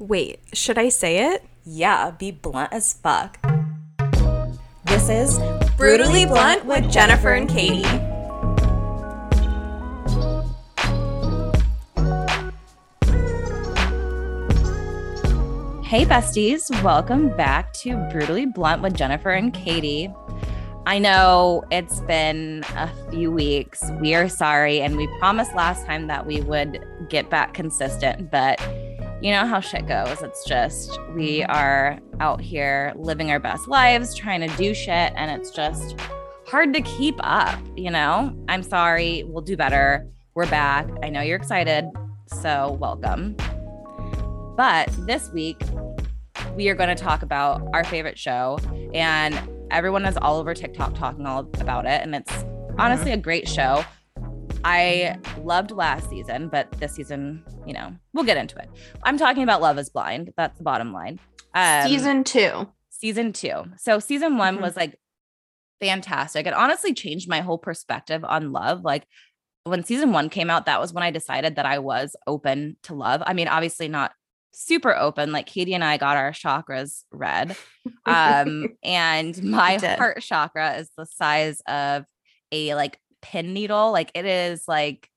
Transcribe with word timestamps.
Wait, 0.00 0.40
should 0.54 0.78
I 0.78 0.88
say 0.88 1.30
it? 1.30 1.44
Yeah, 1.62 2.10
be 2.12 2.30
blunt 2.30 2.72
as 2.72 2.94
fuck. 2.94 3.38
This 4.86 5.10
is 5.10 5.38
Brutally 5.76 6.24
Blunt 6.24 6.64
with 6.64 6.90
Jennifer 6.90 7.34
and 7.34 7.46
Katie. 7.46 7.82
Hey, 15.84 16.06
besties. 16.06 16.70
Welcome 16.82 17.36
back 17.36 17.70
to 17.74 17.96
Brutally 18.10 18.46
Blunt 18.46 18.80
with 18.80 18.94
Jennifer 18.94 19.32
and 19.32 19.52
Katie. 19.52 20.10
I 20.86 20.98
know 20.98 21.62
it's 21.70 22.00
been 22.00 22.64
a 22.74 22.90
few 23.10 23.30
weeks. 23.30 23.84
We 24.00 24.14
are 24.14 24.30
sorry. 24.30 24.80
And 24.80 24.96
we 24.96 25.06
promised 25.18 25.54
last 25.54 25.84
time 25.84 26.06
that 26.06 26.24
we 26.24 26.40
would 26.40 26.82
get 27.10 27.28
back 27.28 27.52
consistent, 27.52 28.30
but 28.30 28.58
you 29.22 29.32
know 29.32 29.46
how 29.46 29.60
shit 29.60 29.86
goes. 29.86 30.22
It's 30.22 30.44
just 30.44 30.98
we 31.14 31.44
are 31.44 31.98
out 32.20 32.40
here 32.40 32.92
living 32.96 33.30
our 33.30 33.38
best 33.38 33.68
lives, 33.68 34.14
trying 34.14 34.40
to 34.40 34.56
do 34.56 34.72
shit, 34.72 35.12
and 35.14 35.30
it's 35.30 35.50
just 35.50 36.00
hard 36.46 36.72
to 36.72 36.80
keep 36.80 37.16
up, 37.20 37.58
you 37.76 37.90
know? 37.90 38.34
I'm 38.48 38.62
sorry. 38.62 39.24
We'll 39.24 39.42
do 39.42 39.56
better. 39.56 40.08
We're 40.34 40.48
back. 40.48 40.88
I 41.02 41.10
know 41.10 41.20
you're 41.20 41.36
excited. 41.36 41.84
So, 42.28 42.78
welcome. 42.80 43.36
But 44.56 44.88
this 45.06 45.30
week, 45.30 45.60
we 46.56 46.68
are 46.70 46.74
going 46.74 46.94
to 46.94 47.00
talk 47.00 47.22
about 47.22 47.68
our 47.74 47.84
favorite 47.84 48.18
show. 48.18 48.58
And 48.94 49.38
everyone 49.70 50.06
is 50.06 50.16
all 50.16 50.38
over 50.38 50.54
TikTok 50.54 50.94
talking 50.94 51.26
all 51.26 51.40
about 51.60 51.84
it. 51.84 52.00
And 52.02 52.14
it's 52.14 52.44
honestly 52.78 53.12
a 53.12 53.16
great 53.18 53.46
show. 53.46 53.84
I 54.64 55.18
loved 55.42 55.70
last 55.70 56.08
season, 56.10 56.48
but 56.48 56.70
this 56.72 56.92
season, 56.94 57.44
you 57.66 57.72
know, 57.72 57.94
we'll 58.12 58.24
get 58.24 58.36
into 58.36 58.58
it. 58.58 58.68
I'm 59.02 59.16
talking 59.16 59.42
about 59.42 59.60
Love 59.62 59.78
is 59.78 59.88
Blind. 59.88 60.32
That's 60.36 60.56
the 60.58 60.64
bottom 60.64 60.92
line. 60.92 61.18
Um, 61.54 61.88
Season 61.88 62.24
two. 62.24 62.68
season 62.90 63.32
two. 63.32 63.64
So 63.78 63.98
season 63.98 64.36
one 64.36 64.58
Mhm. 64.58 64.62
was 64.62 64.76
like 64.76 64.98
fantastic. 65.80 66.46
It 66.46 66.52
honestly 66.52 66.92
changed 66.92 67.28
my 67.28 67.40
whole 67.40 67.58
perspective 67.58 68.22
on 68.24 68.52
love. 68.52 68.82
Like 68.84 69.06
when 69.64 69.82
season 69.82 70.12
one 70.12 70.28
came 70.28 70.50
out, 70.50 70.66
that 70.66 70.80
was 70.80 70.92
when 70.92 71.02
I 71.02 71.10
decided 71.10 71.56
that 71.56 71.64
I 71.66 71.78
was 71.78 72.14
open 72.26 72.76
to 72.84 72.94
love. 72.94 73.22
I 73.26 73.32
mean, 73.32 73.48
obviously 73.48 73.88
not 73.88 74.12
super 74.52 74.94
open. 74.94 75.32
Like 75.32 75.46
Katie 75.46 75.74
and 75.74 75.82
I 75.84 75.96
got 75.96 76.16
our 76.18 76.32
chakras 76.32 77.04
read. 77.10 77.56
Um, 78.06 78.68
and 78.82 79.42
my 79.44 79.76
heart 79.96 80.20
chakra 80.22 80.74
is 80.78 80.90
the 80.96 81.06
size 81.06 81.60
of 81.68 82.04
a 82.52 82.74
like 82.74 82.98
pin 83.22 83.52
needle. 83.52 83.92
Like 83.92 84.10
it 84.14 84.24
is 84.26 84.64
like 84.68 85.08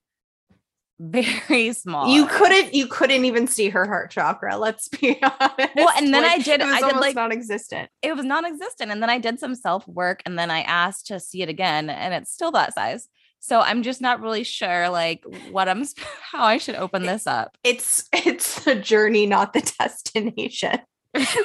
very 0.99 1.73
small. 1.73 2.07
You 2.07 2.27
couldn't 2.27 2.73
you 2.73 2.87
couldn't 2.87 3.25
even 3.25 3.47
see 3.47 3.69
her 3.69 3.85
heart 3.85 4.11
chakra, 4.11 4.57
let's 4.57 4.87
be 4.89 5.19
honest. 5.23 5.75
Well, 5.75 5.89
and 5.97 6.13
then 6.13 6.23
I 6.23 6.37
did- 6.37 6.61
I 6.61 6.79
did, 6.81 6.95
like- 6.97 7.15
non-existent. 7.15 7.89
it 8.01 8.15
was 8.15 8.23
non-existent 8.25 8.91
and 8.91 9.01
then 9.01 9.09
i 9.09 9.17
did 9.17 9.39
some 9.39 9.55
self 9.55 9.87
work 9.87 10.21
and 10.25 10.37
then 10.37 10.49
i 10.51 10.61
asked 10.61 11.07
to 11.07 11.19
see 11.19 11.41
it 11.41 11.49
again 11.49 11.89
and 11.89 12.13
it's 12.13 12.31
still 12.31 12.51
that 12.51 12.73
size 12.73 13.07
so 13.39 13.59
i'm 13.59 13.81
just 13.83 14.01
not 14.01 14.21
really 14.21 14.43
sure 14.43 14.89
like 14.89 15.23
what 15.51 15.67
i'm 15.67 15.83
how 16.31 16.43
i 16.45 16.57
should 16.57 16.75
open 16.75 17.03
this 17.03 17.25
up 17.27 17.57
It's 17.63 18.07
it's 18.13 18.65
a 18.67 18.75
journey, 18.75 19.25
not 19.25 19.53
the 19.53 19.61
destination. 19.79 20.79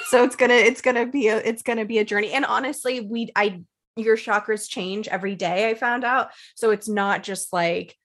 so 0.08 0.24
it's 0.24 0.36
gonna 0.36 0.54
it's 0.54 0.80
gonna 0.82 1.06
be 1.06 1.28
a 1.28 1.36
it's 1.38 1.62
gonna 1.62 1.84
be 1.84 1.98
a 1.98 2.04
journey. 2.04 2.30
And 2.32 2.44
honestly, 2.44 3.00
we 3.00 3.30
I 3.36 3.62
your 3.98 4.16
chakras 4.16 4.68
change 4.68 5.08
every 5.08 5.34
day, 5.34 5.68
I 5.70 5.74
found 5.74 6.04
out. 6.04 6.30
So 6.54 6.70
it's 6.70 6.88
not 6.88 7.22
just 7.22 7.52
like 7.52 7.96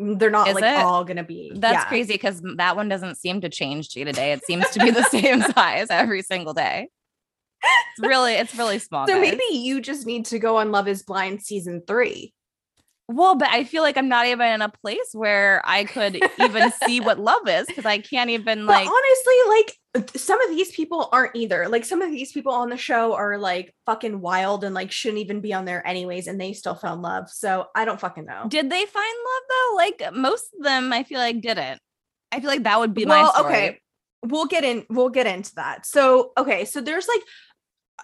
mm, 0.00 0.18
they're 0.18 0.30
not 0.30 0.48
Is 0.48 0.54
like 0.54 0.64
it? 0.64 0.76
all 0.80 1.04
gonna 1.04 1.24
be 1.24 1.52
that's 1.54 1.74
yeah. 1.84 1.84
crazy 1.88 2.14
because 2.14 2.42
that 2.56 2.76
one 2.76 2.88
doesn't 2.88 3.16
seem 3.16 3.40
to 3.42 3.48
change 3.48 3.88
day 3.90 4.04
to 4.04 4.12
day 4.12 4.32
it 4.32 4.44
seems 4.44 4.68
to 4.70 4.80
be 4.80 4.90
the 4.90 5.02
same 5.10 5.40
size 5.42 5.88
every 5.90 6.22
single 6.22 6.52
day 6.54 6.88
it's 7.62 8.00
really 8.08 8.34
it's 8.34 8.54
really 8.56 8.78
small 8.78 9.06
So 9.06 9.14
guys. 9.14 9.30
maybe 9.30 9.58
you 9.58 9.80
just 9.80 10.06
need 10.06 10.26
to 10.26 10.38
go 10.38 10.56
on 10.58 10.70
Love 10.72 10.88
is 10.88 11.02
Blind 11.02 11.42
season 11.42 11.82
three. 11.86 12.32
well 13.08 13.36
but 13.36 13.48
i 13.50 13.64
feel 13.64 13.82
like 13.82 13.96
i'm 13.96 14.08
not 14.08 14.26
even 14.26 14.46
in 14.52 14.62
a 14.62 14.68
place 14.68 15.10
where 15.12 15.62
i 15.64 15.84
could 15.84 16.20
even 16.40 16.70
see 16.86 17.00
what 17.00 17.18
love 17.18 17.46
is 17.48 17.66
because 17.66 17.86
i 17.86 17.98
can't 17.98 18.30
even 18.30 18.66
like 18.66 18.86
but 18.86 18.92
honestly, 18.92 19.34
like 19.48 19.76
some 20.16 20.40
of 20.40 20.50
these 20.50 20.72
people 20.72 21.08
aren't 21.12 21.36
either. 21.36 21.68
Like 21.68 21.84
some 21.84 22.02
of 22.02 22.10
these 22.10 22.32
people 22.32 22.52
on 22.52 22.68
the 22.68 22.76
show 22.76 23.14
are 23.14 23.38
like 23.38 23.74
fucking 23.86 24.20
wild 24.20 24.64
and 24.64 24.74
like 24.74 24.90
shouldn't 24.90 25.20
even 25.20 25.40
be 25.40 25.52
on 25.52 25.64
there 25.64 25.86
anyways, 25.86 26.26
and 26.26 26.40
they 26.40 26.52
still 26.52 26.74
found 26.74 27.02
love. 27.02 27.30
So 27.30 27.66
I 27.74 27.84
don't 27.84 28.00
fucking 28.00 28.24
know. 28.24 28.46
Did 28.48 28.70
they 28.70 28.84
find 28.86 29.16
love 29.26 29.42
though? 29.48 29.76
Like 29.76 30.14
most 30.14 30.46
of 30.56 30.64
them, 30.64 30.92
I 30.92 31.04
feel 31.04 31.18
like 31.18 31.40
didn't. 31.40 31.80
I 32.32 32.40
feel 32.40 32.50
like 32.50 32.64
that 32.64 32.80
would 32.80 32.94
be 32.94 33.04
well, 33.04 33.26
my 33.26 33.38
story. 33.38 33.54
okay. 33.54 33.80
We'll 34.26 34.46
get 34.46 34.64
in, 34.64 34.84
we'll 34.88 35.10
get 35.10 35.26
into 35.26 35.54
that. 35.56 35.86
So, 35.86 36.32
okay, 36.38 36.64
so 36.64 36.80
there's 36.80 37.06
like 37.06 37.20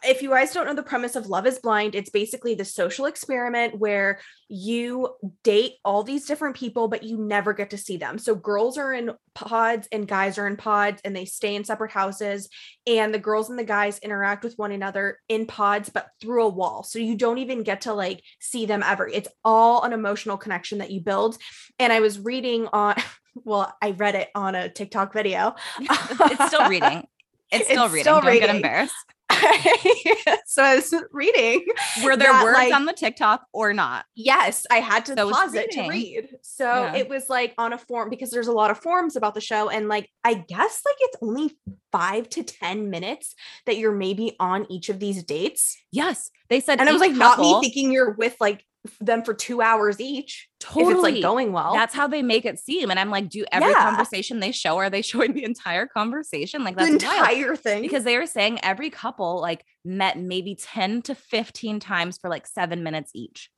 if 0.04 0.22
you 0.22 0.30
guys 0.30 0.52
don't 0.54 0.66
know 0.66 0.74
the 0.74 0.82
premise 0.82 1.16
of 1.16 1.26
Love 1.26 1.46
is 1.46 1.58
Blind, 1.58 1.94
it's 1.94 2.10
basically 2.10 2.54
the 2.54 2.64
social 2.64 3.06
experiment 3.06 3.78
where 3.78 4.20
you 4.48 5.14
date 5.42 5.74
all 5.84 6.02
these 6.02 6.26
different 6.26 6.56
people, 6.56 6.88
but 6.88 7.02
you 7.02 7.18
never 7.18 7.52
get 7.52 7.70
to 7.70 7.78
see 7.78 7.96
them. 7.96 8.16
So, 8.16 8.34
girls 8.34 8.78
are 8.78 8.92
in 8.92 9.12
pods 9.34 9.88
and 9.90 10.06
guys 10.06 10.38
are 10.38 10.46
in 10.46 10.56
pods, 10.56 11.00
and 11.04 11.14
they 11.14 11.24
stay 11.24 11.54
in 11.54 11.64
separate 11.64 11.90
houses. 11.90 12.48
And 12.86 13.12
the 13.12 13.18
girls 13.18 13.50
and 13.50 13.58
the 13.58 13.64
guys 13.64 13.98
interact 13.98 14.44
with 14.44 14.54
one 14.56 14.72
another 14.72 15.18
in 15.28 15.46
pods, 15.46 15.90
but 15.90 16.08
through 16.20 16.44
a 16.44 16.48
wall. 16.48 16.82
So, 16.84 16.98
you 16.98 17.16
don't 17.16 17.38
even 17.38 17.62
get 17.62 17.82
to 17.82 17.92
like 17.92 18.22
see 18.38 18.66
them 18.66 18.82
ever. 18.84 19.08
It's 19.08 19.28
all 19.44 19.82
an 19.82 19.92
emotional 19.92 20.36
connection 20.38 20.78
that 20.78 20.90
you 20.90 21.00
build. 21.00 21.36
And 21.78 21.92
I 21.92 22.00
was 22.00 22.18
reading 22.18 22.68
on, 22.72 22.94
well, 23.34 23.76
I 23.82 23.90
read 23.90 24.14
it 24.14 24.28
on 24.34 24.54
a 24.54 24.68
TikTok 24.68 25.12
video. 25.12 25.56
it's 25.80 26.46
still 26.46 26.68
reading. 26.68 27.06
It's 27.50 27.64
still 27.68 27.86
It's 27.86 27.92
reading. 27.92 28.04
still 28.04 28.20
Don't 28.20 28.38
get 28.38 28.54
embarrassed. 28.54 28.94
so 30.46 30.62
I 30.62 30.76
was 30.76 30.94
reading. 31.12 31.64
Were 32.04 32.16
there 32.16 32.32
that, 32.32 32.44
words 32.44 32.56
like- 32.56 32.74
on 32.74 32.84
the 32.86 32.92
TikTok 32.92 33.46
or 33.52 33.72
not? 33.72 34.04
Yes, 34.14 34.66
I 34.70 34.80
had 34.80 35.06
to 35.06 35.14
So 35.14 35.30
pause 35.30 35.54
it 35.54 35.70
to 35.72 35.88
read. 35.88 36.28
So 36.42 36.64
Yeah. 36.64 36.96
it 36.96 37.08
was 37.08 37.28
like 37.28 37.54
on 37.58 37.72
a 37.72 37.78
form 37.78 38.10
because 38.10 38.30
there's 38.30 38.48
a 38.48 38.52
lot 38.52 38.70
of 38.70 38.78
forms 38.78 39.16
about 39.16 39.34
the 39.34 39.40
show. 39.40 39.68
And 39.68 39.88
like, 39.88 40.08
I 40.24 40.34
guess 40.34 40.82
like 40.84 40.96
it's 41.00 41.16
only 41.22 41.56
five 41.92 42.28
to 42.30 42.42
10 42.42 42.90
minutes 42.90 43.34
that 43.66 43.76
you're 43.78 43.94
maybe 43.94 44.36
on 44.40 44.66
each 44.70 44.88
of 44.88 45.00
these 45.00 45.22
dates. 45.22 45.76
Yes, 45.92 46.30
they 46.48 46.60
said. 46.60 46.80
And 46.80 46.88
I 46.88 46.92
was 46.92 47.00
like, 47.00 47.12
not 47.12 47.38
me 47.38 47.60
thinking 47.60 47.92
you're 47.92 48.12
with 48.12 48.36
like 48.40 48.64
them 49.00 49.22
for 49.22 49.34
two 49.34 49.60
hours 49.60 50.00
each. 50.00 50.48
If 50.60 50.66
it's 50.66 50.74
Totally. 50.74 51.12
like 51.14 51.22
going 51.22 51.52
well. 51.52 51.74
That's 51.74 51.94
how 51.94 52.06
they 52.06 52.22
make 52.22 52.44
it 52.46 52.58
seem. 52.58 52.90
And 52.90 52.98
I'm 52.98 53.10
like, 53.10 53.28
do 53.28 53.44
every 53.52 53.70
Yeah. 53.70 53.74
conversation 53.90 54.40
they 54.40 54.52
show, 54.52 54.78
are 54.78 54.88
they 54.88 55.02
showing 55.02 55.34
the 55.34 55.44
entire 55.44 55.86
conversation? 55.86 56.64
Like 56.64 56.76
the 56.76 56.84
that's 56.86 57.04
wild. 57.04 57.28
entire 57.30 57.56
thing. 57.56 57.82
because 57.82 58.04
they 58.04 58.16
were 58.16 58.26
saying 58.26 58.58
every 58.62 58.88
couple 58.90 59.40
like 59.40 59.64
met 59.84 60.18
maybe 60.18 60.54
10 60.54 61.02
to 61.02 61.14
15 61.14 61.78
times 61.80 62.16
for 62.18 62.30
like 62.30 62.46
seven 62.46 62.82
minutes 62.82 63.10
each. 63.14 63.50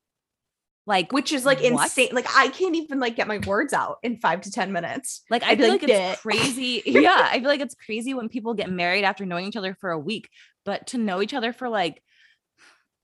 Like, 0.85 1.13
which 1.13 1.31
is 1.33 1.45
like 1.45 1.59
What? 1.61 1.85
insane. 1.85 2.09
Like 2.11 2.27
I 2.37 2.49
can't 2.49 2.75
even 2.75 2.99
like 2.99 3.15
get 3.15 3.29
my 3.29 3.39
words 3.39 3.73
out 3.73 3.99
in 4.03 4.17
five 4.17 4.41
to 4.41 4.51
10 4.51 4.73
minutes. 4.73 5.23
Like 5.31 5.45
I 5.45 5.55
feel 5.55 5.69
like, 5.69 5.83
like, 5.83 5.91
it's 5.93 6.21
crazy. 6.23 6.83
yeah, 6.87 7.29
I 7.31 7.39
feel 7.39 7.49
like 7.49 7.61
it's 7.61 7.77
crazy 7.77 8.15
when 8.15 8.29
people 8.29 8.55
get 8.55 8.69
married 8.69 9.05
after 9.05 9.25
knowing 9.25 9.47
each 9.47 9.57
other 9.57 9.77
for 9.81 9.91
a 9.93 9.99
week, 9.99 10.29
but 10.65 10.89
to 10.89 10.99
know 10.99 11.23
each 11.23 11.35
other 11.35 11.53
for 11.53 11.69
like 11.69 12.03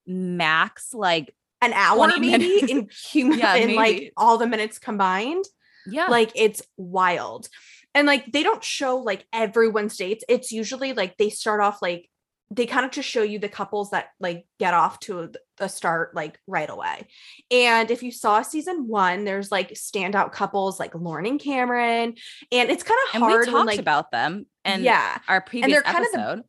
max, 0.06 0.92
like 0.92 1.32
An 1.60 1.72
hour 1.72 2.06
maybe 2.08 2.30
minutes. 2.30 2.70
in 2.72 2.88
human 3.10 3.38
Yeah, 3.38 3.54
in 3.56 3.74
like 3.74 4.12
all 4.16 4.38
the 4.38 4.46
minutes 4.46 4.78
combined. 4.78 5.44
yeah, 5.86 6.06
like 6.06 6.30
it's 6.34 6.62
wild 6.76 7.48
and 7.94 8.06
like 8.06 8.30
they 8.30 8.42
don't 8.42 8.62
show 8.62 8.98
like 8.98 9.26
everyone's 9.32 9.96
dates 9.96 10.22
it's 10.28 10.52
usually 10.52 10.92
like 10.92 11.16
they 11.16 11.30
start 11.30 11.60
off 11.62 11.80
like 11.80 12.08
they 12.50 12.66
kind 12.66 12.84
of 12.84 12.90
just 12.92 13.08
show 13.08 13.22
you 13.22 13.38
the 13.38 13.48
couples 13.48 13.90
that 13.90 14.08
like 14.20 14.46
get 14.58 14.74
off 14.74 15.00
to 15.00 15.30
a 15.58 15.68
start 15.68 16.14
like 16.14 16.38
right 16.46 16.68
away 16.70 17.06
and 17.50 17.90
if 17.90 18.02
you 18.02 18.12
saw 18.12 18.42
season 18.42 18.86
one 18.86 19.24
there's 19.24 19.50
like 19.50 19.70
standout 19.72 20.32
couples 20.32 20.78
like 20.78 20.94
lauren 20.94 21.24
and 21.26 21.40
cameron 21.40 22.14
and 22.52 22.70
it's 22.70 22.82
kind 22.82 22.98
of 23.08 23.14
and 23.14 23.22
hard 23.24 23.32
we 23.32 23.38
when 23.38 23.46
talked 23.54 23.66
like 23.66 23.78
about 23.80 24.10
them 24.12 24.44
and 24.66 24.82
yeah 24.82 25.18
our 25.26 25.40
previous 25.40 25.72
they're 25.72 25.82
kind 25.82 26.04
of 26.04 26.12
the- 26.12 26.18
episode. 26.20 26.44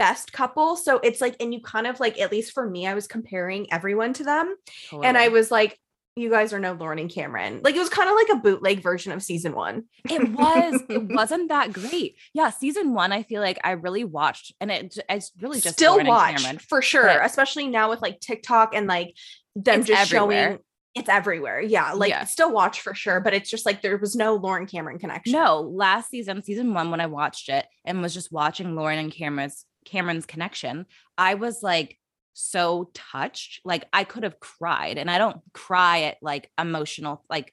Best 0.00 0.32
couple 0.32 0.76
so 0.76 0.98
it's 1.04 1.20
like 1.20 1.36
and 1.40 1.52
you 1.54 1.60
kind 1.60 1.86
of 1.86 2.00
like 2.00 2.18
at 2.18 2.32
least 2.32 2.52
for 2.52 2.68
me 2.68 2.86
i 2.86 2.94
was 2.94 3.06
comparing 3.06 3.70
everyone 3.72 4.12
to 4.14 4.24
them 4.24 4.56
and 5.04 5.16
i 5.18 5.28
was 5.28 5.50
like 5.50 5.78
you 6.16 6.28
guys 6.30 6.52
are 6.52 6.58
no 6.58 6.72
lauren 6.72 6.98
and 6.98 7.10
cameron 7.10 7.60
like 7.62 7.74
it 7.76 7.78
was 7.78 7.88
kind 7.90 8.08
of 8.08 8.16
like 8.16 8.28
a 8.30 8.36
bootleg 8.42 8.82
version 8.82 9.12
of 9.12 9.22
season 9.22 9.54
one 9.54 9.84
it 10.08 10.28
was 10.30 10.80
it 10.88 11.02
wasn't 11.14 11.48
that 11.50 11.72
great. 11.72 12.16
Yeah, 12.32 12.48
season 12.50 12.94
one, 12.94 13.12
I 13.12 13.22
feel 13.22 13.40
like 13.42 13.58
I 13.62 13.72
really 13.72 14.04
watched, 14.04 14.54
and 14.60 14.70
it 14.70 14.96
it's 15.08 15.30
really 15.40 15.60
just 15.60 15.74
still 15.76 15.92
Lauren 15.92 16.06
watch 16.08 16.42
for 16.68 16.80
sure, 16.82 17.04
but- 17.04 17.24
especially 17.26 17.66
now 17.68 17.90
with 17.90 18.00
like 18.02 18.18
TikTok 18.20 18.74
and 18.74 18.86
like 18.86 19.14
them 19.54 19.84
just 19.84 20.00
everywhere. 20.12 20.48
showing 20.48 20.58
it's 20.96 21.08
everywhere. 21.08 21.60
Yeah, 21.60 21.92
like 21.92 22.10
Yeah. 22.10 22.24
still 22.24 22.50
watch 22.52 22.80
for 22.80 22.94
sure, 22.94 23.20
but 23.20 23.32
it's 23.34 23.48
just 23.50 23.64
like 23.66 23.80
there 23.82 23.96
was 23.98 24.16
no 24.16 24.34
Lauren 24.34 24.66
Cameron 24.66 24.98
connection. 24.98 25.32
No, 25.34 25.60
last 25.60 26.10
season, 26.10 26.42
season 26.42 26.74
one, 26.74 26.90
when 26.90 27.00
I 27.00 27.06
watched 27.06 27.48
it 27.48 27.66
and 27.84 28.02
was 28.02 28.12
just 28.14 28.32
watching 28.32 28.74
Lauren 28.74 28.98
and 28.98 29.12
Cameron's 29.12 29.64
Cameron's 29.84 30.26
connection, 30.26 30.86
I 31.16 31.34
was 31.34 31.62
like 31.62 31.98
so 32.32 32.90
touched. 32.94 33.60
Like 33.64 33.86
I 33.92 34.04
could 34.04 34.22
have 34.22 34.40
cried. 34.40 34.98
And 34.98 35.10
I 35.10 35.18
don't 35.18 35.40
cry 35.52 36.02
at 36.02 36.18
like 36.22 36.50
emotional 36.58 37.24
like 37.28 37.52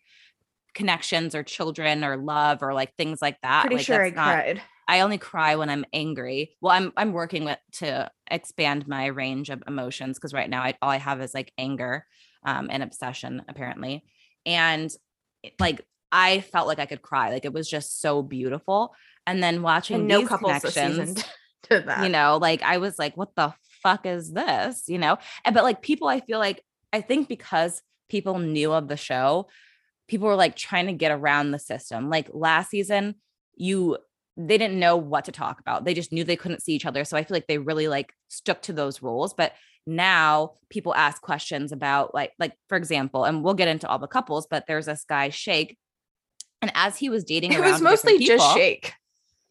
connections 0.73 1.35
or 1.35 1.43
children 1.43 2.03
or 2.03 2.17
love 2.17 2.61
or 2.61 2.73
like 2.73 2.93
things 2.95 3.21
like 3.21 3.37
that. 3.41 3.61
pretty 3.61 3.77
like, 3.77 3.85
sure 3.85 4.05
I 4.05 4.09
not- 4.09 4.33
cried. 4.33 4.61
I 4.89 5.01
only 5.01 5.17
cry 5.17 5.57
when 5.57 5.69
I'm 5.69 5.83
angry. 5.91 6.55
Well, 6.61 6.71
I'm 6.71 6.93
I'm 6.95 7.11
working 7.11 7.43
with 7.43 7.57
to 7.73 8.09
expand 8.31 8.87
my 8.87 9.07
range 9.07 9.49
of 9.49 9.61
emotions 9.67 10.17
because 10.17 10.33
right 10.33 10.49
now 10.49 10.61
I 10.63 10.75
all 10.81 10.89
I 10.89 10.95
have 10.97 11.19
is 11.19 11.33
like 11.33 11.51
anger 11.57 12.05
um, 12.45 12.69
and 12.71 12.81
obsession 12.81 13.43
apparently. 13.49 14.05
And 14.45 14.89
like 15.59 15.85
I 16.11 16.39
felt 16.39 16.67
like 16.67 16.79
I 16.79 16.85
could 16.85 17.01
cry. 17.01 17.31
Like 17.31 17.43
it 17.43 17.51
was 17.51 17.69
just 17.69 17.99
so 17.99 18.21
beautiful. 18.21 18.95
And 19.25 19.43
then 19.43 19.61
watching 19.61 19.97
and 19.97 20.07
no 20.07 20.19
these 20.19 20.29
couples 20.29 20.59
connections, 20.61 21.21
to 21.63 21.81
that. 21.81 22.03
You 22.03 22.09
know, 22.09 22.37
like 22.41 22.61
I 22.61 22.77
was 22.77 22.97
like, 22.99 23.15
what 23.17 23.35
the 23.35 23.53
fuck 23.83 24.05
is 24.05 24.31
this? 24.31 24.83
You 24.87 24.97
know, 24.97 25.17
and 25.45 25.53
but 25.53 25.63
like 25.63 25.81
people, 25.81 26.07
I 26.07 26.19
feel 26.19 26.39
like 26.39 26.63
I 26.93 27.01
think 27.01 27.27
because 27.27 27.81
people 28.09 28.39
knew 28.39 28.71
of 28.73 28.87
the 28.87 28.97
show, 28.97 29.47
people 30.07 30.27
were 30.27 30.35
like 30.35 30.55
trying 30.55 30.87
to 30.87 30.93
get 30.93 31.11
around 31.11 31.51
the 31.51 31.59
system. 31.59 32.09
Like 32.09 32.29
last 32.33 32.69
season, 32.69 33.15
you 33.55 33.97
they 34.37 34.57
didn't 34.57 34.79
know 34.79 34.95
what 34.95 35.25
to 35.25 35.31
talk 35.31 35.59
about. 35.59 35.83
They 35.83 35.95
just 35.95 36.11
knew 36.11 36.23
they 36.23 36.35
couldn't 36.35 36.61
see 36.61 36.73
each 36.73 36.85
other. 36.85 37.03
So 37.03 37.17
I 37.17 37.23
feel 37.23 37.35
like 37.35 37.47
they 37.47 37.57
really 37.57 37.87
like 37.87 38.13
stuck 38.27 38.61
to 38.63 38.73
those 38.73 39.01
rules. 39.01 39.33
But 39.33 39.53
now 39.87 40.53
people 40.69 40.93
ask 40.93 41.21
questions 41.21 41.71
about 41.71 42.13
like 42.13 42.33
like 42.37 42.53
for 42.69 42.77
example, 42.77 43.23
and 43.23 43.43
we'll 43.43 43.53
get 43.55 43.67
into 43.67 43.87
all 43.87 43.99
the 43.99 44.07
couples, 44.07 44.47
but 44.49 44.65
there's 44.67 44.85
this 44.85 45.05
guy 45.07 45.29
Shake, 45.29 45.77
and 46.61 46.71
as 46.75 46.97
he 46.97 47.09
was 47.09 47.23
dating, 47.23 47.53
it 47.53 47.61
was 47.61 47.81
mostly 47.81 48.17
people, 48.17 48.37
just 48.37 48.53
Shake. 48.53 48.93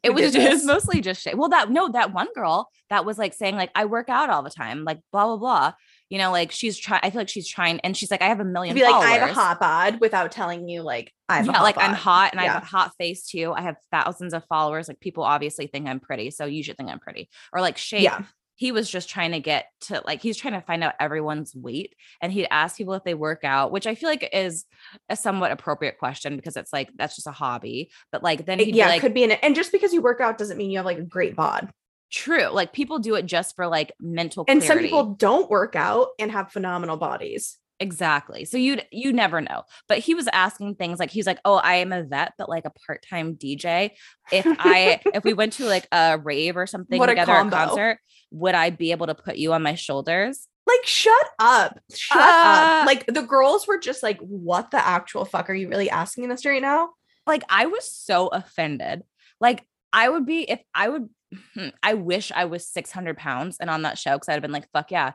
It 0.07 0.15
was 0.15 0.33
just 0.33 0.65
mostly 0.65 1.01
just. 1.01 1.27
Well, 1.35 1.51
that 1.51 1.71
no, 1.71 1.91
that 1.91 2.13
one 2.15 2.29
girl 2.35 2.69
that 2.91 3.05
was 3.05 3.19
like 3.19 3.35
saying 3.35 3.57
like 3.57 3.71
I 3.75 3.85
work 3.85 4.09
out 4.09 4.31
all 4.31 4.43
the 4.43 4.51
time, 4.51 4.85
like 4.85 5.01
blah 5.13 5.27
blah 5.27 5.37
blah 5.37 5.73
you 6.09 6.19
know, 6.19 6.31
like 6.31 6.53
she's 6.53 6.79
trying, 6.79 7.01
I 7.03 7.11
feel 7.11 7.21
like 7.21 7.29
she's 7.29 7.49
trying, 7.49 7.81
and 7.81 7.97
she's 7.97 8.11
like, 8.11 8.23
I 8.23 8.29
have 8.29 8.39
a 8.39 8.45
million. 8.45 8.75
Be 8.75 8.83
like, 8.83 8.95
I 8.95 9.13
have 9.13 9.29
a 9.29 9.33
hot 9.33 9.59
bod 9.59 10.01
without 10.01 10.31
telling 10.31 10.69
you, 10.69 10.83
like, 10.83 11.13
I 11.29 11.39
have 11.39 11.47
yeah, 11.47 11.63
like 11.63 11.75
bod. 11.75 11.85
I'm 11.85 11.95
hot 11.95 12.33
and 12.33 12.41
yeah. 12.41 12.51
I 12.51 12.55
have 12.55 12.63
a 12.63 12.67
hot 12.67 12.93
face 12.97 13.27
too. 13.27 13.53
I 13.53 13.63
have 13.63 13.77
thousands 13.91 14.33
of 14.33 14.45
followers. 14.45 14.87
Like 14.87 15.01
people 15.01 15.25
obviously 15.25 15.67
think 15.67 15.89
I'm 15.89 15.99
pretty, 15.99 16.31
so 16.31 16.45
you 16.45 16.63
should 16.63 16.77
think 16.77 16.91
I'm 16.91 17.01
pretty. 17.01 17.29
Or 17.53 17.61
like 17.61 17.77
shape. 17.77 18.03
Yeah. 18.03 18.23
He 18.57 18.73
was 18.73 18.91
just 18.91 19.09
trying 19.09 19.33
to 19.33 19.41
get 19.41 19.67
to 19.83 20.03
like 20.05 20.21
he's 20.21 20.37
trying 20.37 20.55
to 20.55 20.61
find 20.61 20.83
out 20.83 20.95
everyone's 20.99 21.55
weight, 21.55 21.95
and 22.21 22.33
he'd 22.33 22.49
ask 22.51 22.77
people 22.77 22.95
if 22.95 23.05
they 23.05 23.15
work 23.15 23.45
out, 23.45 23.71
which 23.71 23.87
I 23.87 23.95
feel 23.95 24.09
like 24.09 24.29
is 24.33 24.65
a 25.09 25.17
somewhat 25.17 25.53
appropriate 25.53 25.99
question 25.99 26.37
because 26.37 26.57
it's 26.57 26.73
like 26.73 26.91
that's 26.97 27.17
just 27.17 27.27
a 27.27 27.33
hobby. 27.33 27.91
But 28.11 28.23
like 28.23 28.47
then 28.47 28.59
yeah, 28.61 28.89
like, 28.89 29.01
could 29.01 29.15
be 29.15 29.25
an 29.25 29.33
and 29.33 29.55
just 29.55 29.73
because 29.73 29.93
you 29.93 30.03
work 30.03 30.21
out 30.21 30.39
doesn't 30.39 30.57
mean 30.57 30.71
you 30.71 30.79
have 30.79 30.87
like 30.87 30.99
a 30.99 31.03
great 31.03 31.37
bod. 31.37 31.71
True. 32.11 32.47
Like 32.47 32.73
people 32.73 32.99
do 32.99 33.15
it 33.17 33.27
just 33.27 33.57
for 33.57 33.67
like 33.67 33.93
mental 34.01 34.45
And 34.49 34.63
some 34.63 34.79
people 34.79 35.15
don't 35.15 35.51
work 35.51 35.75
out 35.77 36.09
and 36.19 36.31
have 36.31 36.53
phenomenal 36.53 36.97
bodies. 36.97 37.59
Exactly. 37.79 38.45
So 38.45 38.57
you 38.57 38.79
you 38.91 39.13
never 39.13 39.41
know. 39.41 39.65
But 39.89 39.99
he 39.99 40.15
was 40.15 40.29
asking 40.33 40.77
things 40.77 40.99
like 40.99 41.11
he's 41.11 41.27
like, 41.27 41.41
"Oh, 41.45 41.57
I 41.57 41.77
am 41.77 41.93
a 41.93 42.03
vet, 42.03 42.33
but 42.39 42.49
like 42.49 42.65
a 42.65 42.73
part-time 42.87 43.35
DJ. 43.35 43.91
If 44.33 44.47
I 44.47 45.01
if 45.15 45.25
we 45.25 45.35
went 45.35 45.55
to 45.55 45.67
like 45.67 45.87
a 45.93 46.19
rave 46.19 46.57
or 46.57 46.67
something 46.67 46.99
what 46.99 47.07
together, 47.07 47.33
a, 47.33 47.47
a 47.47 47.51
concert, 47.51 47.99
would 48.31 48.55
I 48.55 48.71
be 48.71 48.93
able 48.93 49.07
to 49.09 49.15
put 49.15 49.37
you 49.37 49.53
on 49.53 49.63
my 49.63 49.75
shoulders?" 49.75 50.49
Like, 50.67 50.85
shut 50.85 51.29
up. 51.39 51.79
Shut 51.95 52.19
uh, 52.19 52.81
up. 52.81 52.87
Like 52.87 53.07
the 53.07 53.23
girls 53.23 53.69
were 53.69 53.79
just 53.79 54.03
like, 54.03 54.19
"What 54.21 54.71
the 54.71 54.85
actual 54.85 55.25
fuck 55.25 55.51
are 55.51 55.55
you 55.55 55.69
really 55.69 55.91
asking 55.91 56.29
this 56.29 56.47
right 56.47 56.63
now?" 56.63 56.91
Like 57.27 57.43
I 57.49 57.67
was 57.67 57.91
so 57.91 58.29
offended. 58.29 59.03
Like 59.41 59.65
I 59.93 60.09
would 60.09 60.27
be 60.27 60.51
if 60.51 60.61
I 60.75 60.89
would 60.89 61.09
Hmm, 61.55 61.69
I 61.83 61.95
wish 61.95 62.31
I 62.33 62.45
was 62.45 62.69
600 62.69 63.17
pounds 63.17 63.59
and 63.61 63.69
on 63.69 63.83
that 63.83 63.99
show 63.99 64.13
because 64.13 64.29
I'd 64.29 64.35
have 64.35 64.43
been 64.43 64.53
like, 64.53 64.71
fuck 64.73 64.91
yeah, 64.91 65.13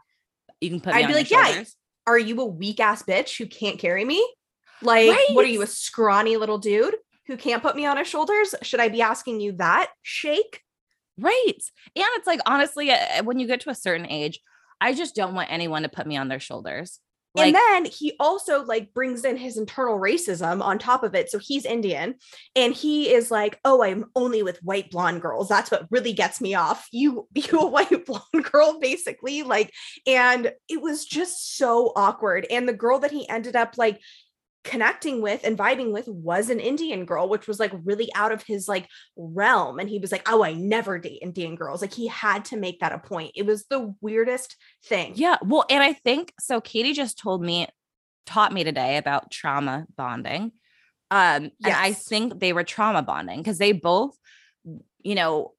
you 0.59 0.69
can 0.69 0.81
put 0.81 0.93
I'd 0.93 1.07
be 1.07 1.13
like, 1.13 1.27
shoulders. 1.27 1.55
yeah, 1.55 1.63
are 2.11 2.19
you 2.19 2.39
a 2.41 2.45
weak 2.45 2.79
ass 2.79 3.03
bitch 3.03 3.37
who 3.37 3.45
can't 3.45 3.79
carry 3.79 4.05
me? 4.05 4.25
Like, 4.81 5.09
right. 5.09 5.27
what 5.31 5.45
are 5.45 5.49
you, 5.49 5.61
a 5.61 5.67
scrawny 5.67 6.37
little 6.37 6.57
dude 6.57 6.95
who 7.27 7.37
can't 7.37 7.61
put 7.61 7.75
me 7.75 7.85
on 7.85 7.97
his 7.97 8.07
shoulders? 8.07 8.55
Should 8.61 8.79
I 8.79 8.89
be 8.89 9.01
asking 9.01 9.39
you 9.39 9.53
that? 9.53 9.91
Shake? 10.01 10.61
Right. 11.17 11.53
And 11.95 12.05
it's 12.15 12.27
like, 12.27 12.39
honestly, 12.45 12.91
uh, 12.91 13.23
when 13.23 13.39
you 13.39 13.47
get 13.47 13.61
to 13.61 13.69
a 13.69 13.75
certain 13.75 14.07
age, 14.07 14.39
I 14.79 14.93
just 14.93 15.15
don't 15.15 15.35
want 15.35 15.51
anyone 15.51 15.83
to 15.83 15.89
put 15.89 16.07
me 16.07 16.17
on 16.17 16.27
their 16.27 16.39
shoulders. 16.39 16.99
Like, 17.33 17.47
and 17.47 17.55
then 17.55 17.85
he 17.85 18.13
also 18.19 18.63
like 18.65 18.93
brings 18.93 19.23
in 19.23 19.37
his 19.37 19.57
internal 19.57 19.97
racism 19.97 20.61
on 20.61 20.77
top 20.77 21.03
of 21.03 21.15
it. 21.15 21.29
So 21.29 21.39
he's 21.39 21.65
Indian 21.65 22.15
and 22.55 22.73
he 22.73 23.13
is 23.13 23.31
like, 23.31 23.59
"Oh, 23.63 23.83
I'm 23.83 24.05
only 24.15 24.43
with 24.43 24.61
white 24.63 24.91
blonde 24.91 25.21
girls. 25.21 25.47
That's 25.47 25.71
what 25.71 25.87
really 25.89 26.11
gets 26.13 26.41
me 26.41 26.55
off. 26.55 26.87
You 26.91 27.27
you 27.33 27.59
a 27.59 27.65
white 27.65 28.05
blonde 28.05 28.51
girl 28.51 28.79
basically." 28.79 29.43
Like 29.43 29.71
and 30.05 30.51
it 30.67 30.81
was 30.81 31.05
just 31.05 31.57
so 31.57 31.93
awkward. 31.95 32.45
And 32.51 32.67
the 32.67 32.73
girl 32.73 32.99
that 32.99 33.11
he 33.11 33.27
ended 33.29 33.55
up 33.55 33.75
like 33.77 34.01
connecting 34.63 35.21
with 35.21 35.43
and 35.43 35.57
vibing 35.57 35.91
with 35.91 36.07
was 36.07 36.49
an 36.49 36.59
Indian 36.59 37.05
girl, 37.05 37.27
which 37.27 37.47
was 37.47 37.59
like 37.59 37.71
really 37.83 38.09
out 38.15 38.31
of 38.31 38.43
his 38.43 38.67
like 38.67 38.87
realm. 39.15 39.79
And 39.79 39.89
he 39.89 39.99
was 39.99 40.11
like, 40.11 40.27
Oh, 40.31 40.43
I 40.43 40.53
never 40.53 40.99
date 40.99 41.19
Indian 41.21 41.55
girls. 41.55 41.81
Like 41.81 41.93
he 41.93 42.07
had 42.07 42.45
to 42.45 42.57
make 42.57 42.79
that 42.79 42.91
a 42.91 42.99
point. 42.99 43.31
It 43.35 43.45
was 43.45 43.65
the 43.65 43.93
weirdest 44.01 44.55
thing. 44.85 45.13
Yeah. 45.15 45.37
Well, 45.43 45.65
and 45.69 45.81
I 45.81 45.93
think 45.93 46.33
so. 46.39 46.61
Katie 46.61 46.93
just 46.93 47.17
told 47.17 47.41
me, 47.41 47.67
taught 48.25 48.53
me 48.53 48.63
today 48.63 48.97
about 48.97 49.31
trauma 49.31 49.85
bonding. 49.95 50.51
Um, 51.09 51.43
yes. 51.43 51.51
and 51.65 51.75
I 51.75 51.93
think 51.93 52.39
they 52.39 52.53
were 52.53 52.63
trauma 52.63 53.01
bonding 53.01 53.39
because 53.39 53.57
they 53.57 53.73
both, 53.73 54.15
you 55.03 55.15
know, 55.15 55.53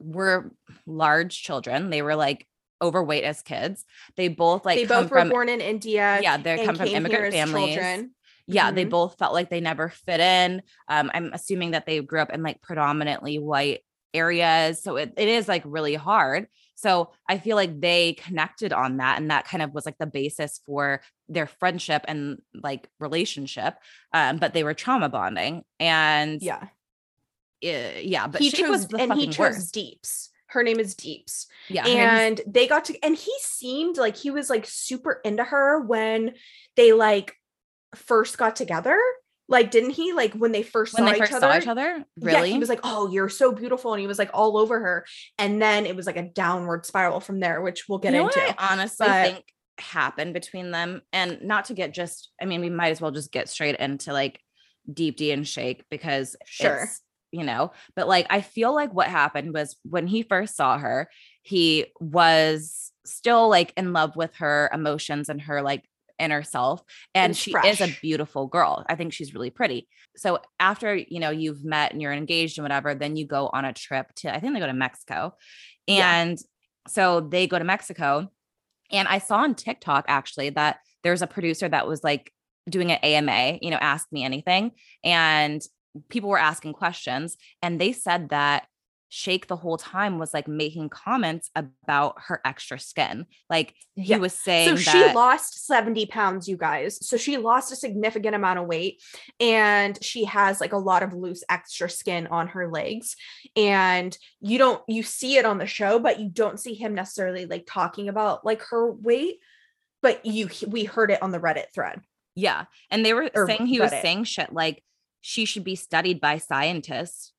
were 0.00 0.50
large 0.86 1.40
children. 1.40 1.90
They 1.90 2.02
were 2.02 2.16
like 2.16 2.48
overweight 2.80 3.24
as 3.24 3.42
kids. 3.42 3.84
They 4.16 4.28
both 4.28 4.64
like 4.64 4.78
they 4.78 4.86
both 4.86 5.10
were 5.10 5.20
from, 5.20 5.28
born 5.28 5.48
in 5.48 5.60
India. 5.60 6.18
Yeah, 6.22 6.36
they 6.38 6.64
come 6.64 6.76
from 6.76 6.88
immigrant 6.88 7.32
families. 7.34 7.74
Children 7.74 8.14
yeah, 8.48 8.66
mm-hmm. 8.66 8.76
they 8.76 8.84
both 8.84 9.18
felt 9.18 9.34
like 9.34 9.50
they 9.50 9.60
never 9.60 9.90
fit 9.90 10.20
in. 10.20 10.62
Um, 10.88 11.10
I'm 11.12 11.30
assuming 11.32 11.72
that 11.72 11.86
they 11.86 12.00
grew 12.00 12.20
up 12.20 12.32
in 12.32 12.42
like 12.42 12.62
predominantly 12.62 13.38
white 13.38 13.80
areas. 14.14 14.82
So 14.82 14.96
it, 14.96 15.12
it 15.16 15.28
is 15.28 15.46
like 15.48 15.62
really 15.66 15.94
hard. 15.94 16.48
So 16.74 17.10
I 17.28 17.38
feel 17.38 17.56
like 17.56 17.80
they 17.80 18.14
connected 18.14 18.72
on 18.72 18.98
that. 18.98 19.18
And 19.18 19.30
that 19.30 19.46
kind 19.46 19.62
of 19.62 19.74
was 19.74 19.84
like 19.84 19.98
the 19.98 20.06
basis 20.06 20.60
for 20.64 21.02
their 21.28 21.46
friendship 21.46 22.04
and 22.08 22.40
like 22.54 22.88
relationship. 23.00 23.74
Um, 24.12 24.38
but 24.38 24.54
they 24.54 24.64
were 24.64 24.74
trauma 24.74 25.08
bonding. 25.08 25.64
And 25.78 26.40
yeah. 26.40 26.68
Uh, 27.62 27.98
yeah, 28.00 28.28
but 28.28 28.40
he 28.40 28.50
chose 28.50 28.86
and 28.94 29.12
he 29.14 29.26
chose 29.26 29.38
worst. 29.38 29.74
Deeps. 29.74 30.30
Her 30.46 30.62
name 30.62 30.78
is 30.80 30.94
Deeps. 30.94 31.48
Yeah. 31.68 31.86
And 31.86 32.40
they 32.46 32.66
got 32.66 32.86
to 32.86 33.04
and 33.04 33.16
he 33.16 33.34
seemed 33.40 33.98
like 33.98 34.16
he 34.16 34.30
was 34.30 34.48
like 34.48 34.64
super 34.64 35.20
into 35.24 35.44
her 35.44 35.80
when 35.80 36.34
they 36.76 36.92
like 36.92 37.34
first 37.94 38.38
got 38.38 38.56
together 38.56 38.98
like 39.48 39.70
didn't 39.70 39.90
he 39.90 40.12
like 40.12 40.34
when 40.34 40.52
they 40.52 40.62
first 40.62 40.94
when 40.94 41.06
saw 41.06 41.12
they 41.12 41.18
first 41.18 41.32
each 41.32 41.36
other, 41.36 41.52
saw 41.52 41.58
each 41.58 41.66
other? 41.66 42.04
Really 42.20 42.48
yeah, 42.48 42.54
he 42.54 42.58
was 42.58 42.68
like 42.68 42.80
oh 42.84 43.08
you're 43.10 43.30
so 43.30 43.50
beautiful 43.50 43.94
and 43.94 44.00
he 44.00 44.06
was 44.06 44.18
like 44.18 44.30
all 44.34 44.58
over 44.58 44.78
her 44.78 45.06
and 45.38 45.60
then 45.60 45.86
it 45.86 45.96
was 45.96 46.06
like 46.06 46.16
a 46.16 46.22
downward 46.22 46.84
spiral 46.84 47.20
from 47.20 47.40
there 47.40 47.62
which 47.62 47.88
we'll 47.88 47.98
get 47.98 48.12
you 48.12 48.20
know 48.20 48.26
into 48.26 48.40
I 48.40 48.72
honestly 48.72 49.06
but, 49.06 49.32
think 49.32 49.44
happened 49.78 50.34
between 50.34 50.70
them 50.70 51.02
and 51.12 51.40
not 51.42 51.66
to 51.66 51.74
get 51.74 51.94
just 51.94 52.30
i 52.42 52.44
mean 52.44 52.60
we 52.60 52.68
might 52.68 52.90
as 52.90 53.00
well 53.00 53.12
just 53.12 53.30
get 53.30 53.48
straight 53.48 53.76
into 53.76 54.12
like 54.12 54.40
deepti 54.90 55.32
and 55.32 55.46
shake 55.46 55.84
because 55.88 56.34
sure. 56.44 56.88
you 57.30 57.44
know 57.44 57.70
but 57.94 58.08
like 58.08 58.26
i 58.28 58.40
feel 58.40 58.74
like 58.74 58.92
what 58.92 59.06
happened 59.06 59.54
was 59.54 59.76
when 59.84 60.08
he 60.08 60.22
first 60.22 60.56
saw 60.56 60.78
her 60.78 61.08
he 61.42 61.86
was 62.00 62.92
still 63.06 63.48
like 63.48 63.72
in 63.76 63.92
love 63.92 64.16
with 64.16 64.34
her 64.36 64.68
emotions 64.72 65.28
and 65.28 65.42
her 65.42 65.62
like 65.62 65.84
inner 66.18 66.42
self 66.42 66.82
and 67.14 67.36
she 67.36 67.52
fresh. 67.52 67.66
is 67.66 67.80
a 67.80 67.94
beautiful 68.00 68.46
girl 68.46 68.84
i 68.88 68.94
think 68.94 69.12
she's 69.12 69.34
really 69.34 69.50
pretty 69.50 69.88
so 70.16 70.38
after 70.58 70.94
you 70.94 71.20
know 71.20 71.30
you've 71.30 71.64
met 71.64 71.92
and 71.92 72.02
you're 72.02 72.12
engaged 72.12 72.58
and 72.58 72.64
whatever 72.64 72.94
then 72.94 73.16
you 73.16 73.26
go 73.26 73.48
on 73.52 73.64
a 73.64 73.72
trip 73.72 74.06
to 74.14 74.34
i 74.34 74.40
think 74.40 74.54
they 74.54 74.60
go 74.60 74.66
to 74.66 74.72
mexico 74.72 75.34
and 75.86 76.38
yeah. 76.38 76.90
so 76.90 77.20
they 77.20 77.46
go 77.46 77.58
to 77.58 77.64
mexico 77.64 78.30
and 78.90 79.08
i 79.08 79.18
saw 79.18 79.38
on 79.38 79.54
tiktok 79.54 80.04
actually 80.08 80.50
that 80.50 80.78
there's 81.04 81.22
a 81.22 81.26
producer 81.26 81.68
that 81.68 81.86
was 81.86 82.02
like 82.02 82.32
doing 82.68 82.92
an 82.92 82.98
ama 83.02 83.58
you 83.62 83.70
know 83.70 83.78
ask 83.80 84.06
me 84.12 84.24
anything 84.24 84.72
and 85.04 85.62
people 86.08 86.28
were 86.28 86.38
asking 86.38 86.72
questions 86.72 87.36
and 87.62 87.80
they 87.80 87.92
said 87.92 88.28
that 88.28 88.66
Shake 89.10 89.46
the 89.46 89.56
whole 89.56 89.78
time 89.78 90.18
was 90.18 90.34
like 90.34 90.46
making 90.46 90.90
comments 90.90 91.50
about 91.56 92.16
her 92.26 92.40
extra 92.44 92.78
skin. 92.78 93.26
Like 93.48 93.74
he 93.94 94.02
yeah. 94.02 94.18
was 94.18 94.34
saying, 94.34 94.76
so 94.76 94.90
that- 94.90 95.08
she 95.08 95.14
lost 95.14 95.66
70 95.66 96.06
pounds, 96.06 96.48
you 96.48 96.56
guys. 96.56 97.06
So 97.06 97.16
she 97.16 97.38
lost 97.38 97.72
a 97.72 97.76
significant 97.76 98.34
amount 98.34 98.58
of 98.58 98.66
weight 98.66 99.02
and 99.40 99.98
she 100.02 100.24
has 100.24 100.60
like 100.60 100.72
a 100.72 100.78
lot 100.78 101.02
of 101.02 101.14
loose 101.14 101.42
extra 101.48 101.88
skin 101.88 102.26
on 102.26 102.48
her 102.48 102.68
legs. 102.70 103.16
And 103.56 104.16
you 104.40 104.58
don't, 104.58 104.82
you 104.88 105.02
see 105.02 105.38
it 105.38 105.46
on 105.46 105.58
the 105.58 105.66
show, 105.66 105.98
but 105.98 106.20
you 106.20 106.28
don't 106.28 106.60
see 106.60 106.74
him 106.74 106.94
necessarily 106.94 107.46
like 107.46 107.64
talking 107.66 108.08
about 108.08 108.44
like 108.44 108.62
her 108.70 108.92
weight. 108.92 109.36
But 110.02 110.24
you, 110.26 110.48
we 110.66 110.84
heard 110.84 111.10
it 111.10 111.22
on 111.22 111.32
the 111.32 111.40
Reddit 111.40 111.72
thread. 111.74 112.00
Yeah. 112.34 112.66
And 112.90 113.04
they 113.04 113.14
were 113.14 113.30
or 113.34 113.46
saying 113.46 113.66
he 113.66 113.78
Reddit. 113.78 113.82
was 113.82 113.90
saying 113.90 114.24
shit 114.24 114.52
like 114.52 114.82
she 115.20 115.44
should 115.44 115.64
be 115.64 115.76
studied 115.76 116.20
by 116.20 116.38
scientists 116.38 117.32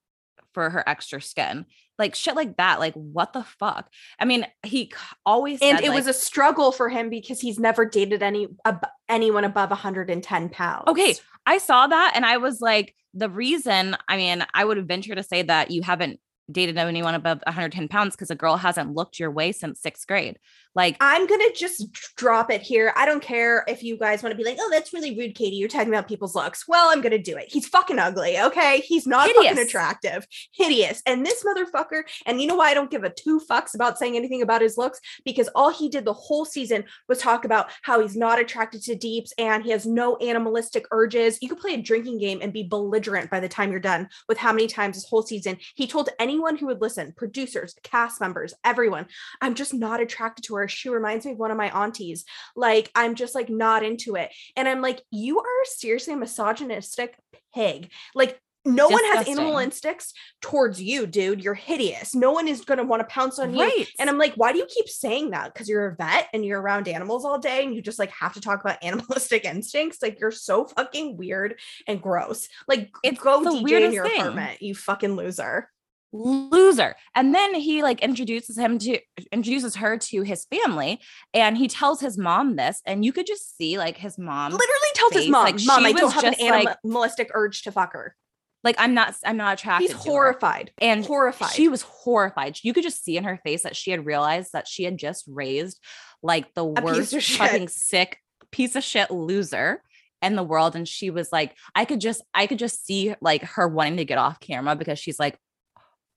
for 0.60 0.70
her 0.70 0.84
extra 0.90 1.22
skin. 1.22 1.66
Like 1.98 2.16
shit 2.16 2.36
like 2.36 2.58
that. 2.58 2.82
Like 2.82 2.94
what 2.96 3.32
the 3.32 3.46
fuck? 3.46 3.90
I 4.20 4.26
mean, 4.26 4.46
he 4.64 4.92
always 5.26 5.60
And 5.62 5.80
it 5.80 5.88
like, 5.88 5.96
was 5.96 6.08
a 6.08 6.14
struggle 6.14 6.74
for 6.74 6.90
him 6.90 7.10
because 7.10 7.40
he's 7.40 7.58
never 7.58 7.86
dated 7.86 8.22
any 8.22 8.50
ab- 8.66 8.88
anyone 9.08 9.46
above 9.46 9.70
110 9.70 10.50
pounds. 10.50 10.84
Okay, 10.88 11.16
I 11.46 11.60
saw 11.60 11.88
that 11.88 12.12
and 12.14 12.26
I 12.26 12.38
was 12.38 12.60
like 12.60 12.94
the 13.14 13.30
reason, 13.30 13.96
I 14.10 14.18
mean, 14.18 14.46
I 14.54 14.66
would 14.66 14.86
venture 14.86 15.16
to 15.16 15.24
say 15.24 15.44
that 15.44 15.72
you 15.72 15.82
haven't 15.82 16.20
dated 16.52 16.78
anyone 16.78 17.16
above 17.16 17.40
110 17.46 17.88
pounds 17.88 18.18
because 18.18 18.30
a 18.30 18.36
girl 18.36 18.58
hasn't 18.58 18.94
looked 18.94 19.18
your 19.18 19.32
way 19.32 19.54
since 19.54 19.80
sixth 19.80 20.08
grade. 20.08 20.40
Like 20.76 20.98
I'm 21.00 21.26
gonna 21.28 21.52
just 21.56 21.92
drop 22.16 22.52
it 22.52 22.62
here. 22.62 22.94
I 22.96 23.06
don't 23.06 23.22
care 23.22 23.64
if 23.68 23.84
you 23.84 23.98
guys 23.98 24.22
want 24.22 24.32
to 24.32 24.38
be 24.38 24.44
like, 24.44 24.58
oh, 24.60 24.70
that's 24.72 24.94
really 24.94 25.18
rude, 25.18 25.36
Katie. 25.36 25.56
You're 25.56 25.68
talking 25.68 25.90
about 25.90 26.08
people's 26.08 26.36
looks. 26.36 26.68
Well, 26.68 26.90
I'm 26.92 27.02
gonna 27.02 27.18
do 27.18 27.36
it. 27.36 27.52
He's 27.52 27.68
fucking 27.68 28.00
ugly. 28.00 28.40
Okay. 28.40 28.82
He's 28.86 29.08
not 29.08 29.28
Hideous. 29.28 29.46
fucking 29.46 29.64
attractive. 29.64 30.28
Hideous. 30.54 31.02
And 31.06 31.26
this 31.26 31.44
motherfucker, 31.44 32.04
and 32.26 32.40
you 32.40 32.48
know 32.48 32.56
why 32.56 32.70
I 32.70 32.74
don't 32.74 32.92
give 32.92 33.04
a 33.04 33.10
two 33.10 33.42
fucks 33.50 33.74
about 33.74 33.98
saying 33.98 34.16
anything 34.16 34.42
about 34.42 34.62
his 34.62 34.78
looks? 34.78 35.00
Because 35.26 35.50
all 35.56 35.72
he 35.72 35.90
did 35.90 36.06
the 36.06 36.14
whole 36.14 36.46
season 36.46 36.84
was 37.08 37.18
talk 37.18 37.46
about 37.46 37.72
how 37.82 38.00
he's 38.00 38.16
not 38.16 38.40
attracted 38.40 38.84
to 38.84 38.96
deeps 38.96 39.34
and 39.38 39.64
he 39.64 39.72
has 39.72 39.86
no 39.86 40.18
animalistic 40.18 40.86
urges. 40.92 41.40
You 41.42 41.50
could 41.50 41.60
play 41.60 41.74
a 41.74 41.82
drinking 41.82 42.20
game 42.20 42.40
and 42.42 42.54
be 42.54 42.64
belligerent 42.64 43.30
by 43.30 43.40
the 43.40 43.50
time 43.50 43.72
you're 43.72 43.80
done 43.80 44.08
with 44.28 44.38
how 44.38 44.54
many 44.54 44.68
times 44.68 44.96
this 44.96 45.10
whole 45.10 45.24
season 45.24 45.58
he 45.76 45.88
told 45.88 46.10
anyone 46.20 46.58
who 46.58 46.68
would 46.68 46.82
listen, 46.82 47.14
producers, 47.18 47.76
cast 47.84 48.22
members, 48.22 48.54
everyone, 48.64 49.08
I'm 49.42 49.56
just 49.56 49.74
not 49.74 50.02
attracted 50.02 50.44
to 50.46 50.56
her. 50.56 50.59
She 50.68 50.90
reminds 50.90 51.26
me 51.26 51.32
of 51.34 51.38
one 51.38 51.52
of 51.52 51.58
my 51.58 51.70
aunties. 51.70 52.26
Like, 52.56 52.92
I'm 52.96 53.16
just 53.16 53.36
like 53.36 53.50
not 53.50 53.84
into 53.84 54.16
it. 54.16 54.32
And 54.56 54.68
I'm 54.68 54.82
like, 54.82 55.02
you 55.12 55.40
are 55.40 55.66
seriously 55.66 56.14
a 56.14 56.18
misogynistic 56.18 57.16
pig. 57.54 57.90
Like, 58.14 58.40
no 58.66 58.90
one 58.90 59.04
has 59.06 59.28
animal 59.28 59.58
instincts 59.58 60.14
towards 60.42 60.82
you, 60.82 61.08
dude. 61.08 61.42
You're 61.44 61.54
hideous. 61.54 62.14
No 62.14 62.32
one 62.32 62.48
is 62.48 62.62
going 62.62 62.78
to 62.78 62.84
want 62.84 63.00
to 63.00 63.06
pounce 63.06 63.40
on 63.40 63.54
you. 63.54 63.86
And 63.98 64.10
I'm 64.10 64.18
like, 64.18 64.34
why 64.36 64.52
do 64.52 64.60
you 64.60 64.68
keep 64.68 64.90
saying 64.90 65.32
that? 65.32 65.54
Because 65.54 65.70
you're 65.70 65.88
a 65.88 65.96
vet 65.96 66.28
and 66.34 66.46
you're 66.46 66.62
around 66.62 66.88
animals 66.88 67.24
all 67.24 67.40
day 67.40 67.64
and 67.64 67.74
you 67.74 67.82
just 67.82 68.00
like 68.00 68.12
have 68.12 68.34
to 68.34 68.42
talk 68.42 68.60
about 68.62 68.78
animalistic 68.84 69.46
instincts. 69.46 70.00
Like 70.02 70.20
you're 70.20 70.32
so 70.32 70.66
fucking 70.66 71.18
weird 71.18 71.56
and 71.88 72.02
gross. 72.02 72.50
Like 72.68 72.92
It's 73.02 73.20
go 73.20 73.42
DJ 73.44 73.86
in 73.86 73.94
your 73.94 74.06
thing. 74.06 74.20
apartment, 74.20 74.62
you 74.62 74.76
fucking 74.76 75.16
loser. 75.16 75.70
Loser 76.12 76.96
and 77.16 77.36
then 77.36 77.54
he 77.54 77.84
like 77.84 78.02
introduces 78.02 78.58
him 78.58 78.80
to 78.80 79.00
introduces 79.32 79.76
her 79.76 79.98
to 79.98 80.24
his 80.24 80.46
family 80.46 81.00
and 81.34 81.58
he 81.58 81.68
tells 81.68 82.02
his 82.02 82.18
mom 82.18 82.56
this 82.56 82.82
and 82.86 83.06
you 83.06 83.14
could 83.14 83.28
just 83.28 83.56
see 83.58 83.78
like 83.78 83.96
his 83.98 84.18
mom 84.18 84.52
Literally 84.52 84.72
tells 84.96 85.14
his 85.14 85.30
mom, 85.30 85.44
like, 85.44 85.60
"Mom, 85.66 85.82
she 85.82 85.86
I 85.86 85.92
don't 85.92 86.04
was 86.06 86.14
have 86.14 86.24
an 86.24 86.34
just, 86.34 86.42
like- 86.42 86.78
animalistic 86.84 87.30
urge 87.34 87.62
to 87.64 87.72
fuck 87.72 87.94
her." 87.94 88.16
like 88.64 88.76
i'm 88.78 88.94
not 88.94 89.14
i'm 89.24 89.38
not 89.38 89.54
attracted 89.60 89.84
He's 89.84 89.92
to 89.92 89.98
her. 89.98 90.12
horrified. 90.12 90.72
and 90.82 91.06
horrified. 91.06 91.52
she 91.52 91.68
was 91.70 91.82
horrified 91.84 92.58
you 92.64 92.74
could 92.74 92.84
just 92.84 93.04
see 93.06 93.16
in 93.16 93.24
her 93.24 93.40
face 93.46 93.64
that 93.64 93.76
she 93.76 93.92
had 93.92 94.06
realized 94.06 94.52
that 94.54 94.68
she 94.68 94.84
had 94.84 94.98
just 94.98 95.24
raised 95.28 95.80
like 96.22 96.54
the 96.56 96.66
piece 96.74 96.84
worst 96.84 97.22
shit. 97.22 97.38
fucking 97.38 97.68
sick 97.70 98.18
piece 98.52 98.76
of 98.76 98.84
shit 98.84 99.12
loser 99.12 99.82
in 100.22 100.36
the 100.36 100.44
world 100.44 100.76
and 100.76 100.88
she 100.90 101.10
was 101.10 101.32
like 101.32 101.56
i 101.74 101.86
could 101.86 102.02
just 102.02 102.22
i 102.34 102.48
could 102.48 102.60
just 102.60 102.86
see 102.86 103.14
like 103.22 103.44
her 103.44 103.66
wanting 103.68 103.96
to 103.98 104.04
get 104.06 104.18
off 104.18 104.40
camera 104.42 104.76
because 104.76 105.00
she's 105.00 105.20
like 105.20 105.38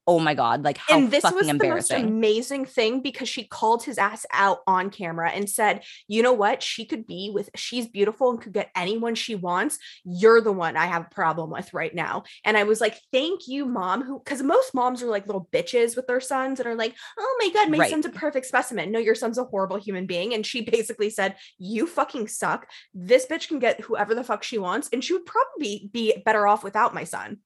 oh 0.07 0.19
my 0.19 0.35
god 0.35 0.65
like 0.65 0.79
how 0.79 0.99
and 0.99 1.11
this 1.11 1.23
fucking 1.23 1.37
was 1.37 1.47
the 1.47 1.53
most 1.53 1.63
embarrassing 1.63 2.05
amazing 2.05 2.65
thing 2.65 3.01
because 3.03 3.29
she 3.29 3.45
called 3.45 3.85
his 3.85 3.99
ass 3.99 4.27
out 4.33 4.59
on 4.67 4.91
camera 4.91 5.31
and 5.31 5.49
said, 5.49 5.85
"You 6.09 6.23
know 6.23 6.33
what? 6.33 6.63
She 6.63 6.85
could 6.85 7.07
be 7.07 7.31
with. 7.33 7.51
She's 7.55 7.87
beautiful 7.87 8.31
and 8.31 8.41
could 8.41 8.53
get 8.53 8.71
anyone 8.77 9.15
she 9.15 9.35
wants. 9.35 9.79
You're 10.05 10.41
the 10.41 10.53
one 10.53 10.77
I 10.77 10.87
have 10.87 11.03
a 11.03 11.15
problem 11.15 11.51
with 11.51 11.73
right 11.73 11.95
now." 11.95 12.25
And 12.45 12.57
I 12.57 12.65
was 12.65 12.81
like, 12.81 12.99
"Thank 13.13 13.47
you, 13.47 13.65
mom." 13.65 14.03
Who? 14.03 14.19
Because 14.19 14.43
most 14.43 14.75
moms 14.75 15.03
are 15.03 15.07
like 15.07 15.27
little 15.27 15.49
bitches 15.53 15.95
with 15.97 16.07
their 16.07 16.21
sons 16.21 16.59
and 16.59 16.67
are 16.67 16.75
like, 16.75 16.95
"Oh 17.19 17.37
my 17.41 17.51
god, 17.51 17.71
my 17.71 17.79
Right. 17.79 17.91
son's 17.91 18.07
a 18.07 18.11
perfect 18.11 18.47
specimen." 18.47 18.91
No, 18.91 18.99
your 18.99 19.15
son's 19.15 19.39
a 19.39 19.45
horrible 19.45 19.77
human 19.77 20.07
being. 20.07 20.35
And 20.35 20.45
she 20.45 20.63
basically 20.63 21.11
said, 21.11 21.37
"You 21.59 21.87
fucking 21.87 22.29
suck. 22.29 22.69
This 22.93 23.27
bitch 23.27 23.49
can 23.49 23.59
get 23.61 23.81
whoever 23.81 24.15
the 24.15 24.25
fuck 24.25 24.43
she 24.43 24.59
wants, 24.59 24.89
and 24.93 25.03
she 25.05 25.13
would 25.13 25.27
probably 25.27 25.91
be 25.93 26.17
better 26.25 26.47
off 26.47 26.65
without 26.65 26.93
my 26.95 27.05
son." 27.05 27.39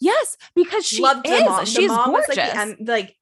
Yes 0.00 0.36
because 0.54 0.86
she 0.86 1.02
loved 1.02 1.26
is 1.28 1.44
mom. 1.44 1.64
She's 1.66 1.88
mom 1.88 2.10
gorgeous 2.12 2.36
like 2.36 2.52
the 2.52 2.58
M- 2.58 2.76
like 2.80 3.16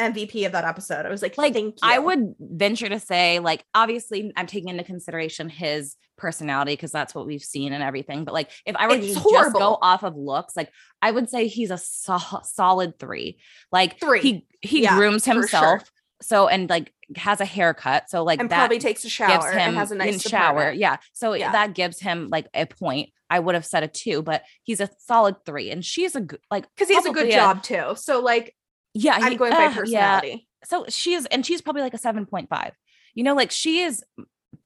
MVP 0.00 0.46
of 0.46 0.52
that 0.52 0.64
episode. 0.64 1.06
I 1.06 1.10
was 1.10 1.22
like, 1.22 1.38
like 1.38 1.52
thank 1.52 1.74
you. 1.74 1.80
I 1.82 1.98
would 1.98 2.34
venture 2.40 2.88
to 2.88 2.98
say, 2.98 3.38
like, 3.38 3.64
obviously, 3.74 4.32
I'm 4.36 4.46
taking 4.46 4.70
into 4.70 4.82
consideration 4.82 5.48
his 5.48 5.94
personality 6.16 6.72
because 6.72 6.90
that's 6.90 7.14
what 7.14 7.26
we've 7.26 7.42
seen 7.42 7.72
and 7.72 7.82
everything. 7.84 8.24
But 8.24 8.34
like, 8.34 8.50
if 8.66 8.74
I 8.74 8.88
were 8.88 8.94
It's 8.94 9.08
to 9.08 9.30
just 9.30 9.52
go 9.52 9.78
off 9.80 10.02
of 10.02 10.16
looks, 10.16 10.56
like, 10.56 10.72
I 11.02 11.10
would 11.12 11.28
say 11.30 11.46
he's 11.46 11.70
a 11.70 11.78
sol- 11.78 12.42
solid 12.42 12.98
three. 12.98 13.38
Like, 13.70 14.00
Three. 14.00 14.20
He 14.20 14.46
he 14.60 14.82
Yeah, 14.82 14.96
grooms 14.96 15.24
himself, 15.24 15.80
sure. 15.82 15.88
so 16.22 16.48
and 16.48 16.68
like 16.68 16.92
has 17.14 17.40
a 17.40 17.44
haircut, 17.44 18.08
so 18.08 18.24
like 18.24 18.40
and 18.40 18.48
that 18.50 18.56
probably 18.56 18.78
takes 18.78 19.04
a 19.04 19.08
shower. 19.08 19.28
gives 19.28 19.50
him 19.52 19.58
and 19.68 19.76
has 19.76 19.92
a 19.92 19.94
nice 19.94 20.22
shower. 20.22 20.72
Yeah, 20.72 20.96
so 21.12 21.34
Yeah. 21.34 21.52
that 21.52 21.74
gives 21.74 22.00
him 22.00 22.28
like 22.30 22.46
a 22.54 22.64
point. 22.66 23.10
I 23.34 23.38
would 23.40 23.54
have 23.54 23.66
said 23.66 23.82
a 23.82 23.88
two, 23.88 24.22
but 24.22 24.42
he's 24.62 24.80
a 24.80 24.88
solid 24.98 25.36
three, 25.46 25.70
and 25.70 25.84
she's 25.84 26.14
a 26.16 26.20
good 26.20 26.40
like 26.50 26.66
Because 26.74 26.88
he 26.88 26.94
has 26.94 27.04
a 27.06 27.10
good 27.10 27.30
probably 27.30 27.32
job 27.32 27.62
too. 27.62 27.94
So 27.96 28.20
like 28.20 28.54
Yeah, 28.94 29.18
I'm 29.20 29.32
he- 29.32 29.38
going 29.38 29.52
by 29.52 29.66
uh, 29.66 29.68
yeah, 29.70 29.74
personality. 30.20 30.48
so 30.64 30.84
she 30.88 31.14
is, 31.14 31.26
and 31.26 31.44
she's 31.46 31.62
probably 31.62 31.82
like 31.82 31.94
a 31.94 31.98
7.5. 31.98 32.72
You 33.14 33.24
know, 33.24 33.34
like 33.34 33.50
she 33.50 33.80
is 33.80 34.02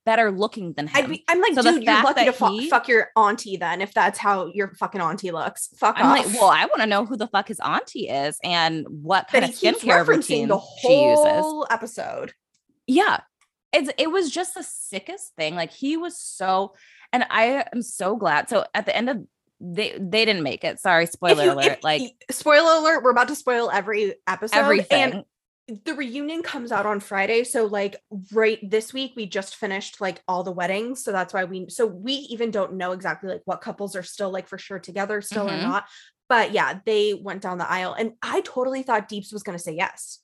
better 0.04 0.30
looking 0.30 0.72
than 0.72 0.86
him. 0.88 1.10
Be, 1.10 1.24
I'm 1.28 1.40
like, 1.40 1.54
So 1.54 1.62
dude, 1.62 1.82
you're 1.84 2.02
lucky 2.02 2.24
to 2.26 2.32
fu- 2.32 2.58
he- 2.58 2.68
fuck 2.70 2.86
your 2.88 3.08
auntie 3.16 3.56
then, 3.56 3.80
if 3.80 3.92
that's 3.94 4.18
how 4.18 4.46
your 4.54 4.72
fucking 4.74 5.00
auntie 5.00 5.30
looks. 5.32 5.68
Fuck 5.78 5.96
I'm 5.98 6.06
off. 6.06 6.18
like, 6.26 6.40
well, 6.40 6.50
I 6.50 6.64
want 6.66 6.80
to 6.80 6.86
know 6.86 7.04
who 7.04 7.16
the 7.16 7.26
fuck 7.28 7.48
his 7.48 7.60
auntie 7.60 8.08
is 8.08 8.38
and 8.44 8.86
what 8.88 9.28
kind 9.28 9.44
he 9.46 9.68
of 9.68 9.76
skincare 9.76 10.06
routine 10.06 10.48
the 10.48 10.60
she 10.80 11.02
uses. 11.04 11.64
episode. 11.70 12.32
Yeah. 12.86 13.20
It's 13.72 13.90
it 13.98 14.10
was 14.10 14.30
just 14.30 14.54
the 14.54 14.62
sickest 14.62 15.34
thing. 15.34 15.54
Like 15.56 15.72
he 15.72 15.96
was 15.96 16.16
so 16.18 16.72
and 17.12 17.24
I 17.30 17.64
am 17.72 17.82
so 17.82 18.16
glad. 18.16 18.48
So 18.48 18.64
at 18.74 18.86
the 18.86 18.96
end 18.96 19.08
of 19.10 19.24
they 19.60 19.96
they 19.98 20.24
didn't 20.24 20.42
make 20.42 20.64
it. 20.64 20.80
Sorry, 20.80 21.06
spoiler 21.06 21.44
you- 21.44 21.52
alert. 21.52 21.66
if- 21.78 21.84
like 21.84 22.02
spoiler 22.30 22.78
alert, 22.80 23.02
we're 23.02 23.10
about 23.10 23.28
to 23.28 23.34
spoil 23.36 23.70
every 23.70 24.14
episode. 24.26 24.56
everything. 24.58 25.24
And 25.68 25.84
the 25.84 25.94
reunion 25.94 26.42
comes 26.42 26.70
out 26.70 26.86
on 26.86 27.00
Friday. 27.00 27.42
So 27.42 27.64
like 27.66 27.96
right 28.32 28.58
this 28.62 28.92
week 28.92 29.14
we 29.16 29.26
just 29.26 29.56
finished 29.56 30.00
like 30.00 30.22
all 30.28 30.44
the 30.44 30.52
weddings. 30.52 31.02
So 31.02 31.10
that's 31.10 31.34
why 31.34 31.44
we 31.44 31.68
so 31.70 31.86
we 31.86 32.12
even 32.12 32.50
don't 32.52 32.74
know 32.74 32.92
exactly 32.92 33.30
like 33.30 33.42
what 33.46 33.60
couples 33.62 33.96
are 33.96 34.02
still 34.04 34.30
like 34.30 34.46
for 34.46 34.58
sure 34.58 34.78
together 34.78 35.20
still 35.22 35.46
Mhm. 35.48 35.58
or 35.58 35.62
not. 35.62 35.86
But 36.28 36.52
yeah, 36.52 36.80
they 36.84 37.14
went 37.14 37.40
down 37.42 37.58
the 37.58 37.68
aisle 37.70 37.94
and 37.94 38.12
I 38.22 38.42
totally 38.42 38.82
thought 38.82 39.08
Deeps 39.08 39.32
was 39.32 39.42
gonna 39.42 39.58
say 39.58 39.72
yes. 39.72 40.20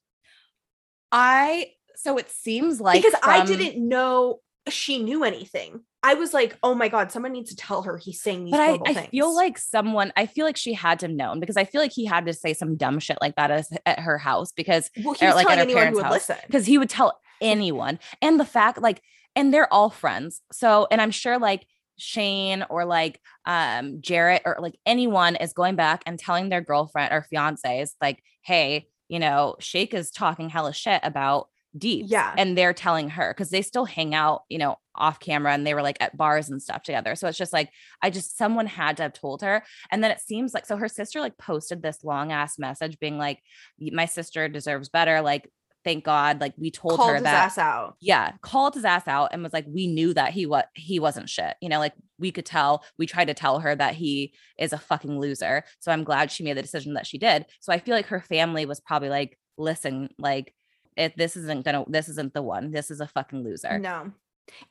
I 1.11 1.73
so 1.97 2.19
it 2.19 2.31
seems 2.31 2.81
like 2.81 3.03
because 3.03 3.19
I 3.23 3.45
didn't 3.45 3.87
know 3.89 4.41
she 4.69 5.02
knew 5.02 5.25
anything. 5.25 5.81
I 6.04 6.14
was 6.14 6.35
like, 6.35 6.57
oh 6.62 6.75
my 6.75 6.88
God, 6.88 7.12
someone 7.12 7.33
needs 7.33 7.50
to 7.50 7.57
tell 7.57 7.83
her 7.83 7.97
he's 7.97 8.21
saying 8.21 8.45
these 8.45 8.52
but 8.52 8.61
I, 8.61 8.78
I 8.87 8.95
things. 8.95 9.09
feel 9.11 9.35
like 9.35 9.59
someone 9.59 10.12
I 10.16 10.26
feel 10.26 10.45
like 10.45 10.57
she 10.57 10.73
had 10.73 11.00
to 11.00 11.09
know 11.09 11.35
because 11.38 11.57
I 11.57 11.64
feel 11.64 11.81
like 11.81 11.92
he 11.92 12.04
had 12.04 12.26
to 12.26 12.33
say 12.33 12.54
some 12.54 12.76
dumb 12.76 12.99
shit 12.99 13.19
like 13.21 13.37
that 13.37 13.50
as, 13.50 13.71
at 13.87 14.00
her 14.00 14.19
house 14.19 14.52
because 14.52 14.90
well, 15.04 15.14
he 15.14 15.26
or, 15.26 15.28
was 15.28 15.37
like, 15.37 15.50
at 15.50 15.57
telling 15.57 15.59
her 15.59 15.62
anyone 15.62 15.75
parents' 15.75 15.90
who 15.90 15.97
would 15.97 16.04
house. 16.04 16.12
listen. 16.12 16.37
because 16.47 16.66
he 16.66 16.78
would 16.78 16.90
tell 16.90 17.21
anyone 17.40 17.99
and 18.21 18.38
the 18.38 18.45
fact 18.45 18.81
like 18.81 19.00
and 19.35 19.52
they're 19.52 19.73
all 19.73 19.90
friends 19.90 20.42
so 20.52 20.87
and 20.92 21.00
i'm 21.00 21.11
sure 21.11 21.38
like 21.38 21.66
shayne 21.99 22.64
or 22.71 22.85
like 22.85 23.21
um 23.47 24.00
jarrette 24.00 24.42
or 24.45 24.59
like 24.61 24.78
anyone 24.87 25.35
is 25.37 25.52
going 25.52 25.75
back 25.75 26.02
and 26.07 26.19
telling 26.19 26.49
their 26.49 26.61
girlfriend 26.61 27.12
or 27.12 27.26
fiancés 27.33 27.95
like 28.00 28.23
hey 28.42 28.87
you 29.09 29.19
know 29.19 29.57
shake 29.59 29.92
is 29.92 30.11
talking 30.11 30.49
hella 30.49 30.73
shit 30.73 31.00
about 31.02 31.49
deep 31.76 32.07
Yeah. 32.09 32.35
and 32.37 32.57
they're 32.57 32.75
telling 32.75 33.09
her 33.11 33.33
because 33.33 33.50
they 33.50 33.62
still 33.62 33.87
hang 33.87 34.14
out 34.14 34.43
you 34.50 34.59
know 34.59 34.76
off 34.95 35.19
camera 35.19 35.52
and 35.55 35.67
they 35.67 35.73
were 35.73 35.81
like 35.83 35.97
at 36.00 36.14
bars 36.17 36.50
and 36.50 36.61
stuff 36.62 36.83
together. 36.83 37.14
So 37.17 37.26
it's 37.26 37.38
just 37.38 37.52
like 37.52 37.71
i 38.02 38.11
just 38.11 38.37
someone 38.37 38.67
had 38.67 38.99
to 38.99 39.02
have 39.05 39.14
told 39.14 39.41
her. 39.41 39.62
And 39.91 40.05
then 40.05 40.11
it 40.11 40.21
seems 40.21 40.52
like 40.52 40.67
so 40.67 40.76
her 40.76 40.88
sister 40.88 41.21
like 41.21 41.38
posted 41.38 41.83
this 41.83 42.05
long 42.05 42.31
ass 42.31 42.59
message 42.59 42.99
being 42.99 43.17
like 43.17 43.38
my 43.81 44.05
sister 44.05 44.49
deserves 44.49 44.91
better. 44.91 45.23
Like 45.23 45.49
thank 45.83 46.05
god. 46.05 46.43
Like 46.43 46.52
we 46.59 46.71
told 46.71 46.97
Called 46.99 47.09
her 47.09 47.14
his 47.14 47.23
that 47.23 47.45
ass 47.47 47.57
out. 47.59 47.97
yeah 48.02 48.33
called 48.43 48.75
his 48.75 48.85
ass 48.85 49.09
out 49.09 49.31
and 49.33 49.43
was 49.43 49.55
like 49.55 49.64
we 49.67 49.87
knew 49.87 50.12
that 50.12 50.33
he 50.33 50.45
what 50.45 50.69
he 50.75 50.99
wasn't 51.00 51.31
shit. 51.31 51.55
You 51.62 51.71
know 51.71 51.79
like 51.79 51.95
we 52.19 52.31
could 52.31 52.45
tell 52.47 52.85
we 52.99 53.07
tried 53.07 53.29
to 53.29 53.35
tell 53.35 53.61
her 53.61 53.75
that 53.75 53.95
he 53.95 54.35
is 54.59 54.75
a 54.75 54.79
fucking 54.79 55.19
loser. 55.19 55.64
So 55.81 55.91
i'm 55.91 56.05
glad 56.05 56.31
she 56.31 56.45
made 56.45 56.59
the 56.59 56.62
decision 56.62 56.93
that 56.95 57.07
she 57.07 57.17
did. 57.17 57.47
So 57.61 57.73
i 57.73 57.79
feel 57.79 57.95
like 57.95 58.09
her 58.09 58.21
family 58.21 58.67
was 58.67 58.79
probably 58.81 59.09
like 59.09 59.38
listen 59.57 60.11
like 60.19 60.52
if 60.96 61.14
this 61.16 61.37
isn't 61.37 61.64
gonna 61.64 61.84
this 61.88 62.08
isn't 62.08 62.34
the 62.34 62.42
one 62.42 62.70
this 62.70 62.90
is 62.90 63.00
a 63.00 63.06
fucking 63.06 63.42
loser 63.42 63.78
No. 63.78 64.12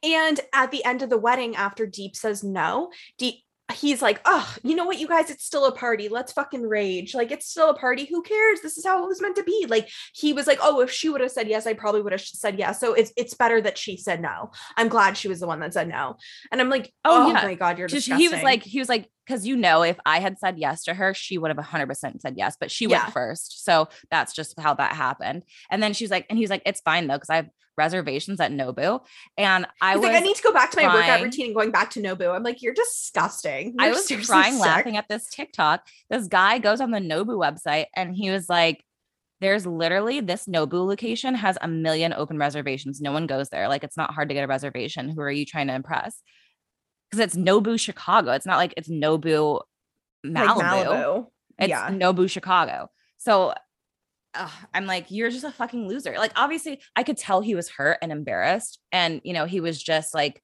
And 0.04 0.40
at 0.54 0.70
the 0.72 0.84
end 0.84 1.02
of 1.02 1.10
the 1.10 1.18
wedding, 1.18 1.56
after 1.56 1.86
Deep 1.88 2.16
says 2.16 2.44
no, 2.44 2.92
Deep 3.18 3.36
he's 3.74 4.02
like, 4.02 4.20
oh, 4.26 4.54
you 4.64 4.76
know 4.76 4.86
what, 4.86 5.00
you 5.00 5.08
guys, 5.08 5.30
it's 5.30 5.46
still 5.46 5.66
a 5.66 5.72
party. 5.74 6.10
Let's 6.10 6.34
fucking 6.34 6.62
rage. 6.62 7.16
Like, 7.16 7.32
it's 7.32 7.48
still 7.48 7.70
a 7.70 7.74
party. 7.74 8.06
Who 8.06 8.22
cares? 8.22 8.60
This 8.62 8.78
is 8.78 8.86
how 8.86 9.02
it 9.02 9.08
was 9.08 9.22
meant 9.22 9.38
to 9.38 9.44
be. 9.44 9.66
Like, 9.70 9.90
he 10.14 10.34
was 10.34 10.46
like, 10.46 10.60
oh, 10.62 10.82
if 10.82 10.92
she 10.92 11.08
would 11.10 11.22
have 11.22 11.32
said 11.32 11.48
yes, 11.48 11.66
I 11.66 11.74
probably 11.74 12.02
would 12.02 12.12
have 12.12 12.22
said 12.22 12.60
yes. 12.60 12.82
So 12.82 12.94
it's 12.94 13.14
it's 13.16 13.34
better 13.34 13.62
that 13.62 13.78
she 13.78 13.96
said 13.96 14.22
no. 14.22 14.52
I'm 14.76 14.90
glad 14.90 15.18
she 15.18 15.30
was 15.30 15.40
the 15.40 15.48
one 15.48 15.62
that 15.62 15.74
said 15.74 15.88
no. 15.88 16.18
And 16.52 16.60
I'm 16.60 16.70
like, 16.70 16.92
Oh, 17.06 17.24
oh, 17.24 17.28
yeah. 17.28 17.34
my 17.46 17.56
god, 17.56 17.80
you're 17.80 17.88
Just- 17.88 18.08
disgusting. 18.08 18.28
he 18.30 18.34
was 18.34 18.44
like 18.44 18.64
he 18.64 18.80
was 18.80 18.90
like 18.90 19.10
because 19.26 19.46
you 19.46 19.56
know, 19.56 19.84
if 19.84 20.00
I 20.06 20.20
had 20.20 20.40
said 20.40 20.58
yes 20.58 20.84
to 20.86 20.94
her, 20.94 21.14
she 21.14 21.38
would 21.38 21.50
have 21.56 21.58
100% 21.64 22.22
said 22.22 22.36
yes, 22.38 22.58
but 22.60 22.72
she 22.72 22.86
Yeah. 22.86 23.04
went 23.04 23.14
first. 23.14 23.64
So 23.64 23.88
that's 24.10 24.34
just 24.34 24.60
how 24.60 24.74
that 24.76 24.94
happened. 24.94 25.44
And 25.70 25.82
then 25.82 25.94
she's 25.94 26.12
like, 26.12 26.26
and 26.30 26.38
he 26.38 26.44
was 26.44 26.50
like, 26.52 26.64
it's 26.66 26.82
fine 26.82 27.08
though, 27.08 27.16
because 27.16 27.30
I 27.30 27.36
have 27.38 27.50
reservations 27.78 28.40
at 28.40 28.52
Nobu. 28.52 29.02
And 29.38 29.66
I 29.82 29.94
He's 29.94 30.02
was, 30.02 30.10
like, 30.10 30.18
I 30.18 30.20
need 30.20 30.36
to 30.36 30.44
go 30.44 30.52
back 30.54 30.72
to 30.72 30.78
my 30.82 30.94
workout 30.94 31.22
routine 31.22 31.48
and 31.48 31.56
going 31.56 31.72
back 31.72 31.90
to 31.92 32.02
Nobu. 32.02 32.36
I'm 32.36 32.44
like, 32.44 32.62
you're 32.62 32.74
disgusting. 32.74 33.76
I 33.80 33.88
You're 33.88 33.96
was 33.96 34.28
crying 34.28 34.54
sick." 34.54 34.62
laughing 34.62 34.98
at 34.98 35.08
this 35.10 35.28
TikTok. 35.28 35.88
This 36.10 36.28
guy 36.28 36.60
goes 36.60 36.82
on 36.82 36.92
the 36.92 37.00
Nobu 37.00 37.38
website 37.38 37.86
and 37.96 38.16
he 38.16 38.30
was 38.30 38.50
like, 38.50 38.84
there's 39.40 39.66
literally 39.66 40.20
this 40.20 40.46
Nobu 40.46 40.86
location 40.86 41.34
has 41.34 41.58
a 41.62 41.68
million 41.68 42.14
open 42.14 42.38
reservations. 42.38 43.02
No 43.02 43.12
one 43.12 43.26
goes 43.26 43.50
there. 43.50 43.68
Like 43.68 43.84
it's 43.84 43.98
not 43.98 44.14
hard 44.14 44.30
to 44.30 44.36
get 44.36 44.44
a 44.44 44.48
reservation. 44.48 45.10
Who 45.10 45.22
are 45.22 45.32
you 45.32 45.46
trying 45.46 45.68
to 45.68 45.74
impress? 45.74 46.22
Because 47.12 47.26
it's 47.26 47.36
Nobu 47.36 47.80
Chicago. 47.80 48.32
It's 48.32 48.46
not 48.46 48.58
like 48.58 48.74
it's 48.78 48.90
Nobu 48.90 49.62
Like 50.24 50.48
Malibu. 50.48 50.62
Malibu. 50.62 51.28
It's 51.60 51.70
yeah. 51.70 51.90
Nobu 51.90 52.30
Chicago. 52.30 52.90
So 53.18 53.54
I'm 54.74 54.86
like, 54.86 55.08
you're 55.10 55.30
just 55.30 55.44
a 55.44 55.52
fucking 55.52 55.88
loser. 55.88 56.16
Like, 56.18 56.32
obviously, 56.36 56.82
I 56.96 57.04
could 57.04 57.18
tell 57.18 57.42
he 57.42 57.56
was 57.56 57.70
hurt 57.70 57.98
and 58.02 58.12
embarrassed. 58.12 58.80
And, 58.92 59.22
you 59.24 59.34
know, 59.34 59.46
he 59.46 59.60
was 59.60 59.82
just 59.82 60.14
like 60.14 60.42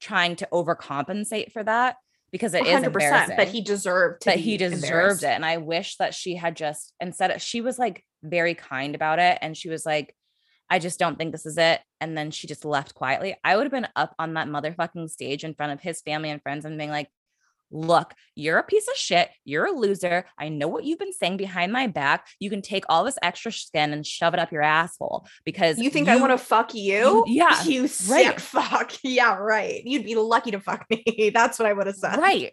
trying 0.00 0.36
to 0.36 0.48
overcompensate 0.52 1.52
for 1.52 1.64
that 1.64 1.96
because 2.32 2.54
it 2.54 2.66
is 2.66 2.80
100%. 2.80 2.84
embarrassing. 2.84 3.36
But 3.36 3.48
he 3.48 3.62
deserved 3.62 4.22
but 4.24 4.36
he 4.36 4.56
deserved 4.56 5.22
it. 5.22 5.30
And 5.30 5.44
I 5.44 5.56
wish 5.56 5.96
that 5.96 6.14
she 6.14 6.36
had 6.36 6.54
just 6.54 6.92
instead 7.00 7.30
of, 7.30 7.40
she 7.42 7.60
was 7.60 7.78
like 7.78 8.04
very 8.22 8.54
kind 8.54 8.94
about 8.94 9.18
it. 9.18 9.38
And 9.40 9.56
she 9.56 9.68
was 9.68 9.86
like, 9.86 10.14
I 10.70 10.78
just 10.78 10.98
don't 10.98 11.18
think 11.18 11.32
this 11.32 11.46
is 11.46 11.58
it. 11.58 11.80
And 12.00 12.16
then 12.16 12.30
she 12.30 12.46
just 12.46 12.64
left 12.64 12.94
quietly. 12.94 13.36
I 13.42 13.56
would 13.56 13.64
have 13.64 13.72
been 13.72 13.88
up 13.96 14.14
on 14.18 14.34
that 14.34 14.48
motherfucking 14.48 15.10
stage 15.10 15.42
in 15.44 15.54
front 15.54 15.72
of 15.72 15.80
his 15.80 16.00
family 16.00 16.30
and 16.30 16.40
friends 16.40 16.64
and 16.64 16.78
being 16.78 16.90
like, 16.90 17.08
look, 17.72 18.14
you're 18.34 18.58
a 18.58 18.64
piece 18.64 18.88
of 18.88 18.94
shit. 18.96 19.30
You're 19.44 19.66
a 19.66 19.72
loser. 19.72 20.24
I 20.38 20.48
know 20.48 20.66
what 20.68 20.84
you've 20.84 20.98
been 20.98 21.12
saying 21.12 21.36
behind 21.36 21.72
my 21.72 21.86
back. 21.86 22.26
You 22.40 22.50
can 22.50 22.62
take 22.62 22.84
all 22.88 23.04
this 23.04 23.18
extra 23.22 23.52
skin 23.52 23.92
and 23.92 24.04
shove 24.06 24.34
it 24.34 24.40
up 24.40 24.50
your 24.52 24.62
asshole 24.62 25.26
because 25.44 25.78
You 25.78 25.90
think 25.90 26.08
I 26.08 26.16
want 26.16 26.32
to 26.32 26.38
fuck 26.38 26.74
you? 26.74 26.80
you- 26.82 27.24
yeah, 27.28 27.62
You 27.64 27.82
right. 27.82 27.90
sick 27.90 28.40
fuck. 28.40 28.92
Yeah, 29.04 29.36
right. 29.36 29.82
You'd 29.84 30.04
be 30.04 30.14
lucky 30.16 30.50
to 30.52 30.60
fuck 30.60 30.84
me. 30.90 31.30
That's 31.34 31.58
what 31.58 31.66
I 31.68 31.72
would 31.72 31.86
have 31.86 31.96
said. 31.96 32.16
Right. 32.18 32.52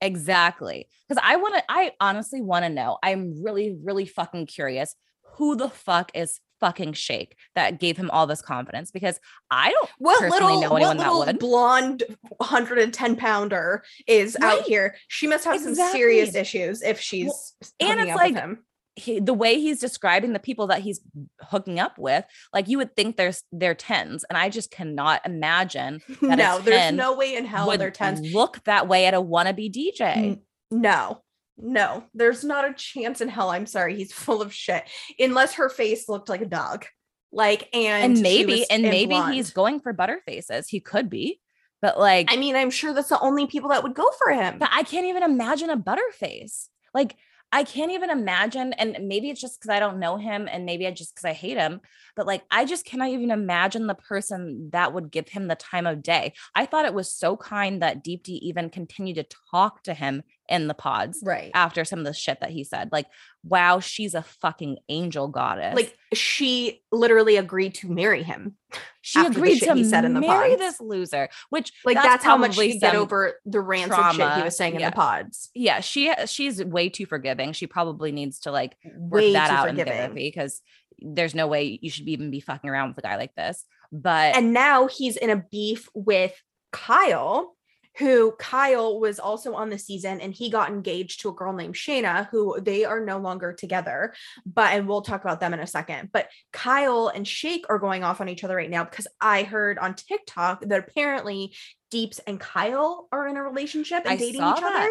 Exactly. 0.00 0.88
Because 1.08 1.22
I 1.26 1.36
want 1.36 1.54
to, 1.56 1.62
I 1.68 1.92
honestly 2.00 2.40
want 2.40 2.64
to 2.64 2.68
know. 2.68 2.98
I'm 3.02 3.42
really, 3.42 3.76
really 3.82 4.06
fucking 4.06 4.46
curious 4.46 4.94
who 5.36 5.56
the 5.56 5.68
fuck 5.68 6.10
is 6.14 6.40
fucking 6.60 6.92
Shake 6.94 7.36
that 7.54 7.80
gave 7.80 7.96
him 7.96 8.10
all 8.10 8.26
this 8.26 8.42
confidence 8.42 8.90
because 8.90 9.18
I 9.50 9.70
don't 9.70 9.90
What 9.98 10.20
personally 10.20 10.54
little, 10.54 10.60
know 10.62 10.70
what 10.70 10.76
anyone 10.82 10.96
that 10.98 11.04
little 11.12 11.26
would. 11.26 11.38
blonde 11.38 12.02
110 12.38 13.16
pounder 13.16 13.84
is 14.06 14.36
Right. 14.40 14.58
out 14.60 14.64
here? 14.64 14.96
She 15.08 15.26
must 15.26 15.44
have 15.44 15.60
some 15.60 15.74
serious 15.74 16.34
issues 16.34 16.82
if 16.82 17.00
she's 17.00 17.54
and 17.80 17.90
hooking 17.90 18.02
it's 18.04 18.10
up 18.12 18.16
like, 18.16 18.34
with 18.34 18.42
him. 18.42 18.64
he, 18.96 19.18
the 19.20 19.34
way 19.34 19.58
he's 19.60 19.80
describing 19.80 20.32
the 20.32 20.38
people 20.38 20.68
that 20.68 20.80
he's 20.80 21.00
hooking 21.40 21.80
up 21.80 21.98
with, 21.98 22.24
like 22.52 22.68
you 22.68 22.78
would 22.78 22.94
think 22.94 23.16
there's 23.16 23.42
they're 23.52 23.74
tens, 23.74 24.24
and 24.24 24.38
I 24.38 24.48
just 24.48 24.70
cannot 24.70 25.20
imagine 25.26 26.00
that 26.22 26.38
No, 26.38 26.60
there's 26.60 26.92
no 26.94 27.14
way 27.16 27.34
in 27.34 27.44
hell 27.44 27.76
they're 27.76 27.90
tens. 27.90 28.32
look 28.32 28.62
that 28.64 28.86
way 28.88 29.06
at 29.06 29.14
a 29.14 29.20
wannabe 29.20 29.72
DJ. 29.72 30.40
No, 30.70 31.22
no, 31.56 32.04
there's 32.14 32.44
not 32.44 32.68
a 32.68 32.74
chance 32.74 33.20
in 33.20 33.28
hell. 33.28 33.50
I'm 33.50 33.66
sorry, 33.66 33.96
he's 33.96 34.12
full 34.12 34.42
of 34.42 34.52
shit. 34.52 34.84
Unless 35.18 35.54
her 35.54 35.68
face 35.68 36.08
looked 36.08 36.28
like 36.28 36.40
a 36.40 36.46
dog, 36.46 36.86
like 37.32 37.68
and 37.72 38.14
and 38.14 38.22
maybe, 38.22 38.68
and 38.70 38.82
maybe 38.82 39.16
he's 39.32 39.50
going 39.50 39.80
for 39.80 39.92
butterfaces. 39.92 40.66
He 40.68 40.80
could 40.80 41.10
be, 41.10 41.40
but 41.82 41.98
like 41.98 42.28
I 42.30 42.36
mean, 42.36 42.56
I'm 42.56 42.70
sure 42.70 42.94
that's 42.94 43.08
the 43.08 43.20
only 43.20 43.46
people 43.46 43.70
that 43.70 43.82
would 43.82 43.94
go 43.94 44.10
for 44.18 44.32
him. 44.32 44.58
But 44.58 44.70
I 44.72 44.82
can't 44.82 45.06
even 45.06 45.22
imagine 45.22 45.70
a 45.70 45.76
butterface. 45.76 46.68
Like 46.92 47.16
I 47.52 47.62
can't 47.62 47.92
even 47.92 48.10
imagine, 48.10 48.72
and 48.72 49.06
maybe 49.06 49.30
it's 49.30 49.40
just 49.40 49.60
because 49.60 49.70
I 49.72 49.78
don't 49.78 50.00
know 50.00 50.16
him, 50.16 50.48
and 50.50 50.64
maybe 50.64 50.88
I 50.88 50.90
just 50.90 51.14
because 51.14 51.24
I 51.24 51.32
hate 51.32 51.56
him. 51.56 51.80
But 52.16 52.26
like 52.26 52.42
I 52.50 52.64
just 52.64 52.84
cannot 52.84 53.10
even 53.10 53.30
imagine 53.30 53.86
the 53.86 53.94
person 53.94 54.70
that 54.72 54.92
would 54.92 55.12
give 55.12 55.28
him 55.28 55.46
the 55.46 55.54
time 55.54 55.86
of 55.86 56.02
day. 56.02 56.32
I 56.54 56.66
thought 56.66 56.84
it 56.84 56.94
was 56.94 57.12
so 57.12 57.36
kind 57.36 57.80
that 57.80 58.04
Deepti 58.04 58.40
even 58.40 58.70
continued 58.70 59.16
to 59.16 59.36
talk 59.52 59.84
to 59.84 59.94
him 59.94 60.24
in 60.48 60.68
the 60.68 60.74
pods 60.74 61.20
right. 61.22 61.50
after 61.54 61.84
some 61.84 61.98
of 61.98 62.04
the 62.04 62.12
shit 62.12 62.40
that 62.40 62.50
he 62.50 62.64
said. 62.64 62.90
Like, 62.92 63.06
wow, 63.42 63.80
she's 63.80 64.14
a 64.14 64.22
fucking 64.22 64.78
angel 64.88 65.28
goddess. 65.28 65.74
Like 65.74 65.96
she 66.12 66.82
literally 66.92 67.36
agreed 67.36 67.74
to 67.76 67.88
marry 67.88 68.22
him. 68.22 68.56
she 69.00 69.24
agreed 69.24 69.60
to 69.60 69.74
he 69.74 69.84
said 69.84 70.04
in 70.04 70.14
the 70.14 70.20
marry 70.20 70.50
pods. 70.50 70.60
this 70.60 70.80
loser, 70.80 71.28
which 71.50 71.72
Like 71.84 71.96
that's, 71.96 72.24
how 72.24 72.36
much 72.36 72.56
she 72.56 72.78
get 72.78 72.94
over 72.94 73.40
the 73.44 73.60
rancid 73.60 73.96
shit 74.14 74.32
he 74.34 74.42
was 74.42 74.56
saying 74.56 74.74
in 74.76 74.82
the 74.82 74.92
pods. 74.92 75.50
yeah, 75.54 75.80
she 75.80 76.10
uh, 76.10 76.26
she's 76.26 76.62
way 76.62 76.88
too 76.88 77.06
forgiving. 77.06 77.52
She 77.52 77.66
probably 77.66 78.12
needs 78.12 78.40
to 78.40 78.52
like 78.52 78.76
work 78.96 79.20
Way 79.20 79.32
that 79.32 79.50
out 79.50 79.68
in 79.68 79.76
therapy 79.76 80.28
because 80.28 80.60
there's 80.98 81.34
no 81.34 81.46
way 81.46 81.78
you 81.82 81.90
should 81.90 82.08
even 82.08 82.30
be 82.30 82.40
fucking 82.40 82.68
around 82.68 82.88
with 82.88 82.98
a 82.98 83.02
guy 83.02 83.16
like 83.16 83.34
this. 83.34 83.64
But 83.92 84.36
And 84.36 84.52
now 84.52 84.86
he's 84.88 85.16
in 85.16 85.30
a 85.30 85.36
beef 85.36 85.88
with 85.94 86.34
Kyle, 86.72 87.53
who 87.98 88.32
Kyle 88.32 88.98
was 88.98 89.18
also 89.18 89.54
on 89.54 89.70
the 89.70 89.78
season 89.78 90.20
and 90.20 90.34
he 90.34 90.50
got 90.50 90.70
engaged 90.70 91.20
to 91.20 91.28
a 91.28 91.34
girl 91.34 91.52
named 91.52 91.74
Shaina, 91.74 92.28
who 92.30 92.60
they 92.60 92.84
are 92.84 93.00
no 93.00 93.18
longer 93.18 93.52
together. 93.52 94.14
But 94.44 94.74
and 94.74 94.88
we'll 94.88 95.02
talk 95.02 95.22
about 95.22 95.40
them 95.40 95.54
in 95.54 95.60
a 95.60 95.66
second. 95.66 96.10
But 96.12 96.28
Kyle 96.52 97.08
and 97.08 97.26
Shake 97.26 97.66
are 97.68 97.78
going 97.78 98.02
off 98.02 98.20
on 98.20 98.28
each 98.28 98.44
other 98.44 98.56
right 98.56 98.70
now 98.70 98.84
because 98.84 99.06
I 99.20 99.44
heard 99.44 99.78
on 99.78 99.94
TikTok 99.94 100.62
that 100.62 100.88
apparently 100.88 101.54
Deeps 101.90 102.18
and 102.26 102.40
Kyle 102.40 103.06
are 103.12 103.28
in 103.28 103.36
a 103.36 103.42
relationship 103.42 104.00
and 104.04 104.14
I 104.14 104.16
dating 104.16 104.40
each 104.42 104.60
that. 104.60 104.64
other. 104.64 104.90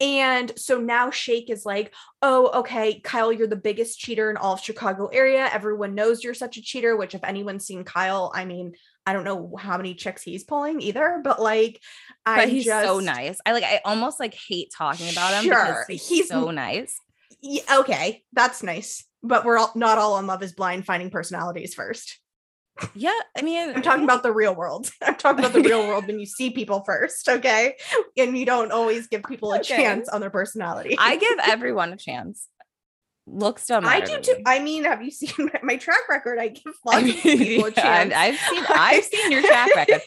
And 0.00 0.52
so 0.56 0.80
now 0.80 1.10
Shake 1.10 1.50
is 1.50 1.66
like, 1.66 1.92
oh, 2.22 2.60
okay, 2.60 3.00
Kyle, 3.00 3.30
you're 3.30 3.46
the 3.46 3.56
biggest 3.56 3.98
cheater 3.98 4.30
in 4.30 4.38
all 4.38 4.54
of 4.54 4.60
Chicago 4.60 5.08
area. 5.08 5.50
Everyone 5.52 5.94
knows 5.94 6.24
you're 6.24 6.32
such 6.32 6.56
a 6.56 6.62
cheater, 6.62 6.96
which 6.96 7.14
if 7.14 7.22
anyone's 7.22 7.66
seen 7.66 7.84
Kyle, 7.84 8.32
I 8.34 8.46
mean, 8.46 8.72
I 9.06 9.12
don't 9.12 9.24
know 9.24 9.56
how 9.58 9.76
many 9.76 9.94
chicks 9.94 10.22
he's 10.22 10.44
pulling 10.44 10.80
either, 10.80 11.20
but 11.24 11.40
like 11.40 11.80
but 12.24 12.40
I 12.40 12.46
he's 12.46 12.64
just 12.64 12.86
so 12.86 13.00
nice. 13.00 13.38
I 13.46 13.52
like 13.52 13.64
I 13.64 13.80
almost 13.84 14.20
like 14.20 14.34
hate 14.34 14.68
talking 14.76 15.08
about 15.10 15.32
him 15.34 15.44
Sure, 15.44 15.54
because 15.54 15.86
he's, 15.88 16.08
he's- 16.08 16.28
so 16.28 16.50
nice. 16.50 16.98
Yeah, 17.42 17.62
okay, 17.80 18.22
that's 18.32 18.62
nice. 18.62 19.04
But 19.22 19.44
we're 19.44 19.56
all 19.58 19.72
not 19.74 19.98
all 19.98 20.14
on 20.14 20.26
Love 20.26 20.42
is 20.42 20.52
Blind 20.52 20.84
finding 20.84 21.10
personalities 21.10 21.74
first. 21.74 22.18
Yeah, 22.94 23.12
I 23.36 23.42
mean, 23.42 23.70
I'm 23.76 23.82
talking 23.82 24.04
about 24.04 24.22
the 24.22 24.32
real 24.32 24.54
world. 24.54 24.90
I'm 25.02 25.16
talking 25.16 25.40
about 25.44 25.52
the 25.52 25.62
real 25.62 25.86
world 25.86 26.06
when 26.06 26.18
you 26.18 26.26
see 26.38 26.50
people 26.50 26.82
first, 26.84 27.28
okay? 27.28 27.74
And 28.16 28.36
you 28.38 28.46
don't 28.46 28.72
always 28.72 29.06
give 29.06 29.22
people 29.24 29.52
a 29.52 29.58
Okay. 29.58 29.76
chance 29.76 30.08
on 30.08 30.20
their 30.20 30.30
personality. 30.30 30.96
I 30.98 31.16
give 31.16 31.38
everyone 31.46 31.92
a 31.92 31.96
chance. 31.96 32.46
Looks 33.32 33.66
don't 33.66 33.84
I 33.84 34.00
do 34.00 34.18
too. 34.20 34.36
I 34.44 34.58
mean, 34.58 34.84
have 34.84 35.02
you 35.02 35.10
seen 35.20 35.32
my, 35.38 35.60
my 35.62 35.76
track 35.76 36.08
record? 36.08 36.38
I 36.38 36.48
give 36.48 36.74
I 36.88 37.00
lots 37.00 37.08
of 37.14 37.22
people 37.22 37.66
a 37.66 37.70
chance. 37.70 38.12
I've, 38.14 38.36
seen 38.38 38.64
I've 38.68 39.04
seen 39.04 39.32
your 39.32 39.42
track 39.42 39.74
record. 39.76 40.00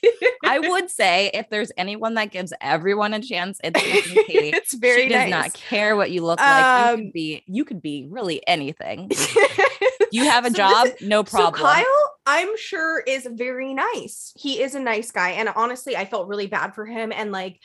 I 0.44 0.60
would 0.60 0.90
say 0.90 1.32
if 1.34 1.50
there's 1.50 1.72
anyone 1.78 2.16
that 2.16 2.32
gives 2.32 2.52
everyone 2.62 3.14
a 3.14 3.22
chance, 3.22 3.60
it's 3.64 3.80
Katie. 3.80 4.50
it's 4.50 4.74
very 4.74 5.04
nice 5.04 5.04
she 5.04 5.10
does 5.10 5.30
nice. 5.30 5.44
not 5.46 5.54
care 5.54 5.96
what 5.96 6.12
you 6.12 6.24
look 6.26 6.40
like. 6.40 6.86
You 6.88 6.94
Um, 6.94 6.98
could 7.06 7.14
be 7.14 7.44
you 7.48 7.66
could 7.66 7.82
be 7.82 8.08
really 8.10 8.46
anything. 8.48 9.10
You 10.12 10.26
have 10.26 10.46
a 10.46 10.50
So 10.52 10.56
job, 10.58 10.84
listen- 10.86 11.08
no 11.10 11.24
problem. 11.24 11.56
So 11.56 11.66
Kyle, 11.66 12.16
I'm 12.26 12.56
sure 12.58 13.00
is 13.00 13.28
very 13.32 13.74
nice. 13.74 14.32
He 14.36 14.62
is 14.62 14.76
a 14.76 14.80
nice 14.80 15.12
guy, 15.12 15.32
and 15.32 15.50
honestly, 15.56 15.98
I 15.98 16.06
felt 16.06 16.28
really 16.28 16.48
bad 16.48 16.76
for 16.76 16.86
him. 16.86 17.12
And 17.12 17.32
like, 17.32 17.60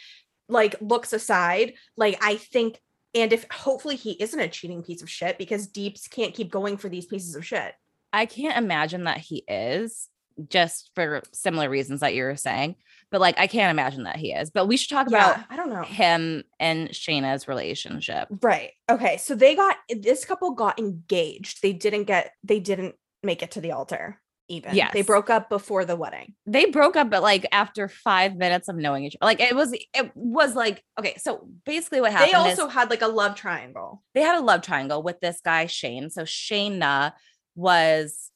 like 0.48 0.76
looks 0.80 1.12
aside, 1.12 1.74
like 1.96 2.16
I 2.24 2.36
think, 2.36 2.80
and 3.20 3.32
if 3.32 3.46
hopefully 3.50 3.96
he 3.96 4.12
isn't 4.12 4.38
a 4.38 4.48
cheating 4.48 4.82
piece 4.82 5.02
of 5.02 5.10
shit 5.10 5.38
because 5.38 5.66
Deeps 5.66 6.08
can't 6.08 6.34
keep 6.34 6.50
going 6.50 6.76
for 6.76 6.88
these 6.88 7.06
pieces 7.06 7.34
of 7.34 7.46
shit. 7.46 7.74
I 8.12 8.26
can't 8.26 8.56
imagine 8.56 9.04
that 9.04 9.18
he 9.18 9.44
is 9.48 10.08
just 10.48 10.90
for 10.94 11.22
similar 11.32 11.68
reasons 11.68 12.00
that 12.00 12.14
you 12.14 12.22
were 12.24 12.36
saying. 12.36 12.76
But 13.10 13.20
like 13.20 13.38
I 13.38 13.46
can't 13.46 13.70
imagine 13.70 14.04
that 14.04 14.16
he 14.16 14.32
is. 14.32 14.50
But 14.50 14.66
we 14.66 14.76
should 14.76 14.90
talk 14.90 15.06
about 15.06 15.38
i 15.50 15.56
don't 15.56 15.70
know. 15.70 15.82
him 15.82 16.44
and 16.60 16.90
Shaina's 16.90 17.48
relationship. 17.48 18.28
Right. 18.42 18.72
Okay. 18.90 19.16
So 19.16 19.34
they 19.34 19.56
got 19.56 19.76
this 19.88 20.24
couple 20.24 20.52
got 20.52 20.78
engaged. 20.78 21.62
They 21.62 21.72
didn't 21.72 22.04
get. 22.04 22.32
They 22.44 22.60
didn't 22.60 22.96
make 23.22 23.42
it 23.42 23.52
to 23.52 23.60
the 23.60 23.72
altar. 23.72 24.20
Even. 24.48 24.74
They 24.92 25.02
broke 25.02 25.28
up 25.30 25.48
before 25.48 25.84
the 25.84 25.94
wedding. 25.96 26.34
They 26.46 26.66
broke 26.66 26.96
up, 26.96 27.10
but 27.10 27.22
like 27.22 27.46
after 27.52 27.88
five 27.88 28.36
minutes 28.36 28.68
of 28.68 28.76
knowing 28.76 29.04
each 29.04 29.16
other. 29.20 29.28
Like 29.28 29.40
it 29.40 29.54
was 29.54 29.72
it 29.72 30.10
was 30.14 30.54
like 30.54 30.82
okay, 30.98 31.14
so 31.18 31.48
basically 31.66 32.00
what 32.00 32.12
happened 32.12 32.30
They 32.32 32.36
also 32.36 32.68
had 32.68 32.90
like 32.90 33.02
a 33.02 33.08
love 33.08 33.34
triangle. 33.34 34.02
they 34.14 34.22
had 34.22 34.38
a 34.38 34.42
love 34.44 34.62
triangle 34.62 35.02
with 35.02 35.20
this 35.20 35.40
guy 35.44 35.66
Shayne. 35.66 36.10
So 36.10 36.22
Shaina 36.22 37.12
was, 37.54 38.30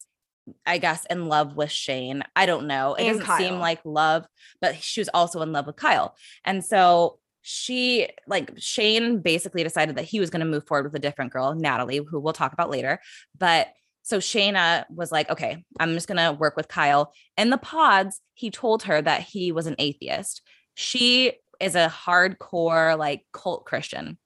I 0.66 0.78
guess, 0.78 1.06
in 1.08 1.28
love 1.28 1.56
with 1.56 1.70
Shayne. 1.70 2.22
I 2.36 2.46
don't 2.46 2.66
know. 2.66 2.94
It 2.94 3.06
And 3.06 3.20
doesn't 3.20 3.36
seem 3.38 3.58
like 3.58 3.80
love, 3.84 4.26
but 4.60 4.76
she 4.82 5.00
was 5.00 5.08
also 5.14 5.40
in 5.42 5.52
love 5.52 5.66
with 5.66 5.76
Kyle. 5.76 6.14
And 6.44 6.64
so 6.64 7.18
she 7.42 8.08
like 8.26 8.52
Shayne 8.58 9.18
basically 9.20 9.64
decided 9.64 9.96
that 9.96 10.04
he 10.04 10.20
was 10.20 10.30
going 10.30 10.40
to 10.40 10.46
move 10.46 10.66
forward 10.66 10.84
with 10.84 10.94
a 10.94 10.98
different 10.98 11.32
girl, 11.32 11.54
Natalie, 11.54 11.98
who 11.98 12.20
we'll 12.20 12.32
talk 12.32 12.52
about 12.52 12.70
later. 12.70 13.00
But 13.38 13.68
so 14.02 14.18
Shaina 14.18 14.84
was 14.90 15.12
like, 15.12 15.30
okay, 15.30 15.64
I'm 15.78 15.94
just 15.94 16.08
gonna 16.08 16.32
work 16.32 16.56
with 16.56 16.68
Kyle. 16.68 17.12
In 17.36 17.50
the 17.50 17.58
pods, 17.58 18.20
he 18.34 18.50
told 18.50 18.84
her 18.84 19.00
that 19.00 19.22
he 19.22 19.52
was 19.52 19.66
an 19.66 19.76
atheist. 19.78 20.42
She 20.74 21.34
is 21.60 21.74
a 21.74 21.88
hardcore 21.88 22.98
like 22.98 23.22
cult 23.32 23.64
Christian. 23.64 24.18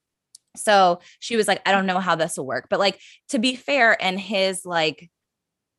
So 0.56 1.00
she 1.18 1.36
was 1.36 1.46
like, 1.46 1.60
I 1.66 1.72
don't 1.72 1.86
know 1.86 2.00
how 2.00 2.14
this 2.14 2.38
will 2.38 2.46
work. 2.46 2.68
But 2.70 2.80
like 2.80 2.98
to 3.28 3.38
be 3.38 3.56
fair, 3.56 4.02
and 4.02 4.18
his 4.18 4.64
like 4.64 5.10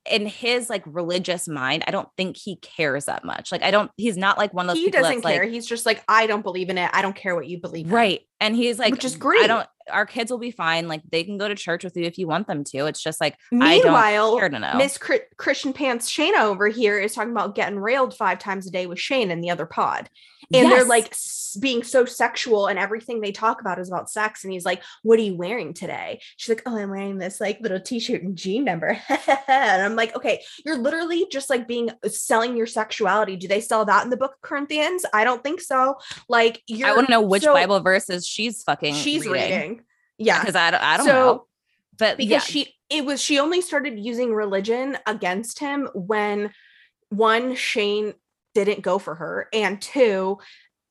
in 0.09 0.25
his 0.25 0.69
like 0.69 0.83
religious 0.85 1.47
mind, 1.47 1.83
I 1.87 1.91
don't 1.91 2.09
think 2.17 2.37
he 2.37 2.57
cares 2.57 3.05
that 3.05 3.23
much. 3.23 3.51
Like 3.51 3.63
I 3.63 3.71
don't 3.71 3.91
he's 3.97 4.17
not 4.17 4.37
like 4.37 4.53
one 4.53 4.69
of 4.69 4.75
those 4.75 4.83
he 4.83 4.91
doesn't 4.91 5.21
care. 5.21 5.43
like 5.43 5.51
he's 5.51 5.67
just 5.67 5.85
like, 5.85 6.03
I 6.07 6.27
don't 6.27 6.41
believe 6.41 6.69
in 6.69 6.77
it. 6.77 6.89
I 6.93 7.01
don't 7.01 7.15
care 7.15 7.35
what 7.35 7.47
you 7.47 7.59
believe. 7.59 7.87
in." 7.87 7.91
right. 7.91 8.21
And 8.39 8.55
he's 8.55 8.77
like 8.77 8.91
Which 8.91 9.05
is 9.05 9.15
great. 9.15 9.43
I 9.43 9.47
don't 9.47 9.67
our 9.91 10.05
kids 10.05 10.31
will 10.31 10.37
be 10.37 10.51
fine. 10.51 10.87
Like 10.87 11.01
they 11.09 11.23
can 11.23 11.37
go 11.37 11.47
to 11.47 11.55
church 11.55 11.83
with 11.83 11.95
you 11.97 12.03
if 12.03 12.17
you 12.17 12.27
want 12.27 12.47
them 12.47 12.63
to. 12.65 12.85
It's 12.85 13.01
just 13.01 13.21
like 13.21 13.35
I 13.51 13.55
don't 13.55 13.59
Meanwhile, 13.59 14.37
care 14.37 14.49
to 14.49 14.59
know. 14.59 14.73
Miss 14.75 14.97
Cri- 14.97 15.21
Christian 15.37 15.73
Pants 15.73 16.11
Shaina 16.11 16.41
over 16.41 16.67
here 16.67 16.99
is 16.99 17.13
talking 17.13 17.31
about 17.31 17.55
getting 17.55 17.79
railed 17.79 18.15
five 18.15 18.39
times 18.39 18.67
a 18.67 18.71
day 18.71 18.85
with 18.85 18.99
Shayne 18.99 19.31
in 19.31 19.41
the 19.41 19.49
other 19.49 19.65
pod. 19.65 20.09
And 20.53 20.71
they're 20.71 20.85
like 20.85 21.13
being 21.59 21.83
so 21.83 22.05
sexual, 22.05 22.67
and 22.67 22.77
everything 22.79 23.19
they 23.19 23.31
talk 23.31 23.61
about 23.61 23.79
is 23.79 23.89
about 23.89 24.09
sex. 24.09 24.43
And 24.43 24.53
he's 24.53 24.65
like, 24.65 24.81
What 25.03 25.19
are 25.19 25.23
you 25.23 25.35
wearing 25.35 25.73
today? 25.73 26.21
She's 26.37 26.49
like, 26.49 26.61
Oh, 26.65 26.77
I'm 26.77 26.89
wearing 26.89 27.17
this 27.17 27.41
like 27.41 27.59
little 27.61 27.79
t 27.79 27.99
shirt 27.99 28.21
and 28.23 28.35
jean 28.37 28.63
number. 28.63 28.97
and 29.47 29.81
I'm 29.81 29.95
like, 29.95 30.15
Okay, 30.15 30.41
you're 30.65 30.77
literally 30.77 31.27
just 31.31 31.49
like 31.49 31.67
being 31.67 31.89
uh, 31.89 32.09
selling 32.09 32.55
your 32.55 32.67
sexuality. 32.67 33.35
Do 33.35 33.47
they 33.47 33.61
sell 33.61 33.85
that 33.85 34.03
in 34.03 34.09
the 34.09 34.17
book 34.17 34.33
of 34.33 34.41
Corinthians? 34.41 35.05
I 35.13 35.23
don't 35.23 35.43
think 35.43 35.61
so. 35.61 35.95
Like, 36.29 36.61
you're 36.67 36.87
I 36.89 36.93
want 36.93 37.07
to 37.07 37.11
know 37.11 37.21
which 37.21 37.43
so- 37.43 37.53
Bible 37.53 37.79
verses 37.79 38.25
she's 38.25 38.63
fucking 38.63 38.95
she's 38.95 39.27
reading. 39.27 39.81
Yeah. 40.17 40.39
because 40.39 40.55
I 40.55 40.71
don't, 40.71 40.83
I 40.83 40.97
don't 40.97 41.05
So, 41.05 41.11
know. 41.13 41.47
But 41.97 42.17
because 42.17 42.31
yeah, 42.31 42.39
she 42.39 42.75
it 42.89 43.05
was 43.05 43.21
she 43.21 43.39
only 43.39 43.61
started 43.61 43.97
using 43.97 44.33
religion 44.33 44.97
against 45.05 45.59
him 45.59 45.89
when 45.93 46.51
one 47.09 47.55
Shayne 47.55 48.13
didn't 48.65 48.83
go 48.83 48.97
for 48.99 49.15
her 49.15 49.47
and 49.53 49.81
two 49.81 50.37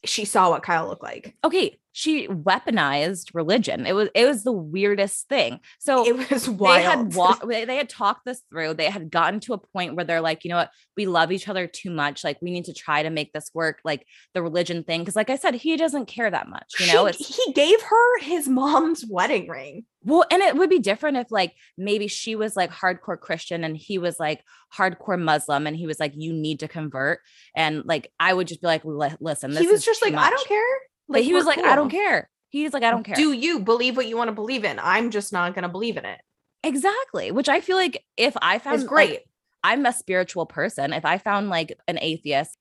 she 0.04 0.24
saw 0.24 0.50
what 0.50 0.62
Kyle 0.62 0.86
looked 0.86 1.02
like. 1.02 1.34
okay, 1.42 1.78
she 1.90 2.28
weaponized 2.28 3.30
religion. 3.34 3.86
It 3.86 3.94
was 3.94 4.08
it 4.14 4.24
was 4.26 4.44
the 4.44 4.52
weirdest 4.52 5.28
thing. 5.28 5.58
So 5.80 6.06
It 6.06 6.30
was 6.30 6.44
they 6.46 6.52
wild. 6.52 6.82
had 6.84 7.14
walked 7.14 7.48
they, 7.48 7.64
they 7.64 7.76
had 7.76 7.88
talked 7.88 8.24
this 8.24 8.42
through. 8.50 8.74
They 8.74 8.88
had 8.90 9.10
gotten 9.10 9.40
to 9.40 9.54
a 9.54 9.58
point 9.58 9.96
where 9.96 10.04
they're 10.04 10.20
like, 10.20 10.44
you 10.44 10.50
know 10.50 10.56
what, 10.58 10.70
we 10.96 11.06
love 11.06 11.32
each 11.32 11.48
other 11.48 11.66
too 11.66 11.90
much. 11.90 12.22
Like 12.22 12.40
we 12.40 12.52
need 12.52 12.66
to 12.66 12.74
try 12.74 13.02
to 13.02 13.10
make 13.10 13.32
this 13.32 13.50
work, 13.54 13.80
like 13.84 14.06
the 14.34 14.42
religion 14.42 14.84
thing. 14.84 15.04
Cause 15.04 15.16
like 15.16 15.30
I 15.30 15.36
said, 15.36 15.54
he 15.54 15.76
doesn't 15.76 16.06
care 16.06 16.30
that 16.30 16.48
much, 16.48 16.74
you 16.78 16.86
know. 16.92 17.10
She- 17.10 17.24
he 17.46 17.52
gave 17.52 17.80
her 17.82 18.20
his 18.20 18.46
mom's 18.46 19.04
wedding 19.08 19.48
ring. 19.48 19.86
Well, 20.06 20.24
and 20.30 20.40
it 20.40 20.56
would 20.56 20.70
be 20.70 20.78
different 20.78 21.16
if 21.16 21.32
like 21.32 21.54
maybe 21.76 22.06
she 22.06 22.36
was 22.36 22.56
like 22.56 22.70
hardcore 22.70 23.18
Christian 23.18 23.64
and 23.64 23.76
he 23.76 23.98
was 23.98 24.20
like 24.20 24.44
hardcore 24.72 25.20
Muslim 25.20 25.66
and 25.66 25.76
he 25.76 25.84
was 25.86 25.98
like, 25.98 26.12
you 26.14 26.32
need 26.32 26.60
to 26.60 26.68
convert. 26.68 27.18
And 27.56 27.84
like 27.84 28.12
I 28.20 28.32
would 28.32 28.46
just 28.46 28.60
be 28.60 28.68
like, 28.68 28.82
listen, 28.84 29.50
this 29.50 29.60
he 29.60 29.66
was 29.66 29.84
just 29.84 30.02
like, 30.02 30.14
I 30.14 30.30
don't 30.30 30.38
much." 30.38 30.46
care. 30.46 30.78
But 31.08 31.22
he 31.22 31.34
was 31.34 31.44
like, 31.44 31.58
I 31.58 31.74
don't 31.74 31.90
care. 31.90 32.30
He's 32.50 32.72
like, 32.72 32.84
I 32.84 32.92
don't 32.92 33.02
care. 33.02 33.16
Do 33.16 33.32
you 33.32 33.60
believe 33.60 33.96
what 33.96 34.06
you 34.06 34.16
want 34.16 34.28
to 34.28 34.34
believe 34.34 34.64
in? 34.64 34.78
I'm 34.80 35.10
just 35.10 35.32
not 35.32 35.54
gonna 35.54 35.68
believe 35.68 35.96
in 35.96 36.04
it. 36.04 36.20
Exactly. 36.62 37.32
Which 37.32 37.48
I 37.48 37.60
feel 37.60 37.76
like 37.76 38.04
if 38.16 38.36
I 38.40 38.60
found 38.60 38.76
It's 38.76 38.84
like, 38.84 38.88
great. 39.08 39.20
I'm 39.64 39.84
a 39.86 39.92
spiritual 39.92 40.46
person. 40.46 40.92
If 40.92 41.04
I 41.04 41.18
found 41.18 41.48
like 41.48 41.76
an 41.88 41.98
atheist, 42.00 42.56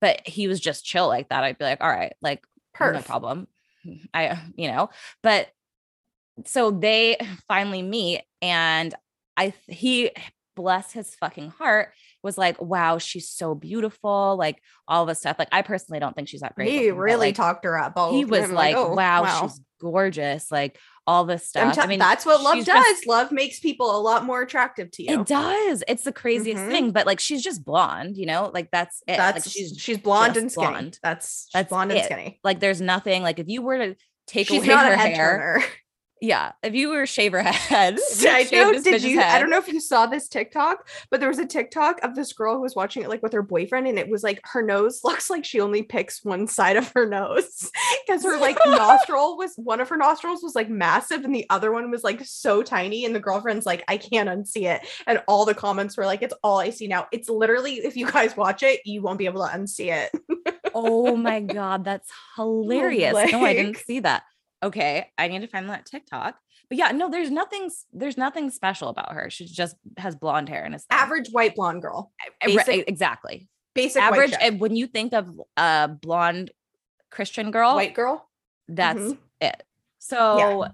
but 0.00 0.26
he 0.26 0.48
was 0.48 0.58
just 0.58 0.84
chill 0.84 1.06
like 1.06 1.28
that, 1.28 1.44
I'd 1.44 1.58
be 1.58 1.64
like, 1.64 1.80
all 1.80 1.88
right, 1.88 2.14
like 2.20 2.42
no 2.80 3.02
problem. 3.02 3.46
I, 4.14 4.40
you 4.56 4.68
know, 4.68 4.90
but 5.22 5.48
so 6.46 6.70
they 6.70 7.16
finally 7.48 7.82
meet 7.82 8.22
and 8.42 8.94
I, 9.36 9.52
he, 9.66 10.10
bless 10.56 10.90
his 10.90 11.14
fucking 11.14 11.50
heart, 11.50 11.92
was 12.24 12.36
like, 12.36 12.60
wow, 12.60 12.98
she's 12.98 13.28
so 13.30 13.54
beautiful. 13.54 14.34
Like 14.36 14.60
all 14.88 15.06
this 15.06 15.20
stuff. 15.20 15.36
Like 15.38 15.46
I 15.52 15.62
personally 15.62 16.00
don't 16.00 16.16
think 16.16 16.28
she's 16.28 16.40
that 16.40 16.56
great. 16.56 16.68
He 16.70 16.78
looking, 16.88 16.96
really 16.96 17.26
like, 17.28 17.36
talked 17.36 17.64
her 17.64 17.78
up. 17.78 17.96
He 18.10 18.24
was 18.24 18.50
like, 18.50 18.74
oh, 18.74 18.92
wow, 18.92 19.40
she's 19.40 19.60
gorgeous. 19.80 20.50
Like 20.50 20.76
all 21.06 21.24
this 21.24 21.46
stuff. 21.46 21.76
tell- 21.76 21.84
I 21.84 21.86
mean, 21.86 22.00
that's 22.00 22.26
what 22.26 22.42
love 22.42 22.56
does. 22.56 22.66
just- 22.66 23.06
love 23.06 23.30
makes 23.30 23.60
people 23.60 23.96
a 23.96 24.02
lot 24.02 24.24
more 24.24 24.42
attractive 24.42 24.90
to 24.90 25.04
you. 25.04 25.20
It 25.20 25.26
does. 25.28 25.84
It's 25.86 26.02
the 26.02 26.10
craziest 26.12 26.60
Mhm. 26.64 26.70
thing, 26.70 26.90
but 26.90 27.06
like 27.06 27.20
she's 27.20 27.40
just 27.40 27.64
blonde, 27.64 28.16
you 28.16 28.26
know, 28.26 28.50
like 28.52 28.68
that's 28.72 29.00
it. 29.06 29.16
That's 29.16 29.46
like 29.46 29.52
she's 29.52 29.76
she's 29.78 29.98
blonde 29.98 30.36
and 30.36 30.50
skinny. 30.50 30.66
blonde. 30.70 30.98
That's 31.04 31.48
That's 31.54 31.68
blonde 31.68 31.92
it. 31.92 31.98
and 31.98 32.04
skinny. 32.04 32.40
like 32.42 32.58
there's 32.58 32.80
nothing 32.80 33.22
like 33.22 33.38
if 33.38 33.46
you 33.48 33.62
were 33.62 33.78
to 33.78 33.96
take 34.26 34.48
She's 34.48 34.58
away 34.64 34.74
her 34.74 34.96
hair, 34.96 35.14
turner. 35.60 35.64
yeah, 36.20 36.52
if 36.62 36.74
you 36.74 36.88
were 36.88 37.02
to 37.02 37.06
shave 37.06 37.32
her 37.32 37.42
head, 37.42 37.98
I 38.20 38.48
know. 38.50 38.72
Did 38.80 39.02
you? 39.02 39.20
I 39.20 39.38
don't 39.38 39.50
know 39.50 39.58
if 39.58 39.68
you 39.68 39.80
saw 39.80 40.06
this 40.06 40.28
TikTok, 40.28 40.88
but 41.10 41.20
there 41.20 41.28
was 41.28 41.38
a 41.38 41.46
TikTok 41.46 42.02
of 42.02 42.14
this 42.14 42.32
girl 42.32 42.56
who 42.56 42.62
was 42.62 42.74
watching 42.74 43.02
it 43.02 43.08
like 43.08 43.22
with 43.22 43.32
her 43.32 43.42
boyfriend, 43.42 43.86
and 43.86 43.98
it 43.98 44.08
was 44.08 44.22
like 44.22 44.40
her 44.44 44.62
nose 44.62 45.00
looks 45.04 45.30
like 45.30 45.44
she 45.44 45.60
only 45.60 45.82
picks 45.82 46.24
one 46.24 46.46
side 46.46 46.76
of 46.76 46.90
her 46.94 47.06
nose 47.06 47.70
because 48.06 48.24
her 48.24 48.38
like 48.38 48.58
nostril 48.66 49.36
was 49.36 49.54
one 49.56 49.80
of 49.80 49.88
her 49.88 49.96
nostrils 49.96 50.42
was 50.42 50.54
like 50.54 50.68
massive, 50.68 51.24
and 51.24 51.34
the 51.34 51.46
other 51.50 51.72
one 51.72 51.90
was 51.90 52.04
like 52.04 52.20
so 52.24 52.62
tiny. 52.62 53.04
And 53.04 53.14
the 53.14 53.20
girlfriend's 53.20 53.66
like, 53.66 53.84
I 53.88 53.96
can't 53.96 54.28
unsee 54.28 54.72
it, 54.72 54.86
and 55.06 55.22
all 55.28 55.44
the 55.44 55.54
comments 55.54 55.96
were 55.96 56.06
like, 56.06 56.22
It's 56.22 56.34
all 56.42 56.58
I 56.58 56.70
see 56.70 56.88
now. 56.88 57.06
It's 57.12 57.28
literally 57.28 57.76
if 57.76 57.96
you 57.96 58.10
guys 58.10 58.36
watch 58.36 58.62
it, 58.62 58.80
you 58.84 59.02
won't 59.02 59.18
be 59.18 59.26
able 59.26 59.46
to 59.46 59.52
unsee 59.52 59.92
it. 59.92 60.54
Oh 60.74 61.16
my 61.16 61.40
god, 61.40 61.84
that's 61.84 62.10
oh 62.36 62.62
hilarious. 62.62 63.12
No, 63.32 63.44
I 63.44 63.54
didn't 63.54 63.78
see 63.78 64.00
that. 64.00 64.22
Okay, 64.62 65.06
I 65.16 65.28
need 65.28 65.40
to 65.40 65.46
find 65.46 65.68
that 65.70 65.86
TikTok. 65.86 66.36
But 66.68 66.78
yeah, 66.78 66.90
no, 66.92 67.08
there's 67.08 67.30
nothing 67.30 67.70
there's 67.92 68.16
nothing 68.16 68.50
special 68.50 68.88
about 68.88 69.12
her. 69.12 69.30
She 69.30 69.46
just 69.46 69.76
has 69.96 70.14
blonde 70.16 70.48
hair 70.48 70.64
and 70.64 70.74
is 70.74 70.84
Average 70.90 71.28
white 71.30 71.54
blonde 71.54 71.82
girl, 71.82 72.12
eh, 72.20 72.30
eh, 72.42 72.56
Right, 72.56 72.66
basic- 72.66 72.80
eh, 72.80 72.84
exactly. 72.88 73.48
basic 73.74 74.02
Average 74.02 74.34
when 74.58 74.74
you 74.76 74.86
think 74.86 75.12
of 75.14 75.30
a 75.56 75.88
blonde 75.88 76.50
Christian 77.10 77.50
girl, 77.50 77.74
white 77.76 77.94
girl. 77.94 78.28
that's 78.68 78.98
Mhm. 78.98 79.18
it. 79.40 79.62
So 79.98 80.66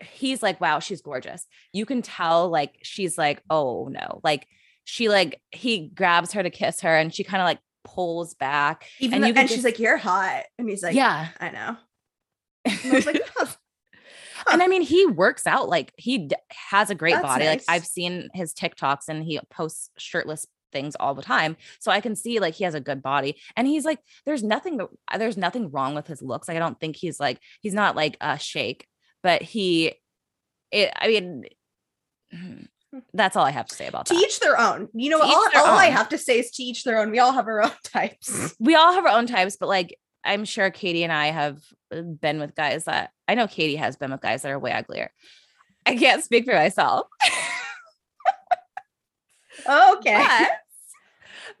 he's 0.00 0.42
like, 0.42 0.60
wow, 0.60 0.78
she's 0.78 1.02
gorgeous. 1.02 1.46
You 1.72 1.84
can 1.84 2.00
tell 2.02 2.48
like 2.48 2.78
she's 2.82 3.18
like, 3.18 3.42
oh 3.50 3.88
no. 3.90 4.20
Like 4.24 4.46
she 4.84 5.08
like 5.08 5.40
he 5.50 5.88
grabs 5.88 6.32
her 6.32 6.42
to 6.42 6.50
kiss 6.50 6.80
her 6.80 6.96
and 6.96 7.14
she 7.14 7.24
kind 7.24 7.42
of 7.42 7.44
like 7.46 7.58
pulls 7.84 8.34
back. 8.34 8.86
Even 9.00 9.22
And 9.24 9.34
can 9.34 9.42
and 9.42 9.50
she's 9.50 9.64
like, 9.64 9.78
"You're 9.78 9.96
hot," 9.98 10.44
and 10.58 10.68
he's 10.68 10.82
like, 10.82 10.94
yeah. 10.94 11.28
I 11.38 11.50
know." 11.50 11.76
And 12.84 12.92
I 12.92 12.94
was 12.94 13.06
like, 13.06 13.22
"Huh." 13.36 13.46
and 14.50 14.60
uh 14.60 14.64
I 14.64 14.68
mean, 14.68 14.82
he 14.82 15.06
works 15.06 15.46
out 15.46 15.68
like 15.68 15.92
he 15.96 16.18
d- 16.18 16.36
has 16.70 16.90
a 16.90 16.94
great 16.94 17.14
That's 17.14 17.24
body. 17.24 17.46
Like. 17.46 17.62
I've 17.68 17.86
seen 17.86 18.30
his 18.34 18.54
TikToks 18.54 19.08
and 19.08 19.24
he 19.24 19.40
posts 19.50 19.90
shirtless 19.98 20.46
things 20.72 20.96
all 20.96 21.14
the 21.14 21.22
time. 21.22 21.56
So 21.78 21.90
I 21.90 22.00
can 22.00 22.16
see 22.16 22.38
like 22.38 22.54
he 22.54 22.64
has 22.64 22.74
a 22.74 22.80
good 22.80 23.02
body. 23.02 23.36
And 23.56 23.66
he's 23.66 23.84
like, 23.84 23.98
there's 24.26 24.42
nothing 24.42 24.80
uh, 24.80 25.18
there's 25.18 25.36
nothing 25.36 25.70
wrong 25.70 25.94
with 25.94 26.06
his 26.06 26.22
looks. 26.22 26.48
Like 26.48 26.56
I 26.56 26.60
don't 26.60 26.78
think 26.78 26.96
he's 26.96 27.20
like 27.20 27.40
he's 27.60 27.74
not 27.74 27.96
like 27.96 28.16
a 28.20 28.38
shake, 28.38 28.86
but 29.22 29.42
he 29.42 29.94
it 30.70 30.92
I 30.96 31.08
mean 31.08 31.44
mm, 32.34 32.66
hmm. 32.92 32.98
that's 33.12 33.36
all 33.36 33.44
I 33.44 33.50
have 33.50 33.66
to 33.66 33.74
say 33.74 33.86
about 33.86 34.06
to 34.06 34.14
that. 34.14 34.20
each 34.20 34.40
their 34.40 34.58
own. 34.58 34.88
You 34.94 35.10
know, 35.10 35.18
To 35.18 35.24
all, 35.24 35.48
all 35.56 35.78
I 35.78 35.86
have 35.86 36.08
to 36.10 36.18
say 36.18 36.38
is 36.38 36.50
to 36.52 36.62
each 36.62 36.84
their 36.84 36.98
own. 36.98 37.10
We 37.10 37.18
all 37.18 37.32
have 37.32 37.46
our 37.46 37.62
own 37.62 37.72
types. 37.84 38.54
we 38.58 38.74
all 38.74 38.92
have 38.92 39.04
our 39.04 39.16
own 39.16 39.26
types, 39.26 39.56
but 39.58 39.68
like 39.68 39.96
I'm 40.24 40.44
sure 40.44 40.70
Katie 40.70 41.04
and 41.04 41.12
I 41.12 41.28
have 41.28 41.62
uh, 41.94 42.02
been 42.02 42.40
with 42.40 42.54
guys 42.54 42.84
that 42.84 43.12
I 43.26 43.34
know 43.34 43.46
Katie 43.46 43.76
has 43.76 43.96
been 43.96 44.10
with 44.10 44.20
guys 44.20 44.42
that 44.42 44.52
are 44.52 44.58
way 44.58 44.72
uglier. 44.72 45.10
I 45.86 45.96
can't 45.96 46.22
speak 46.22 46.44
for 46.44 46.54
myself. 46.54 47.06
Okay. 49.68 50.16
but, 50.16 50.50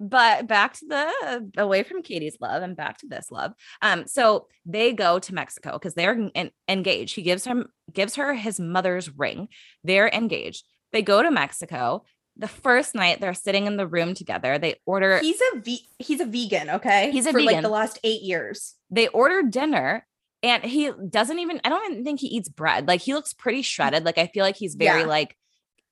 but 0.00 0.46
back 0.46 0.74
to 0.74 0.86
the 0.86 1.50
away 1.58 1.82
from 1.82 2.02
Katie's 2.02 2.38
love 2.40 2.62
and 2.62 2.76
back 2.76 2.98
to 2.98 3.06
this 3.06 3.30
love. 3.30 3.52
Um, 3.82 4.06
so 4.06 4.46
they 4.64 4.92
go 4.92 5.18
to 5.18 5.34
Mexico 5.34 5.72
because 5.72 5.94
they're 5.94 6.30
en- 6.34 6.50
engaged. 6.68 7.14
He 7.14 7.22
gives 7.22 7.44
her 7.44 7.64
gives 7.92 8.16
her 8.16 8.34
his 8.34 8.60
mother's 8.60 9.14
ring. 9.16 9.48
They're 9.84 10.08
engaged. 10.08 10.64
They 10.92 11.02
go 11.02 11.22
to 11.22 11.30
Mexico. 11.30 12.04
The 12.40 12.48
first 12.48 12.94
night 12.94 13.20
they're 13.20 13.34
sitting 13.34 13.66
in 13.66 13.76
the 13.76 13.86
room 13.86 14.14
together. 14.14 14.58
They 14.58 14.76
order 14.86 15.18
he's 15.18 15.40
a 15.52 15.60
ve- 15.60 15.86
he's 15.98 16.20
a 16.20 16.24
vegan. 16.24 16.70
Okay, 16.70 17.10
He's 17.10 17.26
a 17.26 17.32
for 17.32 17.40
like 17.42 17.62
the 17.62 17.68
last 17.68 17.98
eight 18.02 18.22
years. 18.22 18.74
they 18.90 19.08
order 19.08 19.42
dinner 19.42 20.06
and 20.42 20.64
he 20.64 20.90
doesn't 21.08 21.38
even 21.38 21.60
I 21.64 21.68
don't 21.68 21.92
even 21.92 22.04
think 22.04 22.20
he 22.20 22.28
eats 22.28 22.48
bread. 22.48 22.88
Like 22.88 23.02
he 23.02 23.14
looks 23.14 23.34
pretty 23.34 23.60
mm. 23.60 23.64
shredded. 23.66 24.04
Like 24.04 24.18
I 24.18 24.26
feel 24.26 24.42
like 24.44 24.56
he's 24.56 24.74
very 24.74 25.00
Yeah. 25.00 25.06
like 25.06 25.36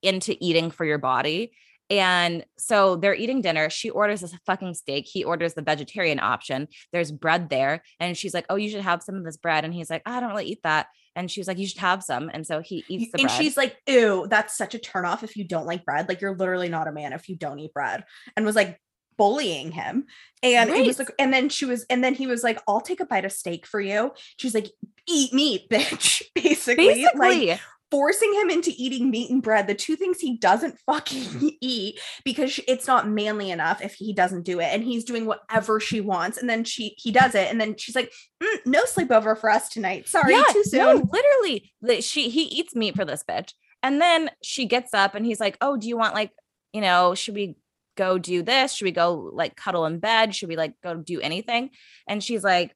into 0.03 0.37
eating 0.41 0.71
for 0.71 0.85
your 0.85 0.99
body. 0.99 1.53
And 1.91 2.45
so 2.59 2.97
they're 2.97 3.15
eating 3.15 3.41
dinner. 3.41 3.71
She 3.71 3.91
orders 3.91 4.23
a 4.23 4.29
fucking 4.47 4.75
steak. 4.75 5.07
He 5.07 5.25
orders 5.25 5.55
the 5.55 5.63
vegetarian 5.63 6.21
option. 6.21 6.69
There's 6.93 7.11
bread 7.11 7.49
there. 7.49 7.83
And 7.99 8.17
she's 8.17 8.35
like, 8.35 8.47
Oh, 8.51 8.57
you 8.57 8.71
should 8.71 8.83
have 8.83 9.03
some 9.03 9.17
of 9.17 9.25
this 9.25 9.37
bread. 9.37 9.65
And 9.65 9.73
he's 9.73 9.91
like, 9.91 10.03
ah, 10.07 10.17
I 10.17 10.21
don't 10.21 10.31
really 10.31 10.47
eat 10.47 10.63
that. 10.65 10.87
And 11.19 11.31
she 11.31 11.41
was 11.41 11.49
like, 11.49 11.59
You 11.59 11.67
should 11.67 11.81
have 11.81 12.03
some. 12.03 12.31
And 12.33 12.47
so 12.47 12.61
he 12.61 12.85
eats 12.89 13.13
the 13.13 13.19
and 13.19 13.29
bread. 13.29 13.39
she's 13.39 13.57
like, 13.57 13.77
"Ew, 13.87 14.27
that's 14.31 14.57
such 14.57 14.75
a 14.75 14.79
turnoff 14.79 15.23
if 15.23 15.37
you 15.37 15.45
don't 15.45 15.67
like 15.67 15.85
bread. 15.85 16.09
Like 16.09 16.21
you're 16.21 16.37
literally 16.37 16.69
not 16.69 16.87
a 16.87 16.93
man 16.93 17.13
if 17.13 17.29
you 17.29 17.37
don't 17.37 17.59
eat 17.59 17.75
bread." 17.75 18.05
And 18.37 18.47
was 18.47 18.57
like 18.57 18.81
bullying 19.17 19.73
him. 19.73 20.07
And 20.43 20.71
it 20.71 20.87
was 20.87 20.99
like, 20.99 21.11
and 21.19 21.35
then 21.35 21.49
she 21.49 21.65
was, 21.65 21.85
and 21.91 22.03
then 22.03 22.15
he 22.15 22.29
was 22.29 22.45
like, 22.45 22.61
"I'll 22.69 22.81
take 22.81 23.01
a 23.01 23.07
bite 23.07 23.25
of 23.25 23.33
steak 23.33 23.67
for 23.67 23.81
you." 23.81 24.13
She's 24.37 24.55
like, 24.55 24.71
"Eat 25.07 25.35
meat, 25.35 25.69
bitch." 25.71 26.23
Basically, 26.35 26.87
like 26.87 26.95
basically 26.95 27.61
forcing 27.91 28.35
him 28.35 28.51
into 28.51 28.73
eating 28.77 29.11
meat 29.11 29.31
and 29.31 29.43
bread, 29.43 29.67
the 29.67 29.75
two 29.75 29.97
things 29.97 30.21
he 30.21 30.37
doesn't 30.37 30.79
fucking 30.87 31.57
eat 31.61 31.99
because 32.25 32.61
it's 32.69 32.87
not 32.87 33.09
manly 33.09 33.51
enough 33.51 33.83
if 33.83 33.95
he 33.95 34.13
doesn't 34.13 34.45
do 34.45 34.61
it. 34.61 34.67
And 34.73 34.83
he's 34.83 35.05
doing 35.05 35.27
whatever 35.27 35.81
she 35.81 36.01
wants. 36.01 36.39
And 36.39 36.49
then 36.49 36.65
she 36.65 36.95
he 36.99 37.11
does 37.11 37.35
it. 37.35 37.51
And 37.51 37.61
then 37.61 37.77
she's 37.77 37.97
like, 37.97 38.13
mm, 38.43 38.67
no 38.67 38.85
sleepover 38.85 39.39
for 39.39 39.51
us 39.51 39.69
tonight. 39.69 40.09
Sorry, 40.09 40.35
Yeah, 40.35 40.45
too 40.53 40.65
soon. 40.65 40.81
No, 40.81 41.09
literally, 41.13 41.73
she 42.01 42.29
he 42.29 42.43
eats 42.43 42.75
meat 42.75 42.97
for 42.97 43.05
this 43.05 43.25
bitch, 43.29 43.53
and 43.83 44.01
then 44.01 44.31
she 44.43 44.67
gets 44.67 44.95
up 44.95 45.15
and 45.15 45.25
he's 45.25 45.41
like, 45.41 45.57
"Oh, 45.61 45.77
do 45.77 45.89
you 45.89 45.97
want 45.97 46.15
like, 46.15 46.33
you 46.73 46.81
know, 46.81 47.15
should 47.15 47.35
we 47.35 47.57
go 47.97 48.19
do 48.19 48.43
this? 48.43 48.75
Should 48.75 48.85
we 48.85 48.93
go 48.93 49.31
like 49.33 49.57
cuddle 49.57 49.87
in 49.87 49.99
bed? 49.99 50.35
Should 50.35 50.49
we 50.49 50.57
like 50.57 50.75
go 50.83 50.95
do 50.95 51.21
anything?" 51.21 51.71
And 52.07 52.23
she's 52.23 52.45
like, 52.45 52.75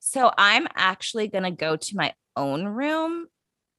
"So 0.00 0.32
I'm 0.36 0.66
actually 0.74 1.28
gonna 1.28 1.50
go 1.50 1.76
to 1.76 1.96
my 1.96 2.14
own 2.36 2.66
room." 2.66 3.26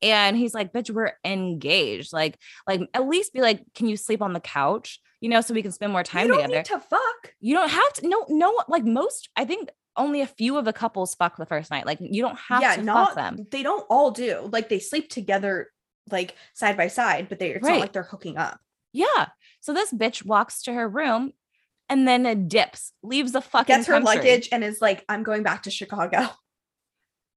And 0.02 0.36
he's 0.38 0.54
like, 0.54 0.74
"Bitch, 0.74 0.90
we're 0.90 1.14
engaged. 1.24 2.14
Like, 2.14 2.38
like 2.68 2.82
at 2.94 3.08
least 3.08 3.34
be 3.34 3.42
like, 3.42 3.62
can 3.74 3.88
you 3.88 3.98
sleep 3.98 4.22
on 4.22 4.34
the 4.34 4.40
couch? 4.40 5.00
You 5.22 5.30
know, 5.30 5.42
so 5.42 5.54
we 5.54 5.62
can 5.62 5.72
spend 5.72 5.92
more 5.94 6.04
time 6.04 6.28
you 6.28 6.34
don't 6.34 6.44
together." 6.44 6.64
to 6.64 6.80
fuck. 6.80 7.34
you 7.40 7.56
don't 7.56 7.70
have 7.70 7.94
to. 7.94 8.08
No, 8.08 8.26
no, 8.30 8.62
like 8.68 8.84
most. 8.84 9.30
I 9.36 9.46
think 9.46 9.70
only 9.98 10.22
a 10.22 10.28
few 10.28 10.58
of 10.58 10.66
the 10.66 10.74
couples 10.74 11.16
fuck 11.16 11.38
the 11.38 11.46
first 11.46 11.72
night. 11.72 11.86
Like 11.86 12.00
you 12.02 12.22
don't 12.22 12.38
have 12.38 12.62
yeah, 12.62 12.76
to 12.76 12.84
not 12.84 13.08
fuck 13.08 13.16
them. 13.16 13.48
they 13.50 13.64
don't 13.64 13.86
all 13.90 14.12
do. 14.12 14.50
Like 14.52 14.68
they 14.70 14.80
sleep 14.80 15.10
together 15.10 15.72
like 16.12 16.36
side 16.54 16.76
by 16.78 16.88
side, 16.90 17.30
but 17.30 17.40
they 17.40 17.52
it's 17.52 17.64
Right. 17.64 17.74
not 17.74 17.80
like 17.80 17.94
they're 17.94 18.04
hooking 18.04 18.38
up. 18.38 18.60
Yeah. 18.94 19.28
So 19.62 19.74
this 19.74 19.92
bitch 19.94 20.26
walks 20.26 20.62
to 20.64 20.74
her 20.74 20.88
room 20.88 21.32
and 21.90 22.08
then 22.08 22.48
dips, 22.48 22.92
leaves 23.04 23.32
the 23.32 23.42
fucking 23.42 23.74
Gets 23.76 23.88
her 23.88 23.94
country. 23.94 24.16
luggage 24.18 24.50
and 24.52 24.64
is 24.64 24.82
like, 24.82 25.04
I'm 25.10 25.24
going 25.24 25.44
back 25.44 25.64
to 25.64 25.72
Chicago. 25.72 26.28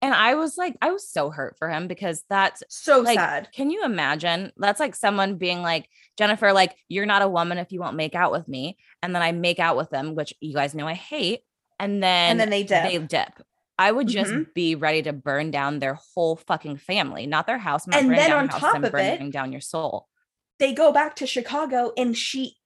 And 0.00 0.14
I 0.14 0.34
was 0.37 0.56
like, 0.56 0.76
I 0.80 0.92
was 0.92 1.08
so 1.08 1.30
hurt 1.30 1.56
for 1.58 1.68
him 1.68 1.88
because 1.88 2.22
that's 2.30 2.62
So 2.68 3.00
like, 3.00 3.18
sad. 3.18 3.48
can 3.52 3.70
you 3.70 3.84
imagine? 3.84 4.52
That's 4.56 4.78
like 4.78 4.94
someone 4.94 5.37
being 5.38 5.61
like, 5.61 5.88
Jennifer, 6.16 6.52
like, 6.52 6.76
you're 6.88 7.06
not 7.06 7.22
a 7.22 7.28
woman 7.28 7.58
if 7.58 7.72
you 7.72 7.80
won't 7.80 7.96
make 7.96 8.14
out 8.14 8.30
with 8.30 8.46
me. 8.46 8.76
And 9.02 9.12
then 9.14 9.22
I 9.22 9.32
make 9.32 9.58
out 9.58 9.76
with 9.76 9.90
them, 9.90 10.14
which 10.14 10.32
you 10.40 10.54
guys 10.54 10.74
know 10.74 10.87
I 10.87 10.94
hate. 10.94 11.40
And 11.80 12.00
then 12.02 12.30
And 12.32 12.40
then 12.40 12.50
they 12.50 12.62
dip. 12.62 12.84
They 12.84 12.98
dip. 12.98 13.42
I 13.76 13.90
would 13.92 14.08
just 14.08 14.30
Mhm. 14.32 14.52
be 14.54 14.74
ready 14.76 15.02
to 15.02 15.12
burn 15.12 15.50
down 15.50 15.78
their 15.78 15.94
whole 16.14 16.37
fucking 16.37 16.78
family, 16.78 17.26
not 17.26 17.46
their 17.46 17.58
house. 17.58 17.87
Not 17.87 18.00
And 18.00 18.11
then 18.12 18.32
on 18.32 18.48
top 18.48 18.76
of 18.76 18.84
it- 18.84 18.92
burning 18.92 19.30
down 19.30 19.52
your 19.52 19.61
soul. 19.61 20.08
they 20.61 20.72
go 20.74 20.92
back 20.92 21.14
to 21.16 21.26
Chicago 21.26 21.92
and 21.96 22.16
she 22.16 22.56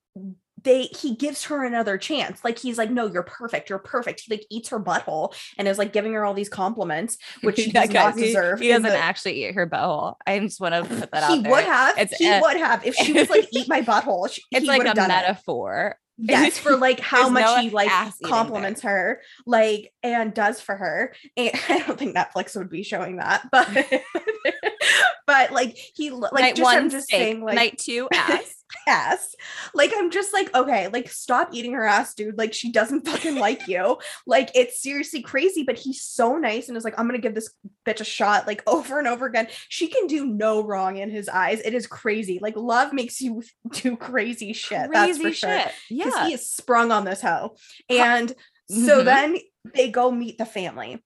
they 0.64 0.82
he 0.84 1.14
gives 1.14 1.44
her 1.44 1.64
another 1.64 1.98
chance. 1.98 2.42
Like 2.44 2.58
he's 2.58 2.78
like, 2.78 2.90
no, 2.90 3.06
you're 3.06 3.22
perfect. 3.22 3.68
You're 3.70 3.78
perfect. 3.78 4.20
He 4.26 4.32
like 4.34 4.46
eats 4.50 4.68
her 4.68 4.78
butthole 4.80 5.34
and 5.58 5.66
is 5.66 5.78
like 5.78 5.92
giving 5.92 6.12
her 6.14 6.24
all 6.24 6.34
these 6.34 6.48
compliments, 6.48 7.18
which 7.42 7.56
she 7.56 7.70
does 7.72 7.90
not 7.90 8.16
he- 8.16 8.26
deserve. 8.26 8.60
He, 8.60 8.70
in 8.70 8.82
doesn't 8.82 8.98
the- 8.98 9.04
actually 9.04 9.44
eat 9.46 9.54
her 9.54 9.66
butthole. 9.68 10.14
I 10.26 10.38
just 10.38 10.60
want 10.60 10.74
to 10.74 10.82
put 11.00 11.10
that 11.12 11.30
he 11.30 11.38
out 11.38 11.42
there. 11.42 11.52
would 11.52 11.64
have. 11.64 11.98
It's 11.98 12.16
he 12.16 12.28
a- 12.28 12.40
would 12.40 12.56
have 12.56 12.86
if 12.86 12.94
she 12.94 13.12
was 13.12 13.28
like, 13.30 13.48
eat 13.52 13.68
my 13.68 13.80
butthole. 13.82 14.30
She, 14.30 14.42
it's 14.50 14.62
he 14.62 14.68
like 14.68 14.82
a 14.82 14.94
done 14.94 15.06
it. 15.06 15.08
metaphor. 15.08 15.96
Yes, 16.18 16.58
for 16.58 16.76
like 16.76 17.00
how 17.00 17.28
much 17.30 17.42
no 17.44 17.56
he 17.62 17.70
like 17.70 17.90
compliments 18.22 18.82
her, 18.82 19.22
like 19.46 19.92
and 20.04 20.32
does 20.32 20.60
for 20.60 20.76
her. 20.76 21.14
And 21.36 21.50
I 21.68 21.78
don't 21.80 21.98
think 21.98 22.14
Netflix 22.14 22.54
would 22.54 22.68
be 22.68 22.82
showing 22.84 23.16
that, 23.16 23.48
but 23.50 23.66
but 25.26 25.52
like 25.52 25.76
he 25.94 26.10
like 26.10 26.32
night 26.34 26.56
just 26.56 26.62
one 26.64 26.76
I'm 26.76 26.90
just 26.90 27.06
steak, 27.08 27.18
saying 27.18 27.42
like 27.42 27.54
night 27.56 27.78
two 27.78 28.08
ass. 28.12 28.51
Ass. 28.86 29.34
Like 29.74 29.92
I'm 29.96 30.10
just 30.10 30.32
like, 30.32 30.54
okay, 30.54 30.88
like 30.88 31.08
stop 31.10 31.50
eating 31.52 31.72
her 31.72 31.84
ass, 31.84 32.14
dude. 32.14 32.38
Like 32.38 32.52
she 32.54 32.70
doesn't 32.72 33.06
fucking 33.06 33.36
like 33.36 33.68
you. 33.68 33.98
Like 34.26 34.50
it's 34.54 34.80
seriously 34.80 35.20
crazy, 35.22 35.62
but 35.62 35.78
he's 35.78 36.02
so 36.02 36.36
nice 36.36 36.68
and 36.68 36.76
is 36.76 36.84
like, 36.84 36.98
I'm 36.98 37.06
gonna 37.06 37.18
give 37.18 37.34
this 37.34 37.50
bitch 37.86 38.00
a 38.00 38.04
shot 38.04 38.46
like 38.46 38.62
over 38.66 38.98
and 38.98 39.08
over 39.08 39.26
again. 39.26 39.48
She 39.68 39.88
can 39.88 40.06
do 40.06 40.26
no 40.26 40.62
wrong 40.64 40.96
in 40.96 41.10
his 41.10 41.28
eyes. 41.28 41.60
It 41.64 41.74
is 41.74 41.86
crazy. 41.86 42.38
Like 42.40 42.56
love 42.56 42.92
makes 42.92 43.20
you 43.20 43.42
do 43.72 43.96
crazy 43.96 44.52
shit. 44.52 44.90
that's 44.92 45.18
Crazy 45.18 45.22
for 45.24 45.32
shit. 45.32 45.72
Because 45.88 46.12
Yeah. 46.16 46.26
he 46.26 46.34
is 46.34 46.50
sprung 46.50 46.92
on 46.92 47.04
this 47.04 47.20
hoe. 47.20 47.56
And 47.90 48.30
so 48.70 49.00
Mhm. 49.02 49.04
then 49.04 49.36
they 49.74 49.90
go 49.90 50.10
meet 50.10 50.38
the 50.38 50.46
family, 50.46 51.02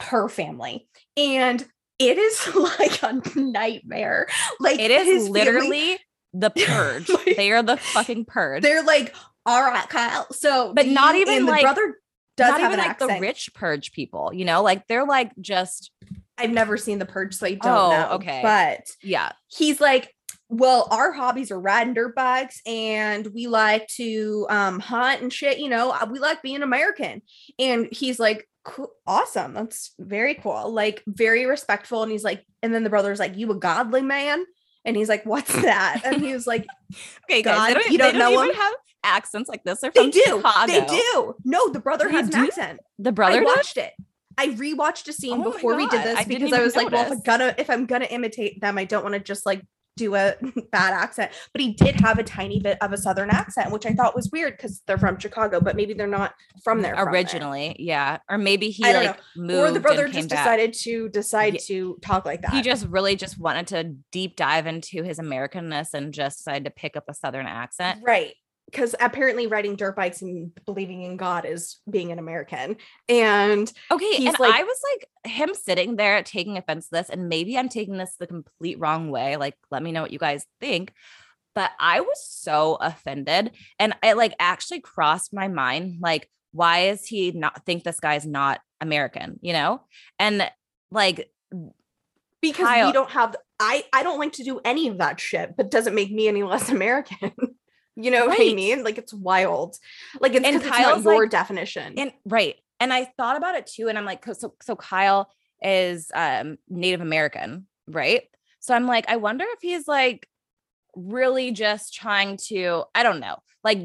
her 0.00 0.28
family. 0.28 0.86
And 1.16 1.64
it 1.98 2.18
is 2.18 2.54
like 2.54 3.02
a 3.02 3.20
nightmare. 3.38 4.26
Like 4.60 4.78
It 4.80 4.90
is 4.90 5.28
literally 5.28 5.98
the 6.32 6.50
purge. 6.50 7.08
Like- 7.26 7.36
they 7.36 7.52
are 7.52 7.62
the 7.62 7.76
fucking 7.76 8.24
purge. 8.26 8.62
they're 8.62 8.82
like, 8.84 9.14
all 9.46 9.62
right, 9.62 9.88
Kyle. 9.88 10.26
So, 10.32 10.72
But 10.74 10.86
not 10.88 11.14
even, 11.16 11.46
like- 11.46 11.62
brother 11.62 11.98
does 12.36 12.50
Not 12.52 12.60
even 12.60 12.78
like 12.78 12.88
accent. 12.90 13.10
the 13.12 13.20
rich 13.20 13.50
purge 13.54 13.92
people, 13.92 14.30
you 14.32 14.44
know, 14.46 14.62
like 14.62 14.86
they're 14.88 15.04
like 15.06 15.32
just 15.40 15.90
I've 16.38 16.50
never 16.50 16.76
seen 16.78 16.98
the 16.98 17.04
purge, 17.04 17.34
so 17.34 17.46
I 17.46 17.54
don't 17.54 17.66
Oh, 17.72 17.90
know. 17.90 18.08
okay. 18.14 18.40
but 18.42 18.80
yeah. 19.02 19.32
he's 19.48 19.80
like, 19.82 20.14
well, 20.48 20.88
our 20.90 21.12
hobbies 21.12 21.50
are 21.50 21.60
riding 21.60 21.92
dirt 21.94 22.14
bikes, 22.16 22.60
and 22.66 23.26
we 23.34 23.46
like 23.48 23.86
to 23.96 24.46
um, 24.48 24.80
hunt 24.80 25.20
and 25.22 25.32
shit. 25.32 25.58
You 25.58 25.68
know, 25.68 25.94
we 26.10 26.18
like 26.18 26.42
being 26.42 26.62
American. 26.62 27.20
And 27.58 27.88
he's 27.92 28.18
like, 28.18 28.48
cool, 28.64 28.92
awesome. 29.06 29.52
That's 29.54 29.92
very 29.98 30.34
cool. 30.34 30.72
Like 30.72 31.02
very 31.06 31.44
respectful. 31.46 32.02
And 32.02 32.10
he's 32.10 32.24
like, 32.24 32.44
and 32.62 32.72
then 32.74 32.82
the 32.82 32.90
brother's 32.90 33.18
like, 33.18 33.36
you 33.36 33.50
a 33.50 33.54
godly 33.54 34.02
man? 34.02 34.44
And 34.84 34.96
he's 34.96 35.08
like, 35.08 35.24
what's 35.24 35.52
that? 35.62 36.02
And 36.04 36.20
he 36.20 36.32
was 36.32 36.46
like, 36.46 36.66
Okay, 37.24 37.42
guys. 37.42 37.74
God, 37.74 37.74
don't, 37.74 37.90
you 37.90 37.98
don't 37.98 38.16
know 38.16 38.32
even 38.32 38.50
him? 38.50 38.54
have 38.54 38.74
accents 39.04 39.48
like 39.48 39.64
this. 39.64 39.80
They're 39.80 39.92
they 39.94 40.10
do, 40.10 40.20
Chicago. 40.22 40.66
they 40.66 40.84
do. 40.84 41.34
No, 41.44 41.68
the 41.68 41.80
brother 41.80 42.08
They 42.08 42.14
has 42.14 42.28
an 42.28 42.34
accent. 42.34 42.80
The 42.98 43.12
brother 43.12 43.40
I 43.40 43.44
watched 43.44 43.76
it. 43.76 43.92
I 44.38 44.48
rewatched 44.48 45.08
a 45.08 45.12
scene 45.12 45.40
Oh 45.40 45.52
before 45.52 45.76
we 45.76 45.86
did 45.88 46.02
this 46.02 46.18
I 46.18 46.24
because 46.24 46.52
I 46.52 46.62
was 46.62 46.74
like, 46.74 46.90
well, 46.90 47.04
if 47.04 47.12
I'm 47.12 47.20
gonna 47.20 47.54
if 47.58 47.70
I'm 47.70 47.86
gonna 47.86 48.06
imitate 48.06 48.60
them, 48.60 48.78
I 48.78 48.84
don't 48.84 49.02
want 49.02 49.14
to 49.14 49.20
just 49.20 49.44
like 49.44 49.62
do 49.96 50.14
a 50.14 50.34
bad 50.72 50.92
accent. 50.94 51.32
But 51.52 51.60
he 51.60 51.72
did 51.74 51.96
have 52.00 52.18
a 52.18 52.22
tiny 52.22 52.60
bit 52.60 52.78
of 52.80 52.92
a 52.92 52.96
southern 52.96 53.30
accent, 53.30 53.70
which 53.70 53.86
I 53.86 53.92
thought 53.92 54.14
was 54.16 54.30
weird 54.32 54.56
because 54.56 54.82
they're 54.86 54.98
from 54.98 55.18
Chicago, 55.18 55.60
but 55.60 55.76
maybe 55.76 55.92
they're 55.94 56.06
not 56.06 56.34
from 56.64 56.82
there 56.82 56.94
from 56.96 57.04
there. 57.04 57.12
originally. 57.12 57.76
Yeah. 57.78 58.18
Or 58.28 58.38
maybe 58.38 58.70
he 58.70 58.82
like 58.82 59.18
moved 59.36 59.70
Or 59.70 59.72
the 59.72 59.80
brother 59.80 60.08
just 60.08 60.28
back. 60.30 60.38
decided 60.44 60.72
to 60.84 61.08
decide 61.10 61.54
Yeah. 61.54 61.60
to 61.66 61.98
talk 62.02 62.24
like 62.24 62.42
that. 62.42 62.52
he 62.52 62.62
just 62.62 62.86
really 62.86 63.16
just 63.16 63.38
wanted 63.38 63.66
to 63.68 63.84
deep 64.10 64.36
dive 64.36 64.66
into 64.66 65.02
his 65.02 65.18
Americanness 65.18 65.94
and 65.94 66.12
just 66.14 66.38
decided 66.38 66.64
to 66.64 66.70
pick 66.70 66.96
up 66.96 67.04
a 67.08 67.14
southern 67.14 67.46
accent. 67.46 68.00
right. 68.02 68.34
Because 68.72 68.94
apparently 69.00 69.46
riding 69.46 69.76
dirt 69.76 69.94
bikes 69.94 70.22
and 70.22 70.50
believing 70.64 71.02
in 71.02 71.18
God 71.18 71.44
is 71.44 71.80
being 71.88 72.10
an 72.10 72.18
American. 72.18 72.76
And 73.08 73.70
Okay, 73.90 74.26
and 74.26 74.38
like- 74.40 74.54
I 74.54 74.62
was 74.64 74.80
like 74.92 75.32
him 75.32 75.50
sitting 75.54 75.96
there 75.96 76.22
taking 76.22 76.56
offense 76.56 76.86
to 76.86 76.92
this, 76.92 77.10
and 77.10 77.28
maybe 77.28 77.56
I'm 77.58 77.68
taking 77.68 77.98
this 77.98 78.16
the 78.18 78.26
complete 78.26 78.78
wrong 78.78 79.10
way. 79.10 79.36
Like, 79.36 79.56
let 79.70 79.82
me 79.82 79.92
know 79.92 80.02
what 80.02 80.10
you 80.12 80.18
guys 80.18 80.46
think. 80.60 80.92
But 81.54 81.70
I 81.78 82.00
was 82.00 82.26
so 82.26 82.76
offended, 82.80 83.52
and 83.78 83.94
it 84.02 84.16
like 84.16 84.34
actually 84.40 84.80
crossed 84.80 85.34
my 85.34 85.48
mind, 85.48 85.98
like, 86.00 86.30
why 86.52 86.86
is 86.86 87.06
he 87.06 87.30
not 87.32 87.66
think 87.66 87.84
this 87.84 88.00
guy's 88.00 88.26
not 88.26 88.60
American? 88.80 89.38
You 89.42 89.52
know, 89.52 89.82
and 90.18 90.50
like, 90.90 91.30
because 92.40 92.66
Kyle- 92.66 92.86
we 92.86 92.92
don't 92.92 93.10
have 93.10 93.36
I 93.60 93.84
I 93.92 94.02
don't 94.02 94.18
like 94.18 94.32
to 94.34 94.44
do 94.44 94.60
any 94.64 94.88
of 94.88 94.98
that 94.98 95.20
shit, 95.20 95.56
but 95.56 95.70
doesn't 95.70 95.94
make 95.94 96.10
me 96.10 96.26
any 96.26 96.42
less 96.42 96.68
American. 96.70 97.32
You 97.96 98.10
know 98.10 98.26
what 98.26 98.40
I 98.40 98.54
mean? 98.54 98.84
Like 98.84 98.98
it's 98.98 99.12
wild. 99.14 99.76
Like 100.20 100.34
it's 100.34 100.46
And 100.46 100.56
it's 100.56 100.66
Kyle's 100.66 101.04
not 101.04 101.12
your 101.12 101.22
like- 101.22 101.30
definition. 101.30 101.94
and 101.98 102.12
right, 102.24 102.56
and 102.80 102.92
I 102.92 103.04
thought 103.16 103.36
about 103.36 103.54
it 103.54 103.66
too, 103.66 103.88
and 103.88 103.96
I'm 103.98 104.04
like, 104.04 104.24
so 104.34 104.54
so 104.62 104.76
Kyle 104.76 105.30
is 105.62 106.10
um 106.14 106.58
Native 106.68 107.00
American, 107.00 107.66
right? 107.86 108.22
So 108.60 108.74
I'm 108.74 108.86
like, 108.86 109.08
I 109.08 109.16
wonder 109.16 109.44
if 109.48 109.60
he's 109.60 109.86
like 109.88 110.28
really 110.94 111.52
just 111.52 111.94
trying 111.94 112.36
to, 112.36 112.84
I 112.94 113.02
don't 113.02 113.20
know, 113.20 113.36
like 113.64 113.80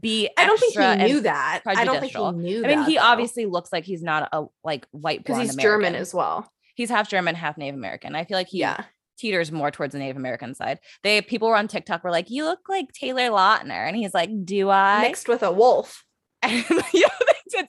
be. 0.00 0.28
I 0.38 0.46
don't 0.46 0.58
think 0.58 0.74
he 0.74 0.96
knew 1.06 1.20
that. 1.20 1.62
I 1.66 1.84
don't 1.84 2.00
think 2.00 2.12
he 2.12 2.30
knew 2.32 2.64
I 2.64 2.68
mean, 2.68 2.78
that. 2.80 2.88
he 2.88 2.98
obviously 2.98 3.46
looks 3.46 3.72
like 3.72 3.84
he's 3.84 4.02
not 4.02 4.28
a 4.32 4.44
like 4.62 4.86
white 4.92 5.18
because 5.24 5.40
he's 5.40 5.56
German 5.56 5.94
as 5.94 6.14
well. 6.14 6.50
He's 6.74 6.90
half 6.90 7.08
German, 7.08 7.34
half 7.34 7.56
Native 7.56 7.76
American. 7.76 8.14
I 8.16 8.24
feel 8.24 8.36
like 8.36 8.48
he 8.48 8.58
Yeah. 8.58 8.84
Teeters 9.18 9.50
more 9.52 9.70
towards 9.70 9.92
the 9.92 9.98
Native 9.98 10.16
American 10.16 10.54
side. 10.54 10.80
They 11.02 11.20
people 11.22 11.48
were 11.48 11.56
on 11.56 11.68
TikTok 11.68 12.04
were 12.04 12.10
like, 12.10 12.30
"You 12.30 12.44
look 12.44 12.68
like 12.68 12.92
Taylor 12.92 13.30
Lautner," 13.30 13.86
and 13.86 13.96
he's 13.96 14.14
like, 14.14 14.30
"Do 14.44 14.70
I?" 14.70 15.02
Mixed 15.02 15.28
with 15.28 15.42
a 15.42 15.52
wolf. 15.52 16.04
yeah, 16.44 16.62
they 16.92 17.08
did 17.50 17.68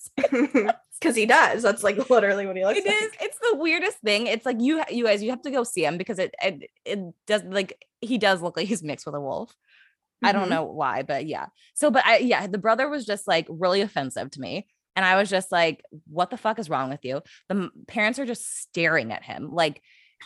Because 0.99 1.15
he 1.15 1.25
does. 1.25 1.63
That's 1.63 1.83
like 1.83 2.09
literally 2.09 2.45
what 2.45 2.57
he 2.57 2.65
looks 2.65 2.79
it 2.79 2.85
like. 2.85 2.95
is 3.03 3.11
it's 3.21 3.39
the 3.39 3.55
weirdest 3.55 3.99
thing 3.99 4.27
it's 4.27 4.45
like 4.45 4.57
you 4.59 4.83
you 4.89 5.05
guys 5.05 5.23
you 5.23 5.29
have 5.29 5.41
to 5.43 5.51
go 5.51 5.63
see 5.63 5.85
him 5.85 5.97
because 5.97 6.19
it 6.19 6.33
it, 6.41 6.69
it 6.83 6.99
does 7.25 7.43
like 7.43 7.85
he 8.01 8.17
does 8.17 8.41
look 8.41 8.57
like 8.57 8.67
he's 8.67 8.83
mixed 8.83 9.05
with 9.05 9.15
a 9.15 9.21
wolf 9.21 9.55
i 10.23 10.31
don't 10.33 10.47
Mhm. 10.47 10.49
know 10.49 10.63
why 10.65 11.03
but 11.03 11.25
yeah 11.25 11.45
so 11.73 11.89
but 11.89 12.05
i 12.05 12.17
yeah 12.17 12.47
the 12.47 12.57
brother 12.57 12.89
was 12.89 13.05
just 13.05 13.27
like 13.27 13.45
really 13.49 13.79
offensive 13.81 14.29
to 14.31 14.41
me 14.41 14.67
and 14.97 15.05
i 15.05 15.15
was 15.15 15.29
just 15.29 15.51
like 15.53 15.81
what 16.07 16.29
the 16.29 16.37
fuck 16.37 16.59
is 16.59 16.69
wrong 16.69 16.89
with 16.89 17.03
you 17.05 17.21
the 17.49 17.69
parents 17.87 18.19
are 18.19 18.25
just 18.25 18.59
staring 18.59 19.11
at 19.13 19.23
him 19.23 19.49
like 19.53 19.81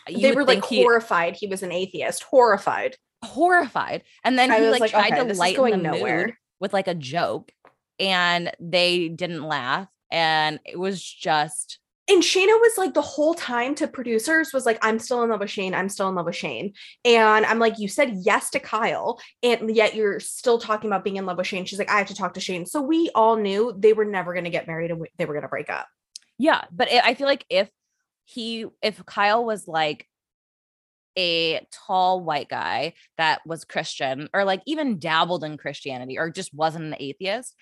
They 0.08 0.32
were 0.32 0.44
like 0.46 0.66
he- 0.66 0.82
horrified 0.84 1.36
he 1.36 1.48
was 1.48 1.64
an 1.64 1.72
atheist. 1.72 2.24
Horrified. 2.24 2.96
horrified 3.24 4.04
and 4.24 4.40
then 4.40 4.50
I 4.50 4.62
he 4.62 4.70
like, 4.70 4.82
like, 4.82 4.92
tried 4.92 5.14
okay, 5.14 5.28
to 5.28 5.34
lighten 5.36 5.58
going 5.58 5.84
the 5.84 5.92
nowhere. 5.92 6.28
mood 6.28 6.36
with 6.60 6.74
like 6.74 6.88
a 6.88 6.96
joke 6.96 7.52
and 8.00 8.52
they 8.60 9.10
didn't 9.10 9.44
laugh 9.44 9.88
and 10.10 10.60
it 10.66 10.80
was 10.80 11.04
just 11.04 11.80
and 12.10 12.24
Shaina 12.24 12.60
was 12.60 12.76
like 12.76 12.96
the 12.96 13.04
whole 13.04 13.36
time 13.36 13.76
to 13.76 13.88
producers 13.88 14.52
was 14.52 14.66
like, 14.66 14.80
I'm 14.82 14.98
still 14.98 15.22
in 15.22 15.30
love 15.30 15.42
with 15.42 15.52
Shayne. 15.52 15.76
I'm 15.76 15.90
still 15.90 16.10
in 16.10 16.16
love 16.16 16.26
with 16.26 16.36
Shayne. 16.36 16.74
And 17.06 17.46
I'm 17.46 17.60
like, 17.60 17.78
you 17.78 17.88
said 17.88 18.16
yes 18.24 18.50
to 18.52 18.60
Kyle, 18.60 19.22
and 19.44 19.76
yet 19.76 19.94
you're 19.94 20.20
still 20.20 20.58
talking 20.58 20.90
about 20.90 21.04
being 21.04 21.18
in 21.18 21.28
love 21.28 21.38
with 21.38 21.46
Shayne. 21.46 21.66
She's 21.66 21.78
like, 21.78 21.92
I 21.92 22.00
have 22.00 22.08
to 22.08 22.16
talk 22.16 22.34
to 22.34 22.40
Shayne. 22.40 22.66
So 22.66 22.82
we 22.82 23.12
all 23.14 23.36
knew 23.36 23.76
they 23.78 23.94
were 23.94 24.06
never 24.06 24.34
going 24.34 24.46
to 24.46 24.50
get 24.50 24.66
married 24.66 24.90
and 24.90 25.06
they 25.18 25.26
were 25.26 25.36
going 25.36 25.44
to 25.44 25.50
break 25.50 25.70
up. 25.70 25.88
Yeah, 26.40 26.64
but 26.72 26.92
it, 26.92 27.04
I 27.06 27.14
feel 27.14 27.28
like 27.28 27.46
if 27.48 27.70
he, 28.32 28.66
if 28.84 29.04
Kyle 29.06 29.44
was 29.44 29.68
like 29.68 30.08
a 31.18 31.66
tall 31.72 32.22
white 32.24 32.48
guy 32.48 32.94
that 33.18 33.42
was 33.46 33.66
Christian 33.66 34.30
or 34.34 34.44
like 34.46 34.62
even 34.68 35.00
dabbled 35.00 35.44
in 35.44 35.58
Christianity 35.58 36.18
or 36.20 36.30
just 36.30 36.54
wasn't 36.54 36.86
an 36.86 36.96
atheist, 37.00 37.56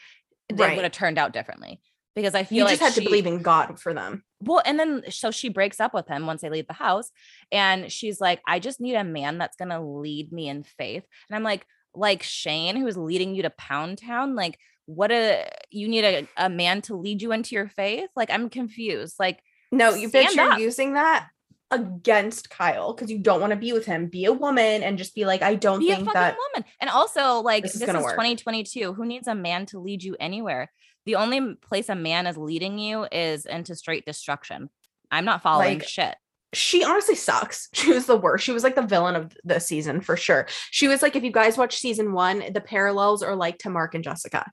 Right. 0.52 0.76
would 0.76 0.84
have 0.84 0.92
turned 0.92 1.18
out 1.18 1.34
differently. 1.34 1.82
Because 2.16 2.34
I 2.36 2.44
feel 2.44 2.58
like 2.58 2.58
You 2.58 2.64
like 2.64 2.72
just 2.80 2.82
had 2.82 2.94
she- 2.94 3.02
to 3.06 3.10
believe 3.10 3.28
in 3.28 3.42
God 3.42 3.80
for 3.80 3.94
them. 3.94 4.24
Well, 4.42 4.62
and 4.66 4.80
then 4.80 5.04
so 5.10 5.32
she 5.32 5.50
breaks 5.50 5.80
up 5.80 5.94
with 5.94 6.08
him 6.08 6.26
once 6.26 6.42
they 6.42 6.50
leave 6.50 6.68
the 6.68 6.74
house, 6.74 7.12
and 7.52 7.92
she's 7.92 8.20
like, 8.20 8.42
"I 8.48 8.60
just 8.60 8.82
need 8.82 8.96
a 8.96 9.04
man 9.04 9.38
that's 9.38 9.56
gonna 9.56 9.82
lead 9.86 10.32
me 10.32 10.48
in 10.50 10.64
faith." 10.64 11.06
And 11.30 11.36
I'm 11.36 11.44
like, 11.44 11.66
like 11.94 12.24
Shayne, 12.24 12.76
who 12.76 12.88
is 12.88 12.98
leading 12.98 13.36
you 13.36 13.44
to 13.44 13.50
Pound 13.52 14.00
Town, 14.00 14.36
like 14.36 14.58
what 14.86 15.12
a 15.12 15.48
you 15.70 15.88
need 15.88 16.06
a, 16.06 16.28
a 16.38 16.50
man 16.50 16.82
to 16.84 16.96
lead 16.96 17.22
you 17.22 17.32
into 17.34 17.54
your 17.56 17.68
faith. 17.70 18.10
Like 18.16 18.32
I'm 18.32 18.50
confused. 18.50 19.16
Like 19.20 19.40
No, 19.72 19.94
you 19.94 20.10
bitch, 20.10 20.36
you're 20.36 20.60
using 20.60 20.94
that 20.94 21.28
against 21.72 22.50
Kyle 22.50 22.94
because 22.94 23.12
you 23.12 23.20
don't 23.20 23.42
want 23.42 23.52
to 23.52 23.58
be 23.58 23.74
with 23.74 23.86
him. 23.86 24.08
Be 24.08 24.26
a 24.26 24.34
woman 24.34 24.84
and 24.84 24.98
just 24.98 25.14
be 25.14 25.26
like, 25.26 25.42
I 25.42 25.56
don't 25.56 25.80
be 25.80 25.92
a 25.92 25.96
think 25.96 26.14
that 26.14 26.38
woman. 26.54 26.70
And 26.80 26.90
also, 26.90 27.42
like 27.42 27.64
this 27.64 27.74
this, 27.74 27.82
is 27.82 27.96
is, 27.96 27.96
2022. 27.96 28.94
Who 28.94 29.06
needs 29.06 29.28
a 29.28 29.36
man 29.36 29.66
to 29.68 29.80
lead 29.80 30.04
you 30.04 30.16
anywhere? 30.20 30.72
The 31.06 31.16
only 31.16 31.56
place 31.56 31.90
a 31.90 31.96
man 31.96 32.28
is 32.28 32.38
leading 32.38 32.80
you 32.80 33.08
is 33.12 33.46
into 33.46 33.76
straight 33.76 34.06
destruction. 34.06 34.70
I'm 35.12 35.26
not 35.26 35.42
following 35.42 35.80
Like, 35.80 35.88
shit. 35.88 36.16
she 36.54 36.84
honestly 36.84 37.16
sucks. 37.16 37.70
She 37.74 37.94
was 37.94 38.06
the 38.06 38.18
worst. 38.18 38.44
She 38.44 38.52
was 38.52 38.64
like 38.64 38.76
the 38.76 38.82
villain 38.82 39.16
of 39.16 39.36
the 39.44 39.60
season 39.60 40.02
for 40.02 40.18
sure. 40.18 40.48
She 40.72 40.88
was 40.88 41.02
like, 41.02 41.16
if 41.16 41.24
you 41.24 41.32
guys 41.32 41.58
watch 41.58 41.78
season 41.78 42.14
one, 42.14 42.44
the 42.54 42.62
parallels 42.62 43.24
are 43.24 43.36
like 43.36 43.60
to 43.60 43.70
Mark 43.70 43.96
and 43.96 44.04
Jessica. 44.04 44.50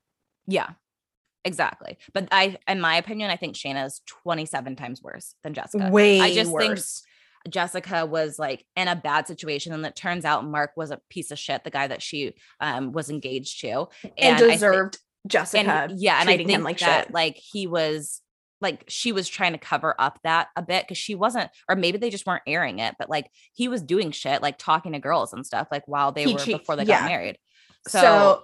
Yeah, 0.46 0.70
exactly. 1.44 1.98
But 2.12 2.28
I, 2.32 2.56
in 2.68 2.80
my 2.80 2.96
opinion, 2.96 3.30
I 3.30 3.36
think 3.36 3.54
Shaina 3.56 3.86
is 3.86 4.00
27 4.22 4.76
times 4.76 5.02
worse 5.02 5.34
than 5.42 5.54
Jessica. 5.54 5.90
Way 5.90 6.20
I 6.20 6.32
just 6.34 6.50
think 6.50 6.70
worse. 6.70 7.02
Jessica 7.48 8.06
was 8.06 8.38
like 8.38 8.64
in 8.76 8.88
a 8.88 8.96
bad 8.96 9.26
situation, 9.28 9.72
and 9.72 9.84
it 9.84 9.94
turns 9.96 10.24
out 10.24 10.46
Mark 10.46 10.70
was 10.76 10.90
a 10.90 11.00
piece 11.10 11.30
of 11.30 11.38
shit. 11.38 11.62
The 11.64 11.70
guy 11.70 11.86
that 11.86 12.00
she 12.02 12.34
um, 12.60 12.92
was 12.92 13.10
engaged 13.10 13.60
to, 13.60 13.88
and, 14.16 14.38
thi- 14.38 14.50
deserved 14.52 14.98
Jessica. 15.28 15.70
and 15.70 16.00
yeah, 16.00 16.20
and 16.20 16.30
I 16.30 16.36
think 16.38 16.48
him 16.48 16.62
like 16.62 16.78
that 16.78 17.04
shit. 17.06 17.14
like 17.14 17.36
he 17.36 17.66
was 17.66 18.22
like 18.62 18.84
she 18.88 19.12
was 19.12 19.28
trying 19.28 19.52
to 19.52 19.58
cover 19.58 19.94
up 19.98 20.18
that 20.24 20.48
a 20.56 20.62
bit 20.62 20.84
because 20.84 20.96
she 20.96 21.14
wasn't, 21.14 21.50
or 21.68 21.76
maybe 21.76 21.98
they 21.98 22.08
just 22.08 22.24
weren't 22.24 22.44
airing 22.46 22.78
it, 22.78 22.94
but 22.98 23.10
like 23.10 23.28
he 23.52 23.68
was 23.68 23.82
doing 23.82 24.10
shit, 24.10 24.40
like 24.40 24.56
talking 24.56 24.92
to 24.92 24.98
girls 24.98 25.34
and 25.34 25.44
stuff, 25.44 25.68
like 25.70 25.86
while 25.86 26.12
they 26.12 26.24
He 26.24 26.32
were 26.32 26.38
cheat- 26.40 26.58
before 26.58 26.76
they 26.76 26.84
yeah. 26.84 27.00
got 27.00 27.08
married. 27.10 27.36
so, 27.88 28.00
So, 28.00 28.42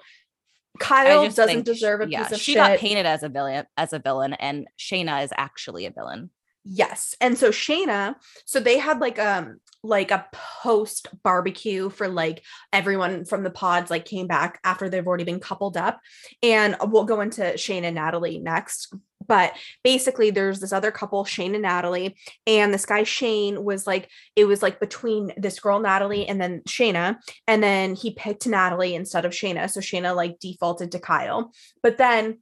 Kyle 0.80 1.24
doesn't 1.24 1.46
think 1.46 1.64
deserve 1.64 2.00
a 2.00 2.08
yeah, 2.08 2.24
piece 2.24 2.32
of 2.32 2.40
she 2.40 2.52
shit. 2.52 2.56
got 2.56 2.78
painted 2.78 3.06
as 3.06 3.22
a 3.22 3.28
villain, 3.28 3.66
as 3.76 3.92
a 3.92 3.98
villain, 3.98 4.32
and 4.32 4.66
Shaina 4.78 5.22
is 5.22 5.32
actually 5.36 5.86
a 5.86 5.90
villain. 5.90 6.30
Yes. 6.64 7.14
And 7.20 7.38
so 7.38 7.50
Shaina, 7.50 8.16
so 8.44 8.60
they 8.60 8.78
had 8.78 9.00
like 9.00 9.18
um 9.18 9.60
like 9.82 10.10
a 10.10 10.26
post 10.32 11.08
barbecue 11.22 11.88
for 11.88 12.06
like 12.08 12.42
everyone 12.72 13.24
from 13.24 13.42
the 13.42 13.50
pods 13.50 13.90
like 13.90 14.04
came 14.04 14.26
back 14.26 14.60
after 14.62 14.88
they've 14.88 15.06
already 15.06 15.24
been 15.24 15.40
coupled 15.40 15.76
up. 15.76 16.00
And 16.42 16.76
we'll 16.82 17.04
go 17.04 17.20
into 17.20 17.56
Shayne 17.56 17.84
and 17.84 17.94
Natalie 17.94 18.38
next. 18.38 18.92
But 19.30 19.52
basically 19.84 20.30
there's 20.30 20.58
this 20.58 20.72
other 20.72 20.90
couple, 20.90 21.24
Shayne 21.24 21.54
and 21.54 21.62
Natalie, 21.62 22.16
and 22.48 22.74
this 22.74 22.84
guy 22.84 23.04
Shayne 23.04 23.62
was 23.62 23.86
like 23.86 24.08
it 24.34 24.44
was 24.44 24.60
like 24.60 24.80
between 24.80 25.32
this 25.36 25.60
girl 25.60 25.78
Natalie 25.78 26.26
and 26.26 26.40
then 26.40 26.62
Shaina, 26.68 27.16
and 27.46 27.62
then 27.62 27.94
he 27.94 28.12
picked 28.12 28.48
Natalie 28.48 28.96
instead 28.96 29.24
of 29.24 29.30
Shaina. 29.30 29.70
So 29.70 29.78
Shaina 29.78 30.16
like 30.16 30.40
defaulted 30.40 30.90
to 30.92 30.98
Kyle. 30.98 31.52
But 31.80 31.96
then 31.96 32.40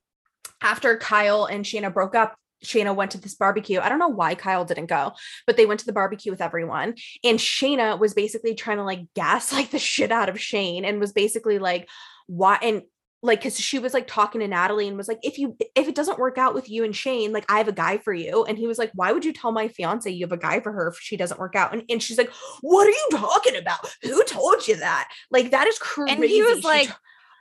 after 0.63 0.97
Kyle 0.97 1.45
and 1.45 1.63
Shaina 1.63 1.93
broke 1.93 2.15
up, 2.15 2.37
Shaina 2.65 2.97
went 2.97 3.11
to 3.11 3.21
this 3.21 3.35
barbecue. 3.35 3.81
I 3.81 3.91
don't 3.91 3.99
know 3.99 4.09
why 4.09 4.35
Kyle 4.35 4.65
didn't 4.65 4.87
go, 4.87 5.13
but 5.47 5.59
they 5.59 5.67
went 5.67 5.81
to 5.81 5.87
the 5.87 5.93
barbecue 5.93 6.33
with 6.33 6.41
everyone. 6.41 6.95
And 7.23 7.39
Shaina 7.39 7.99
was 7.99 8.15
basically 8.15 8.55
trying 8.55 8.79
to 8.79 8.85
like 8.85 9.13
gaslight 9.15 9.71
the 9.73 9.79
shit 9.79 10.11
out 10.11 10.31
of 10.31 10.41
Shayne 10.41 10.87
and 10.87 11.01
was 11.01 11.13
basically 11.13 11.59
like, 11.59 11.87
why? 12.27 12.59
And 12.63 12.83
like, 13.21 13.43
cause 13.43 13.59
she 13.59 13.79
was 13.81 13.93
like 13.95 14.07
talking 14.07 14.41
to 14.41 14.47
Natalie 14.49 14.87
and 14.87 14.97
was 14.97 15.09
like, 15.09 15.19
if 15.23 15.39
you, 15.39 15.57
if 15.75 15.89
it 15.89 15.95
doesn't 15.97 16.19
work 16.21 16.39
out 16.39 16.55
with 16.55 16.71
you 16.71 16.85
and 16.85 16.95
Shayne, 16.95 17.33
like, 17.33 17.45
I 17.51 17.59
have 17.59 17.67
a 17.67 17.73
guy 17.73 17.99
for 17.99 18.13
you. 18.15 18.45
And 18.45 18.57
he 18.57 18.67
was 18.69 18.79
like, 18.79 18.93
why 18.95 19.11
would 19.11 19.25
you 19.25 19.33
tell 19.33 19.51
my 19.51 19.67
fiance 19.69 20.09
you 20.09 20.25
have 20.25 20.33
a 20.33 20.37
guy 20.37 20.61
for 20.61 20.71
her 20.71 20.89
if 20.89 20.99
she 21.01 21.17
doesn't 21.17 21.41
work 21.41 21.57
out? 21.57 21.73
And, 21.73 21.83
and 21.89 22.01
she's 22.03 22.17
like, 22.17 22.31
what 22.61 22.87
are 22.87 22.91
you 22.91 23.09
talking 23.13 23.57
about? 23.57 23.81
Who 24.03 24.23
told 24.25 24.69
you 24.69 24.77
that? 24.77 25.09
Like, 25.33 25.51
that 25.51 25.67
is 25.67 25.79
crazy. 25.81 26.13
And 26.15 26.23
he 26.25 26.43
was 26.43 26.59
She 26.61 26.67
like, 26.67 26.89
t- 26.89 26.95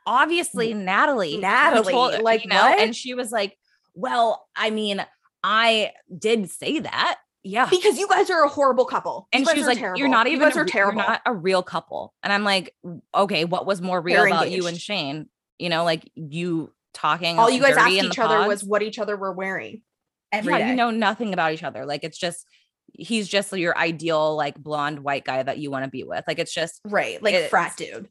obviously 0.08 0.74
Natalie. 0.74 1.38
Natalie, 1.38 1.94
like, 2.22 2.44
you 2.44 2.50
know, 2.50 2.56
what? 2.56 2.80
and 2.80 2.96
she 2.96 3.14
was 3.14 3.32
like, 3.32 3.56
well, 3.94 4.48
I 4.56 4.72
mean, 4.72 5.06
I 5.44 5.92
did 6.18 6.50
say 6.50 6.80
that. 6.80 7.20
Yeah. 7.44 7.68
because 7.70 7.98
you 7.98 8.10
guys 8.10 8.30
are 8.30 8.44
a 8.44 8.50
horrible 8.50 8.84
couple. 8.84 9.28
And 9.32 9.46
guys 9.46 9.54
she 9.54 9.60
was 9.60 9.68
like, 9.68 9.78
terrible. 9.78 10.00
"You're 10.00 10.10
not 10.10 10.28
You 10.28 10.34
even. 10.34 10.48
guys 10.50 10.58
a 10.58 10.60
are 10.60 10.64
re- 10.64 10.70
terrible. 10.70 11.00
You're 11.02 11.08
not 11.12 11.22
a 11.26 11.34
real 11.34 11.64
couple." 11.64 12.14
And 12.22 12.34
I'm 12.34 12.44
like, 12.44 12.76
"Okay, 13.16 13.46
what 13.46 13.66
was 13.66 13.82
more 13.82 14.02
real 14.02 14.18
They're 14.18 14.28
about 14.28 14.52
you 14.52 14.68
and. 14.68 14.78
Shayne? 14.78 15.30
You 15.60 15.70
know, 15.70 15.84
like 15.84 16.10
you 16.16 16.72
talking. 16.94 17.40
all 17.40 17.50
you 17.50 17.62
guys 17.62 17.78
asked 17.78 17.92
each 17.92 18.20
other 18.20 18.38
pods? 18.38 18.48
was 18.48 18.64
what 18.64 18.82
each 18.82 19.00
other 19.00 19.16
were 19.16 19.32
wearing 19.32 19.82
every 20.32 20.54
yeah, 20.54 20.60
day. 20.60 20.70
you 20.70 20.76
know 20.76 20.92
nothing 20.92 21.34
about 21.34 21.54
each 21.54 21.64
other. 21.64 21.86
Like 21.86 22.04
it's 22.04 22.18
just 22.18 22.46
he's 22.94 23.28
just 23.28 23.52
your 23.54 23.78
ideal 23.78 24.36
like 24.36 24.58
blonde 24.58 25.00
white 25.00 25.26
guy 25.26 25.44
that 25.44 25.58
you 25.58 25.72
want 25.72 25.86
to 25.86 25.92
be 25.92 26.04
with. 26.04 26.24
Like 26.28 26.40
it's 26.40 26.54
just 26.54 26.82
right? 26.86 27.22
Like 27.22 27.50
frat 27.50 27.76
dude. 27.78 28.10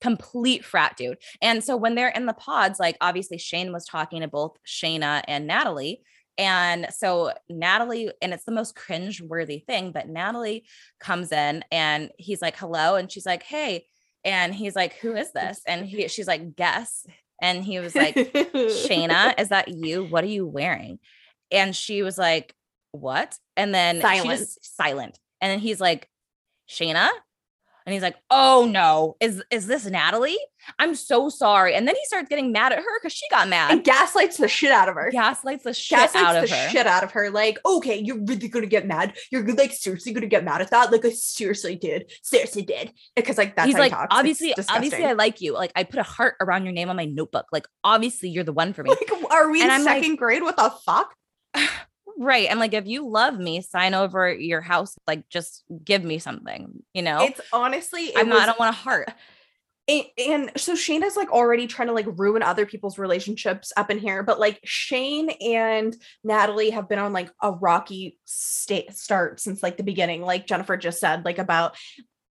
complete 0.00 0.64
frat 0.64 0.96
dude. 0.96 1.18
And 1.40 1.62
so 1.62 1.76
when 1.76 1.94
they're 1.94 2.08
in 2.08 2.26
the 2.26 2.32
pods, 2.32 2.78
like 2.78 2.96
obviously 3.00 3.38
Shayne 3.38 3.72
was 3.72 3.84
talking 3.84 4.20
to 4.20 4.28
both 4.28 4.56
Shaina 4.66 5.22
and 5.26 5.46
Natalie. 5.46 6.02
And 6.36 6.88
so 6.90 7.32
Natalie, 7.48 8.10
and 8.20 8.34
it's 8.34 8.44
the 8.44 8.52
most 8.52 8.74
cringe 8.74 9.22
worthy 9.22 9.60
thing, 9.60 9.92
but 9.92 10.08
Natalie 10.08 10.66
comes 10.98 11.30
in 11.30 11.64
and 11.70 12.10
he's 12.18 12.42
like, 12.42 12.56
hello. 12.56 12.96
And 12.96 13.10
she's 13.10 13.26
like, 13.26 13.42
hey. 13.42 13.86
And 14.24 14.54
he's 14.54 14.74
like, 14.74 14.94
who 14.94 15.14
is 15.14 15.32
this? 15.32 15.60
And 15.66 15.84
he, 15.84 16.08
she's 16.08 16.26
like, 16.26 16.56
guess. 16.56 17.06
And 17.42 17.64
he 17.64 17.78
was 17.78 17.94
like, 17.94 18.14
Shaina, 18.14 19.34
is 19.38 19.48
that 19.50 19.68
you? 19.68 20.04
What 20.04 20.24
are 20.24 20.28
you 20.28 20.46
wearing? 20.46 20.98
And 21.50 21.74
she 21.74 22.02
was 22.02 22.16
like, 22.16 22.54
What? 22.92 23.36
And 23.56 23.74
then 23.74 23.96
she 23.96 24.02
Silent. 24.02 24.38
just 24.40 24.76
silent. 24.76 25.18
And 25.40 25.50
then 25.50 25.58
he's 25.58 25.80
like, 25.80 26.08
Shaina? 26.68 27.08
And 27.86 27.92
he's 27.92 28.02
like, 28.02 28.16
Oh 28.30 28.66
no, 28.70 29.16
is 29.20 29.42
is 29.50 29.66
this 29.66 29.84
Natalie? 29.84 30.38
I'm 30.78 30.94
so 30.94 31.28
sorry. 31.28 31.74
And 31.74 31.86
then 31.86 31.94
he 31.94 32.00
starts 32.06 32.30
getting 32.30 32.50
mad 32.50 32.72
at 32.72 32.78
her 32.78 32.98
because 33.00 33.12
she 33.12 33.28
got 33.30 33.48
mad. 33.48 33.70
and 33.72 33.84
gaslights 33.84 34.38
the 34.38 34.48
shit 34.48 34.70
out 34.70 34.88
of 34.88 34.94
her. 34.94 35.10
Gaslights 35.10 35.64
the 35.64 35.74
shit 35.74 35.98
gaslights 35.98 36.24
out 36.26 36.32
the 36.32 36.42
of 36.44 36.50
her. 36.50 36.68
shit 36.70 36.86
out 36.86 37.04
of 37.04 37.12
her. 37.12 37.28
Like, 37.30 37.58
okay, 37.66 37.98
you're 37.98 38.24
really 38.24 38.48
gonna 38.48 38.64
get 38.66 38.86
mad. 38.86 39.14
You're 39.30 39.46
like 39.54 39.72
seriously 39.72 40.12
gonna 40.14 40.26
get 40.26 40.44
mad 40.44 40.62
at 40.62 40.70
that. 40.70 40.90
Like, 40.90 41.04
I 41.04 41.10
seriously 41.10 41.76
did. 41.76 42.10
Seriously 42.22 42.62
did. 42.62 42.92
Because 43.14 43.36
like 43.36 43.54
that's 43.56 43.66
he's 43.66 43.76
how 43.76 43.82
he 43.82 43.90
like, 43.90 43.92
talks. 43.92 44.16
Obviously, 44.16 44.54
obviously, 44.70 45.04
I 45.04 45.12
like 45.12 45.42
you. 45.42 45.52
Like, 45.52 45.72
I 45.76 45.84
put 45.84 46.00
a 46.00 46.04
heart 46.04 46.36
around 46.40 46.64
your 46.64 46.72
name 46.72 46.88
on 46.88 46.96
my 46.96 47.04
notebook. 47.04 47.46
Like, 47.52 47.66
obviously, 47.84 48.30
you're 48.30 48.44
the 48.44 48.52
one 48.54 48.72
for 48.72 48.82
me. 48.82 48.90
like, 48.90 49.10
are 49.30 49.50
we 49.50 49.62
in 49.62 49.68
I'm 49.68 49.84
like- 49.84 50.02
second 50.02 50.16
grade? 50.16 50.42
What 50.42 50.56
the 50.56 50.72
fuck? 50.86 51.14
right. 52.18 52.48
And 52.48 52.60
like, 52.60 52.74
if 52.74 52.86
you 52.86 53.08
love 53.08 53.38
me, 53.38 53.60
sign 53.60 53.94
over 53.94 54.32
your 54.32 54.60
house. 54.60 54.96
Like, 55.06 55.28
just 55.28 55.64
give 55.84 56.04
me 56.04 56.18
something, 56.18 56.82
you 56.92 57.02
know? 57.02 57.22
It's 57.22 57.40
honestly, 57.52 58.06
it 58.06 58.18
I'm 58.18 58.28
not, 58.28 58.42
I 58.42 58.46
don't 58.46 58.58
want 58.58 58.74
a 58.74 58.78
heart. 58.78 59.10
and, 59.88 60.04
and 60.16 60.50
so 60.56 60.74
Shaina's 60.74 61.16
like 61.16 61.30
already 61.30 61.66
trying 61.66 61.88
to 61.88 61.94
like 61.94 62.06
ruin 62.08 62.42
other 62.42 62.64
people's 62.64 62.98
relationships 62.98 63.72
up 63.76 63.90
in 63.90 63.98
here, 63.98 64.22
but 64.22 64.40
like 64.40 64.60
Shayne 64.64 65.30
and 65.30 65.94
Natalie 66.22 66.70
have 66.70 66.88
been 66.88 66.98
on 66.98 67.12
like 67.12 67.30
a 67.42 67.52
rocky 67.52 68.18
state 68.24 68.94
start 68.94 69.40
since 69.40 69.62
like 69.62 69.76
the 69.76 69.82
beginning, 69.82 70.22
like 70.22 70.46
Jennifer 70.46 70.76
just 70.76 71.00
said, 71.00 71.24
like 71.24 71.38
about 71.38 71.76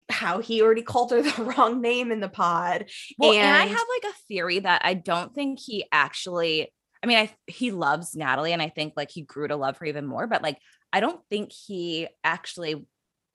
how 0.10 0.40
he 0.40 0.62
already 0.62 0.82
called 0.82 1.12
her 1.12 1.22
the 1.22 1.44
wrong 1.44 1.82
name 1.82 2.12
in 2.12 2.20
the 2.20 2.30
pod. 2.30 2.86
Well, 3.18 3.34
and, 3.34 3.56
I 3.56 3.66
have 3.66 3.88
like 4.04 4.12
a 4.12 4.18
theory 4.28 4.60
that 4.60 4.82
I 4.84 4.94
don't 4.94 5.34
think 5.34 5.60
he 5.60 5.86
actually. 5.92 6.74
I 7.04 7.06
mean, 7.06 7.18
I 7.18 7.30
he 7.48 7.72
loves 7.72 8.16
Natalie, 8.16 8.54
and 8.54 8.62
I 8.62 8.70
think 8.70 8.94
like 8.96 9.12
he 9.12 9.22
grew 9.22 9.48
to 9.48 9.58
love 9.58 9.78
her 9.78 9.86
even 9.86 10.06
more. 10.06 10.26
But 10.26 10.42
like, 10.42 10.58
I 10.92 11.02
don't 11.02 11.20
think 11.30 11.52
he 11.52 12.08
actually 12.24 12.86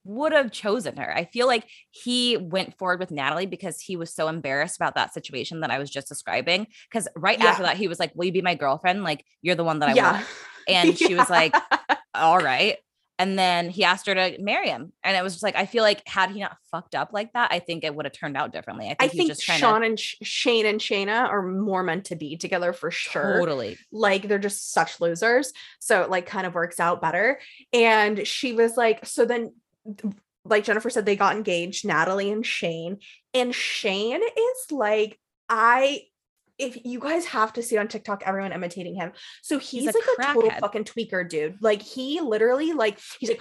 would 0.04 0.32
have 0.32 0.50
chosen 0.50 0.96
her. 0.96 1.14
I 1.14 1.26
feel 1.26 1.46
like 1.46 1.68
he 1.90 2.38
went 2.38 2.78
forward 2.78 2.98
with 2.98 3.10
Natalie 3.10 3.46
because 3.46 3.78
he 3.78 3.96
was 3.96 4.14
so 4.14 4.28
embarrassed 4.28 4.76
about 4.76 4.94
that 4.94 5.12
situation 5.12 5.60
that 5.60 5.70
I 5.70 5.78
was 5.78 5.90
just 5.90 6.08
describing. 6.08 6.66
Because 6.90 7.08
right 7.14 7.38
after 7.40 7.64
that, 7.64 7.76
he 7.76 7.88
was 7.88 8.00
like, 8.00 8.12
"Will 8.14 8.24
you 8.24 8.32
be 8.32 8.42
my 8.42 8.54
girlfriend? 8.54 9.04
Like, 9.04 9.24
you're 9.42 9.54
the 9.54 9.64
one 9.64 9.80
that 9.80 9.90
I 9.90 9.94
yeah. 9.94 10.12
want." 10.12 10.26
And 10.66 10.98
she 10.98 11.14
was 11.14 11.28
like, 11.28 11.54
"All 12.14 12.38
right." 12.38 12.78
And 13.18 13.38
then 13.38 13.68
he 13.68 13.82
asked 13.82 14.06
her 14.06 14.14
to 14.14 14.36
marry 14.40 14.68
him. 14.68 14.92
And 15.02 15.16
it 15.16 15.22
was 15.22 15.32
just 15.34 15.42
like, 15.42 15.56
I 15.56 15.66
feel 15.66 15.82
like 15.82 16.06
had 16.06 16.30
he 16.30 16.40
not 16.40 16.56
fucked 16.70 16.94
up 16.94 17.12
like 17.12 17.32
that, 17.32 17.50
I 17.52 17.58
think 17.58 17.82
it 17.82 17.94
would 17.94 18.06
have 18.06 18.12
turned 18.12 18.36
out 18.36 18.52
differently. 18.52 18.86
I 18.86 18.94
think, 18.94 19.02
I 19.02 19.08
think 19.08 19.28
just 19.28 19.42
trying 19.42 19.58
Sean 19.58 19.82
and 19.82 19.98
Sh- 19.98 20.16
Shayne 20.22 20.66
and 20.66 20.80
Shaina 20.80 21.28
are 21.28 21.42
more 21.42 21.82
meant 21.82 22.06
to 22.06 22.16
be 22.16 22.36
together 22.36 22.72
for 22.72 22.90
sure. 22.90 23.38
totally. 23.38 23.76
Like 23.90 24.28
they're 24.28 24.38
just 24.38 24.72
such 24.72 25.00
losers. 25.00 25.52
So 25.80 26.02
it 26.02 26.10
like 26.10 26.26
kind 26.26 26.46
of 26.46 26.54
works 26.54 26.78
out 26.78 27.00
better. 27.00 27.40
And 27.72 28.26
she 28.26 28.52
was 28.52 28.76
like, 28.76 29.04
so 29.04 29.24
then 29.24 29.52
like 30.44 30.64
Jennifer 30.64 30.90
said, 30.90 31.04
they 31.04 31.16
got 31.16 31.36
engaged, 31.36 31.86
Natalie 31.86 32.30
and 32.30 32.46
Shayne. 32.46 32.98
And 33.34 33.54
Shayne 33.54 34.22
is 34.22 34.72
like, 34.72 35.18
I 35.48 36.02
if 36.58 36.78
you 36.84 37.00
guys 37.00 37.24
have 37.26 37.52
to 37.54 37.62
see 37.62 37.78
on 37.78 37.88
TikTok, 37.88 38.22
everyone 38.26 38.52
imitating 38.52 38.94
him. 38.94 39.12
So 39.42 39.58
he's, 39.58 39.84
He's 39.84 39.94
a 39.94 39.98
like 39.98 40.04
a 40.18 40.32
total 40.34 40.50
crackhead. 40.50 40.60
fucking 40.60 40.84
tweaker, 40.84 41.28
dude. 41.28 41.56
Like 41.60 41.82
he 41.82 42.20
literally, 42.20 42.72
like 42.72 42.98
he's 43.18 43.30
like, 43.30 43.40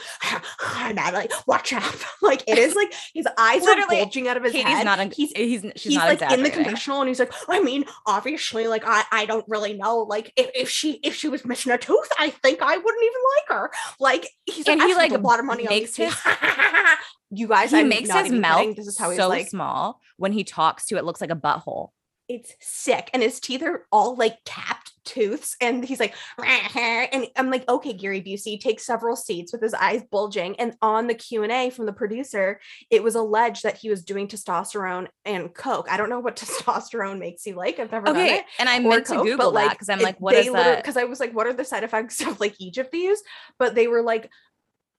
like 1.14 1.32
watch 1.48 1.74
out. 1.74 1.96
like 2.22 2.44
it 2.48 2.58
is 2.58 2.76
like 2.76 2.94
his 3.14 3.28
eyes 3.38 3.66
are 3.66 3.88
bulging 3.88 4.28
out 4.28 4.38
of 4.38 4.44
his 4.44 4.54
Katie's 4.54 4.68
head. 4.68 4.86
not, 4.86 5.14
he's 5.14 5.32
he's, 5.32 5.62
he's 5.76 5.96
not 5.96 6.08
like 6.08 6.32
in 6.32 6.44
the 6.44 6.50
confessional 6.50 7.02
and 7.02 7.08
he's 7.08 7.20
like 7.20 7.32
i 7.48 7.62
mean 7.62 7.86
obviously 8.06 8.68
like 8.68 8.84
i 8.86 9.04
i 9.12 9.26
don't 9.26 9.46
really 9.48 9.74
know 9.74 10.00
like 10.00 10.32
if, 10.36 10.50
if 10.56 10.70
she 10.70 11.00
if 11.04 11.16
she 11.16 11.30
was 11.30 11.46
missing 11.46 11.72
a 11.72 11.78
tooth 11.78 12.10
i 12.20 12.30
think 12.30 12.62
i 12.62 12.78
wouldn't 12.78 13.04
even 13.04 13.22
like 13.36 13.58
her 13.58 13.72
like 14.00 14.30
he's 14.46 14.68
And 14.68 14.80
like, 14.80 14.88
he, 14.88 14.96
like, 14.96 15.12
a 15.12 15.18
lot 15.18 15.40
of 15.40 15.46
money 15.46 15.68
makes 15.68 16.00
on 16.00 16.08
teeth. 16.08 16.22
you 17.32 17.48
guys 17.48 17.72
he 17.72 17.80
I'm 17.80 17.90
makes 17.90 18.12
his 18.12 18.32
mouth 18.32 18.60
kidding. 18.60 18.76
this 18.76 18.88
is 18.88 18.98
how 18.98 19.10
he's 19.10 19.18
so 19.20 19.28
like 19.28 19.48
small 19.48 20.00
when 20.18 20.32
he 20.32 20.44
talks 20.44 20.86
to 20.88 20.98
it 20.98 21.06
looks 21.06 21.22
like 21.22 21.32
a 21.32 21.36
butthole. 21.36 21.90
It's 22.30 22.54
sick 22.60 23.10
and 23.14 23.24
his 23.24 23.40
teeth 23.40 23.64
are 23.64 23.86
all 23.92 24.16
like 24.16 24.44
capped 24.46 24.92
tooths 25.06 25.56
and 25.62 25.86
he's 25.86 26.02
like 26.02 26.14
and 26.46 27.28
i'm 27.38 27.50
like 27.50 27.68
okay 27.70 27.94
gary 27.94 28.22
busey 28.22 28.60
takes 28.60 28.86
several 28.86 29.16
seats 29.16 29.54
with 29.54 29.62
his 29.62 29.74
eyes 29.74 30.04
bulging 30.12 30.60
and 30.60 30.76
on 30.82 31.08
the 31.08 31.14
q&a 31.14 31.70
from 31.70 31.86
the 31.86 31.94
producer 31.94 32.60
it 32.90 33.02
was 33.02 33.16
alleged 33.16 33.64
that 33.64 33.78
he 33.78 33.90
was 33.90 34.04
doing 34.04 34.28
testosterone 34.28 35.08
and 35.24 35.54
coke 35.54 35.88
i 35.90 35.96
don't 35.96 36.10
know 36.10 36.20
what 36.20 36.36
testosterone 36.38 37.20
makes 37.20 37.46
you 37.46 37.56
like 37.56 37.80
i've 37.80 37.92
never 37.92 38.08
done 38.08 38.18
Okay. 38.18 38.36
it 38.40 38.46
And 38.60 38.70
I 38.70 38.80
meant 38.80 39.06
to 39.08 39.16
Coke, 39.16 39.26
Google 39.26 39.52
but, 39.52 39.60
that 39.60 39.72
because 39.72 39.90
I'm 39.90 40.00
like, 40.00 40.20
what 40.20 40.36
is 40.36 40.52
that? 40.52 40.78
Because 40.78 40.98
I 40.98 41.04
was 41.06 41.20
like, 41.20 41.34
what 41.34 41.48
are 41.48 41.54
the 41.54 41.66
side 41.66 41.84
effects 41.84 42.22
of 42.26 42.40
like 42.40 42.56
each 42.60 42.78
of 42.78 42.90
these? 42.92 43.22
But 43.60 43.76
they 43.76 43.88
were 43.88 44.02
like, 44.02 44.30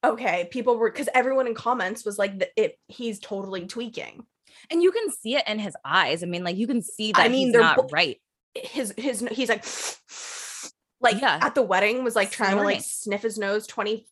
okay, 0.05 0.49
people 0.51 0.77
were 0.77 0.91
because 0.91 1.09
everyone 1.15 1.47
in 1.47 1.55
comments 1.55 2.05
was 2.05 2.19
like, 2.19 2.51
it 2.57 2.79
he's 2.87 3.19
totally 3.19 3.67
tweaking. 3.67 4.25
And 4.71 4.83
you 4.83 4.93
can 4.93 5.11
see 5.11 5.37
it 5.37 5.45
in 5.47 5.59
his 5.59 5.77
eyes. 5.85 6.23
I 6.23 6.27
mean, 6.27 6.45
like 6.45 6.57
you 6.57 6.67
can 6.67 6.83
see 6.83 7.13
that 7.13 7.23
I 7.23 7.29
mean, 7.29 7.47
he's 7.47 7.53
they're 7.53 7.63
not 7.63 7.77
bo- 7.77 7.89
right. 7.93 8.21
His 8.55 8.93
his 8.97 9.21
he's 9.31 9.49
like, 9.49 9.65
like 11.01 11.21
Yeah. 11.21 11.39
at 11.43 11.55
the 11.55 11.63
wedding 11.63 12.05
was 12.05 12.17
like 12.17 12.31
trying 12.31 12.57
to 12.57 12.63
like 12.63 12.81
sniff 12.83 13.23
his 13.23 13.39
nose 13.39 13.67
twenty 13.67 14.07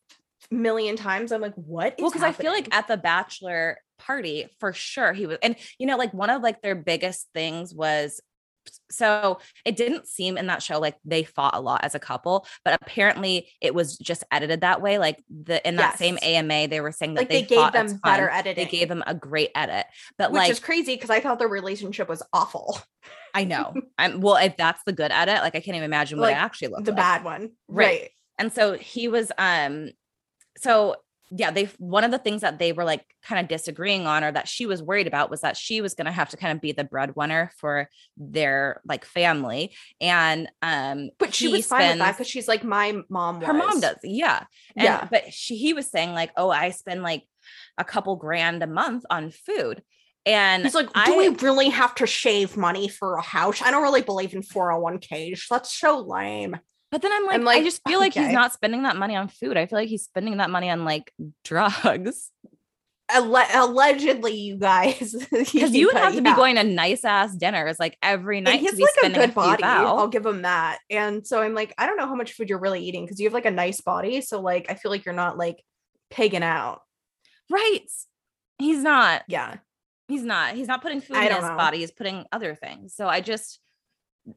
million 0.50 0.96
times. 0.96 1.32
I'm 1.32 1.40
like, 1.40 1.54
what? 1.54 1.96
Well, 1.98 2.10
because 2.10 2.22
I 2.22 2.32
feel 2.32 2.52
like 2.52 2.74
at 2.74 2.88
the 2.88 2.96
bachelor 2.96 3.78
party, 3.98 4.48
for 4.60 4.72
sure 4.72 5.12
he 5.12 5.26
was, 5.26 5.38
and 5.42 5.56
you 5.78 5.86
know, 5.86 5.96
like 5.96 6.12
one 6.14 6.30
of 6.30 6.42
like 6.42 6.62
their 6.62 6.74
biggest 6.74 7.28
things 7.34 7.74
was 7.74 8.20
so 8.90 9.38
it 9.64 9.76
didn't 9.76 10.06
seem 10.06 10.36
in 10.38 10.46
that 10.46 10.62
show 10.62 10.78
like 10.78 10.96
they 11.04 11.24
fought 11.24 11.54
a 11.54 11.60
lot 11.60 11.84
as 11.84 11.94
a 11.94 11.98
couple, 11.98 12.46
but 12.64 12.78
apparently 12.80 13.48
it 13.60 13.74
was 13.74 13.96
just 13.98 14.24
edited 14.30 14.60
that 14.60 14.80
way. 14.82 14.98
Like 14.98 15.22
the 15.28 15.66
in 15.66 15.76
that 15.76 15.98
same 15.98 16.18
AMA, 16.22 16.68
they 16.68 16.80
were 16.80 16.92
saying 16.92 17.14
that 17.14 17.22
like 17.22 17.28
they, 17.28 17.42
they, 17.42 17.46
gave 17.46 17.72
them 17.72 18.00
better 18.02 18.28
editing. 18.30 18.64
They 18.64 18.70
gave 18.70 18.88
them 18.88 19.02
a 19.06 19.14
great 19.14 19.50
edit, 19.54 19.86
but 20.18 20.32
which 20.32 20.38
like 20.40 20.50
is 20.50 20.60
crazy 20.60 20.94
because 20.94 21.10
I 21.10 21.20
thought 21.20 21.38
their 21.38 21.48
relationship 21.48 22.08
was 22.08 22.22
awful. 22.32 22.78
I 23.34 23.44
know, 23.52 23.74
I'm 23.98 24.20
well. 24.20 24.36
If 24.36 24.56
that's 24.56 24.82
the 24.84 24.92
good 24.92 25.12
edit, 25.12 25.36
like 25.42 25.54
I 25.54 25.60
can't 25.60 25.76
even 25.76 25.84
imagine 25.84 26.18
what 26.18 26.26
Like, 26.26 26.36
it 26.36 26.40
actually 26.40 26.68
looked 26.68 26.84
The 26.84 26.92
like. 26.92 26.98
bad 26.98 27.24
one, 27.24 27.50
Right. 27.68 27.86
right? 28.00 28.10
and 28.38 28.52
so 28.52 28.74
he 28.74 29.08
was 29.08 29.32
um 29.38 29.90
so 30.58 30.96
yeah 31.30 31.50
they 31.50 31.64
one 31.78 32.04
of 32.04 32.10
the 32.10 32.18
things 32.18 32.42
that 32.42 32.58
they 32.58 32.72
were 32.72 32.84
like 32.84 33.04
kind 33.22 33.40
of 33.40 33.48
disagreeing 33.48 34.06
on 34.06 34.22
or 34.22 34.30
that 34.30 34.46
she 34.46 34.66
was 34.66 34.82
worried 34.82 35.06
about 35.06 35.30
was 35.30 35.40
that 35.40 35.56
she 35.56 35.80
was 35.80 35.94
going 35.94 36.04
to 36.06 36.12
have 36.12 36.28
to 36.30 36.36
kind 36.36 36.52
of 36.52 36.60
be 36.60 36.72
the 36.72 36.84
breadwinner 36.84 37.50
for 37.56 37.88
their 38.16 38.80
like 38.86 39.04
family 39.04 39.74
and 40.00 40.48
um 40.62 41.10
But 41.18 41.34
she 41.34 41.46
he 41.46 41.52
was 41.52 41.66
fine 41.66 41.90
with 41.90 41.98
that 41.98 42.12
because 42.12 42.28
she's 42.28 42.48
like, 42.48 42.62
my 42.64 42.96
mom. 43.08 43.40
her 43.40 43.52
mom 43.52 43.80
does 43.80 43.96
yeah 44.02 44.44
and, 44.76 44.84
Yeah. 44.84 45.08
but 45.10 45.32
she 45.32 45.56
he 45.56 45.72
was 45.72 45.90
saying 45.90 46.12
like 46.12 46.30
oh 46.36 46.50
i 46.50 46.70
spend 46.70 47.02
like 47.02 47.24
a 47.78 47.84
couple 47.84 48.16
grand 48.16 48.62
a 48.62 48.66
month 48.66 49.04
on 49.10 49.30
food 49.30 49.82
and 50.24 50.64
He's 50.64 50.74
like, 50.74 50.88
do 50.88 50.92
I, 50.96 51.16
we 51.16 51.28
really 51.28 51.68
have 51.68 51.94
to 51.96 52.06
shave 52.06 52.56
money 52.56 52.88
for 52.88 53.14
a 53.14 53.22
house? 53.22 53.62
I 53.62 53.70
don't 53.70 53.84
really 53.84 54.02
believe 54.02 54.34
in 54.34 54.42
401ks. 54.42 55.42
That's 55.48 55.72
so 55.72 56.00
lame. 56.00 56.56
But 56.90 57.02
then 57.02 57.12
i'm 57.12 57.24
like, 57.26 57.34
I'm 57.34 57.48
i 57.48 57.62
just 57.62 57.82
feel 57.88 57.98
like 58.00 58.14
he's 58.14 58.32
not 58.32 58.52
spending 58.52 58.82
that 58.84 58.96
money 58.96 59.16
on 59.16 59.28
food 59.28 59.56
i 59.56 59.66
feel 59.66 59.78
like 59.78 59.88
he's 59.88 60.04
spending 60.04 60.36
that 60.38 60.50
money 60.50 60.70
on 60.70 60.84
like 60.84 61.12
drugs 61.44 62.30
Alle- 63.08 63.46
allegedly, 63.54 64.34
you 64.34 64.56
guys. 64.56 65.14
because 65.30 65.72
you 65.72 65.86
would 65.86 65.96
have 65.96 66.16
to 66.16 66.22
be 66.22 66.34
going 66.34 66.56
to 66.56 66.64
nice 66.64 67.04
ass 67.04 67.36
dinners 67.36 67.78
like 67.78 67.96
every 68.02 68.40
night 68.40 68.54
And 68.54 68.60
he 68.62 68.66
to 68.68 68.74
be 68.76 68.82
like 68.82 69.12
a 69.12 69.14
good 69.14 69.30
a 69.30 69.32
body. 69.32 69.62
I'll 69.62 70.08
give 70.08 70.26
him 70.26 70.42
that. 70.42 70.78
And 70.90 71.24
so 71.24 71.40
I'm 71.40 71.54
like, 71.54 71.72
I 71.78 71.86
don't 71.86 71.96
know 71.96 72.08
how 72.08 72.16
much 72.16 72.32
food 72.32 72.48
you're 72.50 72.58
really 72.58 72.82
eating 72.84 73.04
because 73.04 73.20
you 73.20 73.26
have 73.28 73.32
like 73.32 73.44
a 73.44 73.50
nice 73.52 73.80
body. 73.80 74.22
So 74.22 74.40
like, 74.40 74.66
I 74.70 74.74
feel 74.74 74.90
like 74.90 75.04
you're 75.04 75.14
not 75.14 75.38
like 75.38 75.62
pigging 76.10 76.42
out. 76.42 76.80
right 77.48 77.78
he's 78.58 78.82
not 78.82 79.22
Yeah. 79.28 79.58
he's 80.08 80.24
not 80.24 80.56
he's 80.56 80.66
not 80.66 80.82
putting 80.82 81.00
food 81.00 81.16
I 81.16 81.26
in 81.26 81.32
his 81.34 81.42
know. 81.44 81.56
body 81.56 81.78
he's 81.78 81.92
putting 81.92 82.24
other 82.32 82.56
things 82.56 82.94
so 82.96 83.06
i 83.06 83.20
just 83.20 83.60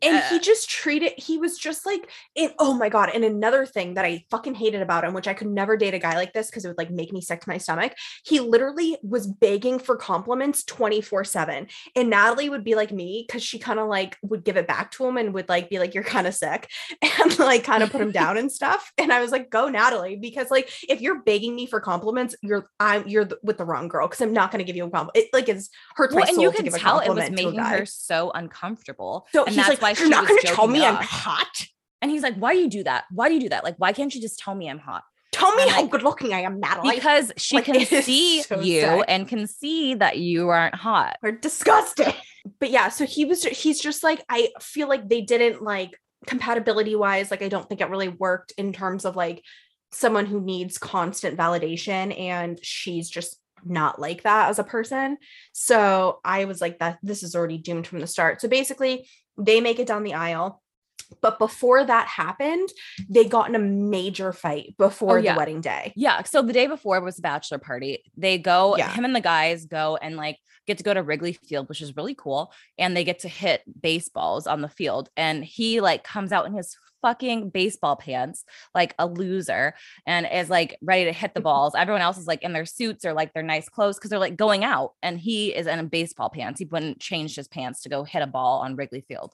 And 0.01 0.17
Uh, 0.17 0.29
he 0.29 0.39
just 0.39 0.69
treated, 0.69 1.13
he 1.17 1.37
was 1.37 1.57
just 1.57 1.85
like, 1.85 2.09
it, 2.35 2.53
oh 2.59 2.73
my 2.73 2.89
God. 2.89 3.09
And 3.13 3.23
another 3.23 3.65
thing 3.65 3.95
that 3.95 4.05
I 4.05 4.23
fucking 4.29 4.55
hated 4.55 4.81
about 4.81 5.03
him, 5.03 5.13
which 5.13 5.27
I 5.27 5.33
could 5.33 5.47
never 5.47 5.77
date 5.77 5.93
a 5.93 5.99
guy 5.99 6.15
like 6.15 6.33
this 6.33 6.49
because 6.49 6.63
it 6.63 6.67
would 6.67 6.77
like 6.77 6.91
make 6.91 7.11
me 7.11 7.21
sick 7.21 7.41
to 7.41 7.49
my 7.49 7.57
stomach. 7.57 7.93
He 8.23 8.39
literally 8.39 8.97
was 9.01 9.25
begging 9.25 9.79
for 9.79 9.95
compliments 9.95 10.63
24 10.63 11.23
7. 11.23 11.67
And 11.95 12.09
Natalie 12.09 12.49
would 12.49 12.63
be 12.63 12.75
like 12.75 12.91
me 12.91 13.25
because 13.27 13.43
she 13.43 13.57
kind 13.57 13.79
of 13.79 13.87
like 13.87 14.17
would 14.21 14.43
give 14.43 14.57
it 14.57 14.67
back 14.67 14.91
to 14.91 15.05
him 15.05 15.17
and 15.17 15.33
would 15.33 15.49
like 15.49 15.69
be 15.69 15.79
like, 15.79 15.93
you're 15.93 16.03
kind 16.03 16.27
of 16.27 16.35
sick 16.35 16.69
and 17.01 17.39
like 17.39 17.63
kind 17.63 17.81
of 17.81 17.91
put 17.91 18.01
him 18.01 18.11
down 18.11 18.37
and 18.37 18.51
stuff. 18.51 18.91
And 18.97 19.11
I 19.11 19.21
was 19.21 19.31
like, 19.31 19.49
go 19.49 19.69
Natalie, 19.69 20.17
because 20.17 20.51
like 20.51 20.71
if 20.87 21.01
you're 21.01 21.23
begging 21.23 21.55
me 21.55 21.65
for 21.65 21.79
compliments, 21.79 22.35
you're, 22.43 22.69
I'm, 22.79 23.07
you're 23.07 23.25
th- 23.25 23.39
with 23.43 23.57
the 23.57 23.65
wrong 23.65 23.87
girl 23.87 24.07
because 24.07 24.21
I'm 24.21 24.33
not 24.33 24.51
going 24.51 24.59
to 24.59 24.65
give 24.65 24.75
you 24.75 24.85
a 24.85 24.89
compliment. 24.89 25.17
It 25.17 25.29
like 25.33 25.49
is 25.49 25.69
hurts 25.95 26.13
well 26.13 26.23
my 26.25 26.27
and 26.27 26.35
soul 26.35 26.43
you 26.43 26.51
to 26.51 26.55
can 26.57 26.65
give 26.65 26.73
a 26.75 26.79
tell 26.79 26.99
it 26.99 27.09
was 27.09 27.25
to 27.25 27.31
making 27.31 27.59
her 27.59 27.85
so 27.85 28.31
uncomfortable 28.35 29.27
So 29.33 29.45
and 29.45 29.55
he's 29.55 29.65
that's 29.65 29.78
like, 29.81 29.97
why 29.97 30.01
you're 30.01 30.09
not 30.09 30.27
going 30.27 30.39
to 30.41 30.47
tell 30.47 30.67
me 30.67 30.83
I'm 30.85 30.95
hot. 30.95 31.65
and 32.01 32.09
he's 32.11 32.23
like 32.23 32.35
why 32.35 32.53
do 32.53 32.59
you 32.59 32.69
do 32.69 32.83
that 32.83 33.05
why 33.11 33.27
do 33.29 33.35
you 33.35 33.41
do 33.41 33.49
that 33.49 33.63
like 33.63 33.75
why 33.77 33.91
can't 33.93 34.13
you 34.13 34.21
just 34.21 34.39
tell 34.39 34.55
me 34.55 34.69
i'm 34.69 34.79
hot 34.79 35.03
Tell 35.31 35.53
me 35.55 35.63
I'm 35.63 35.69
how 35.69 35.81
like, 35.83 35.91
good 35.91 36.01
looking 36.03 36.33
I 36.33 36.41
am, 36.41 36.59
Natalie. 36.59 36.95
because 36.95 37.31
she 37.37 37.57
like, 37.57 37.65
can 37.71 37.85
see 37.85 38.41
so 38.41 38.59
you 38.59 38.81
sick. 38.81 39.05
and 39.07 39.27
can 39.27 39.45
see 39.45 39.93
that 39.93 40.17
you 40.17 40.49
aren't 40.49 40.73
hot 40.75 41.17
We're 41.21 41.33
disgusting. 41.33 42.13
But 42.59 42.71
yeah, 42.71 42.89
so 42.89 43.05
he 43.05 43.25
was 43.25 43.43
he's 43.43 43.79
just 43.79 44.01
like 44.03 44.23
I 44.27 44.49
feel 44.59 44.87
like 44.89 45.07
they 45.07 45.21
didn't 45.21 45.61
like 45.61 45.91
compatibility 46.25 46.95
wise, 46.95 47.29
like 47.31 47.43
I 47.43 47.47
don't 47.47 47.69
think 47.69 47.79
it 47.79 47.89
really 47.89 48.07
worked 48.09 48.53
in 48.57 48.73
terms 48.73 49.05
of 49.05 49.15
like 49.15 49.43
someone 49.91 50.25
who 50.25 50.41
needs 50.41 50.77
constant 50.79 51.37
validation 51.37 52.17
and 52.19 52.59
she's 52.63 53.07
just 53.07 53.37
not 53.63 53.99
like 54.01 54.23
that 54.23 54.49
as 54.49 54.57
a 54.57 54.63
person. 54.63 55.17
So 55.53 56.19
I 56.25 56.45
was 56.45 56.59
like 56.59 56.79
that 56.79 56.97
this 57.03 57.21
is 57.23 57.35
already 57.35 57.59
doomed 57.59 57.85
from 57.87 57.99
the 57.99 58.07
start. 58.07 58.41
So 58.41 58.47
basically, 58.47 59.07
they 59.39 59.61
make 59.61 59.79
it 59.79 59.87
down 59.87 60.03
the 60.03 60.13
aisle. 60.13 60.61
But 61.21 61.39
before 61.39 61.83
that 61.83 62.07
happened, 62.07 62.69
they 63.09 63.25
got 63.25 63.49
in 63.49 63.55
a 63.55 63.59
major 63.59 64.31
fight 64.31 64.75
before 64.77 65.17
Oh, 65.17 65.21
yeah. 65.21 65.33
the 65.33 65.37
wedding 65.39 65.59
day. 65.59 65.91
Yeah. 65.95 66.21
So 66.23 66.43
the 66.43 66.53
day 66.53 66.67
before 66.67 67.01
was 67.01 67.15
the 67.15 67.23
bachelor 67.23 67.57
party. 67.57 68.03
They 68.15 68.37
go, 68.37 68.77
Yeah. 68.77 68.91
him 68.91 69.05
and 69.05 69.15
the 69.15 69.19
guys 69.21 69.65
go 69.65 69.97
and 69.99 70.15
like 70.17 70.37
get 70.69 70.77
to 70.77 70.83
go 70.83 70.93
to 70.93 71.03
Wrigley 71.03 71.33
Field, 71.33 71.67
which 71.67 71.81
is 71.81 71.97
really 71.97 72.15
cool. 72.15 72.53
And 72.77 72.95
they 72.95 73.03
get 73.03 73.19
to 73.19 73.27
hit 73.27 73.63
baseballs 73.81 74.47
on 74.47 74.61
the 74.61 74.69
field. 74.69 75.09
And 75.17 75.43
he 75.43 75.81
like 75.81 76.03
comes 76.03 76.31
out 76.31 76.45
in 76.45 76.53
his 76.53 76.77
fucking 77.01 77.49
baseball 77.49 77.95
pants, 77.95 78.43
like 78.75 78.93
a 78.99 79.07
loser, 79.07 79.73
and 80.05 80.27
is 80.31 80.49
like 80.49 80.77
ready 80.81 81.05
to 81.05 81.11
hit 81.11 81.33
the 81.33 81.41
balls. 81.49 81.73
Everyone 81.75 82.01
else 82.01 82.17
is 82.17 82.27
like 82.27 82.43
in 82.43 82.53
their 82.53 82.65
suits 82.65 83.05
or 83.05 83.13
like 83.13 83.33
their 83.33 83.43
nice 83.43 83.67
clothes 83.69 83.97
because 83.97 84.09
they're 84.09 84.19
like 84.19 84.37
going 84.37 84.63
out. 84.63 84.93
And 85.01 85.19
he 85.19 85.53
is 85.55 85.67
in 85.67 85.87
baseball 85.87 86.29
pants. 86.29 86.59
He 86.59 86.65
wouldn't 86.65 86.99
change 86.99 87.35
his 87.35 87.47
pants 87.47 87.81
to 87.81 87.89
go 87.89 88.03
hit 88.03 88.21
a 88.21 88.27
ball 88.27 88.61
on 88.61 88.75
Wrigley 88.75 89.03
Field. 89.07 89.33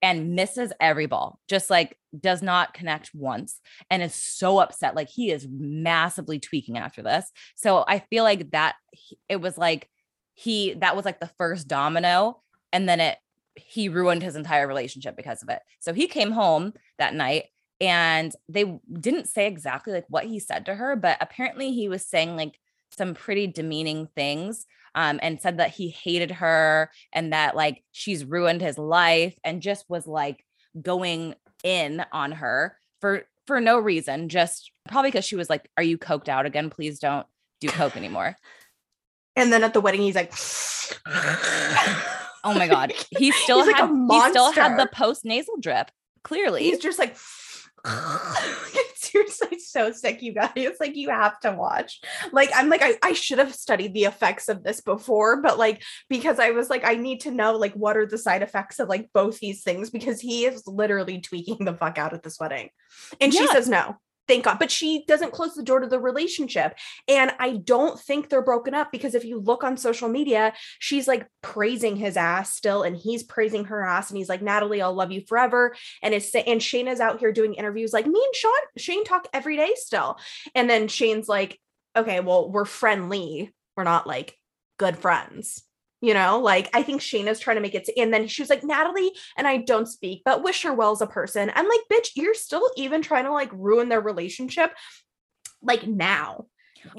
And 0.00 0.36
misses 0.36 0.72
every 0.80 1.06
ball, 1.06 1.40
just 1.48 1.70
like 1.70 1.98
does 2.18 2.40
not 2.40 2.72
connect 2.72 3.10
once 3.12 3.60
and 3.90 4.00
is 4.00 4.14
so 4.14 4.60
upset. 4.60 4.94
Like 4.94 5.08
he 5.08 5.32
is 5.32 5.48
massively 5.50 6.38
tweaking 6.38 6.78
after 6.78 7.02
this. 7.02 7.32
So 7.56 7.84
I 7.84 8.04
feel 8.08 8.22
like 8.22 8.52
that 8.52 8.76
it 9.28 9.40
was 9.40 9.58
like 9.58 9.88
he 10.38 10.74
that 10.74 10.94
was 10.94 11.04
like 11.04 11.18
the 11.18 11.30
first 11.36 11.66
domino, 11.66 12.40
and 12.72 12.88
then 12.88 13.00
it 13.00 13.18
he 13.56 13.88
ruined 13.88 14.22
his 14.22 14.36
entire 14.36 14.68
relationship 14.68 15.16
because 15.16 15.42
of 15.42 15.48
it. 15.48 15.60
So 15.80 15.92
he 15.92 16.06
came 16.06 16.30
home 16.30 16.74
that 16.98 17.12
night 17.12 17.46
and 17.80 18.32
they 18.48 18.78
didn't 19.00 19.26
say 19.26 19.48
exactly 19.48 19.92
like 19.92 20.06
what 20.08 20.26
he 20.26 20.38
said 20.38 20.66
to 20.66 20.76
her, 20.76 20.94
but 20.94 21.18
apparently 21.20 21.72
he 21.72 21.88
was 21.88 22.06
saying 22.06 22.36
like 22.36 22.56
some 22.96 23.14
pretty 23.14 23.48
demeaning 23.48 24.06
things 24.14 24.64
um, 24.94 25.18
and 25.22 25.40
said 25.40 25.58
that 25.58 25.70
he 25.70 25.88
hated 25.88 26.30
her 26.30 26.92
and 27.12 27.32
that 27.32 27.56
like 27.56 27.82
she's 27.90 28.24
ruined 28.24 28.60
his 28.60 28.78
life 28.78 29.36
and 29.42 29.60
just 29.60 29.86
was 29.88 30.06
like 30.06 30.44
going 30.80 31.34
in 31.64 32.04
on 32.12 32.30
her 32.30 32.78
for 33.00 33.24
for 33.48 33.60
no 33.60 33.80
reason, 33.80 34.28
just 34.28 34.70
probably 34.88 35.10
because 35.10 35.24
she 35.24 35.34
was 35.34 35.50
like, 35.50 35.68
Are 35.76 35.82
you 35.82 35.98
coked 35.98 36.28
out 36.28 36.46
again? 36.46 36.70
Please 36.70 37.00
don't 37.00 37.26
do 37.60 37.66
coke 37.68 37.96
anymore. 37.96 38.36
And 39.38 39.52
then 39.52 39.64
at 39.64 39.72
the 39.72 39.80
wedding, 39.80 40.00
he's 40.02 40.14
like, 40.14 40.32
Oh 42.44 42.54
my 42.54 42.68
god. 42.68 42.92
He 43.10 43.30
still 43.42 43.58
like 43.58 43.76
had 43.76 43.90
a 43.90 44.06
he 44.10 44.30
still 44.30 44.52
had 44.52 44.78
the 44.78 44.88
post 44.92 45.24
nasal 45.24 45.56
drip. 45.60 45.90
Clearly. 46.24 46.64
he's 46.64 46.78
just 46.78 46.98
like, 46.98 47.16
seriously 48.96 49.58
so 49.58 49.92
sick, 49.92 50.20
you 50.20 50.32
guys. 50.32 50.76
Like, 50.80 50.96
you 50.96 51.10
have 51.10 51.38
to 51.40 51.52
watch. 51.52 52.00
Like, 52.32 52.50
I'm 52.54 52.68
like, 52.68 52.82
I, 52.82 52.98
I 53.02 53.12
should 53.12 53.38
have 53.38 53.54
studied 53.54 53.94
the 53.94 54.04
effects 54.04 54.48
of 54.48 54.62
this 54.62 54.80
before, 54.80 55.40
but 55.40 55.58
like, 55.58 55.82
because 56.08 56.38
I 56.38 56.50
was 56.50 56.68
like, 56.68 56.84
I 56.84 56.94
need 56.94 57.20
to 57.20 57.30
know, 57.30 57.56
like, 57.56 57.72
what 57.74 57.96
are 57.96 58.06
the 58.06 58.18
side 58.18 58.42
effects 58.42 58.78
of 58.78 58.88
like 58.88 59.10
both 59.14 59.38
these 59.38 59.62
things 59.62 59.90
because 59.90 60.20
he 60.20 60.44
is 60.44 60.66
literally 60.66 61.20
tweaking 61.20 61.64
the 61.64 61.74
fuck 61.74 61.98
out 61.98 62.12
at 62.12 62.22
this 62.22 62.38
wedding. 62.38 62.70
And 63.20 63.32
she 63.32 63.46
says 63.46 63.68
no. 63.68 63.96
Thank 64.28 64.44
God. 64.44 64.58
But 64.58 64.70
she 64.70 65.04
doesn't 65.08 65.32
close 65.32 65.54
the 65.54 65.62
door 65.62 65.80
to 65.80 65.86
the 65.86 65.98
relationship. 65.98 66.76
And 67.08 67.32
I 67.38 67.56
don't 67.56 67.98
think 67.98 68.28
they're 68.28 68.42
broken 68.42 68.74
up 68.74 68.92
because 68.92 69.14
if 69.14 69.24
you 69.24 69.40
look 69.40 69.64
on 69.64 69.76
social 69.76 70.08
media, 70.08 70.52
she's 70.78 71.08
like 71.08 71.26
praising 71.42 71.96
his 71.96 72.16
ass 72.16 72.54
still, 72.54 72.82
and 72.82 72.96
he's 72.96 73.22
praising 73.22 73.64
her 73.64 73.84
ass. 73.84 74.10
And 74.10 74.18
he's 74.18 74.28
like, 74.28 74.42
Natalie, 74.42 74.82
I'll 74.82 74.94
love 74.94 75.10
you 75.10 75.22
forever. 75.26 75.74
And 76.02 76.12
it's 76.12 76.34
and 76.34 76.60
Shaina's 76.60 77.00
out 77.00 77.18
here 77.18 77.32
doing 77.32 77.54
interviews 77.54 77.92
like 77.92 78.06
me 78.06 78.22
and 78.22 78.34
Sean, 78.36 78.52
Shayne 78.76 79.04
talk 79.04 79.26
every 79.32 79.56
day 79.56 79.72
still. 79.76 80.18
And 80.54 80.68
then 80.68 80.88
Shayne's 80.88 81.28
like, 81.28 81.58
okay, 81.96 82.20
well, 82.20 82.50
we're 82.50 82.64
friendly. 82.66 83.52
We're 83.76 83.84
not 83.84 84.06
like 84.06 84.36
good 84.78 84.98
friends. 84.98 85.62
You 86.00 86.14
know, 86.14 86.38
like 86.38 86.70
I 86.74 86.82
think 86.82 87.00
Shaina's 87.00 87.40
trying 87.40 87.56
to 87.56 87.60
make 87.60 87.74
it. 87.74 87.88
And 87.96 88.14
then 88.14 88.28
she 88.28 88.40
was 88.42 88.50
like, 88.50 88.62
Natalie 88.62 89.10
and 89.36 89.48
I 89.48 89.56
don't 89.56 89.86
speak, 89.86 90.22
but 90.24 90.44
wish 90.44 90.62
her 90.62 90.72
well 90.72 90.92
as 90.92 91.00
a 91.00 91.06
person. 91.06 91.50
I'm 91.54 91.68
like, 91.68 91.80
bitch, 91.92 92.10
you're 92.14 92.34
still 92.34 92.70
even 92.76 93.02
trying 93.02 93.24
to 93.24 93.32
like 93.32 93.50
ruin 93.52 93.88
their 93.88 94.00
relationship 94.00 94.72
like 95.60 95.86
now. 95.86 96.46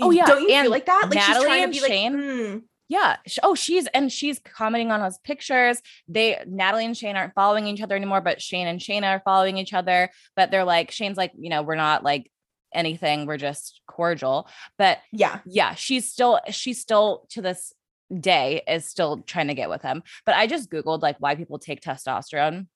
Oh, 0.01 0.11
yeah, 0.11 0.25
Don't 0.25 0.41
you 0.41 0.49
and 0.53 0.65
feel 0.65 0.71
like 0.71 0.85
that? 0.87 1.03
Like 1.03 1.13
Natalie 1.15 1.35
she's 1.35 1.43
trying 1.45 1.63
and 1.63 1.73
to 1.73 1.81
be 1.81 1.87
Shayne- 1.87 2.13
like, 2.13 2.21
mm, 2.23 2.61
Yeah. 2.89 3.15
Oh, 3.41 3.55
she's 3.55 3.87
and 3.87 4.11
she's 4.11 4.39
commenting 4.39 4.91
on 4.91 5.01
his 5.01 5.17
pictures. 5.19 5.81
They 6.09 6.43
Natalie 6.45 6.85
and 6.85 6.97
Shayne 6.97 7.15
aren't 7.15 7.33
following 7.33 7.67
each 7.67 7.81
other 7.81 7.95
anymore, 7.95 8.21
but 8.21 8.41
Shayne 8.41 8.67
and 8.67 8.81
Shaina 8.81 9.15
are 9.15 9.21
following 9.23 9.57
each 9.57 9.73
other. 9.73 10.09
But 10.35 10.51
they're 10.51 10.65
like, 10.65 10.91
Shayne's 10.91 11.17
like, 11.17 11.31
you 11.39 11.49
know, 11.49 11.61
we're 11.61 11.75
not 11.75 12.03
like 12.03 12.29
anything. 12.73 13.25
We're 13.25 13.37
just 13.37 13.79
cordial. 13.87 14.47
But 14.77 14.99
yeah. 15.11 15.39
yeah, 15.45 15.75
she's 15.75 16.11
still 16.11 16.39
she's 16.49 16.81
still 16.81 17.25
to 17.29 17.41
this 17.41 17.73
day 18.17 18.61
is 18.67 18.85
still 18.85 19.21
trying 19.21 19.47
to 19.47 19.53
get 19.53 19.69
with 19.69 19.81
him. 19.81 20.03
But 20.25 20.35
I 20.35 20.47
just 20.47 20.69
googled 20.71 21.01
like 21.01 21.17
why 21.19 21.35
people 21.35 21.59
take 21.59 21.81
testosterone, 21.81 22.67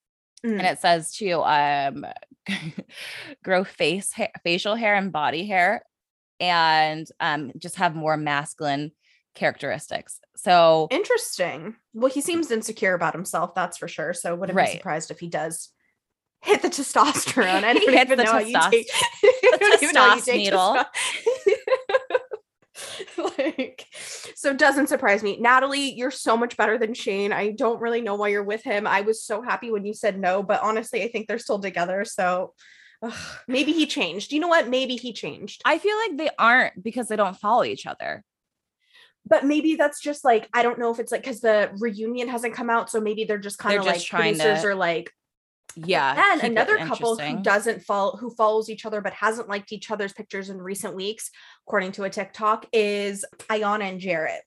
Mm. 0.45 0.57
and 0.59 0.67
it 0.67 0.79
says 0.79 1.13
to 1.19 1.41
um 1.41 2.05
grow 3.43 3.63
face 3.63 4.11
hair, 4.11 4.29
facial 4.43 4.75
hair 4.75 4.95
and 4.95 5.11
body 5.11 5.45
hair, 5.47 5.85
and 6.39 7.07
um 7.19 7.51
just 7.57 7.75
have 7.77 7.95
more 7.95 8.17
masculine 8.17 8.91
characteristics. 9.35 10.19
So 10.35 10.87
Interesting. 10.91 11.75
Well, 11.93 12.11
he 12.11 12.21
seems 12.21 12.51
insecure 12.51 12.93
about 12.93 13.13
himself, 13.13 13.55
that's 13.55 13.77
for 13.77 13.87
sure. 13.87 14.13
So 14.13 14.35
wouldn't 14.35 14.55
Right. 14.55 14.71
be 14.73 14.77
surprised 14.77 15.11
if 15.11 15.19
he 15.19 15.29
does 15.29 15.69
hit 16.41 16.61
the 16.61 16.67
testosterone. 16.77 17.63
I 17.63 17.73
He 17.79 17.85
don't 17.85 17.95
even 17.95 18.17
the 18.17 18.23
know 18.25 18.31
how 18.33 18.39
you 18.39 18.59
take. 18.69 18.87
I 19.23 19.57
don't 19.59 19.81
even 19.83 19.95
know 19.95 20.01
how 20.01 20.15
you 20.15 20.21
testos 20.21 20.25
take 20.25 20.37
needle. 20.43 20.59
testo- 20.75 20.85
like, 23.37 23.85
so 24.35 24.51
it 24.51 24.57
doesn't 24.57 24.87
surprise 24.87 25.23
me. 25.23 25.37
Natalie, 25.39 25.93
you're 25.93 26.11
so 26.11 26.35
much 26.37 26.57
better 26.57 26.77
than 26.77 26.93
Shayne. 26.93 27.31
I 27.33 27.51
don't 27.51 27.81
really 27.81 28.01
know 28.01 28.15
why 28.15 28.29
you're 28.29 28.43
with 28.43 28.63
him. 28.63 28.87
I 28.87 29.01
was 29.01 29.23
so 29.23 29.41
happy 29.41 29.71
when 29.71 29.85
you 29.85 29.93
said 29.93 30.19
no, 30.19 30.43
but 30.43 30.61
honestly, 30.61 31.03
I 31.03 31.07
think 31.09 31.27
they're 31.27 31.39
still 31.39 31.59
together. 31.59 32.05
So 32.05 32.53
ugh, 33.01 33.37
maybe 33.47 33.71
he 33.73 33.85
changed. 33.85 34.31
You 34.31 34.39
know 34.39 34.47
what? 34.47 34.69
Maybe 34.69 34.95
he 34.95 35.13
changed. 35.13 35.61
I 35.65 35.77
feel 35.77 35.97
like 35.97 36.17
they 36.17 36.29
aren't 36.37 36.83
because 36.83 37.07
they 37.07 37.15
don't 37.15 37.37
follow 37.37 37.63
each 37.63 37.85
other. 37.85 38.23
but 39.25 39.45
maybe 39.45 39.75
that's 39.75 40.01
just 40.01 40.25
like 40.25 40.49
I 40.53 40.63
don't 40.63 40.79
know 40.79 40.91
if 40.91 40.99
it's 40.99 41.11
like 41.11 41.21
because 41.21 41.39
the 41.41 41.71
reunion 41.79 42.27
hasn't 42.27 42.53
come 42.55 42.69
out, 42.69 42.89
so 42.89 42.99
maybe 42.99 43.23
they're 43.23 43.37
just 43.37 43.57
kind 43.57 43.79
of 43.79 43.85
like 43.85 44.01
trying 44.03 44.35
producers 44.35 44.61
to- 44.63 44.67
are 44.69 44.75
like. 44.75 45.11
Yeah. 45.75 46.33
And 46.33 46.43
another 46.43 46.77
couple 46.77 47.17
who 47.17 47.41
doesn't 47.41 47.83
follow 47.83 48.17
who 48.17 48.29
follows 48.29 48.69
each 48.69 48.85
other 48.85 49.01
but 49.01 49.13
hasn't 49.13 49.49
liked 49.49 49.71
each 49.71 49.91
other's 49.91 50.13
pictures 50.13 50.49
in 50.49 50.61
recent 50.61 50.95
weeks, 50.95 51.31
according 51.67 51.93
to 51.93 52.03
a 52.03 52.09
TikTok, 52.09 52.67
is 52.73 53.25
Iyanna 53.49 53.89
and 53.89 54.01
Jarrette. 54.01 54.39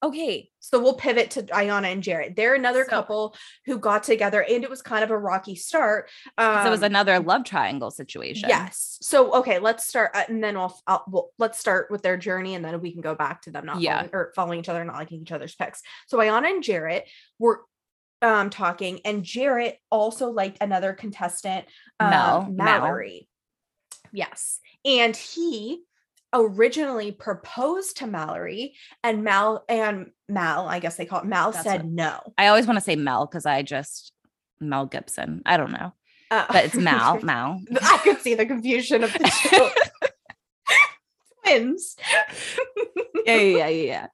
Okay. 0.00 0.48
So 0.60 0.78
we'll 0.80 0.94
pivot 0.94 1.30
to 1.32 1.42
Iyanna 1.44 1.90
and 1.92 2.02
Jarrette. 2.02 2.36
They're 2.36 2.54
another 2.54 2.84
So- 2.84 2.90
couple 2.90 3.36
who 3.64 3.78
got 3.78 4.04
together, 4.04 4.42
and 4.42 4.62
it 4.62 4.70
was 4.70 4.82
kind 4.82 5.02
of 5.02 5.10
a 5.10 5.18
rocky 5.18 5.56
start. 5.56 6.08
Um, 6.36 6.66
it 6.66 6.70
was 6.70 6.82
another 6.82 7.18
love 7.20 7.44
triangle 7.44 7.90
situation. 7.90 8.48
Yes. 8.48 8.98
So 9.00 9.32
okay, 9.36 9.58
let's 9.58 9.86
start, 9.86 10.10
uh, 10.14 10.24
and 10.28 10.44
then 10.44 10.56
we'll, 10.56 10.78
I'll 10.86 11.04
well, 11.08 11.30
let's 11.38 11.58
start 11.58 11.90
with 11.90 12.02
their 12.02 12.16
journey, 12.16 12.54
and 12.54 12.64
then 12.64 12.80
we 12.80 12.92
can 12.92 13.00
go 13.00 13.14
back 13.14 13.42
to 13.42 13.50
them 13.50 13.66
not 13.66 13.80
Yeah. 13.80 13.96
following, 13.96 14.10
or 14.12 14.32
following 14.36 14.60
each 14.60 14.68
other, 14.68 14.84
not 14.84 14.96
liking 14.96 15.22
each 15.22 15.32
other's 15.32 15.54
pics. 15.56 15.82
So 16.06 16.18
Iyanna 16.18 16.50
and 16.50 16.62
Jarrette 16.62 17.04
were 17.38 17.62
um 18.22 18.50
talking, 18.50 19.00
and 19.04 19.22
Jarrette 19.22 19.76
also 19.90 20.30
liked 20.30 20.58
another 20.60 20.92
contestant, 20.92 21.66
um, 22.00 22.10
Mel- 22.10 22.42
Mel. 22.50 22.80
Mallory. 22.80 23.28
Yes, 24.12 24.60
and 24.84 25.14
he 25.16 25.82
originally 26.32 27.10
proposed 27.12 27.98
to 27.98 28.06
Mallory, 28.06 28.74
and 29.02 29.24
Mal 29.24 29.64
and 29.68 30.10
Mal, 30.28 30.68
I 30.68 30.78
guess 30.78 30.96
they 30.96 31.06
call 31.06 31.20
it 31.20 31.26
Mal, 31.26 31.52
That's 31.52 31.64
said 31.64 31.82
what- 31.84 31.92
no. 31.92 32.20
I 32.36 32.48
always 32.48 32.66
want 32.66 32.76
to 32.78 32.84
say 32.84 32.96
Mel 32.96 33.26
because 33.26 33.46
I 33.46 33.62
just 33.62 34.12
Mel 34.60 34.86
Gibson. 34.86 35.42
I 35.46 35.56
don't 35.56 35.72
know. 35.72 35.92
Uh, 36.30 36.44
But 36.50 36.64
it's 36.66 36.74
Mal. 36.74 37.20
Mal. 37.22 37.60
I 37.82 37.98
could 38.04 38.18
see 38.20 38.34
the 38.34 38.44
confusion 38.44 39.04
of 39.04 39.12
the 39.12 39.26
show. 39.28 39.70
Twins. 41.44 41.96
yeah, 43.26 43.36
yeah, 43.36 43.68
yeah, 43.68 43.68
yeah. 43.68 44.06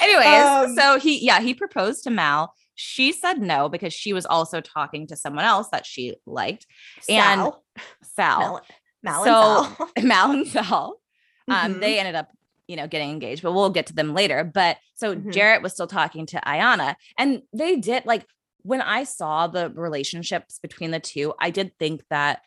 Anyways, 0.00 0.70
Um, 0.70 0.74
so 0.76 0.98
he 0.98 1.24
yeah, 1.24 1.40
he 1.40 1.54
proposed 1.54 2.04
to 2.04 2.10
Mal. 2.10 2.52
She 2.74 3.12
said 3.12 3.40
no 3.40 3.68
because 3.68 3.92
she 3.92 4.12
was 4.12 4.26
also 4.26 4.60
talking 4.60 5.06
to 5.08 5.16
someone 5.16 5.44
else 5.44 5.68
that 5.70 5.86
she 5.86 6.16
liked. 6.26 6.66
And 7.08 7.40
Sal. 7.40 7.64
Sal. 8.02 8.40
Mal, 8.40 8.62
Mal 9.02 9.24
So- 9.24 9.64
and 9.64 9.76
Sal. 9.76 9.90
Mal 10.04 10.30
and 10.32 10.46
Sal. 10.48 11.00
Um, 11.48 11.74
Mhm. 11.74 11.80
they 11.80 11.98
ended 11.98 12.14
up, 12.14 12.28
you 12.66 12.76
know, 12.76 12.86
getting 12.88 13.10
engaged, 13.10 13.42
but 13.42 13.52
we'll 13.52 13.70
get 13.70 13.86
to 13.86 13.92
them 13.94 14.14
later. 14.14 14.44
But 14.44 14.78
so 14.94 15.14
Mhm. 15.14 15.32
Jarrette 15.32 15.62
was 15.62 15.72
still 15.74 15.86
talking 15.86 16.26
to 16.26 16.40
Iyanna, 16.46 16.94
and 17.18 17.42
they 17.52 17.76
did 17.76 18.06
like 18.06 18.26
when 18.62 18.80
I 18.80 19.04
saw 19.04 19.46
the 19.46 19.68
relationships 19.70 20.58
between 20.62 20.90
the 20.90 20.98
two, 21.00 21.34
I 21.38 21.50
did 21.50 21.78
think 21.78 22.02
that 22.08 22.40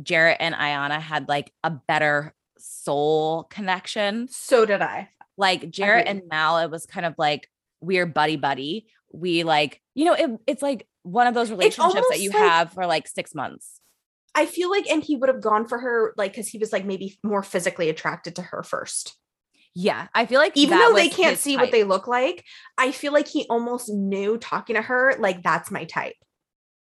Jarrette 0.00 0.36
and 0.38 0.54
Iyanna 0.54 1.00
had 1.00 1.28
like 1.28 1.52
a 1.64 1.70
better 1.70 2.32
soul 2.58 3.44
connection. 3.44 4.28
so 4.28 4.64
did 4.64 4.82
I. 4.82 5.08
Like 5.36 5.62
Jarrette 5.62 6.02
Agreed. 6.02 6.08
and 6.08 6.22
Mal, 6.30 6.58
it 6.58 6.70
was 6.70 6.86
kind 6.86 7.04
of 7.06 7.14
like 7.18 7.48
we're 7.80 8.06
buddy 8.06 8.36
buddy. 8.36 8.86
We 9.12 9.44
like, 9.44 9.80
you 9.94 10.04
know, 10.04 10.14
it, 10.14 10.30
it's 10.46 10.62
like 10.62 10.86
one 11.02 11.26
of 11.26 11.34
those 11.34 11.50
relationships 11.50 12.06
that 12.10 12.20
you 12.20 12.30
like- 12.30 12.38
have 12.38 12.72
for 12.72 12.86
like 12.86 13.08
six 13.08 13.34
months. 13.34 13.80
I 14.34 14.46
feel 14.46 14.70
like, 14.70 14.88
and 14.88 15.02
he 15.02 15.16
would 15.16 15.28
have 15.28 15.40
gone 15.40 15.66
for 15.66 15.78
her, 15.78 16.14
like, 16.16 16.32
because 16.32 16.46
he 16.48 16.58
was 16.58 16.72
like 16.72 16.84
maybe 16.84 17.18
more 17.24 17.42
physically 17.42 17.88
attracted 17.88 18.36
to 18.36 18.42
her 18.42 18.62
first. 18.62 19.16
Yeah, 19.74 20.08
I 20.14 20.26
feel 20.26 20.38
like 20.40 20.56
Even 20.56 20.78
though 20.78 20.92
they 20.94 21.08
can't 21.08 21.38
see 21.38 21.56
type. 21.56 21.66
what 21.66 21.72
they 21.72 21.82
look 21.84 22.06
like, 22.06 22.44
I 22.76 22.92
feel 22.92 23.12
like 23.12 23.26
he 23.26 23.46
almost 23.50 23.88
knew 23.88 24.36
talking 24.38 24.76
to 24.76 24.82
her, 24.82 25.14
like, 25.18 25.42
that's 25.42 25.70
my 25.70 25.84
type. 25.84 26.14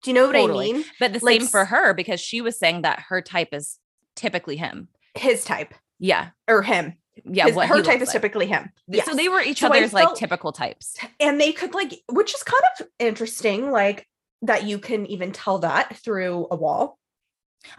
Do 0.04 0.10
you 0.12 0.16
know 0.16 0.26
what 0.28 0.34
Totally. 0.34 0.70
I 0.70 0.74
mean? 0.74 0.86
But 1.00 1.14
the 1.14 1.20
Like 1.24 1.42
same 1.42 1.48
for 1.48 1.66
her 1.66 1.94
because 1.94 2.20
she 2.20 2.42
was 2.42 2.60
saying 2.60 2.82
that 2.82 3.06
her 3.10 3.22
type 3.22 3.50
is 3.54 3.80
typically 4.16 4.56
him. 4.58 4.90
His 5.14 5.46
type 5.46 5.74
Yeah. 6.00 6.30
or 6.48 6.62
him. 6.62 6.94
Yeah. 7.24 7.46
His- 7.48 7.56
what 7.56 7.68
her 7.68 7.82
type 7.82 8.02
is 8.02 8.08
like. 8.10 8.14
typically 8.14 8.46
him. 8.48 8.72
So 9.06 9.14
they 9.16 9.30
were 9.30 9.42
each 9.42 9.60
So 9.60 9.68
I 9.68 9.78
other's 9.78 9.94
like 9.94 10.16
typical 10.16 10.52
types. 10.52 10.98
and 11.20 11.40
they 11.40 11.52
could 11.54 11.74
like 11.74 11.94
which 12.12 12.34
is 12.36 12.44
kind 12.44 12.64
of 12.80 12.88
interesting 13.00 13.72
like 13.72 14.08
that 14.42 14.66
you 14.66 14.80
can 14.80 15.06
even 15.08 15.32
tell 15.32 15.60
that 15.60 15.96
through 15.98 16.48
a 16.52 16.56
wall 16.56 17.00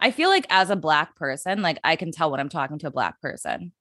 I 0.01 0.11
feel 0.11 0.30
like 0.30 0.47
as 0.51 0.70
a 0.70 0.74
black 0.76 1.14
person, 1.14 1.62
like 1.62 1.78
I 1.84 1.95
can 1.95 2.11
tell 2.11 2.30
when 2.30 2.41
I'm 2.41 2.49
talking 2.49 2.78
to 2.80 2.89
a 2.89 2.91
black 2.91 3.20
person, 3.20 3.72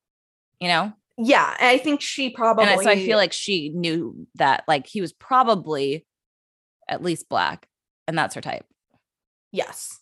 you 0.59 0.67
know? 0.67 0.93
yeah 1.17 1.55
i 1.61 1.77
think 1.77 2.01
she 2.01 2.29
probably 2.29 2.65
And 2.65 2.81
so 2.81 2.89
I 2.89 2.97
feel 2.97 3.15
like 3.17 3.31
she 3.31 3.69
knew 3.69 4.27
that 4.35 4.65
like 4.67 4.85
he 4.85 4.99
was 4.99 5.13
probably 5.13 6.05
at 6.89 7.01
least 7.01 7.29
black 7.29 7.69
and 8.05 8.17
that's 8.17 8.35
her 8.35 8.41
type. 8.41 8.65
yes 9.53 10.01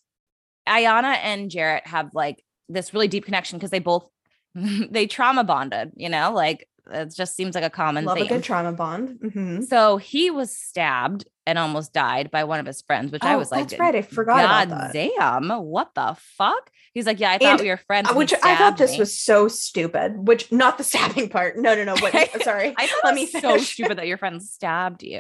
Iyanna 0.68 1.18
and 1.22 1.52
Jarrette 1.52 1.86
have 1.86 2.16
like 2.16 2.44
this 2.68 2.94
really 2.96 3.08
deep 3.08 3.26
connection 3.26 3.60
because 3.60 3.70
they 3.70 3.78
both 3.80 4.10
they 4.92 5.08
trauma 5.08 5.44
bonded, 5.44 5.92
you 5.96 6.10
know, 6.10 6.32
like 6.34 6.68
it 6.92 7.14
just 7.16 7.36
seems 7.36 7.56
like 7.56 7.64
a 7.64 7.70
common 7.70 8.04
love 8.06 8.18
thing. 8.18 8.26
a 8.26 8.30
good 8.30 8.44
trauma 8.44 8.74
bond 8.74 9.18
Mhm. 9.24 9.66
So 9.68 9.96
he 9.98 10.30
was 10.32 10.56
stabbed 10.56 11.26
and 11.46 11.58
almost 11.58 11.94
died 11.94 12.30
by 12.30 12.44
one 12.44 12.60
of 12.60 12.66
his 12.66 12.82
friends, 12.82 13.12
which 13.12 13.24
I 13.24 13.36
Oh, 13.36 13.38
was 13.38 13.52
like, 13.52 13.70
that's 13.70 13.80
right 13.80 13.96
i 13.96 14.02
forgot 14.02 14.68
God 14.70 14.92
damn, 14.92 15.50
what 15.50 15.92
the 15.96 16.16
fuck? 16.38 16.70
He's 16.94 17.06
like, 17.08 17.20
yeah, 17.20 17.32
I 17.32 17.38
thought 17.38 17.54
And- 17.54 17.62
we 17.62 17.70
were 17.70 17.78
friends. 17.78 18.10
Uh, 18.10 18.14
which 18.14 18.34
i 18.44 18.56
thought 18.56 18.78
this 18.78 18.92
me." 18.94 19.00
was 19.00 19.18
so 19.18 19.48
stupid 19.48 20.28
which 20.28 20.52
not 20.52 20.78
the 20.78 20.84
stabbing 20.92 21.30
part 21.30 21.58
no 21.58 21.74
no 21.74 21.84
no 21.86 21.96
what 22.02 22.14
sorry 22.44 22.74
I 22.78 22.86
thought 22.88 23.00
let 23.06 23.14
it 23.14 23.16
me 23.16 23.26
so 23.28 23.58
stupid 23.58 23.98
that 23.98 24.08
your 24.08 24.18
friend 24.18 24.44
stabbed 24.44 25.04
you. 25.04 25.20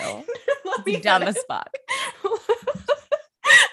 Let 0.66 0.86
me 0.86 0.98
dumb 1.00 1.22
finish. 1.22 1.38
as 1.38 1.44
fuck. 1.48 1.70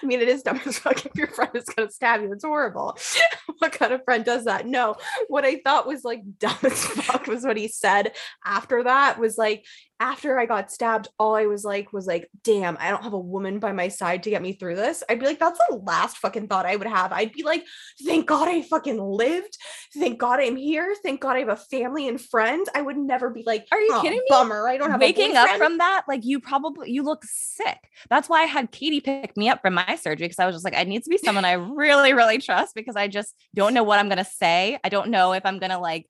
I 0.01 0.05
mean, 0.05 0.21
it 0.21 0.27
is 0.27 0.43
dumb 0.43 0.59
as 0.65 0.79
fuck 0.79 1.05
if 1.05 1.15
your 1.15 1.27
friend 1.27 1.51
is 1.55 1.65
gonna 1.65 1.91
stab 1.91 2.21
you. 2.21 2.31
It's 2.31 2.43
horrible. 2.43 2.97
what 3.59 3.71
kind 3.71 3.93
of 3.93 4.03
friend 4.03 4.23
does 4.23 4.45
that? 4.45 4.65
No. 4.67 4.95
What 5.27 5.45
I 5.45 5.61
thought 5.63 5.87
was 5.87 6.03
like 6.03 6.21
dumb 6.39 6.57
as 6.63 6.85
fuck 6.85 7.27
was 7.27 7.43
what 7.43 7.57
he 7.57 7.67
said 7.67 8.13
after 8.45 8.83
that 8.83 9.19
was 9.19 9.37
like, 9.37 9.65
after 10.01 10.39
I 10.39 10.47
got 10.47 10.71
stabbed, 10.71 11.09
all 11.19 11.35
I 11.35 11.45
was 11.45 11.63
like 11.63 11.93
was 11.93 12.07
like, 12.07 12.27
damn, 12.43 12.75
I 12.79 12.89
don't 12.89 13.03
have 13.03 13.13
a 13.13 13.19
woman 13.19 13.59
by 13.59 13.71
my 13.71 13.87
side 13.87 14.23
to 14.23 14.31
get 14.31 14.41
me 14.41 14.53
through 14.53 14.75
this. 14.75 15.03
I'd 15.07 15.19
be 15.19 15.27
like, 15.27 15.37
that's 15.37 15.59
the 15.69 15.75
last 15.75 16.17
fucking 16.17 16.47
thought 16.47 16.65
I 16.65 16.75
would 16.75 16.87
have. 16.87 17.13
I'd 17.13 17.31
be 17.31 17.43
like, 17.43 17.63
thank 18.03 18.25
God 18.25 18.47
I 18.47 18.63
fucking 18.63 18.99
lived. 18.99 19.55
Thank 19.93 20.17
God 20.17 20.39
I'm 20.39 20.55
here. 20.55 20.95
Thank 21.03 21.21
God 21.21 21.35
I 21.35 21.39
have 21.41 21.49
a 21.49 21.55
family 21.55 22.07
and 22.07 22.19
friends. 22.19 22.67
I 22.73 22.81
would 22.81 22.97
never 22.97 23.29
be 23.29 23.43
like, 23.45 23.67
Are 23.71 23.79
you 23.79 23.91
oh, 23.93 24.01
kidding 24.01 24.17
me? 24.17 24.25
Bummer. 24.27 24.67
I 24.67 24.77
don't 24.77 24.89
have 24.89 24.99
waking 24.99 25.37
a 25.37 25.41
up 25.41 25.57
from 25.57 25.77
that. 25.77 26.05
Like 26.07 26.25
you 26.25 26.39
probably 26.39 26.89
you 26.89 27.03
look 27.03 27.23
sick. 27.23 27.77
That's 28.09 28.27
why 28.27 28.41
I 28.41 28.45
had 28.45 28.71
Katie 28.71 29.01
pick 29.01 29.37
me 29.37 29.49
up 29.49 29.61
from 29.61 29.75
my 29.75 29.97
surgery 30.01 30.25
because 30.25 30.39
I 30.39 30.47
was 30.47 30.55
just 30.55 30.65
like, 30.65 30.75
I 30.75 30.83
need 30.83 31.03
to 31.03 31.09
be 31.11 31.19
someone 31.19 31.45
I 31.45 31.53
really, 31.53 32.13
really 32.13 32.39
trust 32.39 32.73
because 32.73 32.95
I 32.95 33.07
just 33.07 33.35
don't 33.53 33.75
know 33.75 33.83
what 33.83 33.99
I'm 33.99 34.09
gonna 34.09 34.25
say. 34.25 34.79
I 34.83 34.89
don't 34.89 35.11
know 35.11 35.33
if 35.33 35.45
I'm 35.45 35.59
gonna 35.59 35.79
like 35.79 36.09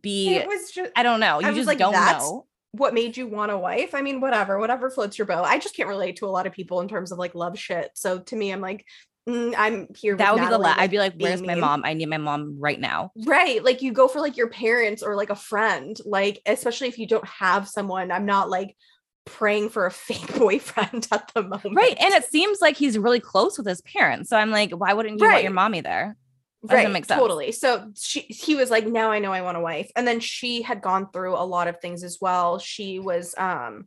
be. 0.00 0.36
It 0.36 0.46
was 0.46 0.70
just 0.70 0.92
I 0.94 1.02
don't 1.02 1.18
know. 1.18 1.40
You 1.40 1.52
just 1.52 1.66
like, 1.66 1.78
don't 1.78 1.94
know. 1.94 2.46
What 2.78 2.94
made 2.94 3.16
you 3.16 3.26
want 3.26 3.52
a 3.52 3.58
wife. 3.58 3.94
I 3.94 4.02
mean, 4.02 4.20
whatever, 4.20 4.58
whatever 4.58 4.90
floats 4.90 5.16
your 5.16 5.26
boat. 5.26 5.44
I 5.44 5.58
just 5.58 5.76
can't 5.76 5.88
relate 5.88 6.16
to 6.16 6.26
a 6.26 6.28
lot 6.28 6.46
of 6.46 6.52
people 6.52 6.80
in 6.80 6.88
terms 6.88 7.12
of 7.12 7.18
like 7.18 7.34
love 7.34 7.58
shit. 7.58 7.90
So 7.94 8.18
to 8.18 8.36
me, 8.36 8.52
I'm 8.52 8.60
like, 8.60 8.84
mm, 9.28 9.54
I'm 9.56 9.86
here. 9.96 10.16
That 10.16 10.34
would 10.34 10.40
be 10.40 10.46
the 10.46 10.50
Natalie, 10.50 10.64
last. 10.64 10.80
I'd 10.80 10.90
be 10.90 10.98
like, 10.98 11.14
"Where's 11.16 11.40
my 11.40 11.54
mean." 11.54 11.60
mom? 11.60 11.82
I 11.84 11.94
need 11.94 12.08
my 12.08 12.18
mom 12.18 12.56
right 12.58 12.80
now." 12.80 13.12
Right. 13.24 13.62
Like 13.62 13.82
you 13.82 13.92
go 13.92 14.08
for 14.08 14.20
like 14.20 14.36
your 14.36 14.48
parents 14.48 15.02
or 15.02 15.14
like 15.14 15.30
a 15.30 15.36
friend, 15.36 15.96
like 16.04 16.40
especially 16.46 16.88
if 16.88 16.98
you 16.98 17.06
don't 17.06 17.26
have 17.26 17.68
someone. 17.68 18.10
I'm 18.10 18.26
not 18.26 18.50
like 18.50 18.76
praying 19.24 19.70
for 19.70 19.86
a 19.86 19.90
fake 19.92 20.36
boyfriend 20.36 21.06
at 21.12 21.30
the 21.34 21.42
moment. 21.42 21.76
Right, 21.76 21.96
and 22.00 22.12
it 22.12 22.24
seems 22.24 22.60
like 22.60 22.76
he's 22.76 22.98
really 22.98 23.20
close 23.20 23.56
with 23.56 23.66
his 23.66 23.80
parents. 23.82 24.30
So 24.30 24.36
I'm 24.36 24.50
like, 24.50 24.72
why 24.72 24.92
wouldn't 24.92 25.20
you 25.20 25.26
want 25.26 25.42
your 25.42 25.52
mommy 25.52 25.80
there? 25.80 26.16
Right, 26.64 27.06
totally. 27.06 27.52
So 27.52 27.90
she 27.96 28.20
he 28.20 28.54
was 28.54 28.70
like, 28.70 28.86
now 28.86 29.10
I 29.10 29.18
know 29.18 29.32
I 29.32 29.42
want 29.42 29.56
a 29.56 29.60
wife. 29.60 29.90
And 29.96 30.06
then 30.06 30.20
she 30.20 30.62
had 30.62 30.80
gone 30.80 31.10
through 31.12 31.34
a 31.34 31.44
lot 31.44 31.68
of 31.68 31.80
things 31.80 32.02
as 32.02 32.18
well. 32.20 32.58
She 32.58 32.98
was 32.98 33.34
um 33.36 33.86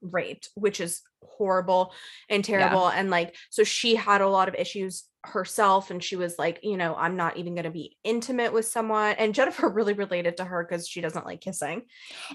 raped, 0.00 0.50
which 0.54 0.80
is 0.80 1.02
horrible 1.22 1.92
and 2.28 2.44
terrible. 2.44 2.88
And 2.88 3.10
like, 3.10 3.34
so 3.50 3.64
she 3.64 3.94
had 3.94 4.20
a 4.20 4.28
lot 4.28 4.48
of 4.48 4.54
issues 4.54 5.04
herself. 5.24 5.90
And 5.90 6.02
she 6.02 6.16
was 6.16 6.38
like, 6.38 6.60
you 6.62 6.76
know, 6.76 6.94
I'm 6.96 7.16
not 7.16 7.36
even 7.36 7.54
gonna 7.54 7.70
be 7.70 7.96
intimate 8.04 8.52
with 8.52 8.66
someone. 8.66 9.14
And 9.18 9.34
Jennifer 9.34 9.68
really 9.72 9.94
related 9.94 10.38
to 10.38 10.44
her 10.44 10.66
because 10.68 10.88
she 10.88 11.00
doesn't 11.00 11.26
like 11.26 11.40
kissing. 11.40 11.82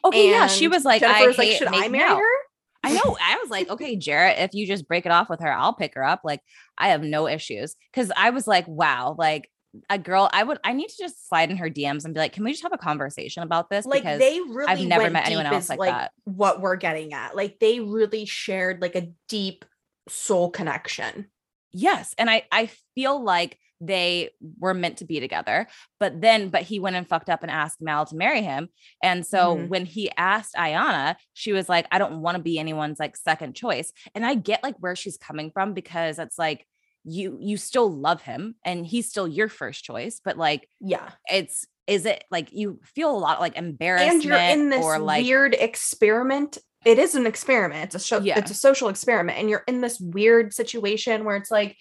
Okay, 0.04 0.30
yeah, 0.30 0.48
she 0.48 0.68
was 0.68 0.86
like, 0.86 1.02
Jennifer 1.02 1.24
I 1.24 1.28
was 1.28 1.38
like, 1.38 1.52
should 1.52 1.68
I 1.68 1.88
marry 1.88 2.10
out." 2.10 2.18
her? 2.18 2.51
I 2.84 2.94
know. 2.94 3.18
I 3.22 3.38
was 3.42 3.50
like, 3.50 3.70
okay, 3.70 3.96
Jarrette, 3.96 4.40
if 4.40 4.54
you 4.54 4.66
just 4.66 4.88
break 4.88 5.06
it 5.06 5.12
off 5.12 5.30
with 5.30 5.40
her, 5.40 5.52
I'll 5.52 5.74
pick 5.74 5.94
her 5.96 6.04
up. 6.04 6.22
Like, 6.24 6.42
I 6.78 6.90
have 6.90 7.04
no 7.04 7.28
issues. 7.28 7.76
Cause 7.94 8.12
I 8.16 8.32
was 8.32 8.48
like, 8.48 8.68
wow, 8.68 9.16
like 9.18 9.50
a 9.90 10.00
girl, 10.00 10.30
I 10.34 10.44
would, 10.44 10.58
I 10.64 10.74
need 10.74 10.90
to 10.90 10.98
just 10.98 11.28
slide 11.30 11.52
in 11.52 11.58
her 11.58 11.70
DMs 11.70 12.06
and 12.06 12.14
be 12.14 12.20
like, 12.20 12.34
can 12.34 12.44
we 12.44 12.52
just 12.52 12.64
have 12.64 12.74
a 12.74 12.78
conversation 12.78 13.44
about 13.44 13.70
this? 13.70 13.86
Like 13.86 14.02
because 14.02 14.20
they 14.20 14.40
really 14.40 14.68
I've 14.68 14.86
never 14.86 15.10
met 15.10 15.28
anyone 15.28 15.46
else 15.46 15.70
like 15.70 15.80
like 15.80 15.92
that. 15.92 16.12
what 16.24 16.60
we're 16.60 16.76
getting 16.76 17.14
at. 17.14 17.36
Like 17.36 17.60
they 17.60 17.80
really 17.80 18.26
shared 18.26 18.82
like 18.82 18.96
a 18.96 19.12
deep 19.30 19.64
soul 20.10 20.50
connection. 20.50 21.28
Yes. 21.72 22.16
And 22.18 22.30
I, 22.30 22.44
I 22.52 22.70
feel 22.96 23.24
like 23.24 23.58
they 23.82 24.30
were 24.60 24.74
meant 24.74 24.98
to 24.98 25.06
be 25.06 25.20
together. 25.20 25.68
But 26.00 26.22
then, 26.22 26.50
but 26.50 26.62
he 26.62 26.80
went 26.80 26.96
and 26.96 27.08
fucked 27.08 27.30
up 27.30 27.42
and 27.42 27.52
asked 27.52 27.82
Mal 27.82 28.06
to 28.06 28.16
marry 28.16 28.42
him. 28.42 28.70
And 29.02 29.26
so 29.26 29.58
Mhm. 29.58 29.68
when 29.70 29.86
he 29.86 30.12
asked 30.16 30.54
Iyanna, 30.56 31.16
she 31.34 31.52
was 31.52 31.68
like, 31.68 31.88
I 31.92 31.98
don't 31.98 32.22
want 32.22 32.38
to 32.38 32.44
be 32.44 32.60
anyone's 32.60 33.00
like 33.00 33.18
second 33.18 33.56
choice. 33.56 33.92
And 34.14 34.26
I 34.26 34.36
get 34.36 34.64
like 34.64 34.76
where 34.80 34.96
she's 34.96 35.18
coming 35.18 35.50
from 35.52 35.74
because 35.74 36.20
it's 36.20 36.38
like, 36.38 36.66
you 37.04 37.40
you 37.42 37.58
still 37.58 37.92
love 37.92 38.22
him 38.22 38.54
and 38.64 38.86
he's 38.86 39.10
still 39.10 39.28
your 39.28 39.50
first 39.50 39.84
choice 39.84 40.22
but 40.24 40.38
like 40.38 40.70
Yeah. 40.80 41.10
it's 41.32 41.66
is 41.88 42.06
it 42.06 42.24
like 42.30 42.54
you 42.54 42.80
feel 42.84 43.10
a 43.10 43.18
lot 43.18 43.40
like 43.40 43.58
embarrassment 43.58 44.14
and 44.14 44.24
you're 44.24 44.38
in 44.38 44.70
this 44.70 44.86
or 44.86 45.00
like 45.00 45.24
weird 45.26 45.56
experiment. 45.56 46.60
It 46.86 47.00
is 47.00 47.16
an 47.16 47.26
experiment. 47.28 47.86
It's 47.86 47.96
a 47.96 48.00
show. 48.08 48.20
Yeah. 48.20 48.38
It's 48.38 48.52
a 48.52 48.56
social 48.56 48.88
experiment, 48.88 49.38
and 49.40 49.50
you're 49.50 49.64
in 49.68 49.82
this 49.82 50.00
weird 50.00 50.54
situation 50.54 51.26
where 51.26 51.36
it's 51.38 51.50
like, 51.52 51.76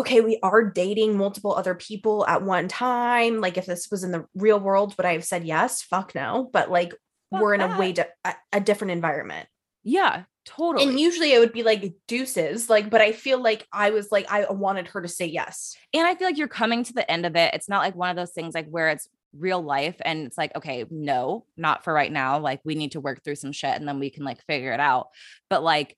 okay, 0.00 0.20
we 0.20 0.38
are 0.42 0.64
dating 0.64 1.16
multiple 1.16 1.54
other 1.54 1.74
people 1.74 2.26
at 2.26 2.42
one 2.42 2.68
time. 2.68 3.40
Like 3.40 3.56
if 3.56 3.66
this 3.66 3.88
was 3.90 4.04
in 4.04 4.10
the 4.12 4.26
real 4.34 4.58
world, 4.60 4.96
would 4.96 5.06
I 5.06 5.12
have 5.12 5.24
said 5.24 5.44
yes? 5.44 5.82
Fuck 5.82 6.14
no. 6.14 6.50
But 6.52 6.70
like 6.70 6.92
Fuck 7.30 7.40
we're 7.42 7.54
in 7.54 7.60
a 7.60 7.78
way 7.78 7.92
di- 7.92 8.06
a, 8.24 8.34
a 8.52 8.60
different 8.60 8.90
environment. 8.92 9.48
yeah 9.84 10.24
totally 10.46 10.84
And 10.88 10.98
usually 10.98 11.32
it 11.32 11.38
would 11.38 11.52
be 11.52 11.62
like 11.62 11.94
deuces. 12.08 12.68
Like, 12.70 12.90
but 12.90 13.00
I 13.00 13.12
feel 13.12 13.40
like 13.40 13.66
I 13.72 13.90
was 13.90 14.10
like 14.10 14.26
I 14.32 14.50
wanted 14.50 14.88
her 14.88 15.02
to 15.02 15.08
say 15.08 15.26
yes. 15.26 15.76
and 15.94 16.06
I 16.06 16.14
feel 16.14 16.26
like 16.26 16.38
you're 16.38 16.48
coming 16.48 16.82
to 16.84 16.92
the 16.92 17.08
end 17.10 17.26
of 17.26 17.36
it. 17.36 17.54
It's 17.54 17.68
not 17.68 17.80
like 17.80 17.94
one 17.94 18.10
of 18.10 18.16
those 18.16 18.32
things 18.32 18.54
like 18.54 18.66
where 18.68 18.88
it's 18.88 19.06
real 19.38 19.62
life 19.62 19.96
and 20.04 20.26
it's 20.26 20.38
like, 20.38 20.56
okay, 20.56 20.86
no, 20.90 21.44
not 21.56 21.84
for 21.84 21.92
right 21.92 22.10
now. 22.10 22.40
Like 22.40 22.60
we 22.64 22.74
need 22.74 22.92
to 22.92 23.00
work 23.00 23.22
through 23.22 23.36
some 23.36 23.52
shit 23.52 23.76
and 23.76 23.86
then 23.86 24.00
we 24.00 24.10
can 24.10 24.24
like 24.24 24.42
figure 24.46 24.72
it 24.72 24.80
out. 24.80 25.08
But 25.50 25.62
like 25.62 25.96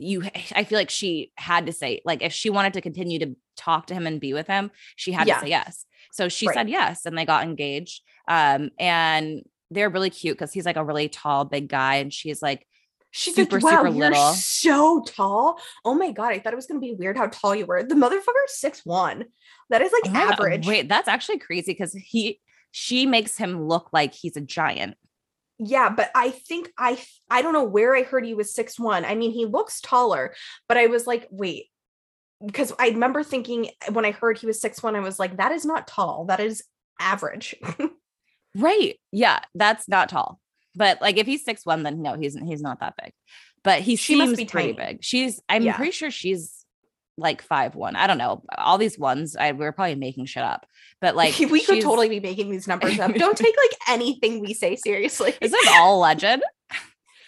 you 0.00 0.22
I 0.54 0.64
feel 0.64 0.78
like 0.78 0.90
she 0.90 1.32
had 1.36 1.66
to 1.66 1.72
say, 1.72 2.00
like, 2.04 2.22
if 2.22 2.32
she 2.32 2.50
wanted 2.50 2.72
to 2.74 2.80
continue 2.80 3.18
to 3.20 3.36
talk 3.56 3.86
to 3.86 3.94
him 3.94 4.06
and 4.06 4.20
be 4.20 4.32
with 4.32 4.46
him, 4.46 4.70
she 4.96 5.12
had 5.12 5.26
Yeah. 5.26 5.34
to 5.34 5.40
say 5.40 5.48
yes. 5.50 5.84
So 6.12 6.28
she 6.28 6.46
Right. 6.48 6.54
said 6.54 6.68
yes 6.70 7.06
and 7.06 7.16
they 7.16 7.24
got 7.24 7.44
engaged. 7.44 8.02
Um, 8.26 8.70
and 8.78 9.42
they're 9.70 9.90
really 9.90 10.10
cute 10.10 10.36
because 10.36 10.52
he's 10.52 10.66
like 10.66 10.76
a 10.76 10.84
really 10.84 11.08
tall, 11.08 11.44
big 11.44 11.68
guy, 11.68 11.96
and 11.96 12.12
she's 12.12 12.42
like 12.42 12.66
She's 13.12 13.34
Super, 13.34 13.56
like, 13.56 13.64
wow, 13.64 13.70
super 13.70 13.88
you're 13.88 14.10
little. 14.10 14.32
so 14.34 15.02
tall. 15.04 15.60
Oh 15.84 15.94
my 15.94 16.12
god, 16.12 16.32
I 16.32 16.38
thought 16.38 16.52
it 16.52 16.56
was 16.56 16.66
gonna 16.66 16.78
be 16.78 16.94
weird 16.94 17.16
how 17.16 17.26
tall 17.26 17.56
you 17.56 17.66
were. 17.66 17.82
The 17.82 17.96
motherfucker's 17.96 18.54
six 18.54 18.86
one. 18.86 19.24
That 19.68 19.82
is 19.82 19.90
"Oh 19.92 20.00
like 20.04 20.14
God, 20.14 20.32
average. 20.34 20.64
Wait, 20.66 20.88
that's 20.88 21.08
actually 21.08 21.38
crazy 21.38 21.72
because 21.72 21.92
he 21.92 22.40
she 22.70 23.06
makes 23.06 23.36
him 23.36 23.66
look 23.66 23.88
like 23.92 24.14
he's 24.14 24.36
a 24.36 24.40
giant. 24.40 24.96
Yeah, 25.62 25.90
but 25.90 26.10
I 26.14 26.30
think 26.30 26.70
I 26.78 26.98
I 27.28 27.42
don't 27.42 27.52
know 27.52 27.64
where 27.64 27.94
I 27.94 28.02
heard 28.02 28.24
he 28.24 28.32
was 28.34 28.54
six 28.54 28.78
one. 28.80 29.04
I 29.04 29.14
mean, 29.14 29.30
he 29.30 29.44
looks 29.44 29.80
taller, 29.82 30.34
but 30.68 30.78
I 30.78 30.86
was 30.86 31.06
like, 31.06 31.28
wait, 31.30 31.66
because 32.44 32.72
I 32.78 32.88
remember 32.88 33.22
thinking 33.22 33.68
when 33.92 34.06
I 34.06 34.12
heard 34.12 34.38
he 34.38 34.46
was 34.46 34.60
six 34.60 34.82
one, 34.82 34.96
I 34.96 35.00
was 35.00 35.18
like, 35.18 35.36
that 35.36 35.52
is 35.52 35.66
not 35.66 35.86
tall. 35.86 36.24
That 36.26 36.40
is 36.40 36.64
average. 36.98 37.54
Right. 38.56 38.98
Yeah, 39.12 39.38
that's 39.54 39.88
not 39.88 40.08
tall. 40.08 40.40
But 40.74 41.00
like 41.00 41.18
if 41.18 41.26
he's 41.26 41.44
six 41.44 41.64
one, 41.64 41.84
then 41.84 42.02
no, 42.02 42.14
he's 42.16 42.34
he's 42.36 42.62
not 42.62 42.80
that 42.80 42.94
big. 43.00 43.12
But 43.62 43.80
he 43.82 43.94
She 43.96 44.16
must 44.16 44.30
seems 44.30 44.38
be 44.38 44.44
pretty 44.46 44.72
tiny. 44.72 44.92
big. 44.94 45.04
She's 45.04 45.40
I'm 45.48 45.62
Yeah. 45.62 45.76
pretty 45.76 45.92
sure 45.92 46.10
she's 46.10 46.59
like 47.20 47.42
five 47.42 47.74
one. 47.74 47.96
I 47.96 48.06
don't 48.06 48.18
know. 48.18 48.42
All 48.58 48.78
these 48.78 48.98
ones, 48.98 49.36
I 49.36 49.52
we're 49.52 49.72
probably 49.72 49.94
making 49.94 50.26
shit 50.26 50.42
up. 50.42 50.66
But 51.00 51.14
like 51.14 51.38
we 51.50 51.62
could 51.62 51.82
totally 51.82 52.08
be 52.08 52.20
making 52.20 52.50
these 52.50 52.66
numbers 52.66 52.98
up. 52.98 53.14
Don't 53.14 53.36
take 53.38 53.54
like 53.56 53.78
anything 53.88 54.40
we 54.40 54.54
say 54.54 54.76
seriously. 54.76 55.34
Is 55.40 55.52
this 55.52 55.68
all 55.70 55.98
legend? 55.98 56.42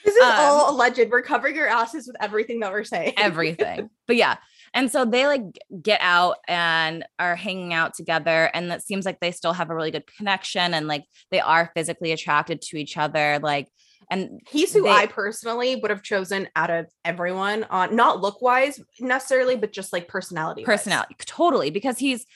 This 0.05 0.17
is 0.17 0.23
um, 0.25 0.33
all 0.35 0.75
legend. 0.75 1.13
We're 1.13 1.23
covering 1.23 1.57
our 1.61 1.69
asses 1.69 2.09
with 2.09 2.17
everything 2.21 2.59
that 2.59 2.73
we're 2.73 2.83
saying. 2.83 3.13
Everything. 3.17 3.89
but 4.09 4.17
yeah. 4.17 4.39
And 4.75 4.91
so 4.91 5.05
they 5.05 5.29
like 5.29 5.43
get 5.81 6.01
out 6.03 6.39
and 6.49 7.05
are 7.21 7.37
hanging 7.37 7.73
out 7.73 7.95
together. 7.95 8.51
And 8.53 8.73
it 8.73 8.83
seems 8.83 9.05
like 9.05 9.21
they 9.21 9.31
still 9.31 9.53
have 9.53 9.71
a 9.71 9.77
really 9.77 9.93
good 9.93 10.09
connection 10.17 10.75
and 10.75 10.89
like 10.89 11.05
they 11.31 11.39
are 11.39 11.71
physically 11.77 12.11
attracted 12.11 12.63
to 12.63 12.79
each 12.79 12.97
other. 12.97 13.39
Like, 13.41 13.69
and 14.11 14.41
He's 14.49 14.73
who 14.73 14.83
They- 14.83 14.91
I 14.91 15.07
personally 15.07 15.77
would 15.77 15.91
have 15.91 16.03
chosen 16.03 16.49
out 16.57 16.71
of 16.71 16.87
everyone 17.05 17.65
on 17.65 17.95
not 17.97 18.21
look 18.21 18.43
wise 18.43 18.81
necessarily, 19.01 19.57
but 19.57 19.73
just 19.73 19.93
like 19.93 20.09
personality. 20.09 20.65
personality 20.65 21.15
totally 21.25 21.71
because 21.71 21.99
he's 21.99 22.27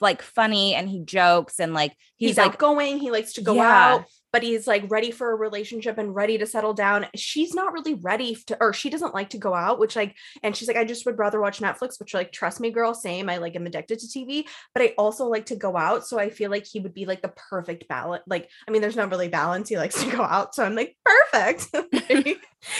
like 0.00 0.22
funny 0.22 0.74
and 0.74 0.88
he 0.88 1.00
jokes 1.04 1.58
and 1.58 1.74
like 1.74 1.92
He's, 2.16 2.30
he's, 2.30 2.36
like 2.38 2.52
outgoing. 2.52 2.98
He 2.98 3.10
likes 3.10 3.32
to 3.34 3.40
go 3.42 3.54
Yeah. 3.54 3.94
out, 3.94 4.04
but 4.32 4.42
he's 4.42 4.66
like 4.66 4.84
ready 4.90 5.10
for 5.10 5.30
a 5.30 5.34
relationship 5.36 5.98
and 5.98 6.14
ready 6.14 6.38
to 6.38 6.46
settle 6.46 6.72
down. 6.74 7.06
She's 7.14 7.54
not 7.54 7.72
really 7.72 7.94
ready 7.94 8.34
to, 8.46 8.56
or 8.60 8.72
she 8.72 8.88
doesn't 8.90 9.14
like 9.14 9.30
to 9.30 9.38
go 9.38 9.54
out, 9.54 9.78
which 9.78 9.94
like, 9.94 10.16
and 10.42 10.56
she's 10.56 10.68
like, 10.68 10.76
I 10.76 10.84
just 10.84 11.04
would 11.06 11.18
rather 11.18 11.40
watch 11.40 11.60
Netflix, 11.60 12.00
which 12.00 12.14
like, 12.14 12.32
trust 12.32 12.58
me, 12.60 12.70
girl, 12.70 12.94
same. 12.94 13.28
I 13.28 13.36
like 13.38 13.54
am 13.56 13.66
addicted 13.66 13.98
to 13.98 14.06
TV, 14.06 14.44
but 14.74 14.82
I 14.82 14.94
also 14.98 15.26
like 15.26 15.46
to 15.46 15.56
go 15.56 15.76
out. 15.76 16.06
So 16.06 16.18
I 16.18 16.30
feel 16.30 16.50
like 16.50 16.64
he 16.66 16.80
would 16.80 16.94
be 16.94 17.04
like 17.04 17.20
the 17.22 17.32
perfect 17.50 17.88
balance. 17.88 18.22
Like, 18.26 18.48
I 18.66 18.70
mean, 18.70 18.80
there's 18.82 18.96
not 18.96 19.10
really 19.10 19.28
balance. 19.28 19.68
He 19.68 19.76
likes 19.76 20.02
to 20.02 20.10
go 20.10 20.22
out. 20.22 20.54
So 20.54 20.64
I'm 20.64 20.74
like, 20.74 20.96
perfect. 21.04 21.68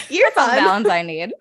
You're 0.09 0.29
that's 0.35 0.37
all 0.37 0.47
the 0.47 0.53
fun. 0.53 0.83
balance 0.83 0.89
I 0.89 1.01
need. 1.03 1.33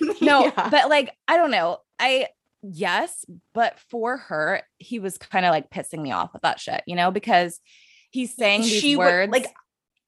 No, 0.20 0.44
Yeah. 0.44 0.68
but 0.70 0.88
like 0.88 1.10
I 1.26 1.36
don't 1.36 1.50
know. 1.50 1.78
I 1.98 2.28
yes, 2.62 3.24
but 3.52 3.78
for 3.90 4.16
her, 4.16 4.62
he 4.78 4.98
was 5.00 5.18
kind 5.18 5.44
of 5.44 5.50
like 5.50 5.70
pissing 5.70 6.00
me 6.00 6.12
off 6.12 6.32
with 6.32 6.42
that 6.42 6.60
shit, 6.60 6.82
you 6.86 6.94
know, 6.96 7.10
because 7.10 7.58
he's 8.18 8.34
saying 8.34 8.62
these 8.62 8.80
She 8.80 8.96
would- 8.96 9.04
words 9.04 9.32
like, 9.32 9.46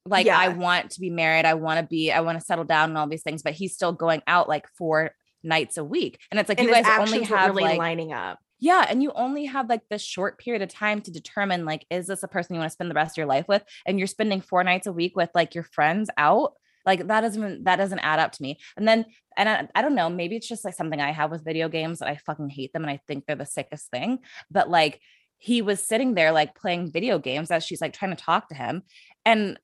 like 0.07 0.27
I 0.29 0.49
want 0.49 0.91
to 0.93 1.01
be 1.01 1.11
married, 1.11 1.45
I 1.45 1.55
want 1.55 1.79
to 1.81 1.87
be, 1.87 2.11
I 2.11 2.21
want 2.21 2.39
to 2.39 2.45
settle 2.45 2.65
down 2.65 2.89
and 2.91 2.99
all 2.99 3.07
these 3.07 3.23
things, 3.23 3.43
but 3.43 3.53
he's 3.53 3.75
still 3.75 3.93
going 3.93 4.23
out 4.27 4.49
like 4.49 4.67
four 4.79 5.11
nights 5.43 5.77
a 5.77 5.85
week. 5.85 6.19
And 6.31 6.41
it's 6.41 6.49
like 6.49 6.59
and 6.59 6.69
you 6.69 6.75
guys 6.75 6.87
only 6.99 7.23
have 7.25 7.51
really 7.51 7.65
like 7.65 7.79
lining 7.79 8.13
up. 8.13 8.39
Yeah, 8.59 8.85
and 8.89 9.03
you 9.03 9.13
only 9.15 9.47
have 9.47 9.69
like 9.69 9.83
this 9.89 10.03
short 10.03 10.39
period 10.39 10.63
of 10.63 10.69
time 10.69 11.01
to 11.03 11.11
determine 11.11 11.65
like 11.65 11.87
is 11.91 12.07
this 12.07 12.23
a 12.23 12.29
person 12.29 12.55
you 12.55 12.61
want 12.61 12.71
to 12.71 12.75
spend 12.75 12.91
the 12.91 12.95
rest 12.95 13.15
of 13.15 13.17
your 13.19 13.27
life 13.27 13.47
with 13.49 13.63
and 13.87 13.99
you're 13.99 14.07
spending 14.07 14.41
four 14.41 14.63
nights 14.65 14.87
a 14.87 14.93
week 14.93 15.17
with 15.17 15.31
like 15.35 15.55
your 15.55 15.65
friends 15.65 16.11
out 16.19 16.53
Like 16.85 17.07
that 17.09 17.21
doesn't 17.23 17.65
that 17.65 17.77
doesn't 17.77 18.01
add 18.01 18.19
up 18.19 18.33
to 18.33 18.43
me. 18.43 18.59
And 18.77 18.87
then 18.89 19.05
and 19.37 19.49
I, 19.49 19.69
I 19.75 19.83
don't 19.83 19.95
know, 19.95 20.11
maybe 20.11 20.37
it's 20.37 20.49
just 20.49 20.65
like 20.65 20.75
something 20.75 21.01
I 21.01 21.13
have 21.13 21.31
with 21.31 21.45
video 21.45 21.69
games 21.69 22.01
that 22.01 22.09
I 22.09 22.17
fucking 22.17 22.51
hate 22.51 22.73
them 22.73 22.83
and 22.83 22.91
I 22.91 23.01
think 23.07 23.25
they're 23.27 23.37
the 23.37 23.47
sickest 23.47 23.91
thing. 23.91 24.19
But 24.51 24.69
like 24.69 25.01
he 25.41 25.63
was 25.63 25.83
sitting 25.83 26.15
there 26.15 26.33
like 26.33 26.55
playing 26.55 26.93
video 26.93 27.19
games 27.19 27.51
as 27.51 27.65
she's 27.65 27.81
like 27.81 27.95
trying 27.95 28.15
to 28.15 28.23
talk 28.23 28.49
to 28.51 28.55
him. 28.55 28.83
And 29.25 29.59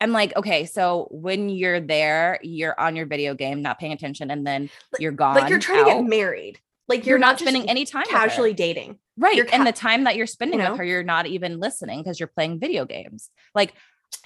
I'm 0.00 0.10
like, 0.10 0.34
okay, 0.34 0.64
so 0.64 1.06
when 1.10 1.50
you're 1.50 1.80
there, 1.80 2.40
you're 2.42 2.78
on 2.80 2.96
your 2.96 3.04
video 3.04 3.34
game, 3.34 3.60
not 3.60 3.78
paying 3.78 3.92
attention, 3.92 4.30
and 4.30 4.46
then 4.46 4.70
you're 4.98 5.12
gone. 5.12 5.34
Like 5.34 5.50
you're 5.50 5.58
trying 5.58 5.82
out. 5.82 5.88
to 5.88 5.94
get 5.96 6.04
married. 6.04 6.58
Like 6.88 7.06
You're, 7.06 7.12
you're, 7.12 7.18
not 7.18 7.38
just 7.38 7.42
spending 7.48 7.70
any 7.70 7.84
time 7.84 8.04
casually 8.08 8.54
dating. 8.54 8.98
right 9.16 9.36
you're 9.36 9.46
and 9.52 9.66
the 9.66 9.72
time 9.72 10.04
that 10.04 10.16
you're 10.16 10.26
spending 10.26 10.58
you 10.58 10.64
know? 10.64 10.72
with 10.72 10.78
her 10.78 10.84
you're 10.84 11.04
not 11.04 11.26
even 11.26 11.60
listening 11.60 12.02
because 12.02 12.18
you're 12.18 12.26
playing 12.26 12.58
video 12.58 12.84
games 12.84 13.30
like 13.54 13.72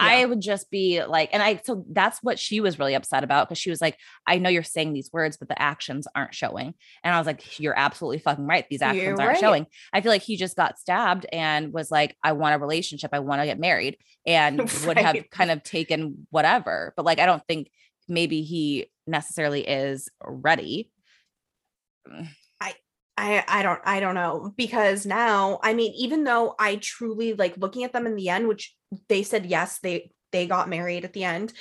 Yeah. 0.00 0.06
i 0.06 0.24
would 0.24 0.40
just 0.40 0.70
be 0.70 1.04
like 1.04 1.30
and 1.32 1.42
i 1.42 1.60
so 1.64 1.84
that's 1.90 2.22
what 2.22 2.38
she 2.38 2.60
was 2.60 2.78
really 2.78 2.94
upset 2.94 3.24
about 3.24 3.48
because 3.48 3.58
she 3.58 3.70
was 3.70 3.80
like 3.80 3.98
i 4.26 4.38
know 4.38 4.50
you're 4.50 4.62
saying 4.62 4.92
these 4.92 5.10
words 5.12 5.36
but 5.36 5.48
the 5.48 5.60
actions 5.60 6.06
aren't 6.14 6.34
showing. 6.34 6.74
And 7.02 7.14
i 7.14 7.18
was 7.18 7.26
like 7.26 7.58
you're 7.60 7.78
absolutely 7.78 8.18
fucking 8.18 8.46
right. 8.46 8.66
These 8.68 8.82
actions 8.82 9.02
You're 9.02 9.20
aren't 9.20 9.28
right. 9.28 9.38
showing. 9.38 9.66
I 9.92 10.00
feel 10.00 10.12
like 10.12 10.22
he 10.22 10.36
just 10.36 10.56
got 10.56 10.78
stabbed 10.78 11.26
and 11.32 11.72
was 11.72 11.90
like 11.90 12.16
i 12.22 12.32
want 12.32 12.54
a 12.54 12.58
relationship. 12.58 13.10
I 13.12 13.20
want 13.20 13.40
to 13.40 13.46
get 13.46 13.58
married 13.58 13.96
and 14.26 14.58
would 14.86 14.98
have 14.98 15.30
kind 15.30 15.50
of 15.50 15.62
taken 15.62 16.26
whatever 16.30 16.92
but 16.96 17.04
like 17.04 17.18
i 17.18 17.26
don't 17.26 17.42
think 17.46 17.70
maybe 18.08 18.42
he 18.42 18.90
necessarily 19.06 19.66
is 19.66 20.08
ready. 20.24 20.90
Mm. 22.08 22.28
I, 22.60 22.74
I 23.16 23.44
I 23.48 23.62
don't 23.62 23.80
I 23.84 24.00
don't 24.00 24.14
know 24.14 24.52
because 24.56 25.06
now 25.06 25.58
I 25.62 25.74
mean 25.74 25.92
even 25.96 26.24
though 26.24 26.54
I 26.58 26.76
truly 26.76 27.34
like 27.34 27.56
looking 27.56 27.84
at 27.84 27.92
them 27.92 28.06
in 28.06 28.16
the 28.16 28.28
end 28.28 28.48
which 28.48 28.75
they 29.08 29.22
said 29.22 29.46
yes 29.46 29.78
they 29.80 30.10
they 30.32 30.46
got 30.46 30.68
married 30.68 31.04
at 31.04 31.12
the 31.12 31.24
end 31.24 31.52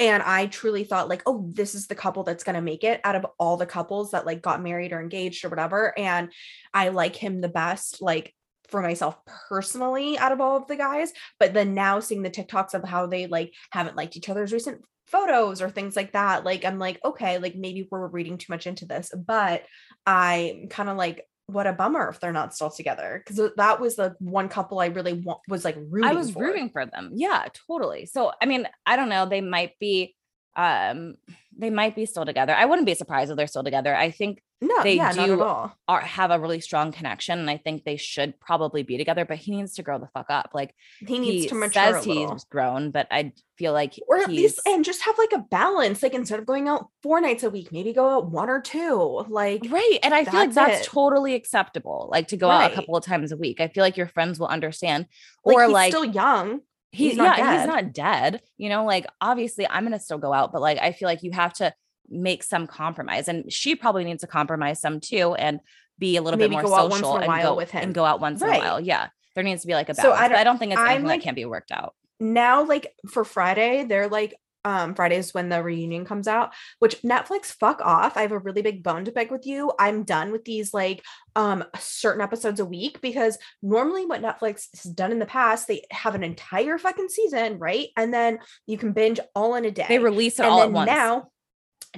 and 0.00 0.22
I 0.22 0.46
truly 0.46 0.84
thought 0.84 1.08
like 1.08 1.22
oh 1.26 1.50
this 1.52 1.74
is 1.74 1.86
the 1.86 1.94
couple 1.94 2.22
that's 2.22 2.44
going 2.44 2.54
to 2.54 2.60
make 2.60 2.84
it 2.84 3.00
out 3.04 3.16
of 3.16 3.26
all 3.38 3.56
the 3.56 3.66
couples 3.66 4.12
that 4.12 4.26
like 4.26 4.42
got 4.42 4.62
married 4.62 4.92
or 4.92 5.00
engaged 5.00 5.44
or 5.44 5.48
whatever 5.48 5.98
and 5.98 6.32
I 6.72 6.88
like 6.88 7.16
him 7.16 7.40
the 7.40 7.48
best 7.48 8.00
like 8.00 8.34
for 8.68 8.82
myself 8.82 9.16
personally 9.48 10.18
out 10.18 10.32
of 10.32 10.40
all 10.40 10.56
of 10.56 10.66
the 10.66 10.76
guys 10.76 11.12
but 11.38 11.54
then 11.54 11.74
now 11.74 12.00
seeing 12.00 12.22
the 12.22 12.30
TikToks 12.30 12.74
of 12.74 12.84
how 12.84 13.06
they 13.06 13.26
like 13.26 13.52
haven't 13.70 13.96
liked 13.96 14.16
each 14.16 14.28
other's 14.28 14.52
recent 14.52 14.82
photos 15.06 15.62
or 15.62 15.70
things 15.70 15.96
like 15.96 16.12
that 16.12 16.44
like 16.44 16.66
I'm 16.66 16.78
like 16.78 17.00
okay 17.02 17.38
like 17.38 17.56
maybe 17.56 17.88
we're 17.90 18.06
reading 18.08 18.36
too 18.36 18.52
much 18.52 18.66
into 18.66 18.84
this 18.84 19.10
but 19.26 19.62
I 20.04 20.66
kind 20.68 20.90
of 20.90 20.98
like 20.98 21.24
what 21.48 21.66
a 21.66 21.72
bummer 21.72 22.10
if 22.10 22.20
they're 22.20 22.32
not 22.32 22.54
still 22.54 22.70
together 22.70 23.22
because 23.24 23.52
that 23.56 23.80
was 23.80 23.96
the 23.96 24.14
one 24.18 24.50
couple 24.50 24.80
I 24.80 24.86
really 24.86 25.14
want 25.14 25.40
was 25.48 25.64
like 25.64 25.76
rooting. 25.88 26.08
I 26.08 26.12
was 26.12 26.30
for. 26.30 26.42
rooting 26.42 26.68
for 26.68 26.84
them. 26.84 27.12
Yeah, 27.14 27.46
totally. 27.66 28.04
So 28.04 28.32
I 28.40 28.46
mean, 28.46 28.68
I 28.84 28.96
don't 28.96 29.08
know. 29.08 29.24
They 29.24 29.40
might 29.40 29.72
be 29.80 30.14
um 30.56 31.14
they 31.56 31.70
might 31.70 31.96
be 31.96 32.04
still 32.04 32.26
together. 32.26 32.54
I 32.54 32.66
wouldn't 32.66 32.86
be 32.86 32.94
surprised 32.94 33.30
if 33.30 33.38
they're 33.38 33.46
still 33.46 33.64
together. 33.64 33.96
I 33.96 34.10
think 34.10 34.42
No, 34.60 34.82
they 34.82 34.96
yeah, 34.96 35.12
not 35.12 35.26
do 35.26 35.34
at 35.34 35.40
all. 35.40 35.72
are 35.86 36.00
have 36.00 36.32
a 36.32 36.38
really 36.38 36.60
strong 36.60 36.90
connection 36.90 37.38
and 37.38 37.48
I 37.48 37.58
think 37.58 37.84
they 37.84 37.96
should 37.96 38.40
probably 38.40 38.82
be 38.82 38.98
together, 38.98 39.24
but 39.24 39.38
he 39.38 39.52
needs 39.52 39.74
to 39.74 39.84
grow 39.84 39.98
the 40.00 40.08
fuck 40.08 40.26
up. 40.30 40.50
Like 40.52 40.74
He 40.98 41.20
needs 41.20 41.44
he 41.44 41.48
to 41.50 41.54
mature 41.54 41.70
says 41.70 42.04
he's 42.04 42.44
grown, 42.44 42.90
but 42.90 43.06
I 43.10 43.32
feel 43.56 43.72
like 43.72 43.94
or 44.08 44.18
at 44.18 44.28
least 44.28 44.60
and 44.66 44.84
just 44.84 45.02
have 45.02 45.16
like 45.16 45.32
a 45.32 45.38
balance. 45.38 46.02
Like 46.02 46.14
instead 46.14 46.40
of 46.40 46.46
going 46.46 46.66
out 46.66 46.88
four 47.04 47.20
nights 47.20 47.44
a 47.44 47.50
week, 47.50 47.70
maybe 47.70 47.92
go 47.92 48.08
out 48.08 48.32
one 48.32 48.50
or 48.50 48.60
two. 48.60 49.24
Like 49.28 49.64
Right. 49.68 49.98
And 50.02 50.12
I 50.12 50.24
feel 50.24 50.40
like 50.40 50.54
That's 50.54 50.80
it. 50.80 50.86
totally 50.86 51.34
acceptable. 51.34 52.08
Like 52.10 52.28
to 52.28 52.36
go 52.36 52.50
out 52.50 52.72
a 52.72 52.74
couple 52.74 52.96
of 52.96 53.04
times 53.04 53.30
a 53.30 53.36
week. 53.36 53.60
I 53.60 53.68
feel 53.68 53.84
like 53.84 53.96
your 53.96 54.08
friends 54.08 54.40
will 54.40 54.48
understand. 54.48 55.06
like, 55.44 55.56
or 55.56 55.64
he's 55.64 55.72
like 55.72 55.92
still 55.92 56.04
young. 56.04 56.62
he's, 56.90 57.10
he's 57.10 57.16
not 57.16 57.38
yeah, 57.38 57.58
he's 57.58 57.66
not 57.68 57.92
dead. 57.92 58.42
You 58.56 58.70
know, 58.70 58.84
like 58.84 59.06
obviously 59.20 59.68
I'm 59.68 59.84
gonna 59.84 60.00
still 60.00 60.18
go 60.18 60.32
out, 60.32 60.50
but 60.50 60.60
like 60.60 60.78
I 60.78 60.90
feel 60.90 61.06
like 61.06 61.22
you 61.22 61.30
have 61.30 61.52
to 61.54 61.72
make 62.10 62.42
some 62.42 62.66
compromise. 62.66 63.28
And 63.28 63.52
she 63.52 63.74
probably 63.76 64.04
needs 64.04 64.20
to 64.22 64.26
compromise 64.26 64.80
some 64.80 65.00
too 65.00 65.34
and 65.34 65.60
be 65.98 66.16
a 66.16 66.22
little 66.22 66.38
Maybe 66.38 66.50
bit 66.54 66.62
more 66.62 66.62
go 66.62 66.74
out 66.74 66.90
once 66.90 66.96
in 67.00 67.04
social 67.04 67.18
and 67.30 67.42
go 67.42 67.54
with 67.54 67.70
him. 67.70 67.82
and 67.82 67.94
go 67.94 68.04
out 68.04 68.20
once 68.20 68.40
in 68.42 68.48
a 68.48 68.58
while. 68.58 68.80
Yeah. 68.80 69.08
There 69.34 69.44
needs 69.44 69.62
to 69.62 69.66
be 69.68 69.74
like 69.74 69.88
a 69.88 69.94
balance. 69.94 70.18
I 70.18 70.28
but 70.28 70.32
I 70.36 70.44
don't- 70.44 70.52
don't 70.54 70.58
think 70.58 70.72
it's 70.72 70.80
I'm, 70.80 70.86
anything 70.88 71.06
like- 71.06 71.20
that 71.20 71.24
can't 71.24 71.36
be 71.36 71.44
worked 71.44 71.70
out. 71.72 71.94
Now, 72.20 72.64
like 72.64 72.92
for 73.08 73.24
Friday, 73.24 73.84
they're 73.84 74.08
like 74.08 74.34
um 74.64 74.94
Fridays 74.96 75.32
when 75.32 75.48
the 75.48 75.62
reunion 75.62 76.04
comes 76.04 76.26
out, 76.26 76.52
which 76.80 77.00
Netflix 77.02 77.46
fuck 77.46 77.80
off. 77.80 78.16
I 78.16 78.22
have 78.22 78.32
a 78.32 78.38
really 78.40 78.60
big 78.60 78.82
bone 78.82 79.04
to 79.04 79.12
pick 79.12 79.30
with 79.30 79.46
you. 79.46 79.70
I'm 79.78 80.02
done 80.02 80.32
with 80.32 80.44
these 80.44 80.74
like 80.74 81.04
um 81.36 81.64
certain 81.78 82.20
episodes 82.20 82.58
a 82.58 82.64
week 82.64 83.00
because 83.00 83.38
normally 83.62 84.04
what 84.04 84.20
Netflix 84.20 84.66
has 84.82 84.92
done 84.92 85.12
in 85.12 85.20
the 85.20 85.26
past, 85.26 85.68
they 85.68 85.82
have 85.92 86.16
an 86.16 86.24
entire 86.24 86.76
fucking 86.76 87.08
season, 87.08 87.58
right? 87.60 87.88
And 87.96 88.12
then 88.12 88.40
you 88.66 88.78
can 88.78 88.90
binge 88.92 89.20
all 89.34 89.54
in 89.54 89.64
a 89.64 89.70
day. 89.70 89.86
They 89.88 90.00
release 90.00 90.40
it 90.40 90.42
and 90.42 90.50
all 90.50 90.58
then 90.58 90.68
at 90.70 90.72
once. 90.74 90.86
now 90.90 91.28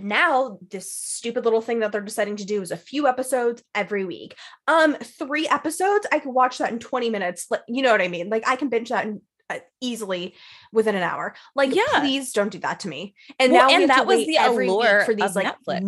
now 0.00 0.58
this 0.70 0.94
stupid 0.94 1.44
little 1.44 1.60
thing 1.60 1.80
that 1.80 1.92
they're 1.92 2.00
deciding 2.00 2.36
to 2.36 2.46
do 2.46 2.62
is 2.62 2.70
a 2.70 2.76
few 2.76 3.06
episodes 3.08 3.62
every 3.74 4.04
week. 4.04 4.36
Um 4.68 4.94
three 4.94 5.48
episodes 5.48 6.06
i 6.12 6.18
could 6.20 6.32
watch 6.32 6.58
that 6.58 6.72
in 6.72 6.78
20 6.78 7.10
minutes 7.10 7.46
like 7.50 7.62
you 7.68 7.82
know 7.82 7.92
what 7.92 8.02
i 8.02 8.08
mean? 8.08 8.28
Like 8.28 8.46
i 8.46 8.56
can 8.56 8.68
binge 8.68 8.90
that 8.90 9.06
in, 9.06 9.20
uh, 9.48 9.58
easily 9.80 10.34
within 10.72 10.94
an 10.94 11.02
hour. 11.02 11.34
Like 11.56 11.74
Yeah. 11.74 11.82
please 12.00 12.32
don't 12.32 12.52
do 12.52 12.58
that 12.60 12.80
to 12.80 12.88
me. 12.88 13.14
And 13.40 13.52
Well, 13.52 13.68
now 13.68 13.74
and 13.74 13.90
that 13.90 14.06
was 14.06 14.24
the 14.26 14.38
every 14.38 14.66
week 14.68 14.74
allure 14.76 15.04
for 15.04 15.14
these 15.14 15.34
like 15.34 15.46
Netflix. 15.48 15.80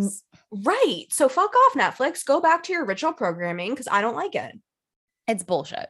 n- 0.52 0.62
right. 0.64 1.04
So 1.10 1.28
fuck 1.28 1.54
off 1.54 1.74
netflix. 1.74 2.24
Go 2.24 2.40
back 2.40 2.64
to 2.64 2.72
your 2.72 2.84
original 2.84 3.12
programming 3.12 3.70
because 3.70 3.88
i 3.90 4.00
don't 4.00 4.16
like 4.16 4.34
it. 4.34 4.58
It's 5.28 5.44
bullshit. 5.44 5.88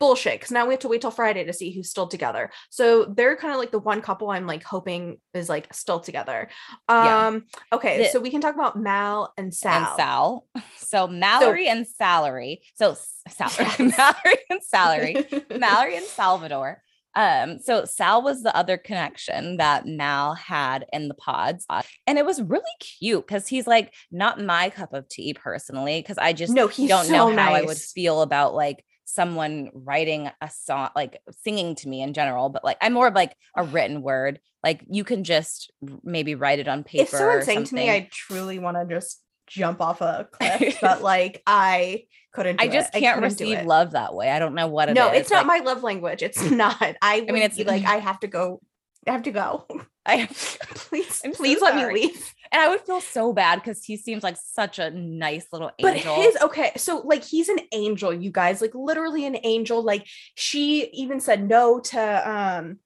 Bullshit 0.00 0.40
because 0.40 0.50
now 0.50 0.66
we 0.66 0.72
have 0.72 0.80
to 0.80 0.88
wait 0.88 1.02
till 1.02 1.10
Friday 1.12 1.44
to 1.44 1.52
see 1.52 1.70
who's 1.70 1.90
still 1.90 2.08
together. 2.08 2.50
So 2.70 3.04
they're 3.04 3.36
kind 3.36 3.52
of 3.54 3.60
like 3.60 3.70
the 3.70 3.78
one 3.78 4.00
couple 4.00 4.30
I'm 4.30 4.46
like 4.46 4.64
hoping 4.64 5.18
is 5.34 5.48
like 5.48 5.72
still 5.72 6.00
together. 6.00 6.48
Yeah. 6.88 7.26
Um 7.28 7.44
okay, 7.72 7.98
The- 7.98 8.08
so 8.08 8.18
we 8.18 8.30
can 8.30 8.40
talk 8.40 8.54
about 8.56 8.76
Mal 8.76 9.32
and 9.36 9.54
Sal. 9.54 9.76
and 9.76 9.96
Sal. 9.96 10.46
So 10.78 11.06
Mallory 11.06 11.68
and 11.68 11.86
Salary. 11.86 12.62
So 12.74 12.96
salary, 13.28 13.70
Yes. 13.78 13.96
Mallory 13.98 14.38
and 14.48 14.62
Salary. 14.62 15.26
Mallory 15.58 15.96
and 15.98 16.06
Salvador. 16.06 16.82
Um, 17.16 17.58
so 17.58 17.84
Sal 17.86 18.22
was 18.22 18.42
the 18.44 18.56
other 18.56 18.78
connection 18.78 19.56
that 19.56 19.84
Mal 19.84 20.34
had 20.34 20.86
in 20.92 21.08
the 21.08 21.14
pods. 21.14 21.66
And 22.06 22.18
it 22.18 22.24
was 22.24 22.40
really 22.40 22.62
cute 22.78 23.26
because 23.26 23.48
he's 23.48 23.66
like 23.66 23.92
not 24.12 24.40
my 24.40 24.70
cup 24.70 24.92
of 24.94 25.08
tea 25.08 25.34
personally, 25.34 26.00
because 26.00 26.18
I 26.18 26.32
just 26.32 26.52
no, 26.54 26.68
he's 26.68 26.88
don't 26.88 27.06
so 27.06 27.12
know 27.30 27.36
how 27.36 27.52
I 27.52 27.62
would 27.62 27.76
feel 27.78 28.22
about 28.22 28.54
like 28.54 28.84
someone 29.12 29.70
writing 29.74 30.30
a 30.40 30.50
song, 30.50 30.90
like 30.94 31.20
singing 31.42 31.74
to 31.76 31.88
me 31.88 32.02
in 32.02 32.12
general, 32.14 32.48
but 32.48 32.64
like 32.64 32.76
I'm 32.80 32.92
more 32.92 33.08
of 33.08 33.14
like 33.14 33.34
a 33.56 33.64
written 33.74 34.02
word. 34.02 34.40
Like 34.62 34.84
you 34.90 35.04
can 35.04 35.24
just 35.24 35.70
maybe 36.02 36.34
write 36.34 36.58
it 36.58 36.68
on 36.68 36.84
paper. 36.84 37.02
If 37.04 37.08
someone 37.10 37.42
sang 37.42 37.64
to 37.64 37.74
me. 37.74 37.90
I 37.90 38.08
truly 38.12 38.58
want 38.58 38.76
to 38.76 38.94
just 38.94 39.20
jump 39.46 39.80
off 39.80 40.00
a 40.00 40.28
cliff, 40.32 40.78
but 40.80 41.02
like 41.02 41.42
I 41.46 42.04
couldn't. 42.32 42.60
I 42.60 42.68
just 42.68 42.94
it. 42.94 43.00
can't 43.00 43.16
couldn't 43.16 43.30
receive 43.30 43.64
love 43.64 43.92
that 43.92 44.14
way. 44.14 44.30
I 44.30 44.38
don't 44.38 44.54
know 44.54 44.68
what 44.68 44.88
it 44.88 44.92
is. 44.92 44.96
no, 44.96 45.08
it's 45.08 45.30
not 45.30 45.46
like, 45.46 45.64
my 45.64 45.70
love 45.72 45.82
language. 45.82 46.22
It's 46.22 46.42
not. 46.50 46.80
I. 46.80 46.96
I 47.28 47.32
mean, 47.32 47.42
it's- 47.42 47.58
like 47.66 47.84
I 47.86 47.96
have 47.96 48.20
to 48.20 48.26
go. 48.26 48.60
I 49.06 49.12
have 49.12 49.22
to 49.24 49.30
go. 49.30 49.66
I 50.06 50.16
have, 50.16 50.30
please, 50.74 51.20
I'm 51.24 51.32
so 51.32 51.36
please 51.36 51.60
let 51.60 51.74
sorry. 51.74 51.94
me 51.94 52.00
leave. 52.00 52.34
and 52.50 52.60
I 52.60 52.68
would 52.68 52.80
feel 52.80 53.00
so 53.00 53.32
bad 53.32 53.56
because 53.56 53.84
he 53.84 53.96
seems 53.96 54.22
like 54.22 54.36
such 54.36 54.78
a 54.78 54.90
nice 54.90 55.46
little 55.52 55.70
angel. 55.78 56.14
But 56.14 56.24
his 56.24 56.36
okay, 56.42 56.72
so 56.76 57.02
like 57.04 57.22
he's 57.22 57.48
an 57.48 57.60
angel, 57.72 58.12
you 58.12 58.30
guys, 58.30 58.60
like 58.60 58.74
literally 58.74 59.26
an 59.26 59.38
angel. 59.42 59.82
Like 59.82 60.06
she 60.34 60.88
even 60.92 61.20
said 61.20 61.46
no 61.46 61.80
to 61.80 62.30
um 62.30 62.78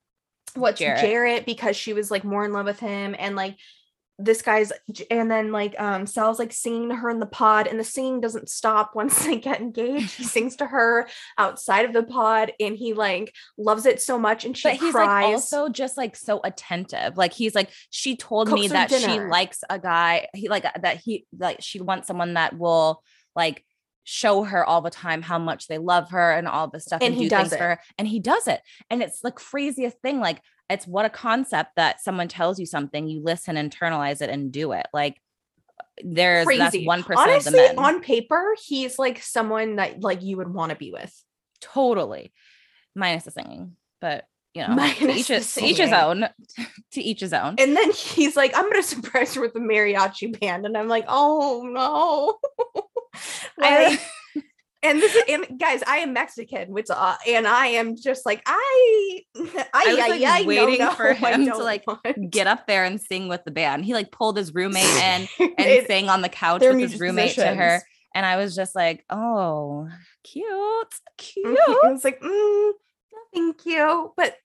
what's 0.55 0.81
Jarrette. 0.81 1.01
Jarrette, 1.01 1.45
because 1.45 1.75
she 1.75 1.93
was 1.93 2.11
like 2.11 2.23
more 2.23 2.45
in 2.45 2.51
love 2.51 2.65
with 2.65 2.79
him, 2.79 3.15
and 3.17 3.35
like 3.35 3.57
this 4.17 4.41
guy's 4.41 4.71
and 5.11 5.29
then 5.29 5.51
like 5.51 5.79
um 5.79 6.05
Sal's 6.05 6.39
like 6.39 6.53
singing 6.53 6.89
to 6.89 6.95
her 6.95 7.09
in 7.09 7.19
the 7.19 7.25
pod, 7.25 7.67
and 7.67 7.79
the 7.79 7.83
singing 7.83 8.21
doesn't 8.21 8.49
stop 8.49 8.95
once 8.95 9.19
they 9.25 9.37
get 9.37 9.59
engaged. 9.59 10.15
He 10.15 10.23
sings 10.23 10.55
to 10.57 10.65
her 10.65 11.07
outside 11.37 11.85
of 11.85 11.93
the 11.93 12.03
pod, 12.03 12.53
and 12.59 12.75
he 12.77 12.93
like 12.93 13.33
loves 13.57 13.85
it 13.85 14.01
so 14.01 14.17
much, 14.17 14.45
and 14.45 14.57
she 14.57 14.69
but 14.69 14.77
he's 14.77 14.91
cries. 14.93 15.23
like 15.23 15.25
also 15.25 15.69
just 15.69 15.97
like 15.97 16.15
so 16.15 16.39
attentive. 16.43 17.17
Like 17.17 17.33
he's 17.33 17.55
like, 17.55 17.69
she 17.89 18.15
told 18.15 18.51
me 18.51 18.69
Cooks 18.69 18.91
her 18.91 18.99
that 18.99 19.01
she 19.01 19.19
likes 19.19 19.63
a 19.69 19.79
guy. 19.79 20.27
He 20.33 20.47
like 20.47 20.63
that 20.81 20.97
he 20.97 21.25
like 21.37 21.57
she 21.61 21.81
wants 21.81 22.07
someone 22.07 22.35
that 22.35 22.57
will 22.57 23.03
like 23.35 23.63
show 24.05 24.43
her 24.43 24.63
all 24.63 24.81
the 24.81 24.91
time 24.91 25.23
how 25.23 25.39
much 25.39 25.67
they 25.67 25.79
love 25.79 26.11
her 26.11 26.31
and 26.31 26.47
all 26.47 26.67
this 26.69 26.85
stuff 26.85 27.01
And 27.01 27.13
and, 27.13 27.15
he 27.15 27.23
do 27.23 27.29
does 27.31 27.49
things 27.49 27.53
it. 27.53 27.57
for 27.57 27.63
her. 27.63 27.79
And 27.97 28.07
he 28.07 28.19
does 28.19 28.47
it. 28.47 28.61
And 28.89 29.01
it's 29.01 29.19
the 29.19 29.31
craziest 29.31 29.97
thing. 30.01 30.19
Like 30.19 30.41
it's 30.69 30.87
what 30.87 31.05
a 31.05 31.09
concept 31.09 31.71
that 31.75 32.01
someone 32.01 32.27
tells 32.27 32.59
you 32.59 32.65
something, 32.65 33.07
you 33.07 33.21
listen, 33.23 33.55
internalize 33.55 34.21
it, 34.21 34.29
and 34.29 34.51
do 34.51 34.71
it. 34.71 34.87
Like 34.93 35.21
there's 36.03 36.47
that's 36.47 36.77
one 36.83 37.03
percent 37.03 37.19
of 37.19 37.43
the 37.43 37.49
Honestly, 37.49 37.75
men. 37.75 37.79
on 37.79 38.01
paper, 38.01 38.55
he's 38.65 38.99
like 38.99 39.21
someone 39.21 39.77
that 39.77 40.01
like 40.01 40.21
you 40.23 40.37
would 40.37 40.53
want 40.53 40.71
to 40.71 40.75
be 40.75 40.91
with. 40.91 41.13
totally 41.61 42.33
minus 42.95 43.23
the 43.23 43.31
singing 43.31 43.75
but 43.99 44.25
you 44.53 44.65
know 44.65 44.75
to 44.75 45.11
each, 45.11 45.27
to 45.27 45.65
each 45.65 45.77
his 45.77 45.91
own 45.91 46.27
to 46.91 47.01
each 47.01 47.19
his 47.19 47.33
own 47.33 47.55
And 47.57 47.75
then 47.75 47.91
he's 47.91 48.35
like, 48.35 48.55
I'm 48.55 48.69
gonna 48.69 48.83
surprise 48.95 49.35
her 49.35 49.41
with 49.41 49.53
the 49.53 49.59
mariachi 49.59 50.39
band. 50.39 50.65
And 50.65 50.77
I'm 50.77 50.87
like, 50.87 51.05
oh 51.07 51.63
no. 51.69 52.39
Like, 53.57 54.01
and 54.85 55.01
this 55.01 55.15
is, 55.15 55.23
and 55.27 55.59
guys, 55.59 55.81
I 55.87 55.97
am 55.97 56.13
Mexican, 56.13 56.71
which 56.71 56.87
uh, 56.89 57.15
and 57.27 57.47
I 57.47 57.67
am 57.67 57.95
just 57.95 58.25
like 58.25 58.41
I, 58.45 59.21
I, 59.35 59.65
I 59.73 59.87
was 59.87 59.97
like 59.97 60.23
I 60.23 60.45
waiting 60.45 60.79
no, 60.79 60.91
for 60.91 61.13
no, 61.13 61.19
I 61.27 61.31
him 61.33 61.45
to, 61.45 61.57
like, 61.57 61.85
want- 61.87 62.29
Get 62.29 62.47
up 62.47 62.67
there 62.67 62.83
and 62.85 63.01
sing 63.01 63.27
with 63.27 63.43
the 63.43 63.51
band. 63.51 63.85
He 63.85 63.93
like 63.93 64.11
pulled 64.11 64.37
his 64.37 64.53
roommate 64.53 64.83
in 64.83 65.27
and 65.39 65.53
It- 65.57 65.87
sang 65.87 66.09
on 66.09 66.21
the 66.21 66.29
couch 66.29 66.61
with 66.61 66.79
his 66.79 66.99
roommate 66.99 67.35
to 67.35 67.47
her. 67.47 67.81
And 68.13 68.25
I 68.25 68.37
was 68.37 68.55
just 68.55 68.75
like, 68.75 69.03
oh, 69.09 69.89
cute, 70.23 70.93
cute. 71.17 71.45
I 71.83 71.91
was 71.91 72.05
like, 72.05 72.21
mm, 72.21 72.71
no, 72.71 72.73
thank 73.33 73.65
you, 73.65 74.13
but 74.15 74.37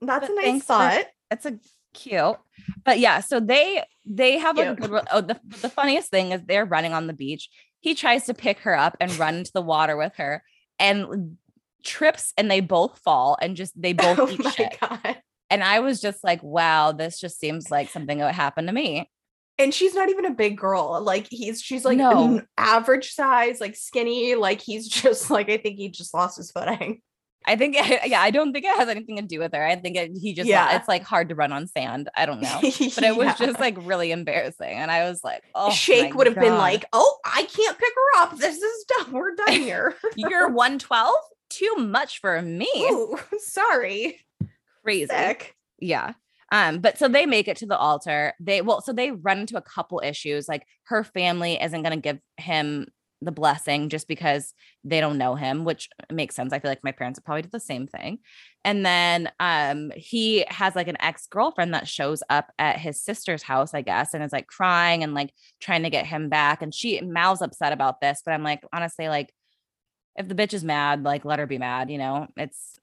that's 0.00 0.26
But 0.26 0.30
a 0.30 0.34
nice 0.34 0.60
for- 0.62 0.66
thought. 0.66 1.04
It's 1.30 1.46
a 1.46 1.58
cute. 1.94 2.36
But 2.84 2.98
yeah, 2.98 3.20
so 3.20 3.38
they 3.38 3.84
they 4.06 4.38
have 4.38 4.58
a 4.58 4.74
good 4.74 4.90
oh 5.12 5.20
the, 5.20 5.38
the 5.60 5.68
funniest 5.68 6.10
thing 6.10 6.32
is 6.32 6.42
they're 6.44 6.64
running 6.64 6.92
on 6.94 7.06
the 7.06 7.12
beach. 7.12 7.48
He 7.80 7.94
tries 7.94 8.26
to 8.26 8.34
pick 8.34 8.60
her 8.60 8.76
up 8.76 8.96
and 9.00 9.16
run 9.18 9.36
into 9.36 9.52
the 9.52 9.62
water 9.62 9.96
with 9.96 10.14
her 10.16 10.42
and 10.78 11.36
trips 11.84 12.32
and 12.36 12.50
they 12.50 12.60
both 12.60 12.98
fall 12.98 13.36
and 13.40 13.56
just 13.56 13.80
they 13.80 13.92
oh 13.98 14.14
both 14.14 14.18
oh 14.18 14.28
eat 14.28 14.42
my 14.44 14.50
shit. 14.50 14.76
god! 14.80 15.18
And 15.50 15.64
I 15.64 15.80
was 15.80 16.00
just 16.00 16.22
like, 16.22 16.42
wow, 16.42 16.92
this 16.92 17.18
just 17.18 17.40
seems 17.40 17.70
like 17.70 17.88
something 17.88 18.18
that 18.18 18.26
would 18.26 18.34
happen 18.34 18.66
to 18.66 18.72
me. 18.72 19.08
And 19.60 19.72
she's 19.74 19.94
not 19.94 20.08
even 20.10 20.24
a 20.26 20.30
big 20.34 20.56
girl. 20.58 21.00
Like 21.02 21.26
he's, 21.30 21.60
she's 21.60 21.84
like 21.84 21.98
No. 21.98 22.36
an 22.36 22.46
average 22.56 23.12
size, 23.12 23.60
like 23.60 23.74
skinny. 23.74 24.34
Like 24.34 24.60
he's 24.60 24.86
just 25.02 25.30
like 25.30 25.48
I 25.48 25.56
think 25.56 25.78
he 25.78 25.88
just 25.88 26.14
lost 26.14 26.36
his 26.36 26.50
footing. 26.52 27.00
I 27.48 27.56
think, 27.56 27.74
yeah, 28.06 28.20
I 28.20 28.30
don't 28.30 28.52
think 28.52 28.64
it 28.64 28.76
has 28.76 28.88
anything 28.88 29.16
to 29.16 29.22
do 29.22 29.38
with 29.40 29.52
her. 29.54 29.64
I 29.66 29.76
think 29.76 29.96
it, 29.96 30.12
he 30.16 30.34
just, 30.34 30.48
Yeah. 30.48 30.76
it's 30.76 30.86
like 30.86 31.02
hard 31.02 31.30
to 31.30 31.34
run 31.34 31.50
on 31.52 31.66
sand. 31.66 32.08
I 32.16 32.26
don't 32.26 32.40
know. 32.40 32.60
But 32.62 33.04
it 33.04 33.16
was 33.16 33.36
just 33.38 33.58
like 33.58 33.76
really 33.80 34.12
embarrassing. 34.12 34.70
And 34.76 34.90
I 34.90 35.08
was 35.08 35.24
like, 35.24 35.42
oh, 35.54 35.70
Shake 35.72 36.14
would 36.14 36.26
have 36.26 36.36
been 36.36 36.56
like, 36.56 36.84
"Oh, 36.92 37.18
I 37.24 37.42
can't 37.44 37.78
pick 37.78 37.92
her 37.94 38.22
up. 38.22 38.36
This 38.38 38.56
is 38.56 38.84
done. 38.84 39.12
We're 39.12 39.34
done 39.34 39.52
here." 39.60 39.94
you're 40.16 40.48
112? 40.48 41.12
Too 41.50 41.74
much 41.78 42.20
for 42.20 42.40
me. 42.42 42.68
Ooh, 42.76 43.18
sorry, 43.38 44.20
Crazy. 44.84 45.06
sick. 45.06 45.54
Yeah. 45.80 46.12
Um, 46.52 46.78
but 46.80 46.98
so 46.98 47.08
they 47.08 47.26
make 47.26 47.46
it 47.48 47.56
to 47.58 47.66
the 47.66 47.76
altar. 47.76 48.34
They 48.40 48.60
well, 48.62 48.80
so 48.80 48.92
they 48.92 49.10
run 49.10 49.38
into 49.40 49.56
a 49.56 49.62
couple 49.62 50.00
issues. 50.04 50.48
Like 50.48 50.66
her 50.84 51.04
family 51.04 51.60
isn't 51.60 51.82
gonna 51.82 51.96
give 51.98 52.18
him 52.36 52.88
the 53.20 53.32
blessing 53.32 53.88
just 53.88 54.06
because 54.06 54.54
they 54.84 55.00
don't 55.00 55.18
know 55.18 55.34
him, 55.34 55.64
which 55.64 55.88
makes 56.12 56.36
sense. 56.36 56.52
I 56.52 56.60
feel 56.60 56.70
like 56.70 56.84
my 56.84 56.92
parents 56.92 57.18
would 57.18 57.24
probably 57.24 57.42
do 57.42 57.48
the 57.50 57.60
same 57.60 57.86
thing. 57.86 58.18
And 58.64 58.84
then 58.86 59.30
um 59.40 59.90
he 59.96 60.44
has 60.48 60.76
like 60.76 60.88
an 60.88 61.00
ex-girlfriend 61.00 61.74
that 61.74 61.88
shows 61.88 62.22
up 62.30 62.52
at 62.58 62.78
his 62.78 63.02
sister's 63.02 63.42
house, 63.42 63.74
I 63.74 63.82
guess, 63.82 64.14
and 64.14 64.22
is 64.22 64.32
like 64.32 64.46
crying 64.46 65.02
and 65.02 65.14
like 65.14 65.32
trying 65.60 65.82
to 65.82 65.90
get 65.90 66.06
him 66.06 66.28
back. 66.28 66.62
And 66.62 66.72
she 66.72 67.00
Mal's 67.00 67.42
upset 67.42 67.72
about 67.72 68.00
this, 68.00 68.22
but 68.24 68.32
I'm 68.32 68.44
like, 68.44 68.62
honestly, 68.72 69.08
like 69.08 69.32
if 70.16 70.28
the 70.28 70.34
bitch 70.34 70.54
is 70.54 70.64
mad, 70.64 71.04
like 71.04 71.24
let 71.24 71.38
her 71.38 71.46
be 71.46 71.58
mad, 71.58 71.90
you 71.90 71.98
know. 71.98 72.28
It's 72.36 72.78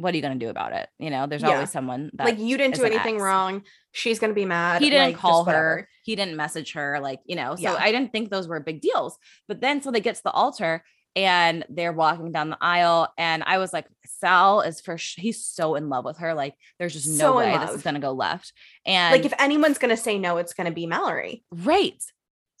what 0.00 0.12
are 0.12 0.16
you 0.16 0.22
gonna 0.22 0.36
do 0.36 0.48
about 0.48 0.72
it? 0.72 0.88
You 0.98 1.10
know, 1.10 1.26
there's 1.26 1.42
Yeah. 1.42 1.50
always 1.54 1.70
someone 1.70 2.10
that 2.14 2.24
like 2.24 2.38
you 2.38 2.56
didn't 2.56 2.74
do 2.76 2.84
an 2.84 2.92
anything 2.92 3.16
ex. 3.16 3.22
wrong. 3.22 3.62
She's 3.92 4.18
gonna 4.18 4.34
be 4.34 4.44
mad. 4.44 4.82
he 4.82 4.90
didn't 4.90 5.08
like, 5.12 5.16
call 5.16 5.44
her 5.44 5.88
he 6.04 6.16
didn't 6.16 6.36
message 6.36 6.72
her 6.72 6.98
like 7.00 7.20
you 7.24 7.36
know 7.36 7.54
so 7.56 7.62
Yeah. 7.62 7.76
i 7.78 7.92
didn't 7.92 8.10
think 8.10 8.30
those 8.30 8.48
were 8.48 8.58
big 8.60 8.80
deals 8.80 9.18
but 9.48 9.60
then 9.60 9.82
so 9.82 9.90
they 9.90 10.00
get 10.00 10.14
to 10.16 10.22
the 10.24 10.30
altar 10.30 10.82
and 11.14 11.64
they're 11.68 11.92
walking 11.92 12.32
down 12.32 12.50
the 12.50 12.56
aisle 12.60 13.12
and 13.18 13.42
i 13.46 13.58
was 13.58 13.72
like 13.72 13.86
sal 14.06 14.62
is 14.62 14.80
for 14.80 14.96
sh- 14.96 15.16
he's 15.18 15.44
so 15.44 15.74
in 15.74 15.88
love 15.88 16.04
with 16.04 16.16
her 16.18 16.34
like 16.34 16.54
there's 16.78 16.94
just 16.94 17.06
no 17.08 17.16
So 17.32 17.36
way 17.36 17.56
this 17.58 17.70
is 17.72 17.82
gonna 17.82 18.00
go 18.00 18.12
left 18.12 18.52
and 18.86 19.12
Like 19.12 19.24
if 19.26 19.34
anyone's 19.38 19.78
gonna 19.78 19.96
say 19.96 20.18
no, 20.18 20.38
it's 20.38 20.54
gonna 20.54 20.72
be 20.72 20.86
Mallory. 20.86 21.44
right 21.52 22.02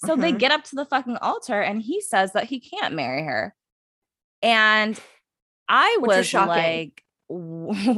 so 0.04 0.16
they 0.16 0.32
Mhm. 0.32 0.38
get 0.38 0.52
up 0.52 0.64
to 0.64 0.76
the 0.76 0.84
fucking 0.84 1.16
altar 1.18 1.60
and 1.60 1.80
he 1.82 2.00
says 2.00 2.32
that 2.32 2.44
he 2.44 2.60
can't 2.60 2.94
marry 2.94 3.24
her 3.24 3.54
and 4.42 4.98
i 5.68 5.96
Which 6.00 6.08
was 6.08 6.34
like 6.34 7.02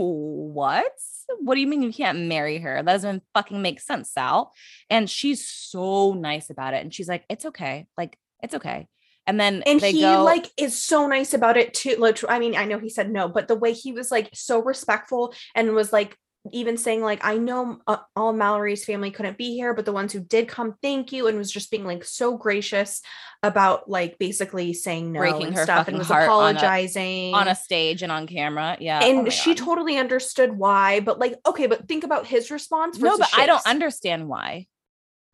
what? 0.55 0.93
What 1.41 1.55
do 1.55 1.61
you 1.61 1.67
mean 1.67 1.83
you 1.83 1.93
can't 1.93 2.19
marry 2.21 2.59
her? 2.59 2.83
That 2.83 2.93
doesn't 2.93 3.23
fucking 3.33 3.63
make 3.63 3.81
sense 3.81 4.11
sal. 4.11 4.53
And 4.91 5.09
she's 5.09 5.49
so 5.49 6.13
nice 6.13 6.51
about 6.51 6.75
it 6.75 6.83
and 6.83 6.93
she's 6.93 7.09
like 7.09 7.25
it's 7.31 7.47
okay. 7.47 7.87
Like 7.97 8.19
it's 8.43 8.55
okay. 8.55 8.89
And 9.27 9.41
then 9.41 9.63
And 9.65 9.81
he 9.81 10.03
go 10.03 10.23
like 10.23 10.51
is 10.59 10.83
so 10.83 11.07
nice 11.07 11.33
about 11.33 11.57
it 11.57 11.73
too. 11.73 11.97
Like, 11.97 12.19
I 12.29 12.39
mean, 12.39 12.57
I 12.57 12.67
know 12.67 12.79
he 12.79 12.91
said 12.91 13.11
no, 13.11 13.29
but 13.29 13.49
the 13.49 13.55
way 13.55 13.73
he 13.73 13.93
was 13.93 14.11
like 14.11 14.29
so 14.35 14.63
respectful 14.63 15.33
and 15.55 15.73
was 15.73 15.93
like 15.93 16.19
even 16.51 16.77
saying 16.77 17.03
like, 17.03 17.25
I 17.25 17.39
know 17.39 17.79
uh, 17.87 17.99
all 18.17 18.33
Mallory's 18.33 18.85
family 18.85 19.11
couldn't 19.11 19.39
be 19.39 19.55
here, 19.55 19.75
but 19.75 19.85
the 19.85 19.93
ones 19.93 20.13
who 20.13 20.21
did 20.21 20.49
come, 20.49 20.75
thank 20.83 21.13
you, 21.13 21.29
and 21.29 21.39
was 21.39 21.53
just 21.53 21.71
being 21.71 21.85
like 21.85 22.05
so 22.05 22.37
gracious 22.37 23.01
about 23.43 23.89
like 23.89 24.19
basically 24.19 24.73
saying 24.73 25.13
no 25.13 25.21
Breaking 25.21 25.49
and 25.49 25.57
her 25.57 25.65
stuff 25.65 25.79
fucking 25.79 25.95
and 25.95 25.99
was 25.99 26.09
heart 26.09 26.29
on 26.29 26.29
a- 26.29 26.59
apologizing 26.59 27.35
on 27.35 27.49
a 27.49 27.55
stage 27.55 28.03
and 28.03 28.13
on 28.13 28.27
camera 28.27 28.77
yeah 28.79 29.01
oh 29.03 29.11
and 29.11 29.23
my 29.25 29.29
she 29.31 29.55
God. 29.55 29.65
totally 29.65 29.99
understood 29.99 30.57
why, 30.57 31.01
but 31.01 31.19
like, 31.19 31.35
okay, 31.47 31.67
but 31.67 31.89
think 31.89 32.05
about 32.05 32.27
his 32.27 32.51
response. 32.51 32.99
no 32.99 33.19
but 33.19 33.31
i 33.37 33.47
don't 33.47 33.67
understand 33.67 34.29
why 34.29 34.67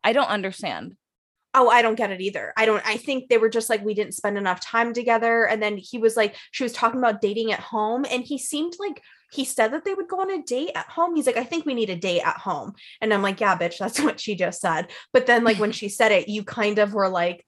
i 0.03 0.13
don't 0.13 0.29
understand 0.29 0.95
Oh, 1.55 1.67
I 1.67 1.81
don't 1.81 1.95
get 1.95 2.11
it 2.11 2.21
either. 2.21 2.53
I 2.55 2.67
don't, 2.67 2.85
I 2.85 2.97
think 2.97 3.27
they 3.27 3.39
were 3.39 3.49
just 3.49 3.71
like, 3.71 3.83
we 3.83 3.95
didn't 3.95 4.13
spend 4.13 4.37
enough 4.37 4.61
time 4.61 4.93
together. 4.93 5.47
And 5.47 5.61
then 5.61 5.77
he 5.77 5.97
was 5.97 6.15
like, 6.15 6.35
she 6.51 6.61
was 6.63 6.73
talking 6.73 6.99
about 6.99 7.21
dating 7.21 7.51
at 7.51 7.59
home. 7.59 8.05
And 8.09 8.23
he 8.23 8.37
seemed 8.37 8.73
like 8.79 9.01
he 9.31 9.45
said 9.45 9.73
that 9.73 9.85
they 9.85 9.93
would 9.93 10.07
go 10.07 10.21
on 10.21 10.31
a 10.31 10.41
date 10.41 10.71
at 10.75 10.87
home. 10.87 11.15
He's 11.15 11.27
like, 11.27 11.37
I 11.37 11.43
think 11.43 11.65
we 11.65 11.73
need 11.73 11.89
a 11.89 11.95
date 11.95 12.21
at 12.21 12.37
home. 12.37 12.73
And 13.01 13.13
I'm 13.13 13.21
like, 13.21 13.39
yeah, 13.39 13.57
bitch, 13.57 13.77
that's 13.77 13.99
what 14.01 14.19
she 14.19 14.35
just 14.35 14.59
said. 14.61 14.87
But 15.13 15.25
then, 15.27 15.43
like, 15.43 15.59
when 15.59 15.71
she 15.79 15.89
said 15.89 16.11
it, 16.11 16.27
you 16.27 16.43
kind 16.43 16.79
of 16.79 16.93
were 16.93 17.09
like, 17.09 17.45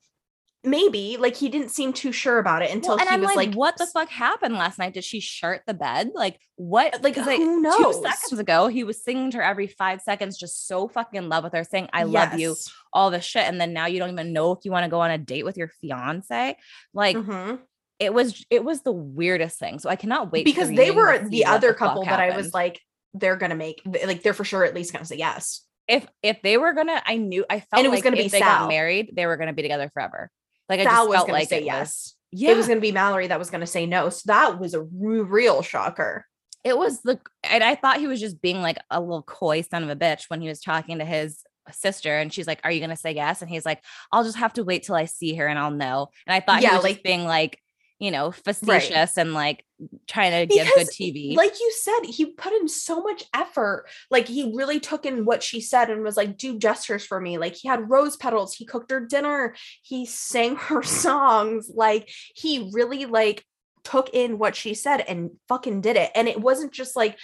maybe, 0.64 1.18
like, 1.18 1.36
he 1.36 1.50
didn't 1.50 1.72
seem 1.72 1.92
too 1.92 2.12
sure 2.12 2.38
about 2.38 2.62
it 2.62 2.70
until 2.72 2.96
Well, 2.98 3.06
he 3.08 3.14
I'm 3.14 3.22
was 3.22 3.30
like, 3.36 3.48
like, 3.48 3.56
what 3.56 3.78
the 3.78 3.88
fuck 3.88 4.10
happened 4.10 4.54
last 4.54 4.78
night? 4.78 4.94
Did 4.94 5.04
she 5.04 5.20
shirt 5.20 5.62
the 5.66 5.74
bed? 5.74 6.12
Like, 6.14 6.40
what? 6.56 7.02
Like, 7.02 7.16
who 7.16 7.62
knows? 7.62 7.78
Two 7.78 7.94
seconds 8.08 8.40
ago, 8.40 8.68
he 8.68 8.84
was 8.84 9.04
singing 9.04 9.32
to 9.32 9.38
her 9.38 9.44
every 9.44 9.66
five 9.66 10.02
seconds, 10.02 10.38
just 10.38 10.68
so 10.68 10.88
fucking 10.88 11.18
in 11.18 11.30
love 11.30 11.44
with 11.44 11.54
her, 11.54 11.64
saying, 11.64 11.90
I 11.94 12.04
love 12.04 12.38
you, 12.40 12.56
all 12.94 13.10
this 13.10 13.26
shit. 13.26 13.48
And 13.48 13.60
then 13.60 13.74
now 13.74 13.88
you 13.88 13.98
don't 13.98 14.12
even 14.12 14.34
know 14.34 14.52
if 14.52 14.60
you 14.64 14.72
want 14.72 14.84
to 14.84 14.90
go 14.92 15.00
on 15.02 15.10
a 15.10 15.18
date 15.18 15.46
with 15.46 15.58
your 15.58 15.70
fiance. 15.82 16.56
Like, 16.94 17.18
Mhm. 17.18 17.60
It 18.02 18.14
was, 18.14 18.44
it 18.50 18.64
was 18.66 18.82
the 18.82 18.92
weirdest 18.92 19.58
thing. 19.60 19.80
So 19.80 19.90
I 19.90 19.96
cannot 19.96 20.32
wait 20.32 20.44
because 20.44 20.70
they 20.70 20.92
were 20.92 21.20
the 21.20 21.46
other 21.46 21.74
couple 21.74 22.04
that 22.04 22.20
I 22.20 22.36
was 22.36 22.54
like, 22.54 22.80
they're 23.14 23.36
gonna 23.38 23.56
make 23.56 23.82
like 23.86 24.24
they're 24.24 24.34
for 24.34 24.44
sure 24.46 24.64
at 24.66 24.74
least 24.74 24.92
gonna 24.94 25.06
say 25.06 25.18
yes. 25.18 25.66
if 25.88 26.06
if 26.24 26.42
they 26.42 26.58
were 26.58 26.74
gonna, 26.74 27.02
I 27.06 27.18
knew 27.18 27.46
I 27.50 27.60
felt 27.60 27.80
And 27.80 27.86
it 27.86 27.90
was 27.90 27.98
like 27.98 28.04
gonna 28.06 28.18
if 28.18 28.24
be 28.26 28.30
they 28.30 28.40
Sal. 28.40 28.60
got 28.62 28.68
married, 28.70 29.12
they 29.16 29.26
were 29.26 29.38
gonna 29.38 29.54
be 29.54 29.62
together 29.62 29.90
forever. 29.94 30.30
Like 30.70 30.80
I 30.80 30.84
just 30.86 31.08
was 31.10 31.16
felt 31.18 31.30
like 31.30 31.50
say 31.50 31.58
it 31.58 31.62
was- 31.62 31.66
yes. 31.66 32.16
yeah, 32.32 32.52
It 32.52 32.58
was 32.58 32.68
gonna 32.68 32.80
be 32.80 32.92
Mallory 32.94 33.28
that 33.28 33.38
was 33.40 33.50
gonna 33.50 33.68
say 33.68 33.86
no. 33.86 34.10
So 34.10 34.22
that 34.28 34.60
was 34.60 34.74
a 34.74 34.82
real 34.82 35.62
shocker. 35.62 36.26
it 36.64 36.78
was 36.78 37.02
the 37.02 37.20
and 37.44 37.64
I 37.64 37.76
thought 37.76 38.00
he 38.00 38.08
was 38.08 38.20
just 38.22 38.42
being 38.42 38.62
like 38.62 38.78
a 38.90 39.02
little 39.02 39.24
coy 39.24 39.62
son 39.62 39.84
of 39.84 39.90
a 39.90 39.96
bitch 39.96 40.26
when 40.30 40.40
he 40.42 40.48
was 40.48 40.62
talking 40.62 41.00
to 41.00 41.06
his 41.06 41.44
sister 41.74 42.18
and 42.18 42.32
she's 42.34 42.48
like, 42.48 42.62
Are 42.64 42.72
you 42.72 42.80
gonna 42.80 42.96
say 42.96 43.12
yes? 43.14 43.42
And 43.42 43.50
he's 43.52 43.66
like, 43.66 43.84
I'll 44.14 44.24
just 44.24 44.38
have 44.38 44.54
to 44.54 44.64
wait 44.64 44.84
till 44.84 44.96
I 44.96 45.04
see 45.06 45.36
her 45.36 45.48
and 45.48 45.60
I'll 45.60 45.72
know. 45.72 46.08
And 46.26 46.34
I 46.34 46.40
thought 46.40 46.62
Yeah, 46.62 46.70
he 46.70 46.76
was 46.78 46.84
like- 46.86 47.04
being 47.04 47.26
like, 47.26 47.60
you 48.02 48.10
know, 48.10 48.32
facetious 48.32 49.16
and 49.16 49.36
like 49.36 49.64
trying 50.08 50.32
to 50.32 50.52
give 50.52 50.68
good 50.74 50.88
TV. 50.88 51.36
Like 51.36 51.60
you 51.60 51.72
said, 51.80 52.00
he 52.06 52.26
put 52.26 52.52
in 52.52 52.68
so 52.68 53.00
much 53.00 53.26
effort. 53.32 53.86
Like 54.10 54.28
he 54.28 54.52
really 54.56 54.80
took 54.80 55.06
in 55.06 55.24
what 55.24 55.44
she 55.44 55.62
said 55.62 55.92
and 55.92 56.04
was 56.04 56.18
like, 56.18 56.36
do 56.36 56.58
gestures 56.58 57.06
for 57.06 57.22
me. 57.22 57.38
Like 57.38 57.56
he 57.56 57.68
had 57.68 57.92
rose 57.92 58.18
petals, 58.18 58.56
he 58.56 58.66
cooked 58.66 58.90
her 58.90 59.06
dinner, 59.06 59.56
he 59.84 60.08
sang 60.08 60.56
her 60.68 60.82
songs. 60.82 61.70
Like 61.72 62.10
he 62.34 62.72
really 62.74 63.06
like 63.06 63.46
took 63.84 64.10
in 64.10 64.40
what 64.40 64.56
she 64.56 64.74
said 64.74 65.02
and 65.02 65.30
fucking 65.48 65.82
did 65.82 65.96
it. 65.96 66.10
And 66.16 66.28
it 66.28 66.42
wasn't 66.42 66.72
just 66.72 66.96
like 66.96 67.20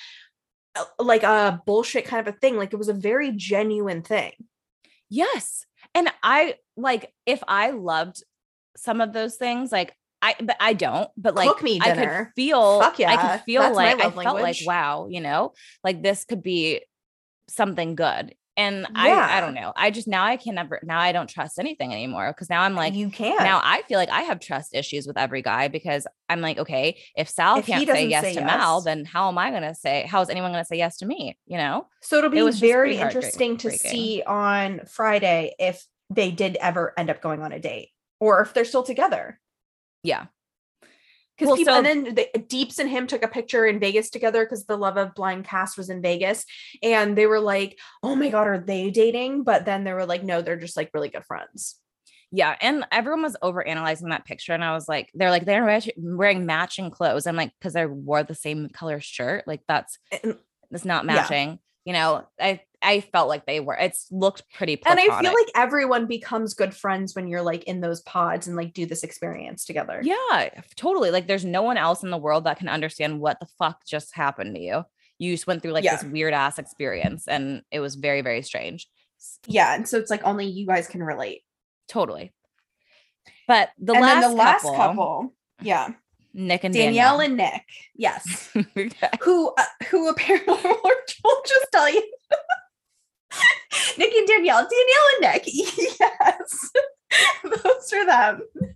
uh, 0.76 0.86
like 1.00 1.24
a 1.24 1.60
bullshit 1.66 2.06
kind 2.06 2.28
of 2.28 2.36
a 2.36 2.38
thing. 2.38 2.56
Like 2.56 2.72
it 2.72 2.78
was 2.78 2.90
a 2.90 2.94
very 2.94 3.32
genuine 3.32 4.04
thing. 4.04 4.34
yes. 5.10 5.66
And 5.96 6.12
I 6.22 6.56
like 6.76 7.12
if 7.26 7.44
I 7.48 7.72
loved 7.72 8.22
some 8.76 9.02
of 9.02 9.12
those 9.12 9.38
things, 9.38 9.72
like 9.72 9.96
I 10.22 10.36
but 10.42 10.58
I 10.60 10.74
don't, 10.74 11.10
but 11.18 11.36
like 11.36 11.48
Cook 11.48 11.64
me 11.64 11.80
I 11.82 11.94
could 11.94 12.34
feel 12.36 12.82
Fuck 12.82 13.00
I 13.00 13.38
could 13.38 13.46
feel 13.46 13.62
that's 13.62 13.76
like 13.76 14.02
I 14.02 14.10
felt 14.10 14.42
like 14.42 14.58
wow, 14.66 15.08
you 15.10 15.22
know, 15.22 15.54
like 15.84 16.02
this 16.02 16.26
could 16.26 16.42
be 16.42 16.82
something 17.48 17.96
good. 17.96 18.34
And 18.58 18.88
I 18.96 19.12
I 19.12 19.40
don't 19.40 19.54
know. 19.54 19.72
I 19.76 19.92
just 19.92 20.08
now 20.08 20.26
I 20.26 20.36
can 20.36 20.56
never 20.56 20.80
now 20.82 21.00
I 21.00 21.12
don't 21.12 21.30
trust 21.30 21.60
anything 21.60 21.94
anymore 21.94 22.34
because 22.34 22.50
now 22.50 22.64
I'm 22.64 22.74
like 22.74 22.96
you 22.96 23.12
can't. 23.12 23.44
now 23.44 23.62
I 23.64 23.84
feel 23.84 24.00
like 24.00 24.10
I 24.10 24.24
have 24.24 24.40
trust 24.40 24.74
issues 24.74 25.06
with 25.06 25.16
every 25.16 25.44
guy 25.44 25.68
because 25.68 26.08
I'm 26.28 26.42
like, 26.42 26.58
okay, 26.58 27.00
if 27.16 27.30
Sal 27.30 27.60
If 27.60 27.68
can't 27.68 27.88
say 27.88 28.08
yes 28.08 28.24
say 28.24 28.34
to 28.34 28.42
Mal, 28.42 28.82
then 28.82 29.06
how 29.06 29.28
am 29.28 29.38
I 29.38 29.52
gonna 29.52 29.76
say 29.76 30.08
how 30.10 30.22
is 30.22 30.30
anyone 30.30 30.52
gonna 30.52 30.66
say 30.66 30.78
yes 30.78 30.98
to 30.98 31.06
me? 31.06 31.38
You 31.46 31.60
know? 31.60 31.88
So 32.02 32.18
it'll 32.18 32.32
It 32.32 32.34
be 32.34 32.42
was 32.42 32.60
very 32.60 32.98
interesting 32.98 33.58
to 33.58 33.72
see 33.72 34.24
on 34.26 34.82
Friday 34.88 35.54
if 35.60 35.86
they 36.10 36.32
did 36.32 36.58
ever 36.60 36.94
end 36.98 37.12
up 37.12 37.22
going 37.22 37.44
on 37.44 37.52
a 37.52 37.60
date 37.60 37.90
or 38.20 38.42
if 38.42 38.56
they're 38.56 38.66
still 38.66 38.84
together. 38.84 39.40
Yeah. 40.08 40.26
Because 41.38 41.50
Well, 41.50 41.58
people, 41.58 41.74
so- 41.74 41.78
and 41.78 41.86
then 41.86 42.16
the, 42.16 42.40
Deeps 42.40 42.80
and 42.80 42.90
him 42.90 43.06
took 43.06 43.22
a 43.24 43.28
picture 43.28 43.66
in 43.68 43.80
Vegas 43.80 44.10
together 44.10 44.44
because 44.44 44.66
the 44.66 44.78
Love 44.78 44.98
of 44.98 45.14
Blind 45.14 45.46
cast 45.46 45.78
was 45.78 45.90
in 45.92 46.02
Vegas, 46.02 46.46
and 46.82 47.16
they 47.16 47.28
were 47.28 47.40
like, 47.40 47.78
"Oh 48.02 48.16
my 48.16 48.30
god, 48.30 48.48
are 48.48 48.58
they 48.58 48.90
dating?" 48.90 49.44
But 49.44 49.64
then 49.66 49.84
they 49.84 49.94
were 49.94 50.06
like, 50.08 50.24
"No, 50.24 50.42
they're 50.42 50.56
just 50.58 50.76
like 50.78 50.90
really 50.96 51.10
good 51.10 51.26
friends." 51.26 51.76
Yeah, 52.32 52.56
and 52.60 52.86
everyone 52.92 53.22
was 53.22 53.38
over 53.44 53.66
analyzing 53.66 54.10
that 54.10 54.26
picture, 54.26 54.54
and 54.54 54.64
I 54.64 54.74
was 54.74 54.88
like, 54.90 55.12
they're 55.14 55.30
like 55.30 55.46
they're 55.46 55.80
wearing 55.96 56.46
matching 56.48 56.90
clothes. 56.90 57.28
I'm 57.28 57.36
like, 57.36 57.52
because 57.60 57.74
they 57.74 57.86
wore 57.86 58.24
the 58.24 58.34
same 58.36 58.70
color 58.70 59.00
shirt, 59.00 59.44
like 59.48 59.62
that's 59.68 60.00
And- 60.24 60.38
it's 60.72 60.86
not 60.86 61.06
Yeah. 61.06 61.14
matching. 61.16 61.60
You 61.86 61.94
know, 61.94 62.28
I 62.40 62.62
I 62.82 63.02
felt 63.02 63.28
like 63.28 63.46
they 63.46 63.60
were. 63.60 63.76
It's 63.76 64.08
looked 64.12 64.44
pretty. 64.54 64.80
And 64.86 65.00
I 65.00 65.06
feel 65.22 65.34
like 65.34 65.52
everyone 65.56 66.06
becomes 66.06 66.54
good 66.54 66.76
friends 66.76 67.16
when 67.16 67.28
you're 67.28 67.42
like 67.42 67.64
in 67.64 67.82
those 67.82 68.02
pods 68.02 68.48
and 68.48 68.56
like 68.56 68.74
do 68.74 68.86
this 68.86 69.04
experience 69.04 69.66
together. 69.66 70.00
yeah, 70.04 70.50
totally. 70.76 71.10
Like 71.12 71.28
there's 71.28 71.46
no 71.46 71.64
one 71.64 71.78
else 71.78 72.04
in 72.04 72.12
the 72.12 72.18
world 72.18 72.44
that 72.44 72.60
can 72.60 72.70
understand 72.70 73.20
what 73.20 73.40
the 73.40 73.48
fuck 73.58 73.84
just 73.86 74.16
happened 74.16 74.56
to 74.56 74.62
you. 74.62 74.84
You 75.18 75.34
just 75.34 75.48
went 75.48 75.64
through 75.64 75.72
like 75.72 75.84
Yeah. 75.84 75.96
this 75.96 76.06
weird 76.06 76.34
ass 76.36 76.60
experience, 76.60 77.28
and 77.28 77.64
it 77.72 77.80
was 77.80 77.96
very 77.96 78.22
very 78.22 78.44
strange. 78.44 78.88
Yeah. 79.48 79.74
And 79.74 79.88
so 79.88 79.98
it's 79.98 80.12
like 80.12 80.24
only 80.24 80.46
you 80.46 80.68
guys 80.68 80.88
can 80.88 81.02
relate. 81.02 81.42
Totally. 81.88 82.32
But 83.48 83.70
the 83.80 83.94
and 83.94 84.02
last 84.02 84.30
the 84.30 84.36
last 84.36 84.62
couple, 84.64 84.76
couple, 84.78 85.34
yeah. 85.62 85.90
Nick 86.34 86.64
and 86.64 86.74
Danielle 86.74 87.18
Danielle, 87.18 87.20
and 87.22 87.38
Nick. 87.38 87.64
Yes. 87.96 88.50
and 88.76 88.96
who 89.24 89.52
uh, 89.58 89.64
who 89.90 90.10
apparently 90.10 90.54
we'll 90.64 91.42
just 91.48 91.66
tell 91.72 91.90
you 91.92 92.04
Nick 93.98 94.14
and 94.14 94.28
Danielle, 94.28 94.68
Danielle 94.68 95.10
and 95.14 95.22
Nick. 95.22 95.48
Yes. 96.00 96.70
Those 97.44 97.94
are 97.94 98.06
them. 98.06 98.42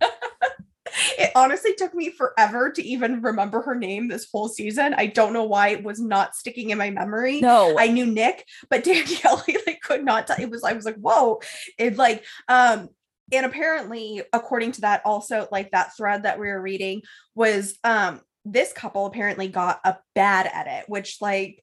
it 1.18 1.30
honestly 1.34 1.74
took 1.74 1.94
me 1.94 2.10
forever 2.10 2.70
to 2.70 2.82
even 2.82 3.22
remember 3.22 3.62
her 3.62 3.74
name 3.74 4.08
this 4.08 4.28
whole 4.30 4.48
season. 4.48 4.94
I 4.94 5.06
don't 5.06 5.32
know 5.32 5.44
why 5.44 5.68
it 5.68 5.84
was 5.84 6.00
not 6.00 6.34
sticking 6.34 6.70
in 6.70 6.78
my 6.78 6.90
memory. 6.90 7.40
no, 7.40 7.76
I 7.78 7.88
knew 7.88 8.06
Nick, 8.06 8.46
but 8.70 8.84
Danielle 8.84 9.42
I, 9.48 9.56
like 9.66 9.80
could 9.82 10.04
not 10.04 10.26
tell. 10.26 10.40
It 10.40 10.50
was 10.50 10.64
I 10.64 10.72
was 10.72 10.84
like, 10.84 10.96
whoa. 10.96 11.40
It 11.78 11.96
like 11.96 12.24
um 12.48 12.88
and 13.32 13.46
apparently 13.46 14.22
according 14.32 14.72
to 14.72 14.80
that 14.82 15.02
also 15.04 15.48
like 15.52 15.70
that 15.70 15.96
thread 15.96 16.24
that 16.24 16.38
we 16.38 16.48
were 16.48 16.60
reading 16.60 17.02
was 17.34 17.78
um 17.84 18.20
this 18.44 18.72
couple 18.72 19.06
apparently 19.06 19.48
got 19.48 19.80
a 19.84 19.96
bad 20.14 20.50
edit, 20.52 20.88
which 20.88 21.18
like 21.20 21.62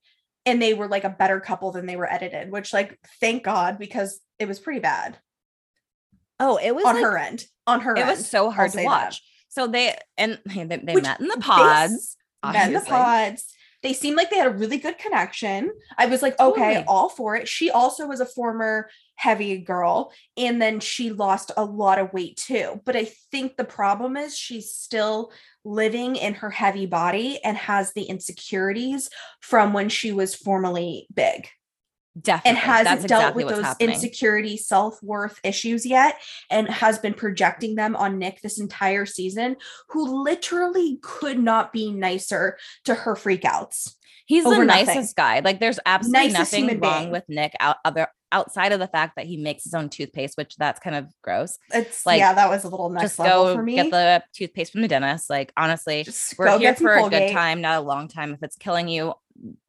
and 0.49 0.61
they 0.61 0.73
were 0.73 0.87
like 0.87 1.03
a 1.03 1.09
better 1.09 1.39
couple 1.39 1.71
than 1.71 1.85
they 1.85 1.95
were 1.95 2.11
edited, 2.11 2.51
which 2.51 2.73
like 2.73 2.97
thank 3.19 3.43
God 3.43 3.77
because 3.77 4.19
it 4.37 4.47
was 4.47 4.59
pretty 4.59 4.79
bad 4.79 5.17
oh, 6.39 6.57
it 6.57 6.73
was 6.73 6.85
on 6.85 6.95
like, 6.95 7.03
her 7.03 7.17
end. 7.17 7.45
On 7.67 7.81
her 7.81 7.95
it 7.95 7.99
end. 7.99 8.09
was 8.09 8.27
so 8.27 8.49
hard 8.49 8.71
to 8.71 8.77
say 8.77 8.83
that. 8.83 8.87
watch. 8.87 9.21
So 9.49 9.67
they 9.67 9.95
and 10.17 10.39
they, 10.45 10.63
they 10.65 10.93
Which 10.93 11.03
met 11.03 11.19
in 11.19 11.27
the 11.27 11.37
pods. 11.37 12.17
met 12.43 12.67
in 12.67 12.73
the 12.73 12.81
pods. 12.81 13.45
They 13.81 13.93
seemed 13.93 14.17
like 14.17 14.29
they 14.29 14.37
had 14.37 14.47
a 14.47 14.57
really 14.57 14.77
good 14.77 14.97
connection. 14.97 15.71
I 15.97 16.07
was 16.07 16.21
like, 16.21 16.39
okay, 16.39 16.73
Totally. 16.75 16.85
all 16.87 17.09
for 17.09 17.35
it. 17.35 17.47
She 17.47 17.71
also 17.71 18.07
was 18.07 18.19
a 18.19 18.25
former 18.25 18.89
heavy 19.15 19.57
girl, 19.57 20.11
and 20.37 20.61
then 20.61 20.79
she 20.79 21.11
lost 21.11 21.51
a 21.57 21.63
lot 21.63 21.99
of 21.99 22.13
weight 22.13 22.37
too. 22.37 22.81
But 22.85 22.95
I 22.95 23.05
think 23.31 23.57
the 23.57 23.65
problem 23.65 24.17
is 24.17 24.37
she's 24.37 24.73
still 24.73 25.31
living 25.63 26.15
in 26.15 26.35
her 26.35 26.49
heavy 26.49 26.85
body 26.85 27.39
and 27.43 27.57
has 27.57 27.93
the 27.93 28.03
insecurities 28.03 29.09
from 29.41 29.73
when 29.73 29.89
she 29.89 30.11
was 30.11 30.35
formerly 30.35 31.07
big 31.13 31.47
Definitely. 32.19 32.49
and 32.49 32.57
hasn't 32.57 32.85
That's 32.85 33.05
dealt 33.05 33.21
exactly 33.21 33.43
with 33.45 33.55
those 33.55 33.65
happening. 33.65 33.89
insecurity 33.91 34.57
self-worth 34.57 35.39
issues 35.43 35.85
yet 35.85 36.19
and 36.49 36.67
has 36.69 36.99
been 36.99 37.13
projecting 37.13 37.75
them 37.75 37.95
on 37.95 38.17
Nick 38.17 38.41
this 38.41 38.59
entire 38.59 39.05
season 39.05 39.55
who 39.89 40.23
literally 40.23 40.97
could 41.01 41.39
not 41.39 41.71
be 41.71 41.91
nicer 41.91 42.57
to 42.85 42.93
her 42.95 43.15
freakouts. 43.15 43.93
He's 44.25 44.43
the 44.43 44.63
nothing. 44.63 44.67
nicest 44.85 45.15
guy. 45.15 45.39
Like 45.39 45.59
there's 45.59 45.79
absolutely 45.85 46.33
Nicest 46.33 46.53
nothing 46.53 46.79
wrong 46.79 46.99
being. 47.03 47.11
with 47.11 47.23
Nick 47.29 47.53
out 47.59 47.77
other 47.85 48.07
outside 48.31 48.71
of 48.71 48.79
the 48.79 48.85
fact 48.87 49.13
that 49.15 49.25
he 49.25 49.37
makes 49.37 49.63
his 49.63 49.73
own 49.73 49.89
toothpaste, 49.89 50.37
which 50.37 50.55
that's 50.55 50.79
kind 50.79 50.95
of 50.95 51.07
gross. 51.23 51.57
It's 51.73 52.05
Like, 52.05 52.19
yeah, 52.19 52.33
that 52.33 52.47
was 52.47 52.63
a 52.63 52.69
little 52.69 52.91
next 52.91 53.03
Just 53.05 53.19
level 53.19 53.45
go 53.45 53.55
for 53.55 53.63
me. 53.63 53.73
get 53.75 53.89
the 53.89 54.21
toothpaste 54.35 54.71
from 54.71 54.81
the 54.83 54.87
dentist. 54.87 55.31
Like 55.31 55.51
honestly, 55.57 56.03
Just 56.03 56.37
we're 56.37 56.59
here 56.59 56.75
for 56.75 56.93
a 56.93 56.99
Colgate. 57.01 57.29
good 57.29 57.33
time, 57.33 57.61
not 57.61 57.79
a 57.79 57.81
long 57.81 58.07
time. 58.07 58.31
If 58.33 58.43
it's 58.43 58.55
killing 58.55 58.87
you, 58.87 59.13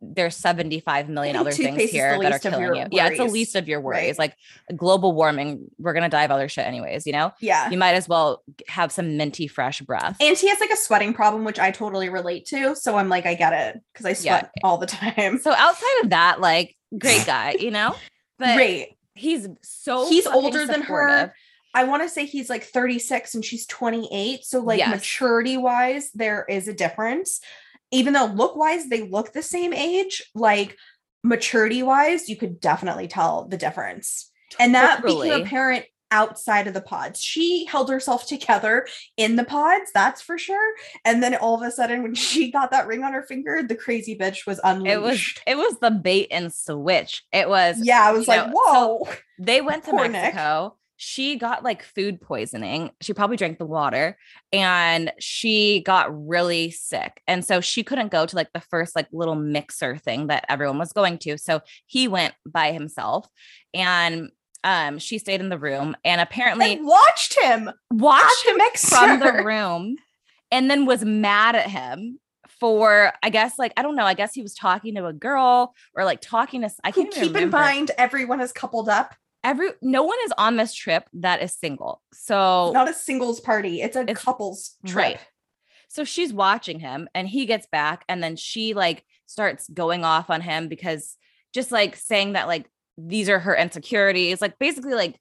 there's 0.01 0.37
75 0.37 1.09
million 1.09 1.37
other 1.37 1.51
things 1.53 1.91
here 1.91 2.19
that 2.23 2.33
are 2.33 2.39
killing 2.39 2.75
you. 2.75 2.87
Yeah, 2.91 3.09
it's 3.09 3.19
the 3.19 3.25
least 3.25 3.55
of 3.55 3.69
your 3.69 3.81
right? 3.81 4.05
worries. 4.05 4.19
Like 4.19 4.35
global 4.75 5.13
warming, 5.13 5.71
we're 5.79 5.93
gonna 5.93 6.09
die 6.09 6.25
of 6.25 6.31
other 6.31 6.49
shit 6.49 6.67
anyways, 6.67 7.07
you 7.07 7.13
know? 7.13 7.33
Yeah. 7.41 7.71
You 7.71 7.79
might 7.79 7.95
as 7.95 8.09
well 8.09 8.43
have 8.69 8.91
some 8.91 9.17
minty 9.17 9.47
fresh 9.47 9.81
breath. 9.81 10.17
And 10.21 10.37
he 10.37 10.49
has 10.49 10.59
like 10.61 10.71
a 10.71 10.77
sweating 10.77 11.15
problem, 11.15 11.45
which 11.45 11.59
I 11.59 11.71
totally 11.71 12.09
relate 12.09 12.47
to. 12.47 12.75
So 12.75 12.97
I'm 12.97 13.09
like, 13.09 13.27
I 13.27 13.35
get 13.35 13.53
it 13.53 13.81
because 13.93 14.07
I 14.07 14.11
Yeah. 14.11 14.41
sweat 14.41 14.51
all 14.65 14.79
the 14.79 14.87
time. 14.87 15.39
so 15.39 15.53
outside 15.53 16.01
of 16.03 16.11
that, 16.11 16.41
like 16.41 16.77
great 16.99 17.25
guy, 17.27 17.57
you 17.61 17.71
know? 17.71 17.95
But 18.39 18.57
Great. 18.57 18.97
he's 19.15 19.47
so 19.63 20.09
He's 20.09 20.27
older 20.27 20.67
than 20.67 20.83
her. 20.83 21.33
I 21.73 21.85
want 21.85 22.03
to 22.03 22.09
say 22.09 22.25
he's 22.27 22.51
like 22.51 22.65
36 22.65 23.35
and 23.35 23.45
she's 23.45 23.65
28. 23.67 24.45
So, 24.45 24.59
like, 24.61 24.79
Yes. 24.79 24.91
maturity 24.91 25.57
wise, 25.57 26.11
there 26.15 26.45
is 26.49 26.67
a 26.67 26.73
difference. 26.73 27.41
Even 27.91 28.13
though 28.13 28.27
look 28.27 28.57
wise, 28.57 28.89
they 28.89 29.03
look 29.03 29.33
the 29.33 29.43
same 29.43 29.73
age, 29.73 30.23
like, 30.35 30.77
maturity 31.23 31.83
wise, 31.83 32.29
you 32.29 32.37
could 32.37 32.61
definitely 32.61 33.09
tell 33.09 33.47
the 33.47 33.57
difference. 33.57 34.31
And 34.59 34.75
that 34.75 35.03
became 35.03 35.43
apparent 35.43 35.87
outside 36.11 36.67
of 36.67 36.75
the 36.75 36.81
pods. 36.81 37.21
She 37.21 37.65
held 37.67 37.89
herself 37.89 38.27
together 38.27 38.87
in 39.17 39.37
the 39.37 39.45
pods, 39.45 39.91
that's 39.95 40.21
for 40.21 40.39
sure. 40.39 40.75
And 41.05 41.23
then 41.23 41.35
all 41.37 41.55
of 41.55 41.67
a 41.67 41.71
sudden, 41.71 42.03
when 42.03 42.15
she 42.17 42.51
got 42.51 42.71
that 42.71 42.87
ring 42.87 43.05
on 43.05 43.13
her 43.13 43.23
finger, 43.23 43.63
the 43.63 43.77
crazy 43.77 44.17
bitch 44.17 44.47
was 44.47 44.61
unleashed. 44.65 44.93
It 44.93 45.03
was 45.03 45.35
it 45.47 45.57
was 45.57 45.79
the 45.81 45.91
bait 45.91 46.29
and 46.31 46.53
switch. 46.53 47.25
It 47.33 47.49
was 47.49 47.79
yeah, 47.83 48.03
I 48.03 48.13
was 48.13 48.29
like, 48.29 48.47
know, 48.47 48.53
whoa. 48.55 49.05
so 49.07 49.13
they 49.39 49.61
went 49.61 49.85
to 49.85 49.91
Poor 49.91 50.09
Nick. 50.09 50.35
She 51.03 51.37
got 51.37 51.65
like 51.65 51.83
food 51.83 52.21
poisoning. 52.21 52.91
She 53.01 53.15
probably 53.15 53.39
drank 53.39 53.57
the 53.57 53.65
water 53.65 54.19
and 54.53 55.11
she 55.19 55.81
got 55.81 56.29
really 56.29 56.71
sick. 56.71 57.23
And 57.27 57.43
so 57.43 57.63
she 57.63 57.83
couldn't 57.83 58.13
go 58.13 58.27
to 58.27 58.37
like 58.37 58.53
the 58.53 58.61
first 58.61 58.95
like 58.95 59.09
little 59.11 59.35
mixer 59.35 59.97
thing 59.97 60.27
that 60.27 60.45
everyone 60.51 60.77
was 60.77 60.93
going 60.93 61.17
to. 61.21 61.39
So 61.39 61.63
he 61.87 62.07
went 62.07 62.35
by 62.45 62.73
himself 62.73 63.27
and 63.73 64.29
um 64.63 64.99
she 64.99 65.17
stayed 65.17 65.41
in 65.41 65.49
the 65.49 65.59
room 65.59 65.97
and 66.05 66.21
apparently 66.21 66.75
and 66.75 66.87
watched 66.87 67.35
him 67.41 67.71
watched 67.91 68.45
him 68.45 68.59
the 68.59 68.79
from 68.79 69.21
the 69.21 69.43
room 69.43 69.97
and 70.53 70.71
then 70.71 70.85
was 70.85 71.03
mad 71.03 71.57
at 71.57 71.71
him 71.71 72.19
for 72.61 73.11
I 73.23 73.31
guess 73.31 73.59
like 73.59 73.73
I 73.79 73.83
don't 73.83 73.97
know 73.97 74.05
I 74.05 74.13
guess 74.13 74.35
he 74.35 74.43
was 74.43 74.53
talking 74.53 74.97
to 74.97 75.07
a 75.07 75.15
girl 75.15 75.75
or 75.97 76.05
like 76.05 76.21
talking 76.21 76.61
to 76.61 76.71
I 76.85 76.93
can't 76.93 77.09
even 77.17 77.29
keep 77.29 77.37
in 77.43 77.49
mind, 77.49 77.91
everyone 77.97 78.43
is 78.43 78.53
coupled 78.53 78.91
up. 78.91 79.15
Every 79.43 79.71
no 79.81 80.03
one 80.03 80.19
is 80.25 80.33
on 80.39 80.57
this 80.57 80.75
trip 80.75 81.09
that 81.15 81.43
is 81.43 81.53
single 81.53 82.03
so 82.13 82.73
not 82.73 82.89
a 82.89 82.95
singles 82.95 83.41
party 83.41 83.81
it's 83.81 83.97
a 83.97 84.03
It's- 84.03 84.23
couples 84.23 84.77
trip 84.87 84.97
right. 84.97 85.19
so 85.89 86.05
she's 86.05 86.33
watching 86.33 86.79
him 86.81 87.09
and 87.15 87.27
he 87.29 87.47
gets 87.47 87.67
back 87.73 88.05
and 88.09 88.23
then 88.23 88.37
she 88.37 88.75
like 88.75 89.05
starts 89.27 89.69
going 89.73 90.05
off 90.05 90.29
on 90.31 90.41
him 90.41 90.69
because 90.69 91.17
just 91.55 91.73
like 91.73 91.97
saying 91.97 92.35
that 92.35 92.47
like 92.49 92.69
these 92.99 93.29
are 93.29 93.39
her 93.39 93.57
insecurities 93.57 94.41
like 94.41 94.59
basically 94.59 94.95
like 94.95 95.19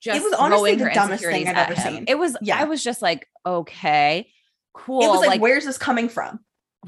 just 0.00 0.18
it 0.20 0.22
was 0.24 0.32
honestly 0.38 0.74
the 0.76 0.90
dumbest 0.94 1.24
thing 1.24 1.46
I've 1.48 1.56
ever 1.56 1.74
him. 1.74 1.94
seen. 1.94 2.04
it 2.08 2.18
was 2.18 2.36
Yeah. 2.40 2.58
i 2.58 2.64
was 2.64 2.82
just 2.82 3.02
like 3.02 3.26
okay 3.44 4.30
cool 4.72 5.02
it 5.02 5.08
was 5.08 5.20
like, 5.20 5.28
like 5.28 5.40
where's 5.40 5.64
this 5.64 5.78
coming 5.78 6.08
from 6.08 6.40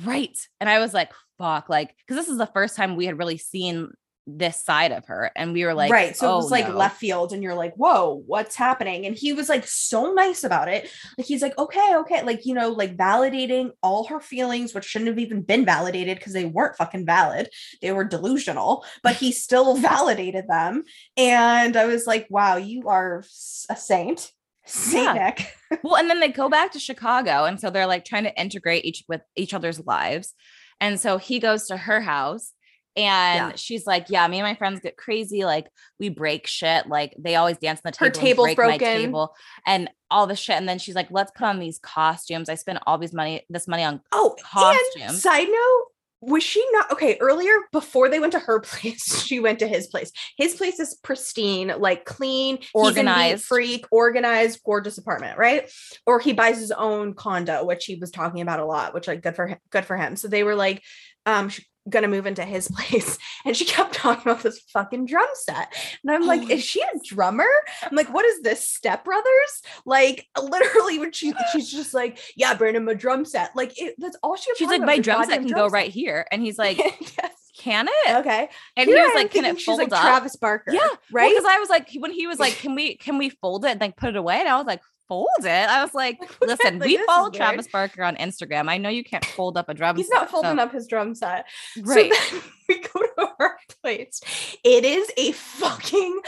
Right. 0.05 0.38
And 0.61 0.70
I 0.70 0.78
was 0.78 0.94
like, 0.94 1.11
fuck, 1.38 1.68
like, 1.68 1.92
because 1.99 2.16
this 2.16 2.28
is 2.30 2.38
the 2.38 2.46
first 2.46 2.76
time 2.76 2.94
we 2.94 3.07
had 3.07 3.18
really 3.18 3.36
seen 3.36 3.90
this 4.37 4.62
side 4.62 4.93
of 4.93 5.07
her. 5.07 5.31
And 5.35 5.53
we 5.53 5.64
were 5.64 5.74
like, 5.74 5.91
right 5.91 6.16
so 6.16 6.29
it 6.29 6.33
oh, 6.33 6.37
was 6.37 6.51
like 6.51 6.68
no. 6.68 6.76
left 6.76 6.99
field 6.99 7.33
and 7.33 7.43
you're 7.43 7.55
like 7.55 7.74
whoa 7.74 8.22
what's 8.26 8.57
happening 8.57 9.07
and 9.07 9.16
he 9.16 9.33
was 9.33 9.49
like 9.49 9.66
so 9.66 10.12
nice 10.12 10.45
about 10.45 10.68
it 10.68 10.91
like 11.16 11.26
he's 11.26 11.43
like 11.43 11.57
okay 11.59 11.97
okay 11.97 12.22
like 12.22 12.45
you 12.45 12.55
know 12.55 12.70
like 12.70 12.97
validating 12.97 13.70
all 13.83 14.07
her 14.07 14.20
feelings 14.20 14.74
which 14.74 14.85
shouldn't 14.85 15.09
have 15.09 15.18
even 15.18 15.43
been 15.43 15.64
validated 15.64 16.18
because 16.18 16.33
they 16.33 16.45
weren't 16.45 16.76
fucking 16.76 17.07
valid 17.07 17.49
they 17.81 17.93
were 17.93 18.05
delusional 18.05 18.85
but 19.03 19.16
he 19.16 19.33
still 19.33 19.76
validated 19.93 20.47
them 20.49 20.83
and 21.16 21.76
i 21.76 21.87
was 21.87 22.07
like 22.07 22.26
wow 22.31 22.57
you 22.57 22.89
are 22.89 23.24
a 23.70 23.76
saint 23.76 24.33
saint 24.64 25.05
Yeah. 25.05 25.12
nick 25.12 25.55
Well, 25.83 25.97
and 25.97 26.09
then 26.09 26.20
they 26.20 26.29
go 26.29 26.49
back 26.49 26.72
to 26.72 26.79
Chicago. 26.79 27.45
And 27.45 27.61
so 27.61 27.68
they're 27.68 27.87
like 27.87 28.05
trying 28.05 28.24
to 28.24 28.41
integrate 28.41 28.87
each 28.87 29.05
with 29.07 29.20
each 29.37 29.53
other's 29.53 29.85
lives. 29.87 30.35
And 30.81 30.99
so 30.99 31.18
he 31.18 31.41
goes 31.41 31.66
to 31.66 31.76
her 31.76 32.01
house 32.01 32.55
and 32.99 33.51
Yeah. 33.51 33.57
she's 33.57 33.86
like, 33.86 34.07
Yeah, 34.11 34.26
me 34.28 34.38
and 34.38 34.46
my 34.46 34.55
friends 34.57 34.80
get 34.80 34.96
crazy. 34.96 35.44
Like 35.44 35.68
we 36.01 36.09
break 36.09 36.46
shit. 36.46 36.86
Like 36.88 37.14
they 37.18 37.36
always 37.36 37.59
dance 37.59 37.80
on 37.84 37.92
the 37.92 37.99
Her 37.99 38.11
table. 38.11 38.44
and 38.44 38.55
table's 38.55 38.55
broken. 38.55 38.78
table 38.78 39.34
and 39.66 39.88
all 40.11 40.26
the 40.26 40.36
shit. 40.36 40.57
And 40.57 40.68
then 40.68 40.78
she's 40.78 40.94
like, 40.94 41.09
Let's 41.11 41.30
put 41.30 41.44
on 41.46 41.59
these 41.61 41.78
costumes. 41.78 42.49
I 42.49 42.57
spent 42.57 42.80
all 42.86 42.99
these 42.99 43.12
money, 43.12 43.42
this 43.49 43.68
money 43.68 43.84
on 43.84 44.01
Oh, 44.12 44.34
Costumes. 44.42 45.22
side 45.22 45.49
note, 45.49 45.84
was 46.20 46.42
she 46.42 46.64
not 46.72 46.90
okay? 46.90 47.16
Earlier, 47.20 47.53
before 47.70 48.09
they 48.09 48.18
went 48.18 48.32
to 48.32 48.40
her 48.40 48.59
place, 48.64 49.22
she 49.24 49.38
went 49.38 49.61
to 49.61 49.68
his 49.68 49.86
place. 49.86 50.11
His 50.36 50.57
place 50.57 50.80
is 50.80 50.99
pristine, 51.05 51.72
like 51.78 52.05
clean, 52.05 52.57
He's 52.57 52.66
a 52.74 52.76
neat 52.76 52.84
Organized. 52.99 53.44
freak, 53.44 53.86
organized, 53.92 54.61
gorgeous 54.66 54.99
apartment, 54.99 55.38
right? 55.38 55.70
Or 56.07 56.18
he 56.18 56.32
buys 56.32 56.59
his 56.59 56.72
own 56.72 57.14
condo, 57.14 57.64
which 57.64 57.84
he 57.84 57.94
was 57.94 58.11
talking 58.11 58.40
about 58.40 58.59
a 58.59 58.64
lot, 58.64 58.94
which 58.94 59.07
like 59.07 59.22
good 59.22 59.36
for 59.36 59.46
him, 59.46 59.59
good 59.70 59.84
for 59.84 59.96
him. 59.96 60.16
So 60.16 60.26
they 60.26 60.42
were 60.42 60.57
like, 60.57 60.82
um, 61.24 61.51
sh- 61.89 61.91
gonna 61.91 62.09
move 62.09 62.26
into 62.26 62.45
his 62.45 62.68
place 62.74 63.18
and 63.45 63.57
she 63.57 63.64
kept 63.64 63.95
talking 63.95 64.30
about 64.30 64.43
this 64.43 64.61
fucking 64.72 65.07
drum 65.07 65.28
set 65.34 65.72
and 66.03 66.11
i'm 66.12 66.26
like 66.26 66.43
Oh. 66.43 66.51
is 66.51 66.64
she 66.64 66.80
a 66.82 66.86
drummer 67.07 67.47
i'm 67.82 67.97
like 67.97 68.12
what 68.12 68.24
is 68.24 68.43
this 68.43 68.66
step 68.66 69.05
brothers 69.05 69.62
like 69.84 70.26
literally 70.43 70.99
when 70.99 71.12
she 71.12 71.32
she's 71.53 71.70
just 71.70 71.95
like 71.95 72.18
yeah 72.36 72.55
brandon 72.55 72.84
my 72.84 72.95
drum 72.95 73.24
set 73.24 73.55
like 73.57 73.80
it, 73.80 73.95
that's 73.99 74.16
all 74.22 74.36
she 74.36 74.51
She's 74.57 74.68
like, 74.68 74.80
my 74.82 74.99
drum 74.99 75.24
set 75.24 75.39
can 75.41 75.49
drum 75.49 75.61
go 75.61 75.68
right 75.68 75.91
here. 75.91 76.26
And 76.32 76.43
he's 76.43 76.59
like, 76.59 76.78
yes. 76.78 77.32
can 77.59 77.86
it? 77.89 78.16
okay 78.18 78.49
And 78.76 78.89
Here 78.89 78.97
he 78.99 79.03
was 79.03 79.14
like, 79.14 79.30
can 79.30 79.45
it 79.45 79.61
fold 79.61 79.78
like 79.78 79.93
up? 79.93 80.01
travis 80.01 80.36
barker 80.36 80.72
Yeah, 80.72 80.89
right 81.12 81.30
Because 81.30 81.45
I 81.45 81.59
was 81.59 81.68
like, 81.68 81.89
when 81.99 82.12
he 82.12 82.26
was 82.26 82.39
like, 82.39 82.55
can 82.55 82.74
we 82.74 82.97
can 82.97 83.18
we 83.18 83.28
fold 83.30 83.64
it 83.64 83.72
and 83.72 83.80
like 83.80 83.97
put 83.97 84.11
it 84.11 84.16
away? 84.16 84.39
And 84.41 84.49
I 84.49 84.57
was 84.57 84.66
like, 84.66 84.80
fold 85.09 85.28
it. 85.40 85.46
I 85.46 85.82
was 85.82 85.94
like, 85.94 86.18
listen, 86.40 86.78
Like, 86.78 86.86
we 86.88 86.96
follow. 87.06 87.30
Travis 87.30 87.66
Barker 87.66 88.04
on 88.04 88.16
Instagram. 88.16 88.68
I 88.68 88.78
know 88.78 88.88
you 88.90 89.02
can't 89.02 89.24
fold 89.24 89.56
up 89.56 89.68
a 89.68 89.74
drum. 89.74 89.96
Set. 89.96 89.98
He's 89.98 90.09
set, 90.09 90.14
not 90.14 90.30
folding 90.30 90.56
so- 90.56 90.62
up 90.62 90.72
his 90.72 90.86
drum 90.86 91.14
set. 91.14 91.46
Right. 91.80 92.12
So 92.12 92.40
we 92.68 92.80
go 92.80 93.00
to 93.00 93.30
her 93.38 93.56
place. 93.82 94.20
It 94.62 94.84
is 94.84 95.11
a 95.16 95.32
fucking 95.32 96.20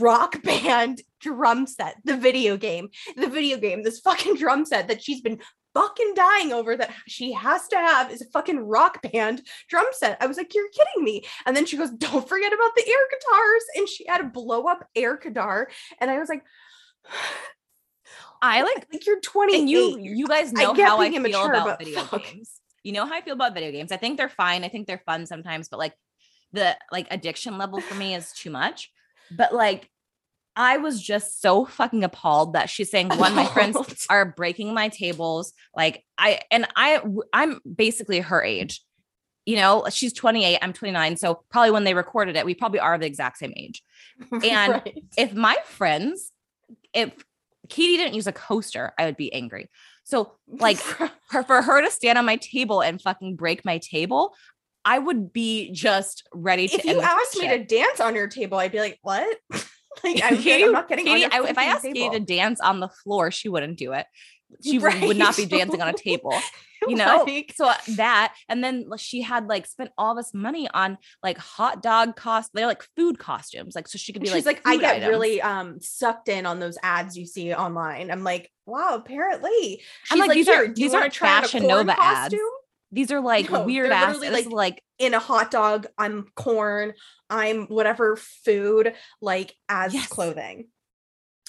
rock 0.00 0.42
band 0.42 1.02
drum 1.20 1.66
set. 1.66 1.96
The 2.04 2.16
video 2.16 2.56
game. 2.56 2.88
The 3.16 3.28
video 3.28 3.58
game. 3.58 3.82
This 3.82 4.00
fucking 4.00 4.36
drum 4.36 4.64
set 4.64 4.88
that 4.88 5.02
she's 5.02 5.20
been 5.20 5.40
fucking 5.74 6.14
dying 6.14 6.54
over 6.54 6.74
that 6.74 6.90
she 7.06 7.32
has 7.32 7.68
to 7.68 7.76
have 7.76 8.10
is 8.10 8.22
a 8.22 8.30
fucking 8.32 8.58
rock 8.58 9.02
band 9.02 9.42
drum 9.68 9.84
set. 9.92 10.16
I 10.22 10.26
was 10.26 10.38
like, 10.38 10.54
you're 10.54 10.70
kidding 10.70 11.04
me. 11.04 11.22
And 11.44 11.54
then 11.54 11.66
she 11.66 11.76
goes, 11.76 11.90
don't 11.90 12.26
forget 12.26 12.52
about 12.54 12.74
the 12.74 12.88
air 12.88 12.96
guitars. 13.10 13.62
And 13.76 13.86
she 13.88 14.06
had 14.08 14.22
a 14.22 14.24
blow 14.24 14.64
up 14.64 14.88
air 14.96 15.18
guitar. 15.18 15.68
And 16.00 16.10
I 16.10 16.18
was 16.18 16.30
like, 16.30 16.42
I 18.42 18.62
like 18.62 18.86
like 18.92 19.06
you're 19.06 19.20
28. 19.20 19.58
and 19.58 19.70
you 19.70 19.98
you 20.00 20.26
guys 20.26 20.52
I 20.56 20.62
know 20.64 20.74
get 20.74 20.88
how 20.88 20.98
I 21.00 21.10
feel 21.10 21.44
about 21.46 21.78
video 21.78 22.00
fuck. 22.04 22.24
games. 22.24 22.60
You 22.82 22.92
know 22.92 23.04
how 23.06 23.14
I 23.14 23.20
feel 23.20 23.34
about 23.34 23.54
video 23.54 23.72
games. 23.72 23.90
I 23.92 23.96
think 23.96 24.16
they're 24.16 24.28
fine. 24.28 24.62
I 24.64 24.68
think 24.68 24.86
they're 24.86 25.02
fun 25.06 25.26
sometimes, 25.26 25.68
but 25.68 25.78
like 25.78 25.94
the 26.52 26.76
like 26.92 27.06
addiction 27.10 27.58
level 27.58 27.80
for 27.80 27.94
me 27.94 28.14
is 28.14 28.32
too 28.32 28.50
much. 28.50 28.90
But 29.30 29.52
like 29.54 29.90
I 30.54 30.78
was 30.78 31.02
just 31.02 31.42
so 31.42 31.64
fucking 31.66 32.02
appalled 32.04 32.54
that 32.54 32.70
she's 32.70 32.90
saying 32.90 33.08
one 33.10 33.34
my 33.34 33.44
friends 33.46 33.76
are 34.08 34.24
breaking 34.24 34.72
my 34.72 34.88
tables 34.88 35.52
like 35.74 36.04
I 36.16 36.40
and 36.50 36.66
I 36.76 37.02
I'm 37.32 37.60
basically 37.74 38.20
her 38.20 38.42
age. 38.42 38.82
You 39.44 39.54
know, 39.56 39.84
she's 39.90 40.12
28, 40.12 40.58
I'm 40.60 40.72
29, 40.72 41.16
so 41.18 41.44
probably 41.50 41.70
when 41.70 41.84
they 41.84 41.94
recorded 41.94 42.34
it, 42.34 42.44
we 42.44 42.54
probably 42.56 42.80
are 42.80 42.98
the 42.98 43.06
exact 43.06 43.38
same 43.38 43.52
age. 43.56 43.80
And 44.42 44.72
Right. 44.72 45.04
if 45.16 45.34
my 45.34 45.56
friends, 45.66 46.32
if 46.92 47.12
Katie 47.68 47.96
didn't 47.96 48.14
use 48.14 48.26
a 48.26 48.32
coaster, 48.32 48.92
I 48.98 49.06
would 49.06 49.16
be 49.16 49.32
angry. 49.32 49.68
So, 50.04 50.32
like, 50.48 50.80
her, 50.80 51.42
for 51.42 51.62
her 51.62 51.82
to 51.82 51.90
stand 51.90 52.18
on 52.18 52.24
my 52.24 52.36
table 52.36 52.82
and 52.82 53.00
fucking 53.00 53.36
break 53.36 53.64
my 53.64 53.78
table, 53.78 54.34
I 54.84 54.98
would 54.98 55.32
be 55.32 55.72
just 55.72 56.28
ready 56.32 56.68
to. 56.68 56.74
if 56.76 56.84
you 56.84 57.00
asked 57.00 57.36
me 57.36 57.48
to 57.48 57.64
dance 57.64 58.00
on 58.00 58.14
your 58.14 58.28
table, 58.28 58.58
I'd 58.58 58.72
be 58.72 58.78
like, 58.78 58.98
what? 59.02 59.36
like, 60.04 60.20
I'm, 60.24 60.36
Katie- 60.36 60.64
I'm 60.64 60.72
not 60.72 60.88
getting 60.88 61.08
on 61.08 61.14
Katie, 61.18 61.32
I, 61.32 61.44
if 61.44 61.58
I 61.58 61.64
asked 61.64 61.82
table. 61.82 61.94
Katie 61.94 62.18
to 62.18 62.24
dance 62.24 62.60
on 62.60 62.80
the 62.80 62.88
floor, 62.88 63.30
she 63.30 63.48
wouldn't 63.48 63.78
do 63.78 63.92
it. 63.92 64.06
She 64.62 64.78
would- 64.78 65.00
would 65.02 65.16
not 65.16 65.36
be 65.36 65.46
dancing 65.56 65.80
on 65.82 65.88
a 65.88 65.92
table. 65.92 66.34
you 66.88 66.94
know 66.94 67.24
Like, 67.26 67.54
so 67.56 67.68
uh, 67.68 67.74
that 67.96 68.34
and 68.50 68.62
then 68.62 68.84
she 68.98 69.22
had 69.22 69.46
like 69.46 69.66
spent 69.66 69.90
all 69.96 70.14
this 70.14 70.34
money 70.34 70.68
on 70.74 70.98
like 71.22 71.38
hot 71.38 71.82
dog 71.82 72.16
cost 72.16 72.50
they're 72.52 72.66
like 72.66 72.84
food 72.96 73.18
costumes 73.18 73.74
like 73.74 73.88
so 73.88 73.96
she 73.96 74.12
could 74.12 74.20
be 74.20 74.28
she's 74.28 74.44
like 74.44 74.58
like, 74.64 74.66
I 74.66 74.76
get 74.76 74.96
items. 74.96 75.08
really 75.08 75.40
um 75.40 75.80
sucked 75.80 76.28
in 76.28 76.44
on 76.44 76.60
those 76.60 76.76
ads 76.82 77.16
you 77.16 77.24
see 77.24 77.54
online. 77.54 78.10
I'm 78.10 78.22
like, 78.22 78.52
wow, 78.66 78.94
apparently. 78.96 79.82
I'm 80.10 80.18
She's 80.18 80.26
like, 80.28 80.34
these 80.34 80.48
are 80.48 80.68
these 80.68 80.92
aren't 80.94 81.14
try 81.14 81.30
on 81.38 81.38
a 81.38 81.42
Fashion 81.48 81.66
Nova 81.66 81.96
ads. 81.98 82.34
these 82.92 83.10
are 83.10 83.20
like 83.20 83.50
No, 83.50 83.64
weird 83.64 83.90
ass 83.90 84.16
literally, 84.18 84.28
this 84.28 84.40
is 84.46 84.52
like, 84.52 84.74
like 84.74 84.82
In 84.98 85.14
a 85.14 85.18
hot 85.18 85.50
dog, 85.50 85.86
I'm 85.96 86.26
corn, 86.36 86.92
I'm 87.30 87.66
whatever 87.68 88.16
food, 88.16 88.92
like 89.22 89.54
as 89.70 89.94
Yes. 89.94 90.08
clothing. 90.08 90.68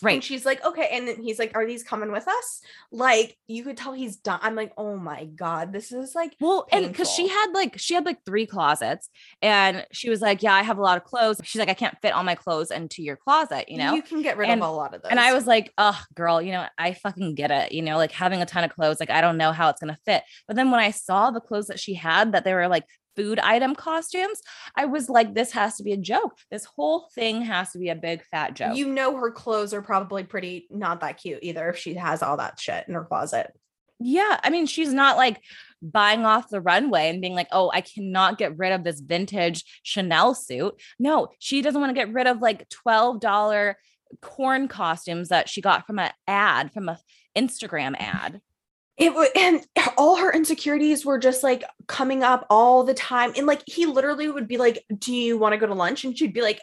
And 0.04 0.24
she's 0.24 0.46
like, 0.46 0.64
okay. 0.64 0.90
And 0.92 1.08
then 1.08 1.22
he's 1.22 1.40
like, 1.40 1.54
are 1.56 1.66
these 1.66 1.84
coming 1.84 2.12
with 2.12 2.28
us? 2.28 2.62
Like, 2.92 3.36
you 3.48 3.64
could 3.64 3.78
tell 3.78 3.94
he's 3.94 4.16
done. 4.16 4.40
I'm 4.44 4.56
like, 4.56 4.72
oh 4.78 4.96
my 4.96 5.26
God, 5.26 5.74
this 5.74 5.92
is 5.92 6.14
like 6.14 6.36
well 6.40 6.68
and 6.72 6.88
because 6.88 7.12
she 7.12 7.28
had 7.28 7.52
like 7.54 7.78
she 7.78 7.94
had 7.94 8.06
like 8.06 8.20
three 8.26 8.46
closets 8.46 9.10
and 9.42 9.86
she 9.92 10.10
was 10.10 10.22
like 10.22 10.44
yeah 10.44 10.54
i 10.54 10.62
have 10.62 10.78
a 10.78 10.82
lot 10.82 10.98
of 10.98 11.04
clothes 11.04 11.40
she's 11.44 11.60
like 11.60 11.70
i 11.70 11.74
can't 11.74 11.98
fit 12.02 12.12
all 12.14 12.24
my 12.24 12.36
clothes 12.36 12.72
into 12.72 13.02
your 13.02 13.16
closet 13.16 13.70
you 13.70 13.78
know 13.78 13.94
you 13.94 14.02
can 14.02 14.22
get 14.22 14.38
rid 14.38 14.50
And- 14.50 14.62
of 14.62 14.68
a 14.68 14.72
lot 14.72 14.94
of 14.94 15.02
those. 15.02 15.10
And 15.10 15.20
I 15.20 15.34
was 15.34 15.46
like, 15.48 15.74
oh, 15.78 16.00
girl, 16.16 16.42
you 16.42 16.52
know, 16.52 16.66
I 16.78 16.94
fucking 16.94 17.36
get 17.36 17.52
it. 17.52 17.72
You 17.72 17.82
know, 17.82 17.98
like 17.98 18.12
having 18.12 18.42
a 18.42 18.46
ton 18.46 18.64
of 18.64 18.72
clothes, 18.74 19.00
like 19.00 19.10
I 19.10 19.22
don't 19.22 19.38
know 19.38 19.52
how 19.52 19.70
it's 19.70 19.80
going 19.80 19.94
to 19.94 20.00
fit. 20.06 20.24
But 20.48 20.56
then 20.56 20.72
when 20.72 20.80
I 20.80 20.92
saw 20.92 21.32
the 21.32 21.40
clothes 21.40 21.68
that 21.68 21.80
she 21.80 21.94
had, 21.96 22.34
that 22.34 22.44
they 22.44 22.54
were 22.54 22.68
like 22.68 22.86
food 23.18 23.40
item 23.40 23.76
costumes, 23.76 24.42
I 24.76 24.86
was 24.86 25.10
like, 25.10 25.34
this 25.34 25.52
has 25.52 25.76
to 25.78 25.84
be 25.84 25.92
a 25.92 25.98
joke. 25.98 26.38
This 26.50 26.64
whole 26.64 27.10
thing 27.14 27.42
has 27.42 27.72
to 27.72 27.80
be 27.80 27.90
a 27.90 27.96
big 27.96 28.24
fat 28.32 28.54
joke. 28.54 28.78
you 28.78 28.88
know 28.88 29.18
her 29.18 29.32
clothes 29.32 29.74
are 29.74 29.82
probably 29.82 30.24
pretty 30.24 30.68
not 30.70 31.02
that 31.02 31.18
cute 31.18 31.40
either 31.42 31.68
if 31.70 31.78
she 31.78 31.96
has 31.96 32.24
all 32.24 32.38
that 32.38 32.60
shit 32.60 32.88
in 32.88 32.94
her 32.94 33.04
closet. 33.04 33.52
yeah. 34.00 34.40
I 34.44 34.52
mean, 34.52 34.68
she's 34.68 34.94
not 34.94 35.18
like 35.18 35.42
buying 35.82 36.26
off 36.26 36.50
the 36.50 36.62
runway 36.62 37.10
and 37.10 37.22
being 37.22 37.34
like, 37.34 37.48
oh, 37.52 37.72
I 37.74 37.82
cannot 37.82 38.38
get 38.38 38.58
rid 38.58 38.72
of 38.72 38.84
this 38.84 39.00
vintage 39.00 39.64
Chanel 39.84 40.36
suit. 40.36 40.80
No, 41.00 41.30
she 41.40 41.62
doesn't 41.62 41.82
want 41.82 41.90
to 41.90 42.00
get 42.00 42.14
rid 42.14 42.28
of 42.28 42.40
like 42.40 42.70
$12 42.88 43.74
corn 44.22 44.68
costumes 44.68 45.30
that 45.30 45.50
she 45.50 45.62
got 45.62 45.86
from 45.86 46.00
an 46.00 46.12
ad, 46.28 46.72
from 46.74 46.90
a 46.90 47.00
Instagram 47.36 47.96
ad. 48.00 48.42
It 48.98 49.14
would 49.14 49.30
and 49.36 49.64
all 49.98 50.18
her 50.18 50.32
insecurities 50.32 51.06
were 51.06 51.20
just 51.20 51.44
like 51.44 51.64
coming 51.88 52.24
up 52.24 52.46
all 52.50 52.84
the 52.84 52.94
time. 52.96 53.34
And 53.38 53.46
like 53.46 53.62
he 53.68 53.86
literally 53.86 54.30
would 54.30 54.48
be 54.48 54.58
like, 54.58 54.84
Do 54.98 55.14
you 55.14 55.38
want 55.38 55.54
to 55.54 55.58
go 55.60 55.68
to 55.68 55.74
lunch? 55.76 56.04
And 56.04 56.18
she'd 56.18 56.34
be 56.34 56.42
like, 56.42 56.60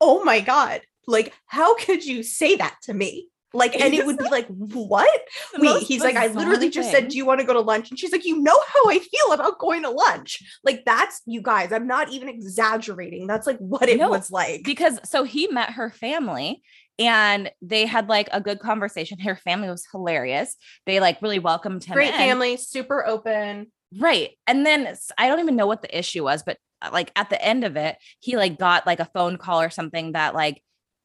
Oh 0.00 0.22
my 0.24 0.40
God. 0.40 0.82
Like, 1.06 1.32
how 1.46 1.76
could 1.76 2.04
you 2.04 2.22
say 2.22 2.56
that 2.56 2.76
to 2.84 2.94
me? 2.94 3.28
Like, 3.54 3.80
and 3.80 3.94
it 3.94 4.04
would 4.04 4.18
be 4.18 4.28
like, 4.30 4.48
what? 4.48 5.22
Wait, 5.58 5.82
he's 5.84 6.02
like, 6.02 6.16
I 6.16 6.26
literally 6.26 6.66
bizarre 6.66 6.82
just 6.82 6.90
said. 6.90 7.08
Do 7.08 7.16
you 7.16 7.24
want 7.24 7.38
to 7.38 7.46
go 7.46 7.52
to 7.52 7.60
lunch? 7.60 7.88
And 7.88 7.98
she's 7.98 8.10
like, 8.10 8.24
You 8.24 8.42
know 8.42 8.60
how 8.66 8.90
I 8.90 8.98
feel 8.98 9.32
about 9.32 9.60
going 9.60 9.82
to 9.82 9.90
lunch. 9.90 10.42
Like, 10.64 10.84
that's 10.84 11.22
you 11.24 11.40
guys. 11.40 11.72
I'm 11.72 11.86
not 11.86 12.10
even 12.10 12.28
exaggerating. 12.28 13.28
That's 13.28 13.46
like 13.46 13.58
what 13.58 13.88
it 13.88 13.98
No, 13.98 14.10
was 14.10 14.30
like. 14.30 14.64
because 14.64 14.98
so 15.08 15.22
he 15.22 15.46
met 15.46 15.70
her 15.70 15.90
family 15.90 16.62
and 16.98 17.50
they 17.60 17.86
had 17.86 18.08
like 18.08 18.28
a 18.32 18.40
good 18.40 18.60
conversation. 18.60 19.18
Her 19.18 19.36
family 19.36 19.68
was 19.68 19.86
hilarious. 19.90 20.56
They 20.86 21.00
like 21.00 21.20
really 21.22 21.38
welcomed 21.38 21.84
him. 21.84 21.94
Great 21.94 22.14
in. 22.14 22.18
family, 22.18 22.56
super 22.56 23.04
open. 23.06 23.72
Right. 23.98 24.30
And 24.46 24.64
then 24.64 24.94
I 25.18 25.28
don't 25.28 25.40
even 25.40 25.56
know 25.56 25.66
what 25.66 25.82
the 25.82 25.96
issue 25.96 26.24
was, 26.24 26.42
but 26.42 26.58
uh, 26.82 26.90
like 26.92 27.12
at 27.16 27.30
the 27.30 27.42
end 27.42 27.64
of 27.64 27.76
it, 27.76 27.96
he 28.20 28.36
like 28.36 28.58
got 28.58 28.86
like 28.86 29.00
a 29.00 29.10
phone 29.12 29.36
call 29.36 29.60
or 29.60 29.70
something 29.70 30.12
that 30.12 30.34
like 30.34 30.62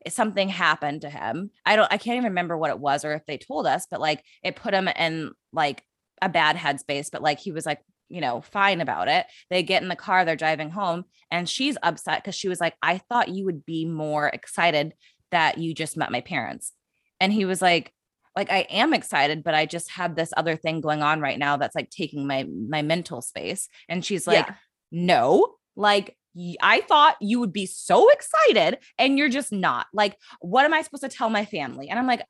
something 0.08 0.50
happened 0.50 1.02
to 1.02 1.10
him. 1.10 1.52
I 1.66 1.76
don't 1.76 1.92
I 1.92 1.98
can't 1.98 2.18
even 2.18 2.32
remember 2.32 2.58
what 2.58 2.72
it 2.72 2.80
was 2.80 3.04
or 3.04 3.14
if 3.14 3.26
they 3.26 3.38
told 3.38 3.68
us, 3.68 3.88
but 3.90 4.00
like 4.00 4.24
it 4.44 4.56
put 4.56 4.74
him 4.74 4.88
in 4.88 5.32
like 5.52 5.84
a 6.22 6.30
bad 6.30 6.56
headspace, 6.56 7.10
but 7.12 7.22
like 7.22 7.40
he 7.40 7.52
was 7.52 7.66
like, 7.66 7.80
you 8.10 8.22
know, 8.22 8.42
fine 8.42 8.82
about 8.82 9.08
it. 9.08 9.26
They 9.50 9.62
get 9.62 9.84
in 9.84 9.90
the 9.90 9.96
car, 9.96 10.26
they're 10.26 10.36
driving 10.36 10.72
home, 10.72 11.06
and 11.30 11.48
she's 11.48 11.78
upset 11.84 12.24
because 12.24 12.36
she 12.36 12.50
was 12.50 12.60
like, 12.60 12.76
I 12.82 12.98
thought 12.98 13.30
you 13.30 13.46
would 13.46 13.66
be 13.66 13.86
more 13.86 14.28
excited 14.28 14.94
that 15.32 15.58
you 15.58 15.74
just 15.74 15.98
met 15.98 16.12
my 16.12 16.22
parents. 16.22 16.74
And 17.20 17.32
he 17.34 17.46
was 17.46 17.62
like, 17.62 17.94
like 18.36 18.52
I 18.52 18.60
am 18.70 18.94
excited, 18.94 19.44
but 19.44 19.54
I 19.56 19.66
just 19.66 19.92
have 19.92 20.16
this 20.16 20.32
other 20.38 20.56
thing 20.56 20.82
going 20.82 21.02
on 21.02 21.20
right 21.20 21.38
now 21.38 21.58
that's 21.58 21.76
like 21.76 21.90
taking 21.90 22.26
my 22.28 22.46
my 22.46 22.82
mental 22.82 23.22
space. 23.22 23.68
And 23.90 24.04
she's 24.06 24.26
like, 24.28 24.48
Yeah. 24.48 24.56
no, 24.92 25.56
like 25.76 26.16
I 26.62 26.82
thought 26.82 27.18
you 27.20 27.40
would 27.40 27.52
be 27.52 27.66
so 27.66 28.10
excited 28.10 28.78
and 28.98 29.18
you're 29.18 29.30
just 29.30 29.52
not. 29.52 29.88
Like, 29.94 30.16
what 30.40 30.64
am 30.64 30.74
I 30.74 30.82
supposed 30.84 31.04
to 31.04 31.10
tell 31.10 31.30
my 31.30 31.44
family? 31.44 31.90
And 31.90 32.00
I'm 32.00 32.08
like, 32.08 32.22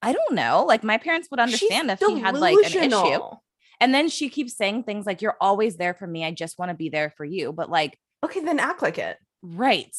I 0.00 0.12
don't 0.12 0.34
know. 0.34 0.64
Like, 0.66 0.84
my 0.84 0.96
parents 0.96 1.28
would 1.30 1.40
understand 1.40 1.90
if 1.90 1.98
he 1.98 2.20
had 2.20 2.34
like 2.36 2.54
an 2.74 2.92
issue. 2.92 3.20
And 3.80 3.92
then 3.94 4.08
she 4.08 4.30
keeps 4.30 4.56
saying 4.56 4.84
things 4.84 5.04
like, 5.04 5.20
You're 5.20 5.36
always 5.40 5.76
there 5.76 5.92
for 5.92 6.06
me. 6.06 6.24
I 6.24 6.30
just 6.30 6.58
want 6.58 6.70
to 6.70 6.74
be 6.76 6.88
there 6.88 7.10
for 7.16 7.24
you. 7.24 7.52
But 7.52 7.68
like, 7.68 7.98
Okay, 8.24 8.40
then 8.40 8.58
act 8.60 8.80
like 8.80 8.96
it. 8.98 9.18
right. 9.42 9.94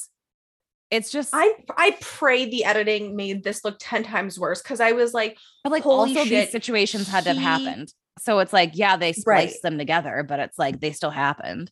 It's 0.90 1.12
just 1.12 1.32
I 1.34 1.54
I 1.76 1.98
pray 2.02 2.50
the 2.50 2.64
editing 2.64 3.16
made 3.16 3.44
this 3.44 3.66
look 3.66 3.76
10 3.80 4.04
times 4.04 4.40
worse 4.40 4.62
because 4.62 4.80
I 4.80 4.94
was 4.94 5.14
like, 5.14 5.38
but 5.64 5.72
like 5.72 5.84
holy 5.84 6.10
also 6.16 6.24
shit, 6.24 6.46
these 6.46 6.52
situations 6.52 7.08
had 7.10 7.26
to 7.26 7.34
have 7.34 7.38
happened. 7.38 7.92
So 8.20 8.40
it's 8.40 8.54
like, 8.54 8.72
yeah, 8.74 8.96
they 8.98 9.14
spliced 9.14 9.26
Right. 9.28 9.62
them 9.64 9.78
together, 9.78 10.24
but 10.28 10.40
it's 10.40 10.58
like 10.58 10.80
they 10.80 10.92
still 10.92 11.10
happened. 11.12 11.72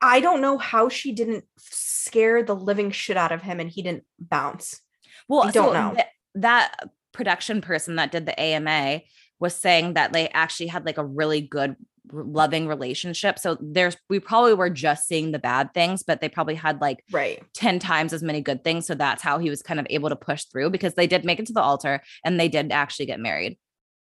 I 0.00 0.20
don't 0.20 0.40
know 0.40 0.58
how 0.58 0.88
she 0.88 1.12
didn't 1.12 1.44
scare 1.58 2.42
the 2.42 2.54
living 2.54 2.90
shit 2.90 3.16
out 3.16 3.32
of 3.32 3.42
him 3.42 3.58
and 3.60 3.70
he 3.70 3.82
didn't 3.82 4.04
bounce. 4.18 4.80
Well, 5.28 5.42
I 5.48 5.50
don't 5.50 5.72
so 5.72 5.72
know. 5.72 5.94
th- 5.94 6.06
that 6.36 6.74
production 7.12 7.60
person 7.60 7.96
that 7.96 8.12
did 8.12 8.26
the 8.26 8.38
AMA 8.38 9.00
was 9.40 9.54
saying 9.54 9.94
that 9.94 10.12
they 10.12 10.28
actually 10.28 10.66
had 10.68 10.84
like 10.86 10.98
a 10.98 11.04
really 11.04 11.40
good 11.40 11.76
loving 12.12 12.66
relationship. 12.66 13.38
So 13.38 13.56
there's 13.60 13.96
we 14.08 14.20
probably 14.20 14.54
were 14.54 14.70
just 14.70 15.06
seeing 15.06 15.32
the 15.32 15.38
bad 15.38 15.72
things, 15.74 16.02
but 16.02 16.20
they 16.20 16.28
probably 16.28 16.54
had 16.54 16.80
like 16.80 17.02
Right. 17.10 17.42
10 17.54 17.78
times 17.78 18.12
as 18.12 18.22
many 18.22 18.40
good 18.40 18.62
things. 18.62 18.86
So 18.86 18.94
that's 18.94 19.22
how 19.22 19.38
he 19.38 19.50
was 19.50 19.62
kind 19.62 19.80
of 19.80 19.86
able 19.90 20.10
to 20.10 20.16
push 20.16 20.44
through 20.44 20.70
because 20.70 20.94
they 20.94 21.06
did 21.06 21.24
make 21.24 21.40
it 21.40 21.46
to 21.46 21.52
the 21.52 21.62
altar 21.62 22.02
and 22.24 22.38
they 22.38 22.48
did 22.48 22.72
actually 22.72 23.06
get 23.06 23.20
married. 23.20 23.58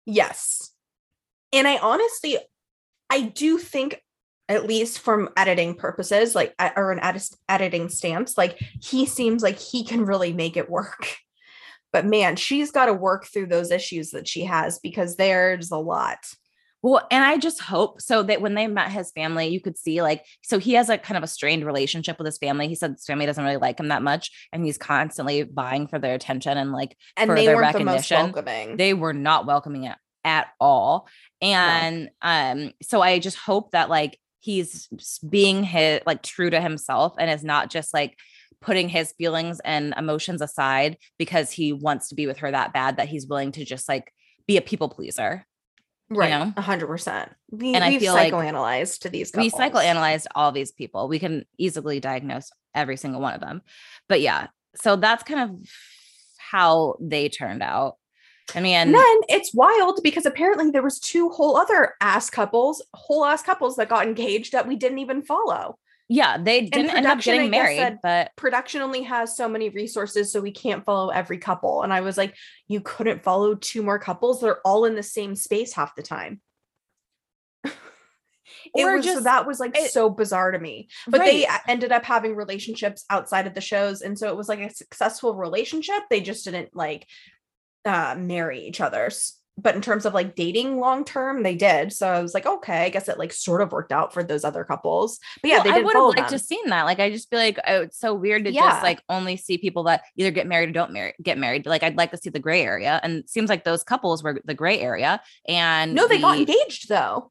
Yes. 0.07 0.71
And 1.53 1.67
I 1.69 1.79
honestly, 1.79 2.39
I 3.11 3.23
do 3.23 3.59
think 3.59 4.01
at 4.49 4.67
least 4.67 4.99
from 4.99 5.29
editing 5.37 5.75
purposes, 5.75 6.35
like 6.35 6.55
or 6.77 6.93
an 6.93 7.01
edit- 7.01 7.37
editing 7.49 7.89
stance, 7.89 8.37
like 8.37 8.59
he 8.83 9.07
seems 9.07 9.43
like 9.43 9.59
he 9.59 9.85
can 9.85 10.05
really 10.05 10.33
make 10.33 10.57
it 10.57 10.71
work. 10.71 11.17
But 11.93 12.07
man, 12.07 12.37
she's 12.37 12.71
got 12.71 12.87
to 12.87 12.95
work 12.95 13.27
through 13.27 13.47
those 13.47 13.73
issues 13.73 14.11
that 14.11 14.29
she 14.29 14.45
has 14.45 14.79
because 14.79 15.17
there's 15.17 15.73
a 15.73 15.77
lot. 15.77 16.19
Well, 16.83 17.07
and 17.11 17.23
I 17.23 17.37
just 17.37 17.61
hope 17.61 18.01
so 18.01 18.23
that 18.23 18.41
when 18.41 18.55
they 18.55 18.67
met 18.67 18.91
his 18.91 19.11
family, 19.13 19.49
you 19.49 19.61
could 19.61 19.77
see 19.77 20.01
like, 20.01 20.25
so 20.43 20.59
he 20.59 20.75
has 20.75 20.89
a 20.89 20.97
kind 20.97 21.19
of 21.19 21.25
a 21.25 21.27
strained 21.27 21.67
relationship 21.67 22.19
with 22.19 22.27
his 22.27 22.39
family. 22.39 22.69
He 22.69 22.75
said 22.75 22.93
his 22.93 23.05
family 23.05 23.27
doesn't 23.27 23.45
really 23.45 23.59
like 23.59 23.79
him 23.79 23.89
that 23.89 24.03
much, 24.03 24.31
and 24.53 24.65
he's 24.65 24.79
constantly 24.79 25.43
vying 25.43 25.89
for 25.89 25.99
their 25.99 26.15
attention 26.15 26.57
and 26.57 26.73
like 26.73 26.97
and 27.17 27.29
for 27.29 27.35
they 27.35 27.47
their 27.47 27.57
weren't 27.57 27.77
the 27.77 27.85
most 27.85 28.11
welcoming. 28.11 28.77
they 28.77 28.95
were 28.95 29.13
not 29.13 29.47
welcoming 29.47 29.85
it 29.85 29.97
at 30.25 30.49
all. 30.61 31.09
And 31.43 32.11
um, 32.23 32.73
so 32.83 33.01
I 33.01 33.19
just 33.19 33.37
hope 33.37 33.73
that 33.73 33.91
like 33.91 34.19
he's 34.41 34.89
being 35.29 35.63
his 35.63 36.01
like 36.07 36.23
true 36.23 36.51
to 36.51 36.61
himself 36.61 37.15
and 37.19 37.31
is 37.31 37.45
not 37.45 37.71
just 37.71 37.93
like 37.93 38.17
putting 38.61 38.89
his 38.89 39.13
feelings 39.13 39.61
and 39.65 39.95
emotions 39.97 40.43
aside 40.43 40.97
because 41.19 41.51
he 41.51 41.73
wants 41.73 42.09
to 42.09 42.15
be 42.15 42.27
with 42.27 42.39
her 42.39 42.51
that 42.51 42.73
bad 42.73 42.97
that 42.97 43.09
he's 43.09 43.27
willing 43.27 43.53
to 43.53 43.65
just 43.65 43.89
like 43.89 44.13
be 44.47 44.57
a 44.57 44.63
people 44.63 44.89
pleaser. 44.89 45.47
Right, 46.11 46.31
know? 46.31 46.53
a 46.57 46.61
hundred 46.61 46.89
percent. 46.89 47.33
We, 47.51 47.75
And 47.75 47.85
I 47.85 47.91
we've 47.91 48.01
feel 48.01 48.15
like 48.15 48.33
psychoanalyzed 48.33 49.01
to 49.01 49.09
these. 49.09 49.33
we 49.37 49.51
psychoanalyzed 49.51 50.27
all 50.35 50.53
these 50.53 50.73
people. 50.73 51.09
We 51.09 51.19
can 51.19 51.45
easily 51.59 52.01
diagnose 52.01 52.51
every 52.75 52.97
single 52.97 53.21
one 53.21 53.35
of 53.35 53.41
them. 53.41 53.63
But 54.09 54.21
yeah, 54.21 54.49
so 54.75 54.97
that's 54.97 55.23
kind 55.23 55.41
of 55.41 55.69
how 56.39 56.97
they 57.01 57.29
turned 57.29 57.63
out. 57.63 57.97
I 58.55 58.61
mean, 58.61 58.75
And 58.75 58.95
then 58.95 59.21
it's 59.29 59.55
wild 59.55 60.01
because 60.03 60.27
apparently 60.27 60.71
there 60.71 60.83
was 60.83 60.99
two 60.99 61.29
whole 61.31 61.57
other 61.57 61.95
ass 62.01 62.31
couples, 62.31 62.85
whole 62.95 63.25
ass 63.25 63.43
couples 63.43 63.77
that 63.77 63.89
got 63.89 64.07
engaged 64.07 64.53
that 64.53 64.67
we 64.67 64.77
didn't 64.77 64.99
even 64.99 65.23
follow. 65.23 65.79
Yeah, 66.13 66.37
they 66.39 66.63
didn't 66.63 66.91
end 66.91 67.07
up 67.07 67.21
getting 67.21 67.51
married, 67.51 67.77
said- 67.79 67.99
but 68.03 68.33
Production 68.37 68.83
only 68.83 69.03
has 69.05 69.37
so 69.37 69.49
many 69.49 69.69
resources, 69.69 70.33
so 70.33 70.41
we 70.41 70.51
can't 70.51 70.85
follow 70.85 71.11
every 71.11 71.39
couple. 71.39 71.83
And 71.83 71.93
I 71.93 72.01
was 72.01 72.19
like, 72.19 72.35
you 72.67 72.81
couldn't 72.81 73.23
follow 73.23 73.55
two 73.55 73.83
more 73.85 74.01
couples. 74.01 74.41
They're 74.41 74.61
all 74.67 74.85
in 74.87 74.97
the 74.97 75.05
same 75.05 75.37
space 75.37 75.73
half 75.73 75.95
the 75.95 76.03
time. 76.03 76.41
it 77.65 77.73
Or 78.75 78.97
was 78.97 79.05
so 79.07 79.13
just- 79.13 79.25
that 79.25 79.47
was 79.47 79.61
like 79.61 79.77
it- 79.79 79.93
so 79.93 80.11
bizarre 80.11 80.51
to 80.51 80.59
me. 80.59 80.89
But 81.07 81.19
they 81.19 81.45
Right. 81.47 81.61
a- 81.67 81.71
ended 81.71 81.93
up 81.93 82.05
having 82.05 82.35
relationships 82.35 83.05
outside 83.09 83.47
of 83.47 83.55
the 83.55 83.61
shows, 83.61 84.03
and 84.03 84.19
so 84.19 84.29
it 84.29 84.37
was 84.37 84.49
like 84.49 84.59
a 84.61 84.75
successful 84.75 85.37
relationship. 85.37 86.03
They 86.11 86.21
just 86.21 86.45
didn't 86.45 86.75
like 86.75 87.07
uh 87.85 88.17
marry 88.19 88.67
each 88.67 88.81
other. 88.81 89.11
But 89.63 89.75
in 89.75 89.83
terms 89.83 90.07
of 90.07 90.15
like 90.15 90.35
dating 90.37 90.79
long 90.79 91.05
term, 91.05 91.43
they 91.43 91.55
did. 91.55 91.93
So 91.93 92.09
I 92.09 92.23
was 92.23 92.35
like, 92.35 92.47
okay, 92.47 92.85
I 92.85 92.89
guess 92.89 93.09
it 93.09 93.19
like 93.19 93.33
sort 93.33 93.61
of 93.61 93.73
worked 93.73 93.93
out 93.93 94.13
for 94.13 94.23
those 94.23 94.45
other 94.45 94.65
couples. 94.65 95.19
But 95.43 95.49
yeah, 95.49 95.57
Well, 95.57 95.65
they 95.65 95.71
I 95.71 95.73
didn't 95.75 95.87
would 95.87 95.95
have 95.97 96.05
liked 96.05 96.31
them. 96.31 96.39
to 96.39 96.45
seen 96.45 96.69
that. 96.71 96.85
Like, 96.85 97.01
I 97.01 97.11
just 97.11 97.29
feel 97.29 97.39
like 97.39 97.59
oh, 97.67 97.83
it's 97.83 97.99
so 97.99 98.15
weird 98.15 98.45
to 98.45 98.53
Yeah. 98.53 98.69
just 98.71 98.83
like 98.83 99.03
only 99.09 99.37
see 99.37 99.59
people 99.59 99.83
that 99.85 100.03
either 100.17 100.31
get 100.31 100.47
married 100.47 100.69
or 100.71 100.73
don't 100.73 100.93
marry, 100.93 101.15
get 101.23 101.37
married. 101.39 101.67
Like, 101.67 101.83
I'd 101.83 101.97
like 101.97 102.11
to 102.13 102.17
see 102.17 102.31
the 102.31 102.39
gray 102.39 102.63
area, 102.63 103.01
and 103.03 103.19
it 103.19 103.31
seems 103.31 103.51
like 103.51 103.65
those 103.65 103.83
couples 103.85 104.23
were 104.23 104.41
the 104.45 104.55
gray 104.55 104.81
area. 104.81 105.21
And 105.49 105.95
no, 105.95 106.09
they 106.09 106.21
got 106.21 106.39
engaged 106.39 106.89
though. 106.89 107.31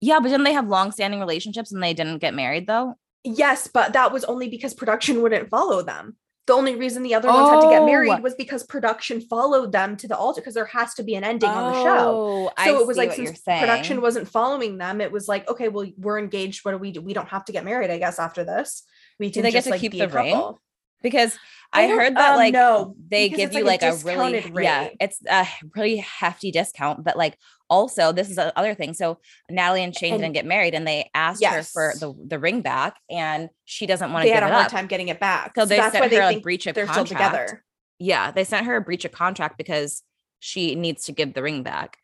Yeah, 0.00 0.20
but 0.20 0.28
didn't 0.28 0.44
they 0.44 0.52
have 0.52 0.68
long-standing 0.68 1.18
relationships 1.20 1.72
and 1.72 1.82
they 1.82 1.94
didn't 1.94 2.18
get 2.18 2.34
married 2.34 2.66
though? 2.66 2.94
Yes, 3.24 3.66
but 3.66 3.94
that 3.94 4.12
was 4.12 4.24
only 4.24 4.48
because 4.48 4.74
production 4.74 5.22
wouldn't 5.22 5.50
follow 5.50 5.82
them. 5.82 6.16
The 6.48 6.54
only 6.54 6.76
reason 6.76 7.02
the 7.02 7.14
other 7.14 7.28
ones 7.28 7.50
had 7.50 7.60
to 7.60 7.68
get 7.68 7.82
Oh. 7.82 7.86
married 7.86 8.22
was 8.22 8.34
because 8.34 8.62
production 8.64 9.20
followed 9.20 9.70
them 9.70 9.98
to 9.98 10.08
the 10.08 10.16
altar 10.16 10.40
because 10.40 10.54
there 10.54 10.64
has 10.64 10.94
to 10.94 11.02
be 11.02 11.14
an 11.14 11.22
ending 11.22 11.50
on 11.50 11.72
the 11.74 11.82
show. 11.82 12.08
Oh, 12.08 12.50
I 12.56 12.68
So 12.68 12.80
it 12.80 12.86
was 12.86 12.96
like 12.96 13.12
since 13.12 13.38
production 13.42 14.00
wasn't 14.00 14.28
following 14.28 14.78
them, 14.78 15.02
it 15.02 15.12
was 15.12 15.28
like, 15.28 15.46
okay, 15.46 15.68
well, 15.68 15.86
we're 15.98 16.18
engaged. 16.18 16.64
What 16.64 16.72
do 16.72 16.78
we 16.78 16.90
do? 16.90 17.02
We 17.02 17.12
don't 17.12 17.28
have 17.28 17.44
to 17.44 17.52
get 17.52 17.66
married, 17.66 17.90
I 17.90 17.98
guess, 17.98 18.18
after 18.18 18.44
this. 18.44 18.82
We 19.18 19.28
Do 19.28 19.34
can 19.34 19.42
they 19.42 19.50
get 19.50 19.58
just 19.58 19.66
to 19.66 19.70
like 19.72 19.80
keep 19.82 19.92
the 19.92 20.08
ring? 20.08 20.54
because 21.02 21.38
I 21.72 21.84
I, 21.84 21.88
heard 21.88 22.16
that 22.16 22.30
um, 22.30 22.36
like 22.36 22.54
no, 22.54 22.96
they 23.08 23.28
give 23.28 23.52
you 23.52 23.64
like 23.64 23.82
a 23.82 23.90
a, 23.92 23.96
really 23.98 24.50
yeah, 24.62 24.88
it's 25.00 25.20
a 25.30 25.46
really 25.76 25.98
hefty 25.98 26.50
discount. 26.50 27.04
But 27.04 27.18
like 27.18 27.36
also 27.70 28.12
this 28.12 28.28
is 28.30 28.36
the 28.36 28.56
other 28.58 28.74
thing. 28.74 28.94
So 28.94 29.18
Natalie 29.50 29.82
and 29.84 29.96
Shayne 29.96 30.14
And- 30.14 30.22
didn't 30.22 30.34
get 30.34 30.46
married, 30.46 30.74
and 30.74 30.86
they 30.86 31.10
asked 31.14 31.44
her 31.44 31.62
for 31.62 31.94
the 31.98 32.14
the 32.26 32.38
ring 32.38 32.62
back, 32.62 32.96
and 33.10 33.48
she 33.64 33.86
doesn't 33.86 34.12
want 34.12 34.24
to 34.24 34.28
They 34.28 34.34
had 34.34 34.42
a 34.42 34.46
it 34.46 34.52
up. 34.52 34.68
time 34.70 34.86
getting 34.86 35.08
it 35.08 35.20
back. 35.20 35.52
So 35.56 35.64
they 35.64 35.76
that's 35.76 35.92
sent 35.92 36.04
why 36.04 36.08
they 36.08 36.16
her 36.16 36.22
a 36.22 36.28
think 36.28 36.42
breach 36.42 36.66
of 36.66 36.74
they're 36.74 36.86
contract. 36.86 37.08
still 37.08 37.18
together. 37.18 37.64
Yeah, 37.98 38.30
they 38.30 38.44
sent 38.44 38.66
her 38.66 38.76
a 38.76 38.80
breach 38.80 39.04
of 39.04 39.12
contract 39.12 39.58
because 39.58 40.02
she 40.40 40.74
needs 40.76 41.04
to 41.06 41.12
give 41.12 41.34
the 41.34 41.42
ring 41.42 41.62
back. 41.62 41.96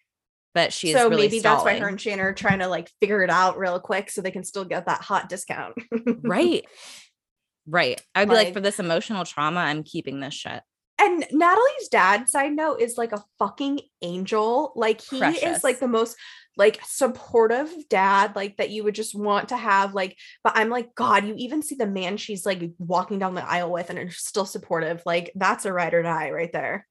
But 0.55 0.73
she's 0.73 0.95
so 0.95 1.09
really 1.09 1.23
maybe 1.23 1.41
that's 1.41 1.65
why 1.65 1.79
her 1.79 1.89
and 1.89 2.01
Shayne 2.01 2.21
are 2.21 2.33
trying 2.33 2.61
to 2.61 2.69
like 2.69 2.89
figure 3.01 3.23
it 3.23 3.31
out 3.31 3.59
real 3.59 3.81
quick 3.81 4.09
so 4.11 4.23
they 4.23 4.31
can 4.31 4.45
still 4.45 4.65
get 4.65 4.87
that 4.87 5.03
hot 5.03 5.29
discount. 5.29 5.75
right. 6.23 6.65
Right. 7.67 8.01
I'd 8.15 8.29
be 8.29 8.35
like, 8.35 8.45
Like- 8.47 8.55
for 8.55 8.61
this 8.61 8.79
emotional 8.79 9.25
trauma, 9.25 9.61
I'm 9.61 9.83
keeping 9.83 10.21
this 10.21 10.35
shit. 10.35 10.63
And 10.99 11.27
Natalie's 11.33 11.89
dad, 11.91 12.29
side 12.29 12.53
note, 12.53 12.81
is 12.81 12.97
like 12.97 13.13
a 13.13 13.25
fucking 13.39 13.81
angel. 14.01 14.73
Like 14.77 15.01
he 15.01 15.19
Precious. 15.19 15.59
is 15.59 15.65
like 15.65 15.81
the 15.81 15.89
most 15.89 16.17
like 16.57 16.81
supportive 16.87 17.69
dad, 17.89 18.37
like 18.37 18.59
that 18.59 18.71
you 18.71 18.85
would 18.85 18.95
just 18.95 19.15
want 19.15 19.49
to 19.49 19.57
have. 19.57 19.93
Like, 19.93 20.17
but 20.45 20.53
I'm 20.57 20.71
like, 20.71 20.95
God, 20.95 21.25
you 21.25 21.35
even 21.37 21.63
see 21.63 21.75
the 21.75 21.87
man 21.87 22.17
she's 22.17 22.47
like 22.47 22.71
walking 22.79 23.19
down 23.19 23.35
the 23.35 23.49
aisle 23.49 23.73
with 23.73 23.91
and 23.91 23.99
are 23.99 24.11
still 24.11 24.47
supportive. 24.47 25.03
Like, 25.05 25.33
that's 25.35 25.65
a 25.65 25.73
ride 25.73 25.95
or 25.95 26.03
die 26.05 26.31
right 26.31 26.53
there. 26.53 26.87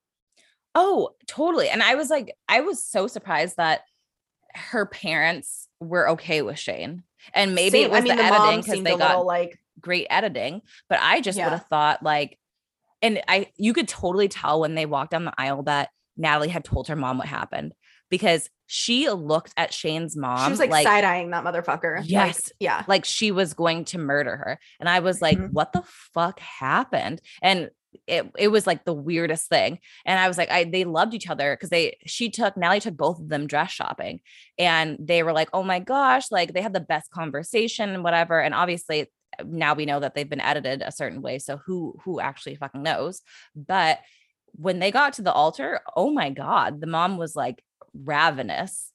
Oh, 0.76 1.12
totally. 1.28 1.70
And 1.70 1.82
I 1.82 1.96
was 1.96 2.10
like, 2.10 2.36
I 2.50 2.62
was 2.62 2.86
so 2.86 3.08
surprised 3.08 3.58
that 3.58 3.82
her 4.54 4.86
parents 4.86 5.68
were 5.80 6.10
okay 6.10 6.42
with 6.42 6.60
Shayne. 6.60 7.04
And 7.34 7.56
maybe 7.56 7.78
Same- 7.80 7.86
it 7.86 7.92
was 7.92 8.00
I 8.00 8.02
mean, 8.02 8.18
the, 8.18 8.24
the, 8.24 8.34
editing 8.34 8.62
because 8.62 8.84
they 8.84 8.98
got 8.98 9.10
little 9.12 9.26
like 9.26 9.58
great 9.80 10.08
editing. 10.10 10.62
But 10.90 11.00
I 11.02 11.22
just 11.22 11.38
Yeah. 11.38 11.46
would 11.46 11.54
have 11.54 11.68
thought 11.68 12.04
like, 12.04 12.38
and 13.04 13.22
I 13.28 13.48
you 13.58 13.74
could 13.74 13.88
totally 13.88 14.28
tell 14.28 14.60
when 14.62 14.74
they 14.74 14.88
walked 14.88 15.12
down 15.12 15.26
the 15.26 15.34
aisle 15.38 15.62
that 15.64 15.90
Natalie 16.18 16.50
had 16.50 16.64
told 16.64 16.88
her 16.88 16.96
mom 16.96 17.20
what 17.20 17.28
happened 17.28 17.74
because 18.10 18.50
she 18.66 19.10
looked 19.10 19.54
at 19.58 19.72
Shayne's 19.74 20.16
mom 20.16 20.46
she 20.46 20.50
was 20.52 20.60
like, 20.60 20.84
side 20.84 21.04
eyeing 21.04 21.30
that 21.32 21.44
motherfucker. 21.44 22.00
Like, 22.00 22.10
Yes. 22.10 22.52
yeah. 22.60 22.84
like 22.88 23.06
she 23.06 23.32
was 23.32 23.54
going 23.54 23.86
to 23.86 23.98
murder 23.98 24.38
her. 24.38 24.60
And 24.80 24.88
I 24.90 25.00
was 25.00 25.22
like, 25.22 25.38
Mhm. 25.38 25.52
what 25.52 25.74
the 25.74 25.84
fuck 26.14 26.40
happened? 26.40 27.22
And 27.42 27.70
it, 28.08 28.26
it 28.38 28.48
was 28.48 28.66
like 28.66 28.86
the 28.86 28.94
weirdest 28.94 29.50
thing. 29.50 29.78
And 30.06 30.20
I 30.20 30.28
was 30.28 30.38
like, 30.38 30.50
I 30.50 30.64
they 30.64 30.84
loved 30.86 31.14
each 31.14 31.30
other 31.30 31.56
because 31.56 31.70
they 31.70 31.98
she 32.06 32.30
took 32.30 32.56
Natalie 32.58 32.80
took 32.80 32.98
both 32.98 33.20
of 33.20 33.30
them 33.30 33.46
dress 33.48 33.72
shopping 33.72 34.22
and 34.58 34.98
they 35.00 35.22
were 35.24 35.34
like, 35.34 35.50
oh 35.54 35.62
my 35.64 35.80
gosh, 35.80 36.32
like 36.32 36.54
they 36.54 36.62
had 36.62 36.74
the 36.74 36.80
best 36.80 37.12
conversation 37.12 37.90
and 37.90 38.04
whatever. 38.04 38.40
And 38.40 38.54
obviously 38.56 39.12
now 39.46 39.74
we 39.74 39.86
know 39.86 40.00
that 40.00 40.16
they've 40.16 40.30
been 40.30 40.42
edited 40.42 40.82
a 40.82 40.92
certain 40.92 41.22
way. 41.22 41.40
So 41.40 41.58
who 41.58 41.96
who 42.04 42.20
actually 42.20 42.56
fucking 42.56 42.84
knows? 42.84 43.22
But 43.56 44.00
when 44.54 44.80
they 44.80 44.92
got 44.92 45.14
to 45.14 45.22
the 45.22 45.32
altar, 45.34 45.82
oh 45.96 46.12
my 46.12 46.30
God, 46.30 46.80
the 46.82 46.88
mom 46.88 47.18
was 47.18 47.36
like 47.36 47.64
ravenous. 47.94 48.92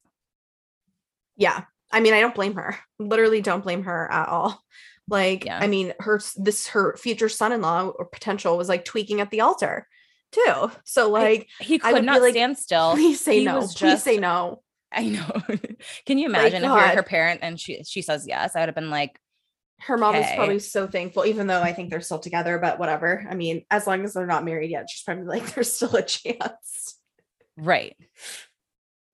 Yeah. 1.36 1.64
I 1.90 2.00
mean, 2.00 2.12
I 2.14 2.20
don't 2.20 2.34
blame 2.34 2.54
her. 2.54 2.76
Literally 2.98 3.40
don't 3.40 3.62
blame 3.64 3.84
her 3.84 4.10
at 4.10 4.28
all. 4.28 4.62
Like, 5.08 5.44
Yeah. 5.46 5.58
I 5.60 5.66
mean, 5.66 5.94
her 6.00 6.20
this 6.36 6.68
her 6.68 6.96
future 6.96 7.28
son-in-law 7.28 7.88
or 7.88 8.04
potential 8.04 8.56
was 8.58 8.68
like 8.68 8.84
tweaking 8.84 9.20
at 9.20 9.30
the 9.30 9.40
altar 9.40 9.86
too. 10.32 10.70
So 10.84 11.08
like, 11.10 11.48
He 11.60 11.80
I 11.82 11.92
would 11.92 12.00
could 12.00 12.06
not 12.06 12.20
like, 12.20 12.32
stand 12.34 12.58
still. 12.58 12.92
please 12.92 13.20
say 13.20 13.38
he 13.40 13.44
no. 13.44 13.66
Please 13.66 14.02
say 14.02 14.18
no. 14.18 14.62
I 14.92 15.04
know. 15.08 15.42
Can 16.06 16.18
you 16.18 16.26
imagine 16.26 16.62
if 16.62 16.68
you're 16.68 16.78
her 16.80 17.02
parent 17.02 17.40
and 17.42 17.58
she 17.58 17.82
she 17.84 18.02
says 18.02 18.26
yes? 18.26 18.54
I 18.56 18.60
would 18.60 18.68
have 18.68 18.74
been 18.74 18.90
like, 18.90 19.18
Her 19.80 19.96
mom 19.96 20.14
is 20.16 20.26
probably 20.34 20.58
so 20.58 20.86
thankful, 20.86 21.24
even 21.24 21.46
though 21.46 21.62
I 21.62 21.72
think 21.72 21.90
they're 21.90 22.00
still 22.00 22.18
together, 22.18 22.58
but 22.58 22.78
whatever. 22.78 23.24
I 23.30 23.34
mean, 23.34 23.64
as 23.70 23.86
long 23.86 24.04
as 24.04 24.12
they're 24.14 24.26
not 24.26 24.44
married 24.44 24.70
yet, 24.70 24.88
she's 24.90 25.02
probably 25.02 25.24
like, 25.24 25.46
there's 25.54 25.72
still 25.72 25.94
a 25.94 26.02
chance. 26.02 26.96
right. 27.56 27.96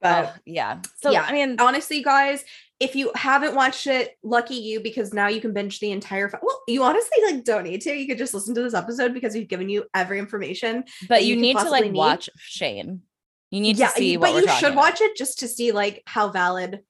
But 0.00 0.34
Oh, 0.36 0.38
yeah. 0.44 0.80
So 1.02 1.10
yeah. 1.10 1.24
I 1.26 1.32
mean, 1.32 1.56
honestly, 1.60 2.02
guys, 2.02 2.44
if 2.80 2.94
you 2.94 3.10
haven't 3.14 3.54
watched 3.54 3.86
it, 3.86 4.16
lucky 4.22 4.56
you 4.56 4.80
because 4.80 5.14
now 5.14 5.28
you 5.28 5.40
can 5.40 5.54
binge 5.54 5.80
the 5.80 5.92
entire. 5.92 6.28
Fi- 6.28 6.40
well, 6.42 6.60
you 6.68 6.82
honestly 6.82 7.18
like 7.24 7.44
don't 7.44 7.64
need 7.64 7.80
to. 7.82 7.94
You 7.94 8.06
could 8.06 8.18
just 8.18 8.34
listen 8.34 8.54
to 8.54 8.62
this 8.62 8.74
episode 8.74 9.14
because 9.14 9.32
we've 9.34 9.48
given 9.48 9.68
you 9.70 9.84
every 9.94 10.18
information. 10.18 10.84
but 11.08 11.24
you 11.24 11.36
you 11.36 11.40
need 11.40 11.56
to 11.56 11.70
like 11.70 11.84
need. 11.84 11.94
watch 11.94 12.28
Shayne. 12.36 13.00
You 13.50 13.60
need 13.60 13.78
yeah, 13.78 13.88
to 13.88 13.92
see 13.94 14.16
but 14.16 14.34
you 14.34 14.48
should 14.48 14.72
about. 14.72 14.76
watch 14.76 15.00
it 15.00 15.16
just 15.16 15.38
to 15.38 15.48
see 15.48 15.72
like 15.72 16.02
how 16.06 16.28
valid 16.28 16.80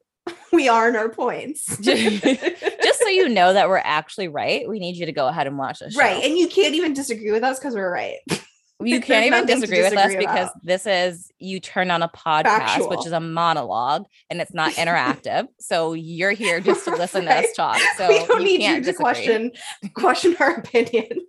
we 0.55 0.68
are 0.68 0.89
in 0.89 0.97
our 0.97 1.09
points. 1.09 1.76
Just 1.81 2.24
so 3.01 3.09
you 3.09 3.28
know 3.28 3.52
that 3.52 3.68
we're 3.68 3.78
actually 3.78 4.28
right, 4.28 4.68
we 4.68 4.78
need 4.78 4.97
you 4.97 5.06
to 5.06 5.12
go 5.12 5.28
ahead 5.28 5.47
and 5.47 5.59
watch 5.59 5.81
this. 5.81 5.97
right, 5.97 6.22
and 6.24 6.36
you 6.36 6.48
can't 6.48 6.74
even 6.74 6.94
disagree 6.94 7.31
with 7.31 7.43
us 7.43 7.59
because 7.59 7.74
we're 7.74 7.93
right. 7.93 8.18
You 8.81 9.01
can't 9.01 9.24
even 9.24 9.47
to 9.47 9.55
disagree 9.55 9.82
with 9.82 9.93
us 9.97 10.06
disagree 10.06 10.26
because 10.26 10.51
this 10.62 10.85
is 10.85 11.31
you 11.39 11.60
turn 11.60 11.93
on 11.93 12.02
a 12.02 12.09
podcast, 12.09 12.90
which 12.90 13.06
is 13.06 13.12
a 13.12 13.20
monologue 13.20 14.05
and 14.28 14.40
it's 14.43 14.52
not 14.52 14.72
interactive. 14.72 15.47
so 15.60 15.93
you're 15.93 16.32
here 16.32 16.60
just 16.60 16.85
to 16.85 16.90
listen 16.90 17.24
to 17.24 17.32
us 17.32 17.47
talk. 17.56 17.78
So 17.97 18.09
we 18.09 18.26
don't 18.26 18.43
you 18.43 18.47
need 18.47 18.59
can't 18.59 18.78
you 18.78 18.93
to 18.93 18.93
disagree. 18.93 19.05
question 19.05 19.52
question 19.94 20.36
our 20.40 20.56
opinions. 20.56 21.22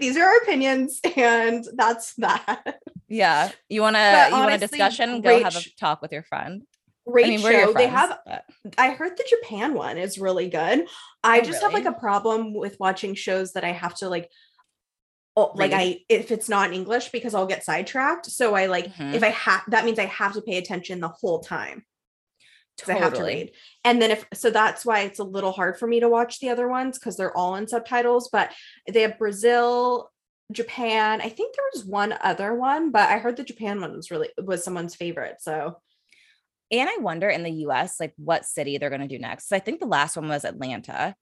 These 0.00 0.16
are 0.16 0.24
our 0.24 0.36
opinions, 0.38 0.98
and 1.14 1.64
that's 1.76 2.14
that. 2.14 2.80
Yeah. 3.06 3.50
You 3.68 3.82
wanna 3.82 4.28
But 4.30 4.36
you 4.36 4.42
want 4.42 4.54
a 4.54 4.58
discussion? 4.58 5.20
Go 5.20 5.42
have 5.42 5.54
a 5.54 5.62
talk 5.78 6.00
with 6.00 6.10
your 6.10 6.22
friend. 6.22 6.62
Great 7.08 7.26
I 7.26 7.28
mean, 7.30 7.40
show. 7.40 7.72
They 7.72 7.88
have 7.88 8.18
but- 8.24 8.44
I 8.78 8.90
heard 8.90 9.16
the 9.16 9.26
Japan 9.28 9.74
one 9.74 9.98
is 9.98 10.18
really 10.18 10.48
good. 10.48 10.86
I 11.24 11.40
Oh, 11.40 11.42
just 11.42 11.62
have 11.62 11.72
like 11.72 11.84
a 11.84 11.92
problem 11.92 12.54
with 12.54 12.78
watching 12.78 13.14
shows 13.14 13.52
that 13.54 13.64
I 13.64 13.72
have 13.72 13.94
to 13.96 14.08
like 14.08 14.30
oh, 15.36 15.52
like. 15.54 15.72
I 15.72 16.00
if 16.08 16.30
it's 16.30 16.48
not 16.48 16.68
in 16.68 16.74
English 16.74 17.10
because 17.10 17.34
I'll 17.34 17.46
get 17.46 17.64
sidetracked. 17.64 18.26
So 18.26 18.54
I 18.54 18.66
like 18.66 18.94
Mhm. 18.94 19.14
if 19.14 19.22
I 19.24 19.30
have 19.30 19.62
that 19.68 19.84
means 19.84 19.98
I 19.98 20.04
have 20.06 20.34
to 20.34 20.42
pay 20.42 20.58
attention 20.58 21.00
the 21.00 21.08
whole 21.08 21.40
time 21.40 21.84
because 22.76 22.90
I 22.90 22.98
have 22.98 23.12
to 23.14 23.18
Totally. 23.18 23.34
read. 23.34 23.52
And 23.84 24.00
then 24.00 24.10
if 24.12 24.24
so 24.32 24.50
that's 24.50 24.84
why 24.86 25.00
it's 25.00 25.18
a 25.18 25.24
little 25.24 25.52
hard 25.52 25.78
for 25.78 25.86
me 25.88 25.98
to 26.00 26.08
watch 26.08 26.38
the 26.38 26.50
other 26.50 26.68
ones 26.68 26.98
because 26.98 27.16
they're 27.16 27.36
all 27.36 27.56
in 27.56 27.66
subtitles, 27.66 28.28
but 28.30 28.52
they 28.88 29.02
have 29.02 29.18
Brazil, 29.18 30.10
Japan. 30.52 31.20
I 31.20 31.28
think 31.30 31.56
there 31.56 31.64
was 31.74 31.84
one 31.84 32.14
other 32.22 32.54
one, 32.54 32.92
but 32.92 33.08
I 33.10 33.18
heard 33.18 33.36
the 33.36 33.42
Japan 33.44 33.80
one 33.80 33.92
was 33.96 34.10
really 34.12 34.28
was 34.40 34.62
someone's 34.62 34.94
favorite. 34.94 35.36
So 35.40 35.78
And 36.72 36.88
I 36.88 36.96
wonder 37.00 37.28
in 37.28 37.42
the 37.42 37.50
US, 37.66 38.00
like 38.00 38.14
what 38.16 38.46
city 38.46 38.78
they're 38.78 38.88
going 38.88 39.02
to 39.02 39.06
do 39.08 39.18
next. 39.18 39.48
So 39.48 39.54
I 39.54 39.60
think 39.60 39.78
the 39.78 39.86
last 39.86 40.16
one 40.16 40.28
was 40.28 40.44
Atlanta. 40.44 41.14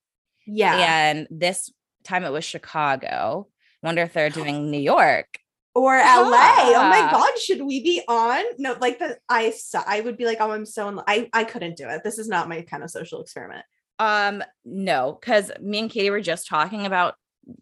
yeah. 0.47 0.77
And 1.11 1.27
this 1.31 1.71
time 2.05 2.25
it 2.25 2.31
was 2.33 2.45
Chicago. 2.45 3.49
Wonder 3.83 4.03
if 4.03 4.13
they're 4.13 4.31
doing 4.41 4.71
New 4.71 4.79
York. 4.81 5.27
or 5.75 5.97
LA. 5.97 6.73
Oh 6.77 6.89
my 6.89 7.09
god, 7.11 7.39
should 7.39 7.63
we 7.63 7.83
be 7.83 8.03
on? 8.09 8.43
No, 8.59 8.77
like 8.81 8.99
the 8.99 9.19
I 9.29 9.53
I 9.87 10.01
would 10.01 10.17
be 10.17 10.25
like, 10.25 10.39
oh, 10.41 10.51
I'm 10.53 10.67
so 10.67 10.89
in 10.89 11.01
I 11.07 11.29
I 11.33 11.45
couldn't 11.45 11.77
do 11.77 11.89
it. 11.89 12.03
This 12.05 12.19
is 12.19 12.29
not 12.29 12.49
my 12.49 12.63
kind 12.63 12.83
of 12.83 12.91
social 12.91 13.21
experiment. 13.21 13.65
Um, 13.99 14.43
no, 14.65 15.19
because 15.21 15.53
me 15.61 15.79
and 15.81 15.91
Katie 15.91 16.11
were 16.11 16.23
just 16.23 16.47
talking 16.49 16.87
about 16.87 17.17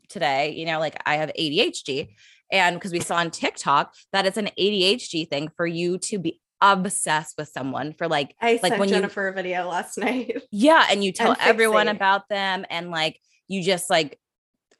today, 0.09 0.51
you 0.56 0.66
know, 0.66 0.78
like 0.78 0.97
I 1.05 1.16
have 1.16 1.31
ADHD. 1.39 2.09
And 2.51 2.77
because 2.77 2.93
we 2.93 3.01
saw 3.01 3.16
on 3.16 3.31
TikTok 3.31 3.93
that 4.12 4.24
it's 4.24 4.36
an 4.39 4.51
ADHD 4.59 5.28
thing 5.28 5.51
for 5.56 5.66
you 5.66 5.98
to 5.98 6.19
be 6.19 6.40
obsessed 6.60 7.35
with 7.39 7.48
someone 7.48 7.93
for 7.93 8.09
like 8.09 8.35
I 8.40 8.59
Like 8.62 8.78
when 8.78 8.89
you- 8.89 8.97
Jennifer 8.97 9.28
a 9.28 9.32
video 9.32 9.68
last 9.68 9.97
night. 9.98 10.43
Yeah, 10.51 10.86
and 10.90 11.02
you 11.05 11.12
tell 11.12 11.32
And 11.32 11.40
everyone 11.40 11.89
about 11.89 12.28
them 12.28 12.64
and 12.70 12.90
like 12.90 13.20
you 13.47 13.62
just 13.62 13.89
like 13.90 14.18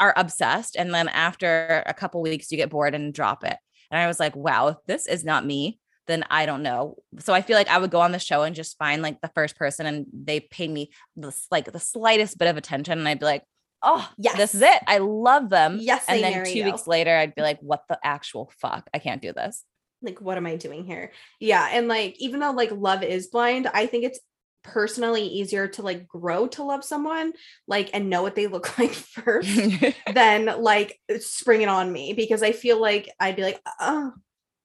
are 0.01 0.13
obsessed 0.17 0.77
and 0.77 0.95
then 0.95 1.09
after 1.09 1.83
a 1.87 1.95
couple 1.95 2.23
weeks 2.23 2.51
you 2.51 2.57
get 2.57 2.71
bored 2.71 2.95
and 2.95 3.13
drop 3.13 3.45
it. 3.45 3.57
And 3.91 4.01
I 4.01 4.07
was 4.07 4.21
like, 4.21 4.37
wow, 4.37 4.69
if 4.69 4.77
this 4.87 5.07
is 5.07 5.25
not 5.25 5.47
me, 5.47 5.81
then 6.07 6.25
I 6.31 6.47
don't 6.47 6.63
know. 6.63 6.97
So 7.21 7.33
I 7.35 7.43
feel 7.43 7.57
like 7.57 7.69
I 7.69 7.79
would 7.79 7.91
go 7.91 8.01
on 8.01 8.13
the 8.13 8.19
show 8.19 8.43
and 8.43 8.55
just 8.55 8.79
find 8.79 9.03
like 9.03 9.21
the 9.21 9.31
first 9.35 9.57
person 9.57 9.87
and 9.87 10.07
they 10.13 10.41
pay 10.41 10.69
me 10.69 10.91
this 11.17 11.47
like 11.51 11.73
the 11.73 11.81
slightest 11.81 12.39
bit 12.39 12.49
of 12.49 12.57
attention 12.57 12.99
and 12.99 13.09
I'd 13.09 13.19
be 13.19 13.27
like, 13.27 13.45
"Oh, 13.83 14.09
yeah 14.19 14.35
this 14.37 14.55
is 14.55 14.63
it. 14.63 14.83
I 14.87 14.99
love 14.99 15.49
them." 15.51 15.79
Yes, 15.81 16.05
and 16.09 16.23
then 16.23 16.45
2 16.45 16.51
you. 16.59 16.65
weeks 16.65 16.87
later 16.87 17.17
I'd 17.17 17.35
be 17.35 17.43
like, 17.43 17.59
"What 17.61 17.83
the 17.89 17.99
actual 18.03 18.51
fuck? 18.61 18.89
I 18.95 18.99
can't 18.99 19.23
do 19.23 19.33
this." 19.33 19.65
Like, 20.03 20.21
what 20.21 20.37
am 20.37 20.47
I 20.47 20.57
doing 20.57 20.85
here? 20.85 21.13
Yeah, 21.41 21.69
and 21.73 21.89
like 21.89 22.17
even 22.19 22.41
though 22.41 22.53
like 22.53 22.71
love 22.73 23.03
is 23.03 23.27
blind, 23.29 23.67
I 23.73 23.87
think 23.87 24.05
it's 24.05 24.21
personally 24.65 25.23
easier 25.27 25.67
to 25.69 25.83
like 25.83 26.07
grow 26.07 26.47
to 26.47 26.63
love 26.63 26.85
someone 26.85 27.33
like 27.67 27.91
and 27.95 28.11
know 28.11 28.23
what 28.23 28.35
they 28.35 28.47
look 28.49 28.79
like 28.79 28.93
first 28.93 29.49
than 30.13 30.63
like 30.63 31.01
spring 31.21 31.63
it 31.63 31.69
on 31.69 31.91
me 31.91 32.13
because 32.13 32.43
I 32.43 32.53
feel 32.53 32.81
like 32.81 33.09
I'd 33.19 33.37
be 33.37 33.43
like, 33.43 33.61
oh, 33.81 34.13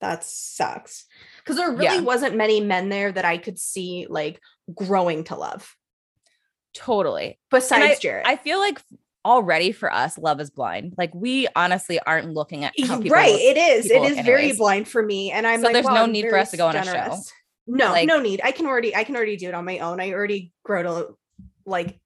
that 0.02 0.24
sucks. 0.24 1.06
Because 1.38 1.56
there 1.58 1.72
really 1.72 1.84
Yeah. 1.98 2.02
wasn't 2.02 2.36
many 2.36 2.60
men 2.60 2.90
there 2.90 3.12
that 3.12 3.26
I 3.26 3.38
could 3.38 3.58
see 3.58 4.06
like 4.10 4.40
growing 4.74 5.24
to 5.26 5.36
love 5.36 5.74
totally. 6.74 7.40
besides 7.52 8.00
Jarrette. 8.00 8.24
I 8.26 8.36
feel 8.36 8.60
like 8.60 8.82
already 9.26 9.72
for 9.72 9.92
us, 9.92 10.18
love 10.18 10.40
is 10.40 10.50
blind. 10.50 10.96
Like 10.98 11.14
we 11.14 11.48
honestly 11.56 12.00
aren't 12.00 12.34
looking 12.34 12.64
at 12.66 12.74
how 12.80 12.98
people 12.98 13.16
right, 13.16 13.34
it 13.34 13.58
is. 13.58 13.90
It 13.90 14.04
is 14.04 14.20
very 14.26 14.54
blind 14.54 14.88
for 14.88 15.02
me, 15.04 15.32
and 15.32 15.48
I'm 15.48 15.60
So 15.62 15.66
like, 15.68 15.74
there's 15.74 15.86
wow, 15.86 15.94
no 15.94 16.04
I'm 16.04 16.12
need 16.12 16.30
for 16.30 16.38
us 16.38 16.52
to 16.52 16.58
go 16.58 16.68
on 16.68 16.76
a 16.76 16.84
show. 16.84 17.18
No, 17.66 17.92
Like- 17.92 18.08
no 18.08 18.20
need. 18.20 18.42
I 18.44 18.52
can 18.52 18.66
already, 18.66 18.96
I 18.96 19.04
can 19.06 19.16
already 19.16 19.38
do 19.38 19.48
it 19.48 19.54
on 19.54 19.64
my 19.66 19.80
own. 19.80 20.02
I 20.02 20.12
already 20.12 20.52
grow 20.66 20.84
to 20.84 21.16
like 21.66 22.00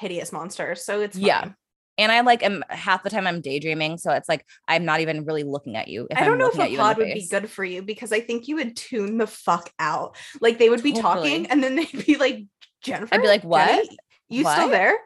hideous 0.00 0.32
monsters, 0.32 0.84
so 0.84 1.00
it's 1.00 1.16
Yeah. 1.16 1.52
And 1.96 2.10
I 2.10 2.22
like 2.22 2.42
am 2.42 2.64
half 2.70 3.04
the 3.04 3.10
time 3.10 3.24
I'm 3.24 3.40
daydreaming, 3.40 3.98
so 3.98 4.10
it's 4.10 4.28
like 4.28 4.44
I'm 4.66 4.84
not 4.84 4.98
even 4.98 5.24
really 5.24 5.44
looking 5.44 5.76
at 5.76 5.86
you. 5.86 6.08
If 6.10 6.18
I 6.18 6.24
don't 6.24 6.32
I'm 6.32 6.38
know 6.38 6.48
if 6.48 6.58
a 6.58 6.76
pod 6.76 6.96
would 6.96 7.14
be 7.14 7.28
good 7.30 7.48
for 7.48 7.64
you 7.64 7.82
because 7.82 8.12
I 8.12 8.18
think 8.18 8.48
you 8.48 8.56
would 8.56 8.76
tune 8.76 9.16
the 9.18 9.28
fuck 9.28 9.70
out. 9.78 10.16
Like 10.40 10.58
they 10.58 10.68
would 10.68 10.82
be 10.82 10.92
talking, 10.92 11.46
and 11.46 11.62
then 11.62 11.76
they'd 11.76 12.04
be 12.04 12.16
like, 12.16 12.46
Jennifer. 12.82 13.14
I'd 13.14 13.22
be 13.22 13.28
like, 13.28 13.44
"What? 13.44 13.68
Jenny, 13.68 13.96
you 14.28 14.42
still 14.44 14.68
there? 14.70 14.98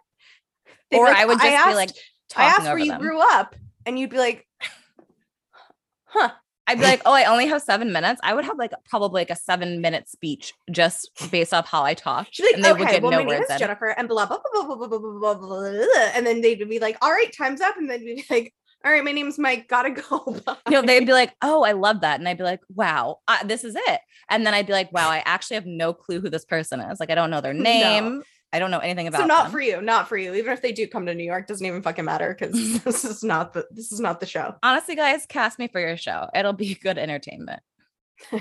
Or 0.92 1.06
I 1.06 1.24
would 1.24 1.38
just 1.38 1.44
asked, 1.46 1.68
be 1.68 1.74
like 1.74 1.90
I 2.36 2.44
asked 2.44 2.62
where 2.62 2.78
you 2.78 2.92
them. 2.92 3.00
grew 3.00 3.20
up, 3.20 3.54
and 3.86 3.98
you'd 3.98 4.10
be 4.10 4.18
like, 4.18 4.46
huh. 6.04 6.30
I'd 6.66 6.78
be 6.78 6.84
like, 6.84 7.00
oh, 7.06 7.14
I 7.14 7.24
only 7.24 7.46
have 7.46 7.62
seven 7.62 7.92
minutes. 7.92 8.20
I 8.22 8.34
would 8.34 8.44
have 8.44 8.58
like 8.58 8.72
probably 8.90 9.22
like 9.22 9.30
a 9.30 9.36
seven 9.36 9.80
minute 9.80 10.06
speech 10.06 10.52
just 10.70 11.10
based 11.30 11.54
off 11.54 11.66
how 11.66 11.82
I 11.82 11.94
talk. 11.94 12.28
She's 12.30 12.44
like, 12.44 12.56
and 12.56 12.64
they 12.64 12.72
would 12.72 12.86
get 12.88 13.00
well, 13.00 13.10
no 13.10 13.18
my 13.18 13.24
name 13.24 13.38
words 13.40 13.50
is. 13.50 13.58
Jennifer, 13.58 13.88
and 13.88 14.06
blah 14.06 14.26
blah 14.26 14.36
blah 14.52 14.64
blah 14.64 14.76
blah 14.76 14.86
blah 14.86 14.98
blah 14.98 15.34
blah, 15.34 15.34
blah, 15.34 16.10
and 16.14 16.26
then 16.26 16.42
they'd 16.42 16.68
be 16.68 16.78
like, 16.78 16.98
all 17.00 17.10
right, 17.10 17.34
time's 17.34 17.62
up, 17.62 17.78
and 17.78 17.88
then 17.88 18.02
you'd 18.02 18.16
be 18.16 18.24
like, 18.28 18.54
all 18.84 18.92
right, 18.92 19.02
my 19.02 19.12
name's 19.12 19.38
Mike, 19.38 19.66
gotta 19.66 19.90
go. 19.90 20.40
Bye. 20.46 20.56
You 20.66 20.72
know, 20.72 20.82
they'd 20.82 21.06
be 21.06 21.12
like, 21.12 21.34
oh, 21.42 21.64
I 21.64 21.72
love 21.72 22.02
that. 22.02 22.20
And 22.20 22.28
I'd 22.28 22.38
be 22.38 22.44
like, 22.44 22.60
wow, 22.74 23.20
uh, 23.26 23.44
this 23.44 23.64
is 23.64 23.74
it. 23.74 24.00
And 24.28 24.46
then 24.46 24.54
I'd 24.54 24.66
be 24.66 24.72
like, 24.72 24.92
wow, 24.92 25.08
I 25.08 25.22
actually 25.24 25.56
have 25.56 25.66
no 25.66 25.92
clue 25.92 26.20
who 26.20 26.30
this 26.30 26.44
person 26.44 26.80
is. 26.80 27.00
Like, 27.00 27.10
I 27.10 27.14
don't 27.14 27.30
know 27.30 27.40
their 27.40 27.54
No. 27.54 28.22
I 28.52 28.58
don't 28.58 28.70
know 28.70 28.78
anything 28.78 29.06
about 29.08 29.20
so 29.20 29.26
not 29.26 29.44
them. 29.44 29.52
for 29.52 29.60
you, 29.60 29.82
not 29.82 30.08
for 30.08 30.16
you. 30.16 30.34
Even 30.34 30.52
if 30.52 30.62
they 30.62 30.72
do 30.72 30.86
come 30.86 31.04
to 31.06 31.14
New 31.14 31.24
York, 31.24 31.46
doesn't 31.46 31.66
even 31.66 31.82
fucking 31.82 32.04
matter 32.04 32.34
because 32.38 32.82
this 32.84 33.04
is 33.04 33.22
not 33.22 33.52
the 33.52 33.66
this 33.70 33.92
is 33.92 34.00
not 34.00 34.20
the 34.20 34.26
show. 34.26 34.54
Honestly, 34.62 34.94
guys, 34.96 35.26
cast 35.26 35.58
me 35.58 35.68
for 35.68 35.80
your 35.80 35.96
show. 35.96 36.28
It'll 36.34 36.54
be 36.54 36.74
good 36.74 36.96
entertainment. 36.98 37.60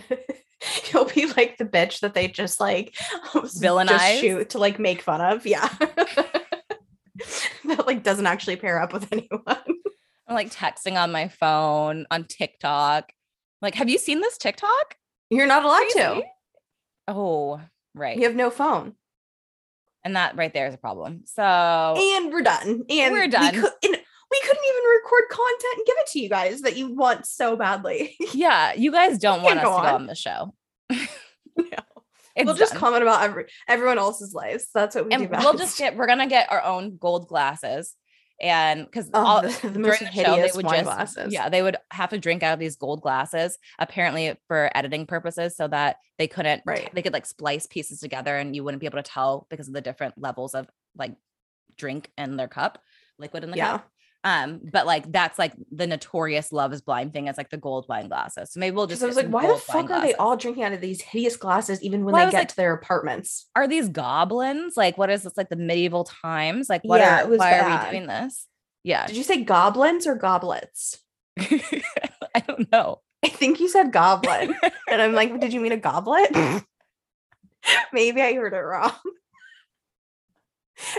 You'll 0.91 1.05
be 1.05 1.27
like 1.33 1.57
the 1.57 1.65
bitch 1.65 1.99
that 1.99 2.13
they 2.13 2.27
just 2.27 2.59
like 2.59 2.95
just 3.33 3.61
Villainize? 3.61 4.19
shoot 4.19 4.49
to 4.51 4.59
like 4.59 4.79
make 4.79 5.01
fun 5.01 5.21
of. 5.21 5.45
Yeah. 5.45 5.67
that 7.65 7.85
like 7.85 8.03
doesn't 8.03 8.27
actually 8.27 8.55
pair 8.55 8.81
up 8.81 8.93
with 8.93 9.11
anyone. 9.11 9.41
I'm 10.27 10.35
like 10.35 10.51
texting 10.51 11.01
on 11.01 11.11
my 11.11 11.27
phone 11.27 12.05
on 12.11 12.23
TikTok. 12.25 13.11
Like, 13.61 13.75
have 13.75 13.89
you 13.89 13.97
seen 13.97 14.21
this 14.21 14.37
TikTok? 14.37 14.95
You're 15.29 15.47
not 15.47 15.63
allowed 15.63 15.89
to. 15.93 16.21
Oh, 17.07 17.61
right. 17.95 18.17
You 18.17 18.23
have 18.23 18.35
no 18.35 18.49
phone. 18.49 18.93
And 20.03 20.15
that 20.15 20.37
right 20.37 20.53
there 20.53 20.67
is 20.67 20.73
a 20.73 20.77
problem. 20.77 21.23
So 21.25 21.43
and 21.43 22.31
we're 22.31 22.41
done. 22.41 22.83
And 22.89 23.13
We're 23.13 23.25
we 23.25 23.27
done. 23.27 23.55
and 23.55 23.63
we 24.31 24.41
couldn't 24.41 24.63
even 24.65 24.83
record 24.95 25.23
content 25.29 25.77
and 25.77 25.85
give 25.85 25.95
it 25.99 26.07
to 26.11 26.19
you 26.19 26.29
guys 26.29 26.61
that 26.61 26.77
you 26.77 26.93
want 26.95 27.25
so 27.25 27.55
badly. 27.55 28.15
yeah, 28.33 28.73
you 28.73 28.91
guys 28.91 29.17
don't 29.17 29.41
want 29.41 29.59
us 29.59 29.63
to 29.63 29.69
go 29.69 29.73
on. 29.73 29.95
on 29.95 30.07
the 30.07 30.15
show. 30.15 30.53
No. 31.57 31.65
It's 32.35 32.45
we'll 32.45 32.55
just 32.55 32.75
comment 32.75 33.01
about 33.01 33.23
every, 33.23 33.45
everyone 33.67 33.97
else's 33.97 34.31
lives. 34.31 34.67
That's 34.71 34.95
what 34.95 35.07
we 35.07 35.11
and 35.11 35.23
do. 35.23 35.37
we'll 35.39 35.57
just 35.57 35.75
get 35.75 35.97
we're 35.97 36.05
gonna 36.05 36.27
get 36.27 36.51
our 36.51 36.61
own 36.61 36.95
gold 36.97 37.27
glasses. 37.27 37.95
And 38.39 38.85
because 38.85 39.09
Oh, 39.13 39.25
all 39.25 39.41
the, 39.41 39.47
the 39.63 39.69
during 39.71 39.81
most 39.83 39.99
the 39.99 40.05
show, 40.05 40.11
they 40.11 40.29
hideous 40.31 40.55
would 40.55 40.65
wine 40.65 40.83
just 40.83 40.95
glasses. 41.15 41.33
yeah, 41.33 41.49
they 41.49 41.61
would 41.61 41.77
have 41.91 42.09
to 42.11 42.19
drink 42.19 42.43
out 42.43 42.53
of 42.53 42.59
these 42.59 42.75
gold 42.75 43.01
glasses, 43.01 43.57
apparently 43.79 44.35
for 44.47 44.69
editing 44.75 45.05
purposes, 45.07 45.55
so 45.57 45.67
that 45.69 45.97
they 46.17 46.27
couldn't 46.27 46.61
Right. 46.65 46.89
they 46.93 47.01
could 47.01 47.13
like 47.13 47.25
splice 47.25 47.65
pieces 47.67 47.99
together 47.99 48.35
and 48.37 48.55
you 48.55 48.63
wouldn't 48.63 48.79
be 48.81 48.85
able 48.85 48.99
to 48.99 49.03
tell 49.03 49.47
because 49.49 49.67
of 49.67 49.73
the 49.73 49.81
different 49.81 50.15
levels 50.17 50.53
of 50.53 50.67
like 50.95 51.15
drink 51.77 52.11
in 52.17 52.37
their 52.37 52.47
cup, 52.47 52.81
liquid 53.19 53.43
in 53.43 53.51
the 53.51 53.57
Yeah. 53.57 53.71
cup. 53.77 53.91
Um, 54.27 54.59
but 54.73 54.85
like 54.85 55.09
that's 55.11 55.39
like 55.39 55.53
the 55.71 55.87
notorious 55.87 56.51
love 56.51 56.73
is 56.73 56.81
blind 56.81 57.13
thing 57.13 57.27
is 57.27 57.37
like 57.37 57.49
the 57.49 57.57
gold 57.57 57.85
wine 57.87 58.09
glasses. 58.09 58.51
So 58.51 58.59
maybe 58.59 58.75
we'll 58.75 58.87
just 58.87 59.01
I 59.01 59.05
was 59.05 59.15
like, 59.15 59.29
why 59.29 59.47
the 59.47 59.55
fuck 59.55 59.89
are 59.89 60.01
they 60.01 60.13
all 60.15 60.35
drinking 60.35 60.63
out 60.63 60.73
of 60.73 60.81
these 60.81 61.01
hideous 61.01 61.37
glasses 61.37 61.81
even 61.81 62.03
when 62.03 62.13
Well, 62.13 62.25
they 62.25 62.31
get 62.31 62.37
like- 62.39 62.47
to 62.49 62.55
their 62.57 62.73
apartments? 62.73 63.45
are 63.55 63.67
these 63.67 63.87
goblins? 63.89 64.75
Like, 64.75 64.97
what 64.97 65.09
is 65.09 65.23
this? 65.23 65.37
Like 65.37 65.49
the 65.49 65.55
medieval 65.55 66.03
times? 66.03 66.67
Like, 66.69 66.81
what 66.83 66.99
Yeah, 66.99 67.23
are 67.23 67.27
why 67.37 67.59
are 67.59 67.85
we 67.85 67.91
doing 67.91 68.07
this? 68.07 68.47
Yeah, 68.83 69.07
Did 69.07 69.15
you 69.17 69.23
say 69.23 69.43
goblins 69.43 70.05
or 70.07 70.15
goblets? 70.15 70.99
I 71.39 72.39
don't 72.47 72.71
know. 72.71 73.01
I 73.23 73.29
think 73.29 73.59
you 73.59 73.67
said 73.69 73.91
goblin. 73.91 74.55
and 74.89 75.01
I'm 75.01 75.13
like, 75.13 75.39
did 75.39 75.53
you 75.53 75.59
mean 75.59 75.71
a 75.71 75.77
goblet? 75.77 76.35
Maybe 77.93 78.21
I 78.21 78.33
heard 78.33 78.53
it 78.53 78.57
wrong. 78.57 78.91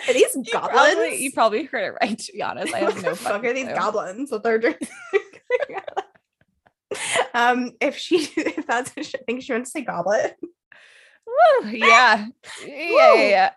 Are 0.08 0.12
these 0.12 0.34
You 0.34 0.44
goblins? 0.52 0.72
probably, 0.94 1.22
you 1.22 1.32
probably 1.32 1.64
heard 1.64 1.84
it 1.84 1.96
right. 2.00 2.18
To 2.18 2.32
be 2.32 2.42
honest, 2.42 2.74
I 2.74 2.78
have 2.80 3.02
no 3.02 3.14
fuck 3.14 3.32
fucking 3.34 3.50
are 3.50 3.52
these 3.54 3.64
clue. 3.66 3.74
goblins 3.74 4.30
that 4.30 4.42
they're 4.42 4.58
drinking? 4.58 4.88
um, 7.34 7.72
if 7.80 7.96
she 7.96 8.16
if 8.36 8.66
that's 8.66 8.92
I 8.96 9.02
think 9.26 9.42
she 9.42 9.52
wants 9.52 9.70
to 9.72 9.78
say 9.78 9.84
goblet. 9.84 10.36
Woo, 11.26 11.68
yeah, 11.70 12.26
yeah, 12.66 13.14
yeah, 13.14 13.50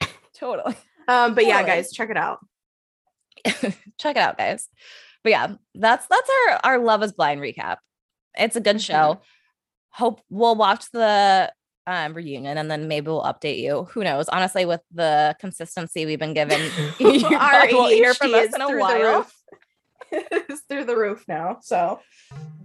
yeah. 0.00 0.06
totally. 0.34 0.76
Um, 1.08 1.34
but 1.34 1.44
yeah, 1.46 1.62
guys, 1.64 1.90
check 1.92 2.10
it 2.10 2.16
out. 2.16 2.38
Check 3.44 4.16
it 4.16 4.18
out, 4.18 4.38
guys. 4.38 4.68
But 5.24 5.30
yeah, 5.30 5.54
that's 5.74 6.06
that's 6.06 6.30
our 6.48 6.60
our 6.64 6.78
Love 6.78 7.02
Is 7.02 7.12
Blind 7.12 7.40
recap. 7.40 7.78
It's 8.36 8.56
a 8.56 8.60
good 8.60 8.76
Mhm. 8.76 8.84
show. 8.86 9.20
Hope 9.90 10.20
we'll 10.30 10.54
watch 10.54 10.90
the 10.92 11.52
um, 11.88 12.12
reunion 12.12 12.58
and 12.58 12.70
then 12.70 12.86
maybe 12.86 13.06
we'll 13.06 13.22
update 13.22 13.58
you. 13.58 13.84
Who 13.92 14.04
knows? 14.04 14.28
Honestly, 14.28 14.66
with 14.66 14.82
the 14.92 15.34
consistency 15.40 16.04
we've 16.04 16.18
been 16.18 16.34
given, 16.34 16.60
you 16.98 17.26
Our 17.26 17.66
won't 17.72 17.94
hear 17.94 18.12
from 18.14 18.34
us 18.34 18.54
in 18.54 18.60
a 18.60 18.78
while. 18.78 19.26
it's 20.12 20.60
through 20.68 20.84
the 20.84 20.96
roof 20.96 21.24
now. 21.26 21.58
So 21.62 22.00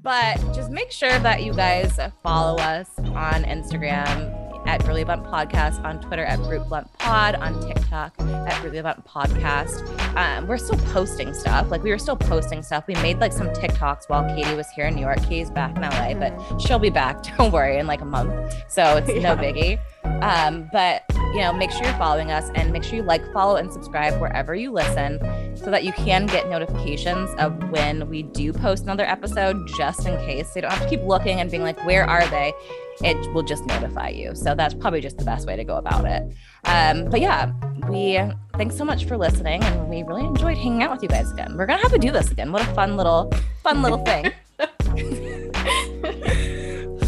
But 0.01 0.35
just 0.53 0.71
make 0.71 0.91
sure 0.91 1.17
that 1.19 1.43
you 1.43 1.53
guys 1.53 1.97
follow 2.21 2.57
us 2.57 2.89
on 2.99 3.45
Instagram 3.45 4.42
at 4.73 4.87
Really 4.87 5.03
Blunt 5.03 5.23
Podcast, 5.23 5.83
on 5.83 6.01
Twitter 6.01 6.25
at 6.25 6.39
Brute 6.39 6.67
Blunt 6.67 6.91
Pod, 6.97 7.35
on 7.35 7.61
TikTok 7.61 8.11
at 8.19 8.63
Really 8.63 8.81
Blunt 8.81 9.05
Podcast. 9.05 9.87
Um, 10.17 10.47
we're 10.47 10.57
still 10.57 10.79
posting 10.91 11.31
stuff. 11.35 11.69
Like 11.69 11.83
we 11.83 11.91
were 11.91 11.99
still 11.99 12.15
posting 12.15 12.63
stuff. 12.63 12.85
We 12.87 12.95
made 12.95 13.19
like 13.19 13.33
some 13.33 13.49
TikToks 13.49 14.09
while 14.09 14.25
Katie 14.35 14.55
was 14.55 14.67
here 14.75 14.87
in 14.87 14.95
New 14.95 15.01
York. 15.01 15.19
Katie's 15.21 15.51
back 15.51 15.75
in 15.75 15.83
LA, 15.83 16.15
but 16.15 16.59
she'll 16.59 16.79
be 16.79 16.89
back. 16.89 17.21
Don't 17.37 17.51
worry, 17.53 17.77
in 17.77 17.85
like 17.85 18.01
a 18.01 18.05
month. 18.05 18.31
So 18.67 18.97
it's 18.97 19.09
Yeah. 19.13 19.35
no 19.35 19.41
biggie. 19.41 19.79
Um, 20.23 20.67
but 20.73 21.03
you 21.33 21.39
know, 21.39 21.53
make 21.53 21.71
sure 21.71 21.83
you're 21.83 21.93
following 21.97 22.31
us 22.31 22.49
and 22.55 22.71
make 22.71 22.83
sure 22.83 22.95
you 22.95 23.03
like, 23.03 23.31
follow, 23.33 23.55
and 23.57 23.71
subscribe 23.71 24.19
wherever 24.21 24.53
you 24.55 24.71
listen 24.71 25.19
so 25.57 25.69
that 25.71 25.83
you 25.83 25.91
can 25.93 26.25
get 26.27 26.47
notifications 26.49 27.29
of 27.39 27.69
when 27.71 28.07
we 28.07 28.21
do 28.23 28.53
post 28.53 28.83
another 28.83 29.05
episode, 29.05 29.67
just 29.77 30.05
in 30.07 30.15
case. 30.25 30.47
So 30.47 30.53
you 30.57 30.61
don't 30.63 30.71
have 30.71 30.83
to 30.83 30.89
keep 30.89 31.01
looking 31.03 31.39
and 31.39 31.49
being 31.49 31.63
like, 31.63 31.83
where 31.85 32.07
are 32.07 32.25
they? 32.27 32.53
It 33.01 33.33
will 33.33 33.43
just 33.43 33.65
notify 33.65 34.09
you. 34.09 34.35
So 34.35 34.55
that's 34.55 34.73
probably 34.73 35.01
just 35.01 35.17
the 35.17 35.25
best 35.25 35.47
way 35.47 35.55
to 35.55 35.63
go 35.63 35.77
about 35.77 36.05
it. 36.05 36.23
Um, 36.65 37.09
but 37.09 37.21
yeah, 37.21 37.51
we 37.89 38.19
thanks 38.57 38.77
so 38.77 38.85
much 38.85 39.05
for 39.05 39.17
listening, 39.17 39.63
and 39.63 39.89
we 39.89 40.03
really 40.03 40.25
enjoyed 40.25 40.57
hanging 40.57 40.83
out 40.83 40.91
with 40.91 41.03
you 41.03 41.09
guys 41.09 41.31
again. 41.31 41.57
We're 41.57 41.65
gonna 41.65 41.81
have 41.81 41.91
to 41.91 41.99
do 41.99 42.11
this 42.11 42.31
again. 42.31 42.51
What 42.51 42.61
a 42.61 42.73
fun 42.73 42.95
little, 42.95 43.31
fun 43.63 43.81
little 43.81 44.03
thing. 44.05 44.31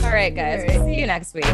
All 0.03 0.11
right, 0.11 0.33
guys. 0.33 0.61
All 0.61 0.67
right. 0.67 0.79
We'll 0.79 0.85
see 0.85 0.99
you 0.99 1.07
next 1.07 1.33
week. 1.33 1.45